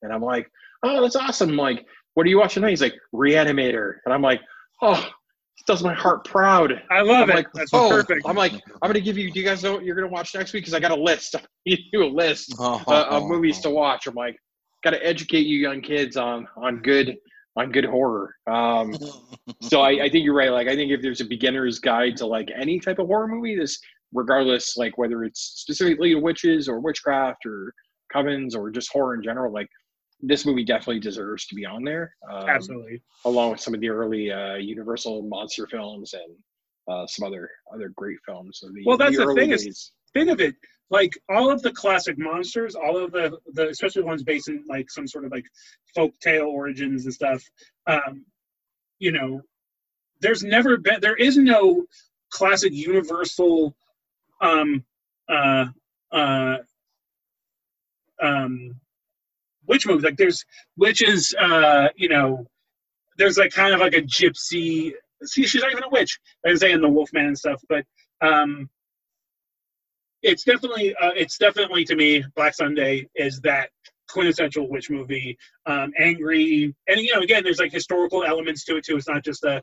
and 0.03 0.12
I'm 0.12 0.22
like, 0.22 0.51
"Oh, 0.82 1.03
that's 1.03 1.16
awesome!" 1.16 1.57
like, 1.57 1.84
what 2.14 2.26
are 2.26 2.30
you 2.30 2.38
watching 2.38 2.62
tonight? 2.62 2.70
He's 2.70 2.80
like, 2.80 2.95
"Reanimator," 3.14 3.95
and 4.05 4.14
I'm 4.14 4.22
like, 4.22 4.41
"Oh." 4.82 5.09
It 5.59 5.66
does 5.66 5.82
my 5.82 5.93
heart 5.93 6.24
proud. 6.24 6.72
I 6.91 7.03
love 7.03 7.24
I'm 7.24 7.30
it. 7.30 7.34
Like, 7.34 7.53
That's 7.53 7.70
oh, 7.74 7.91
perfect. 7.91 8.22
I'm 8.26 8.34
like, 8.34 8.53
I'm 8.55 8.88
gonna 8.88 8.99
give 8.99 9.18
you. 9.18 9.30
Do 9.30 9.38
you 9.38 9.45
guys 9.45 9.62
know 9.62 9.74
what 9.74 9.84
you're 9.84 9.95
gonna 9.95 10.09
watch 10.09 10.34
next 10.34 10.55
week? 10.55 10.62
Because 10.62 10.72
I 10.72 10.80
got 10.80 10.91
a 10.91 10.95
list. 10.95 11.36
you 11.66 11.76
do 11.93 12.03
a 12.03 12.09
list 12.09 12.55
Oh, 12.59 12.82
uh, 12.88 13.09
of 13.11 13.24
movies 13.24 13.61
to 13.61 13.70
watch. 13.70 14.07
I'm 14.07 14.14
like, 14.14 14.38
got 14.82 14.91
to 14.91 15.07
educate 15.07 15.47
you 15.47 15.59
young 15.59 15.80
kids 15.80 16.16
on 16.16 16.47
on 16.57 16.80
good 16.82 17.16
on 17.57 17.72
good 17.72 17.84
horror. 17.84 18.34
Um, 18.47 18.95
so 19.62 19.82
I, 19.82 20.05
I 20.05 20.11
think 20.11 20.24
you're 20.24 20.34
right. 20.34 20.51
Like, 20.51 20.68
I 20.68 20.74
think 20.74 20.93
if 20.93 21.03
there's 21.03 21.20
a 21.20 21.24
beginner's 21.24 21.78
guide 21.78 22.16
to 22.18 22.26
like 22.26 22.49
any 22.57 22.80
type 22.80 22.99
of 22.99 23.07
horror 23.07 23.28
movie, 23.28 23.57
this 23.57 23.78
regardless, 24.12 24.76
like 24.76 24.97
whether 24.99 25.24
it's 25.24 25.41
specifically 25.57 26.14
witches 26.14 26.68
or 26.68 26.80
witchcraft 26.80 27.45
or 27.47 27.72
covens 28.15 28.55
or 28.57 28.71
just 28.71 28.91
horror 28.93 29.15
in 29.15 29.23
general, 29.23 29.53
like 29.53 29.69
this 30.21 30.45
movie 30.45 30.65
definitely 30.65 31.01
deserves 31.01 31.47
to 31.47 31.55
be 31.55 31.65
on 31.65 31.83
there. 31.85 32.15
Um, 32.31 32.49
Absolutely. 32.49 33.01
along 33.25 33.53
with 33.53 33.61
some 33.61 33.75
of 33.75 33.81
the 33.81 33.89
early 33.89 34.31
uh, 34.31 34.55
Universal 34.57 35.23
monster 35.23 35.67
films 35.67 36.13
and 36.15 36.35
uh, 36.89 37.07
some 37.07 37.27
other 37.27 37.49
other 37.73 37.91
great 37.97 38.19
films. 38.27 38.61
Of 38.63 38.75
the, 38.75 38.83
Well, 38.85 38.99
that's 38.99 39.17
the 39.17 39.25
early 39.25 39.41
thing 39.41 39.51
is- 39.53 39.65
days. 39.65 39.93
think 40.13 40.29
of 40.31 40.41
it 40.41 40.55
like 40.91 41.13
all 41.29 41.49
of 41.51 41.63
the 41.63 41.71
classic 41.71 42.19
monsters 42.19 42.75
all 42.75 42.97
of 42.97 43.13
the 43.13 43.39
the 43.55 43.69
especially 43.69 44.03
ones 44.03 44.25
based 44.25 44.49
in 44.49 44.65
like 44.69 44.91
some 44.91 45.07
sort 45.07 45.25
of 45.25 45.31
like 45.31 45.45
folk 45.95 46.13
tale 46.21 46.47
origins 46.47 47.05
and 47.05 47.15
stuff 47.15 47.45
um 47.87 48.25
you 48.99 49.13
know 49.13 49.41
there's 50.21 50.43
never 50.43 50.77
been 50.77 51.01
there 51.01 51.15
is 51.15 51.37
no 51.37 51.85
classic 52.33 52.73
universal 52.73 53.77
um 54.41 54.85
uh 55.29 55.67
uh 56.11 56.57
um 58.23 58.75
witch 59.66 59.87
movies 59.87 60.05
like 60.05 60.16
there's 60.16 60.45
witches 60.77 61.35
uh 61.41 61.89
you 61.97 62.09
know 62.09 62.47
there's 63.18 63.39
like 63.39 63.53
kind 63.53 63.75
of 63.75 63.81
like 63.81 63.95
a 63.95 64.03
gypsy 64.03 64.93
see 65.25 65.47
she's 65.47 65.62
not 65.62 65.71
even 65.71 65.85
a 65.85 65.89
witch 65.91 66.18
i 66.47 66.51
was 66.51 66.61
saying 66.61 66.81
the 66.81 66.89
wolfman 66.89 67.27
and 67.27 67.39
stuff 67.39 67.62
but 67.68 67.85
um 68.23 68.68
it's 70.23 70.45
definitely 70.45 70.95
uh, 70.97 71.12
it's 71.16 71.39
definitely 71.39 71.85
to 71.85 71.95
me 71.95 72.25
black 72.37 72.55
sunday 72.55 73.07
is 73.14 73.41
that 73.41 73.71
quintessential 74.09 74.68
witch 74.68 74.91
movie 74.91 75.37
um 75.66 75.93
angry 75.99 76.75
and 76.89 77.01
you 77.01 77.14
know 77.14 77.21
again 77.21 77.45
there's 77.45 77.61
like 77.61 77.73
historical 77.73 78.25
elements 78.25 78.64
to 78.64 78.77
it 78.77 78.85
too 78.85 78.97
it's 78.97 79.09
not 79.09 79.25
just 79.25 79.45
a 79.45 79.62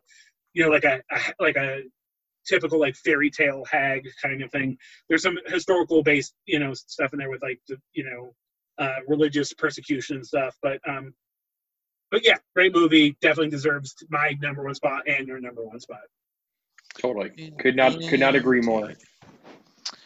you 0.54 0.64
know 0.64 0.70
like 0.70 0.86
a, 0.86 1.02
a 1.12 1.20
like 1.40 1.56
a 1.58 1.82
typical 2.48 2.80
like 2.80 2.96
fairy 2.96 3.30
tale 3.30 3.64
hag 3.70 4.08
kind 4.24 4.42
of 4.42 4.50
thing 4.52 4.78
there's 5.10 5.22
some 5.22 5.38
historical 5.48 6.02
based 6.02 6.34
you 6.46 6.60
know 6.60 6.74
stuff 6.74 7.12
in 7.12 7.20
there 7.20 7.30
with 7.30 7.42
like 7.42 7.60
the 7.68 7.76
you 7.94 8.04
know 8.04 8.34
uh 8.80 8.96
religious 9.08 9.54
persecution 9.54 10.18
and 10.18 10.26
stuff 10.26 10.56
but 10.62 10.80
um 10.88 11.14
but 12.12 12.26
yeah 12.26 12.38
great 12.56 12.74
movie 12.74 13.18
definitely 13.22 13.50
deserves 13.50 13.96
my 14.10 14.38
number 14.42 14.64
one 14.64 14.76
spot 14.76 15.02
and 15.08 15.28
your 15.28 15.40
number 15.40 15.64
one 15.64 15.80
spot 15.80 16.02
Totally, 16.98 17.54
could 17.60 17.76
not 17.76 17.94
could 18.10 18.20
not 18.20 18.36
agree 18.36 18.62
more. 18.62 18.94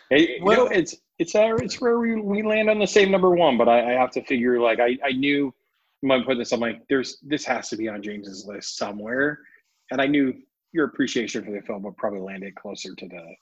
Hey, 0.10 0.36
you 0.36 0.40
know, 0.40 0.46
Well- 0.46 0.68
it's 0.68 0.96
it's 1.20 1.36
uh, 1.36 1.56
it's 1.62 1.80
where 1.80 2.00
we, 2.00 2.16
we 2.20 2.42
land 2.42 2.70
on 2.70 2.80
the 2.80 2.88
same 2.88 3.12
number 3.12 3.30
one, 3.30 3.58
but 3.58 3.70
I, 3.70 3.92
I 3.92 3.94
have 3.94 4.12
to 4.12 4.24
figure 4.24 4.60
like 4.60 4.80
I 4.80 4.98
I 5.06 5.12
knew 5.12 5.54
when 6.02 6.22
I 6.22 6.26
put 6.26 6.38
this. 6.38 6.52
I'm 6.52 6.60
like, 6.60 6.82
there's 6.90 7.18
this 7.22 7.46
has 7.46 7.70
to 7.70 7.78
be 7.78 7.88
on 7.88 8.02
James's 8.02 8.46
list 8.46 8.78
somewhere, 8.78 9.40
and 9.92 10.02
I 10.02 10.08
knew 10.08 10.34
your 10.74 10.86
appreciation 10.86 11.46
for 11.46 11.52
the 11.52 11.62
film 11.62 11.84
would 11.84 11.98
probably 11.98 12.22
land 12.22 12.44
it 12.44 12.56
closer 12.56 12.94
to 12.96 13.08
the 13.08 13.36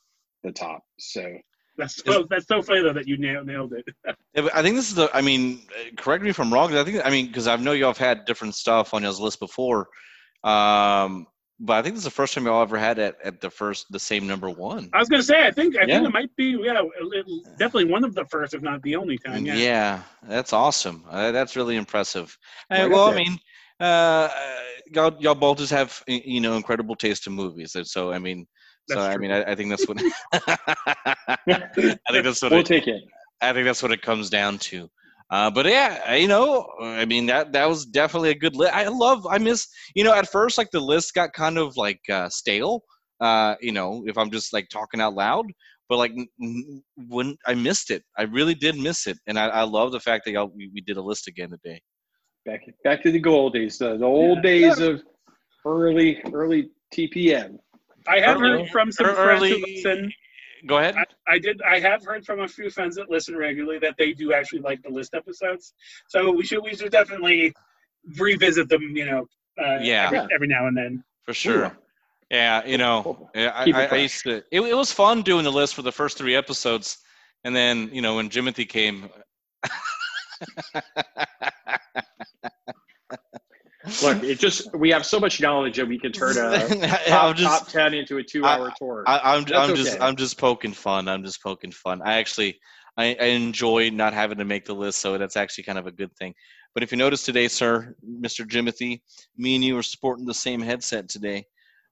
the 0.43 0.51
top. 0.51 0.83
So 0.99 1.37
that's 1.79 2.03
so 2.03 2.27
that's 2.29 2.47
so 2.47 2.61
funny 2.61 2.81
though 2.83 2.93
that 2.93 3.07
you 3.07 3.17
nailed, 3.17 3.47
nailed 3.47 3.73
it 3.73 3.85
I 4.53 4.61
think 4.61 4.75
this 4.75 4.89
is 4.89 4.95
the. 4.95 5.09
I 5.13 5.21
mean, 5.21 5.61
correct 5.97 6.23
me 6.23 6.29
if 6.29 6.39
I'm 6.39 6.53
wrong. 6.53 6.75
I 6.75 6.83
think. 6.83 7.01
I 7.03 7.09
mean, 7.09 7.27
because 7.27 7.47
I 7.47 7.55
know 7.55 7.71
y'all 7.71 7.89
have 7.89 7.97
had 7.97 8.25
different 8.25 8.55
stuff 8.55 8.93
on 8.93 9.03
y'all's 9.03 9.19
list 9.19 9.39
before, 9.39 9.87
um, 10.43 11.25
but 11.59 11.73
I 11.73 11.81
think 11.81 11.95
this 11.95 12.01
is 12.01 12.11
the 12.11 12.11
first 12.11 12.33
time 12.33 12.45
y'all 12.45 12.61
ever 12.61 12.77
had 12.77 12.99
it 12.99 13.15
at 13.23 13.41
the 13.41 13.49
first, 13.49 13.87
the 13.91 13.99
same 13.99 14.27
number 14.27 14.49
one. 14.49 14.89
I 14.93 14.99
was 14.99 15.09
gonna 15.09 15.23
say, 15.23 15.45
I 15.45 15.51
think 15.51 15.75
I 15.77 15.85
Yeah. 15.85 15.95
think 15.95 16.07
it 16.07 16.13
might 16.13 16.35
be, 16.37 16.57
yeah, 16.61 16.81
it- 16.81 17.25
it- 17.27 17.57
definitely 17.57 17.91
one 17.91 18.03
of 18.03 18.13
the 18.15 18.25
first, 18.25 18.53
if 18.53 18.61
not 18.61 18.81
the 18.83 18.95
only 18.95 19.17
time. 19.17 19.45
Yeah, 19.45 19.55
Yeah, 19.55 20.03
that's 20.23 20.53
awesome. 20.53 21.03
Uh, 21.09 21.31
that's 21.31 21.55
really 21.55 21.75
impressive. 21.75 22.37
Right 22.69 22.89
well, 22.89 23.11
I 23.11 23.15
mean, 23.15 23.39
uh, 23.79 24.29
y'all, 24.93 25.15
y'all 25.19 25.35
both 25.35 25.57
just 25.57 25.71
have 25.71 26.01
you 26.07 26.39
know 26.39 26.55
incredible 26.55 26.95
taste 26.95 27.27
in 27.27 27.33
movies, 27.33 27.75
and 27.75 27.87
so 27.87 28.11
I 28.11 28.19
mean, 28.19 28.47
so 28.89 28.95
That's 28.95 29.15
I 29.15 29.17
mean, 29.17 29.31
I, 29.31 29.43
I 29.51 29.55
think 29.55 29.69
that's 29.69 29.87
what. 29.87 29.97
I 30.33 32.11
think 32.11 32.23
that's 32.23 32.41
what 32.41 32.51
we'll 32.51 32.61
it, 32.61 32.65
take 32.65 32.87
it. 32.87 33.03
I 33.41 33.53
think 33.53 33.65
that's 33.65 33.83
what 33.83 33.91
it 33.91 34.01
comes 34.01 34.29
down 34.29 34.57
to. 34.59 34.89
Uh, 35.31 35.49
but 35.49 35.65
yeah, 35.67 36.15
you 36.15 36.27
know, 36.27 36.67
I 36.81 37.05
mean 37.05 37.27
that 37.27 37.53
that 37.53 37.69
was 37.69 37.85
definitely 37.85 38.31
a 38.31 38.35
good 38.35 38.55
list. 38.55 38.73
I 38.73 38.87
love, 38.87 39.27
I 39.27 39.37
miss, 39.37 39.67
you 39.93 40.03
know, 40.03 40.13
at 40.13 40.27
first 40.27 40.57
like 40.57 40.71
the 40.71 40.79
list 40.79 41.13
got 41.13 41.33
kind 41.33 41.57
of 41.57 41.77
like 41.77 42.01
uh, 42.11 42.29
stale. 42.29 42.81
Uh, 43.21 43.55
you 43.61 43.71
know, 43.71 44.03
if 44.07 44.17
I'm 44.17 44.31
just 44.31 44.53
like 44.53 44.69
talking 44.69 45.01
out 45.01 45.13
loud, 45.13 45.45
but 45.87 45.97
like 45.97 46.13
when 47.09 47.37
I 47.45 47.53
missed 47.53 47.91
it, 47.91 48.03
I 48.17 48.23
really 48.23 48.55
did 48.55 48.75
miss 48.75 49.05
it, 49.05 49.17
and 49.27 49.37
I, 49.37 49.47
I 49.47 49.63
love 49.63 49.91
the 49.91 49.99
fact 49.99 50.25
that 50.25 50.31
y'all 50.31 50.51
we, 50.55 50.71
we 50.73 50.81
did 50.81 50.97
a 50.97 51.01
list 51.01 51.27
again 51.27 51.49
today. 51.51 51.79
Back 52.45 52.61
back 52.83 53.03
to 53.03 53.11
the 53.11 53.19
good 53.19 53.33
old 53.33 53.53
days, 53.53 53.77
the, 53.77 53.97
the 53.97 54.05
old 54.05 54.37
Yeah. 54.37 54.41
days 54.41 54.79
of 54.79 55.03
early 55.65 56.21
early 56.33 56.71
TPM. 56.91 57.59
I 58.09 58.19
have 58.19 58.41
Early- 58.41 58.61
heard 58.63 58.69
from 58.69 58.91
some 58.91 59.07
ear- 59.07 59.15
friends 59.15 59.43
who 59.47 59.65
listen. 59.65 60.11
Go 60.67 60.77
ahead. 60.79 60.95
I, 60.97 61.05
I 61.35 61.39
did. 61.39 61.61
I 61.61 61.79
have 61.79 62.03
heard 62.03 62.25
from 62.25 62.41
a 62.41 62.47
few 62.47 62.69
friends 62.69 62.95
that 62.97 63.09
listen 63.09 63.35
regularly 63.37 63.79
that 63.79 63.95
they 63.97 64.11
do 64.13 64.33
actually 64.33 64.59
like 64.59 64.81
the 64.83 64.89
list 64.89 65.13
episodes. 65.13 65.73
So 66.09 66.31
we 66.31 66.43
should 66.45 66.61
we 66.63 66.75
should 66.75 66.91
definitely 66.91 67.53
revisit 68.17 68.67
them. 68.67 68.81
You 68.93 69.05
know, 69.05 69.25
uh, 69.63 69.77
Yeah. 69.81 70.07
every, 70.07 70.19
every 70.35 70.47
now 70.47 70.67
and 70.67 70.75
then. 70.75 71.03
For 71.23 71.33
sure. 71.33 71.77
Yeah, 72.29 72.63
you 72.65 72.77
know, 72.77 73.29
I, 73.35 73.39
it 73.67 73.75
I, 73.75 73.85
I 73.85 73.95
used 73.97 74.23
to. 74.23 74.43
It, 74.51 74.61
it 74.61 74.75
was 74.75 74.91
fun 74.91 75.21
doing 75.23 75.43
the 75.43 75.51
list 75.51 75.73
for 75.75 75.81
the 75.81 75.91
first 75.91 76.17
three 76.17 76.35
episodes, 76.35 76.97
and 77.43 77.55
then 77.55 77.89
you 77.93 78.01
know 78.01 78.15
when 78.17 78.29
Jimothy 78.29 78.67
came. 78.67 79.09
Look, 84.03 84.23
it 84.23 84.39
just 84.39 84.73
we 84.75 84.89
have 84.91 85.05
so 85.05 85.19
much 85.19 85.41
knowledge 85.41 85.77
that 85.77 85.87
we 85.87 85.99
can 85.99 86.11
turn 86.11 86.37
a 86.37 86.41
I'm 86.85 86.89
top, 87.07 87.35
just, 87.35 87.61
top 87.61 87.67
ten 87.69 87.93
into 87.93 88.17
a 88.17 88.23
two-hour 88.23 88.73
tour. 88.77 89.03
I, 89.07 89.19
I'm, 89.35 89.45
I'm 89.53 89.75
just, 89.75 89.95
okay. 89.95 90.03
I'm 90.03 90.15
just 90.15 90.37
poking 90.37 90.73
fun. 90.73 91.07
I'm 91.07 91.23
just 91.23 91.41
poking 91.41 91.71
fun. 91.71 92.01
I 92.03 92.17
actually, 92.17 92.59
I, 92.97 93.15
I 93.19 93.25
enjoy 93.25 93.89
not 93.89 94.13
having 94.13 94.37
to 94.37 94.45
make 94.45 94.65
the 94.65 94.73
list, 94.73 94.99
so 94.99 95.17
that's 95.17 95.37
actually 95.37 95.63
kind 95.65 95.77
of 95.77 95.87
a 95.87 95.91
good 95.91 96.15
thing. 96.15 96.33
But 96.73 96.83
if 96.83 96.91
you 96.91 96.97
notice 96.97 97.23
today, 97.23 97.47
sir, 97.47 97.95
Mr. 98.07 98.45
Jimothy, 98.45 99.01
me 99.37 99.55
and 99.55 99.63
you 99.63 99.77
are 99.77 99.83
sporting 99.83 100.25
the 100.25 100.33
same 100.33 100.61
headset 100.61 101.09
today. 101.09 101.45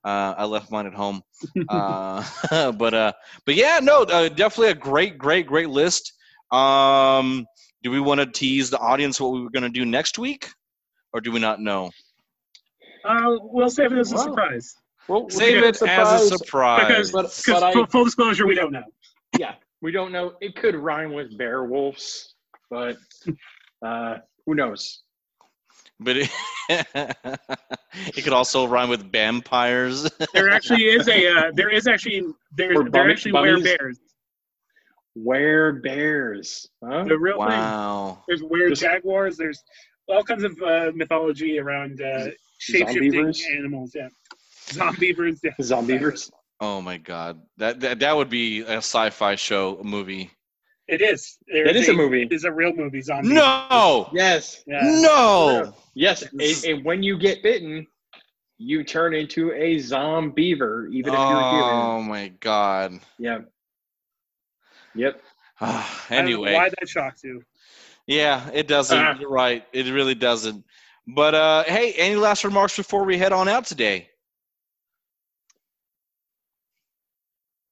Uh, 0.03 0.35
I 0.37 0.45
left 0.45 0.71
mine 0.71 0.85
at 0.85 0.93
home, 0.93 1.21
uh, 1.69 2.23
but 2.73 2.93
uh, 2.93 3.13
but 3.45 3.55
yeah, 3.55 3.79
no, 3.81 4.03
uh, 4.03 4.29
definitely 4.29 4.71
a 4.71 4.75
great, 4.75 5.17
great, 5.17 5.47
great 5.47 5.69
list. 5.69 6.13
Um, 6.51 7.45
do 7.83 7.91
we 7.91 7.99
want 7.99 8.19
to 8.19 8.25
tease 8.25 8.69
the 8.69 8.79
audience 8.79 9.19
what 9.19 9.31
we 9.31 9.41
were 9.41 9.49
going 9.49 9.63
to 9.63 9.69
do 9.69 9.85
next 9.85 10.17
week, 10.17 10.49
or 11.17 11.21
do 11.21 11.31
we 11.31 11.39
not 11.39 11.59
know? 11.59 11.89
Uh, 13.03 13.37
we'll 13.41 13.69
save 13.69 13.91
it 13.91 13.97
as 13.97 14.11
a 14.11 14.15
Wow. 14.15 14.21
surprise. 14.23 14.75
Well, 15.07 15.21
we'll 15.21 15.29
Save 15.29 15.61
get 15.61 15.63
it 15.63 15.81
as 15.83 16.31
a 16.31 16.37
surprise. 16.37 16.87
Because, 16.87 17.11
But- 17.11 17.43
but 17.47 17.63
I- 17.63 17.73
full, 17.73 17.85
full 17.87 18.03
disclosure, 18.05 18.45
we 18.45 18.55
don't 18.55 18.71
know. 18.71 18.83
Yeah, 19.39 19.55
we 19.81 19.91
don't 19.91 20.11
know. 20.11 20.33
It 20.41 20.55
could 20.55 20.75
rhyme 20.75 21.13
with 21.13 21.35
bear 21.37 21.63
wolves, 21.63 22.35
but 22.69 22.97
uh, 23.83 24.17
who 24.45 24.53
knows? 24.55 25.01
but 25.99 26.17
it, 26.17 26.29
it 26.69 28.23
could 28.23 28.33
also 28.33 28.67
rhyme 28.67 28.89
with 28.89 29.11
vampires. 29.11 30.07
There 30.33 30.49
actually 30.51 30.83
is 30.85 31.07
a. 31.07 31.27
Uh, 31.27 31.51
there 31.55 31.69
is 31.69 31.87
actually. 31.87 32.23
There, 32.55 32.75
Or 32.79 32.89
there 32.89 33.09
actually 33.09 33.31
were 33.31 33.59
bears. 33.61 33.99
Where 35.15 35.73
bears? 35.73 36.69
Huh? 36.83 37.05
The 37.05 37.17
real 37.17 37.37
thing. 37.39 37.47
wow. 37.47 38.23
There's 38.27 38.43
were 38.43 38.69
jaguars. 38.71 39.35
There's 39.37 39.63
all 40.07 40.23
kinds 40.23 40.43
of 40.43 40.61
uh, 40.61 40.91
mythology 40.95 41.59
around 41.59 42.01
uh, 42.01 42.27
shape 42.57 42.87
shifting 42.89 43.33
animals. 43.55 43.93
Yeah, 43.95 44.09
zombeavers. 44.67 45.39
Yeah. 45.43 45.51
Zombeavers. 45.59 46.31
Oh 46.59 46.81
my 46.81 46.97
god. 46.97 47.41
That, 47.57 47.79
that 47.81 47.99
that 47.99 48.15
would 48.15 48.29
be 48.29 48.61
a 48.61 48.77
sci-fi 48.77 49.35
show 49.35 49.77
a 49.79 49.83
movie. 49.83 50.31
It 50.87 51.01
is. 51.01 51.37
There 51.47 51.65
That 51.65 51.75
is 51.75 51.89
a 51.89 51.93
movie. 51.93 52.23
It 52.23 52.31
is 52.31 52.45
a 52.45 52.51
real 52.51 52.73
movie. 52.73 53.01
Zombie. 53.01 53.33
No. 53.33 54.09
Yes. 54.13 54.63
Yeah. 54.65 54.79
No. 54.83 55.73
Yes. 55.93 56.23
And, 56.23 56.65
and 56.65 56.85
when 56.85 57.03
you 57.03 57.17
get 57.17 57.43
bitten, 57.43 57.85
you 58.57 58.83
turn 58.83 59.13
into 59.13 59.51
a 59.51 59.75
zombeaver, 59.75 60.89
even 60.91 61.13
if 61.13 61.19
you're 61.19 61.49
human. 61.49 61.75
Oh 61.75 62.01
my 62.01 62.29
god. 62.39 62.99
Yeah. 63.19 63.39
Yep. 64.95 65.21
I 65.61 65.85
don't 66.09 66.09
know 66.09 66.17
anyway. 66.17 66.53
why 66.53 66.69
that 66.69 66.87
shocks 66.87 67.23
you? 67.23 67.43
Yeah, 68.07 68.49
it 68.53 68.67
doesn't. 68.67 68.97
Uh-huh. 68.97 69.17
You're 69.19 69.29
right. 69.29 69.65
It 69.73 69.91
really 69.93 70.15
doesn't. 70.15 70.63
But 71.07 71.35
uh, 71.35 71.63
hey, 71.65 71.93
any 71.93 72.15
last 72.15 72.43
remarks 72.43 72.75
before 72.75 73.03
we 73.03 73.17
head 73.17 73.33
on 73.33 73.47
out 73.47 73.65
today? 73.65 74.09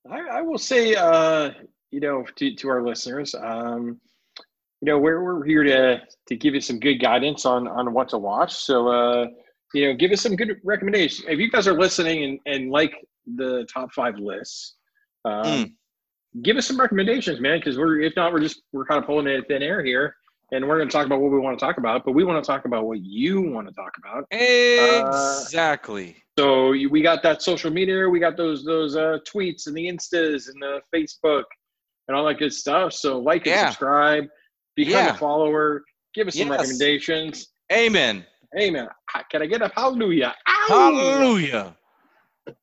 I, 0.09 0.19
I 0.19 0.41
will 0.41 0.57
say, 0.57 0.95
uh, 0.95 1.51
you 1.91 1.99
know, 1.99 2.25
to, 2.35 2.55
to 2.55 2.69
our 2.69 2.85
listeners, 2.85 3.33
um, 3.35 3.99
you 4.81 4.85
know, 4.91 4.99
we're, 4.99 5.23
we're 5.23 5.45
here 5.45 5.63
to, 5.63 6.01
to 6.27 6.35
give 6.35 6.53
you 6.53 6.61
some 6.61 6.79
good 6.79 6.95
guidance 6.95 7.45
on, 7.45 7.67
on 7.67 7.93
what 7.93 8.09
to 8.09 8.17
watch. 8.17 8.53
So, 8.53 8.87
uh, 8.87 9.27
you 9.73 9.87
know, 9.87 9.93
give 9.95 10.11
us 10.11 10.21
some 10.21 10.35
good 10.35 10.57
recommendations. 10.63 11.25
If 11.27 11.39
you 11.39 11.49
guys 11.49 11.67
are 11.67 11.79
listening 11.79 12.23
and, 12.23 12.39
and 12.45 12.71
like 12.71 12.93
the 13.35 13.65
top 13.73 13.91
five 13.93 14.17
lists, 14.17 14.75
um, 15.23 15.43
Mm. 15.45 15.71
give 16.43 16.55
us 16.57 16.67
some 16.67 16.79
recommendations, 16.79 17.39
man. 17.39 17.57
Because 17.57 17.77
we're, 17.77 17.99
if 18.01 18.15
not, 18.15 18.31
we're 18.31 18.41
just 18.41 18.61
we're 18.73 18.85
kind 18.85 18.99
of 18.99 19.07
pulling 19.07 19.25
it 19.25 19.47
thin 19.47 19.63
air 19.63 19.83
here, 19.83 20.15
and 20.51 20.67
we're 20.67 20.77
going 20.77 20.87
to 20.87 20.93
talk 20.93 21.05
about 21.05 21.21
what 21.21 21.31
we 21.31 21.39
want 21.39 21.57
to 21.57 21.65
talk 21.65 21.77
about. 21.77 22.05
But 22.05 22.11
we 22.13 22.23
want 22.23 22.43
to 22.43 22.47
talk 22.47 22.65
about 22.65 22.85
what 22.85 22.99
you 23.01 23.41
want 23.41 23.67
to 23.67 23.73
talk 23.73 23.93
about. 23.97 24.25
Exactly. 24.31 26.15
So 26.37 26.73
you- 26.73 26.89
we 26.89 27.01
got 27.01 27.23
that 27.23 27.41
social 27.41 27.71
media, 27.71 28.07
we 28.09 28.19
got 28.19 28.37
those 28.37 28.63
those 28.65 28.95
uh, 28.95 29.19
tweets 29.27 29.67
and 29.67 29.75
the 29.75 29.85
instas 29.87 30.49
and 30.49 30.61
the 30.61 30.81
Facebook 30.93 31.43
and 32.07 32.15
all 32.17 32.25
that 32.25 32.35
good 32.39 32.53
stuff. 32.53 32.93
So 32.93 33.19
like 33.19 33.47
and 33.47 33.67
subscribe, 33.67 34.25
become 34.75 34.93
Yeah. 35.05 35.13
a 35.15 35.17
follower, 35.17 35.83
give 36.13 36.27
us 36.27 36.35
some 36.35 36.47
Yes. 36.49 36.59
recommendations. 36.59 37.47
Amen. 37.71 38.25
Amen. 38.59 38.87
can 39.31 39.41
I 39.41 39.45
get 39.47 39.61
a 39.61 39.69
hallelujah? 39.75 40.33
Ow! 40.47 40.65
Hallelujah. 40.67 41.75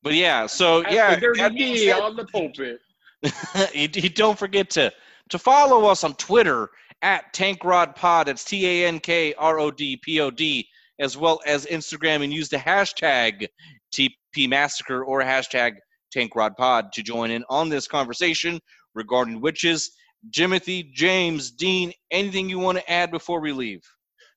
But 0.01 0.13
yeah, 0.13 0.45
so 0.45 0.83
yeah, 0.89 1.15
the 1.15 1.33
that 1.37 1.53
being 1.53 1.77
said- 1.77 1.99
on 1.99 2.15
the 2.15 2.25
pulpit. 2.25 2.79
you, 3.73 3.87
you 3.93 4.09
don't 4.09 4.37
forget 4.37 4.69
to 4.71 4.91
to 5.29 5.39
follow 5.39 5.85
us 5.85 6.03
on 6.03 6.13
Twitter 6.15 6.69
at 7.03 7.31
Tank 7.33 7.63
Rod 7.63 7.95
Pod. 7.95 8.29
It's 8.29 8.43
T 8.43 8.65
A 8.65 8.87
N 8.87 8.99
K 8.99 9.35
R 9.37 9.59
O 9.59 9.69
D 9.69 9.97
P 9.97 10.19
O 10.21 10.31
D, 10.31 10.67
as 10.99 11.15
well 11.15 11.39
as 11.45 11.67
Instagram, 11.67 12.23
and 12.23 12.33
use 12.33 12.49
the 12.49 12.57
hashtag 12.57 13.47
TP 13.93 14.49
Massacre 14.49 15.03
or 15.03 15.21
hashtag 15.21 15.73
Tank 16.11 16.35
Rod 16.35 16.55
Pod 16.57 16.91
to 16.93 17.03
join 17.03 17.29
in 17.29 17.43
on 17.49 17.69
this 17.69 17.87
conversation 17.87 18.59
regarding 18.95 19.41
witches. 19.41 19.91
Jimothy, 20.31 20.91
James, 20.93 21.51
Dean, 21.51 21.91
anything 22.09 22.49
you 22.49 22.57
want 22.57 22.77
to 22.77 22.89
add 22.89 23.11
before 23.11 23.41
we 23.41 23.51
leave? 23.51 23.81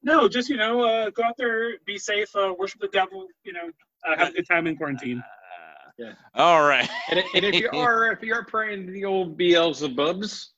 No, 0.02 0.28
just 0.28 0.48
you 0.50 0.56
know, 0.56 0.82
uh, 0.82 1.10
go 1.10 1.22
out 1.22 1.36
there, 1.38 1.74
be 1.86 1.96
safe, 1.96 2.28
uh, 2.34 2.52
worship 2.58 2.80
the 2.80 2.88
devil. 2.88 3.26
You 3.44 3.52
know, 3.52 3.70
uh, 4.06 4.16
have 4.18 4.28
a 4.28 4.32
good 4.32 4.46
time 4.50 4.66
in 4.66 4.76
quarantine. 4.76 5.22
Yeah. 5.98 6.12
All 6.34 6.66
right. 6.66 6.86
And, 7.10 7.22
and 7.34 7.44
if 7.44 7.54
you 7.54 7.70
are 7.70 8.12
if 8.12 8.22
you 8.22 8.34
are 8.34 8.44
praying 8.44 8.86
to 8.86 8.92
the 8.92 9.04
old 9.06 9.38
Beelzebubs 9.38 10.48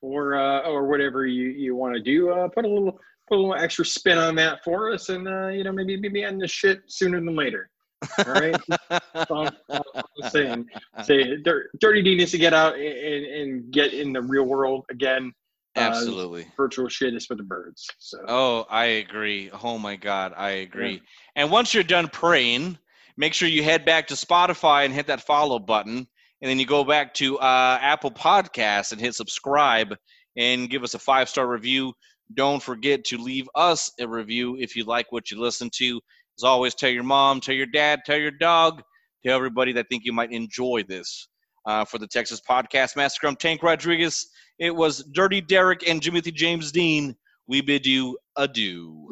or 0.00 0.36
uh, 0.36 0.62
or 0.62 0.86
whatever 0.86 1.26
you, 1.26 1.48
you 1.48 1.74
want 1.74 1.94
to 1.94 2.00
do, 2.00 2.30
uh, 2.30 2.48
put 2.48 2.64
a 2.64 2.68
little 2.68 2.98
put 3.28 3.36
a 3.36 3.40
little 3.40 3.54
extra 3.54 3.84
spin 3.84 4.18
on 4.18 4.34
that 4.36 4.62
for 4.64 4.92
us, 4.92 5.08
and 5.08 5.28
uh, 5.28 5.48
you 5.48 5.64
know 5.64 5.72
maybe 5.72 5.96
maybe 5.96 6.22
end 6.22 6.40
the 6.40 6.48
shit 6.48 6.80
sooner 6.86 7.18
than 7.18 7.34
later. 7.36 7.70
All 8.18 8.32
right. 8.34 8.60
All 9.30 9.48
I'm- 9.70 9.82
I'm 10.22 10.30
saying. 10.30 10.66
Say 11.02 11.36
Dirty 11.80 12.02
D 12.02 12.16
needs 12.16 12.30
to 12.32 12.38
get 12.38 12.54
out 12.54 12.74
and, 12.74 13.26
and, 13.26 13.72
get 13.72 13.92
in 13.92 14.12
the 14.12 14.22
real 14.22 14.44
world 14.44 14.84
again. 14.90 15.32
Uh, 15.76 15.80
Absolutely. 15.80 16.46
virtual 16.56 16.88
shit 16.88 17.14
is 17.14 17.26
for 17.26 17.34
the 17.34 17.42
birds. 17.42 17.88
So 17.98 18.18
Oh, 18.26 18.66
I 18.70 18.84
agree. 18.84 19.50
Oh 19.62 19.78
my 19.78 19.96
God, 19.96 20.32
I 20.36 20.50
agree. 20.50 21.02
And 21.36 21.50
once 21.50 21.74
you're 21.74 21.84
done 21.84 22.08
praying, 22.08 22.78
make 23.16 23.34
sure 23.34 23.48
you 23.48 23.62
head 23.62 23.84
back 23.84 24.06
to 24.08 24.14
Spotify 24.14 24.84
and 24.84 24.94
hit 24.94 25.06
that 25.08 25.20
follow 25.20 25.58
button, 25.58 26.08
and 26.40 26.48
then 26.50 26.58
you 26.58 26.66
go 26.66 26.84
back 26.84 27.14
to 27.14 27.38
uh, 27.38 27.78
Apple 27.80 28.10
Podcasts 28.10 28.92
and 28.92 29.00
hit 29.00 29.14
subscribe 29.14 29.94
and 30.36 30.70
give 30.70 30.82
us 30.82 30.94
a 30.94 30.98
five 30.98 31.28
star 31.28 31.46
review. 31.48 31.92
Don't 32.34 32.62
forget 32.62 33.04
to 33.04 33.18
leave 33.18 33.48
us 33.54 33.90
a 33.98 34.06
review 34.06 34.56
if 34.58 34.76
you 34.76 34.84
like 34.84 35.10
what 35.10 35.30
you 35.30 35.40
listen 35.40 35.70
to. 35.76 36.00
As 36.38 36.44
always, 36.44 36.74
tell 36.74 36.90
your 36.90 37.02
mom, 37.02 37.40
tell 37.40 37.54
your 37.54 37.66
dad, 37.66 38.00
tell 38.06 38.18
your 38.18 38.30
dog, 38.30 38.82
tell 39.24 39.34
everybody 39.34 39.72
that 39.72 39.86
think 39.88 40.04
you 40.04 40.12
might 40.12 40.32
enjoy 40.32 40.84
this. 40.86 41.28
Uh, 41.66 41.84
for 41.84 41.98
the 41.98 42.06
Texas 42.06 42.40
Podcast 42.48 42.96
Massacre, 42.96 43.26
I'm 43.26 43.36
Tank 43.36 43.62
Rodriguez. 43.62 44.28
It 44.58 44.74
was 44.74 45.04
Dirty 45.12 45.40
Derek 45.40 45.86
and 45.88 46.00
Jimothy 46.00 46.32
James 46.32 46.72
Dean. 46.72 47.14
We 47.46 47.60
bid 47.60 47.84
you 47.84 48.16
adieu. 48.36 49.08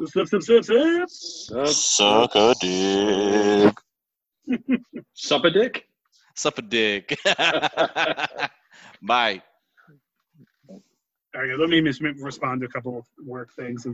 Sup, 1.09 1.67
Suck 1.67 2.35
a 2.35 2.55
dick. 2.61 3.75
sup 5.13 5.43
a 5.43 5.51
dick. 5.51 5.86
Sup 6.37 6.57
a 6.59 6.61
dick. 6.61 7.17
Bye. 9.01 9.41
All 10.69 11.41
right, 11.41 11.59
let 11.59 11.69
me 11.69 11.81
respond 11.81 12.61
to 12.61 12.67
a 12.67 12.69
couple 12.69 12.97
of 12.97 13.05
work 13.25 13.53
things 13.55 13.87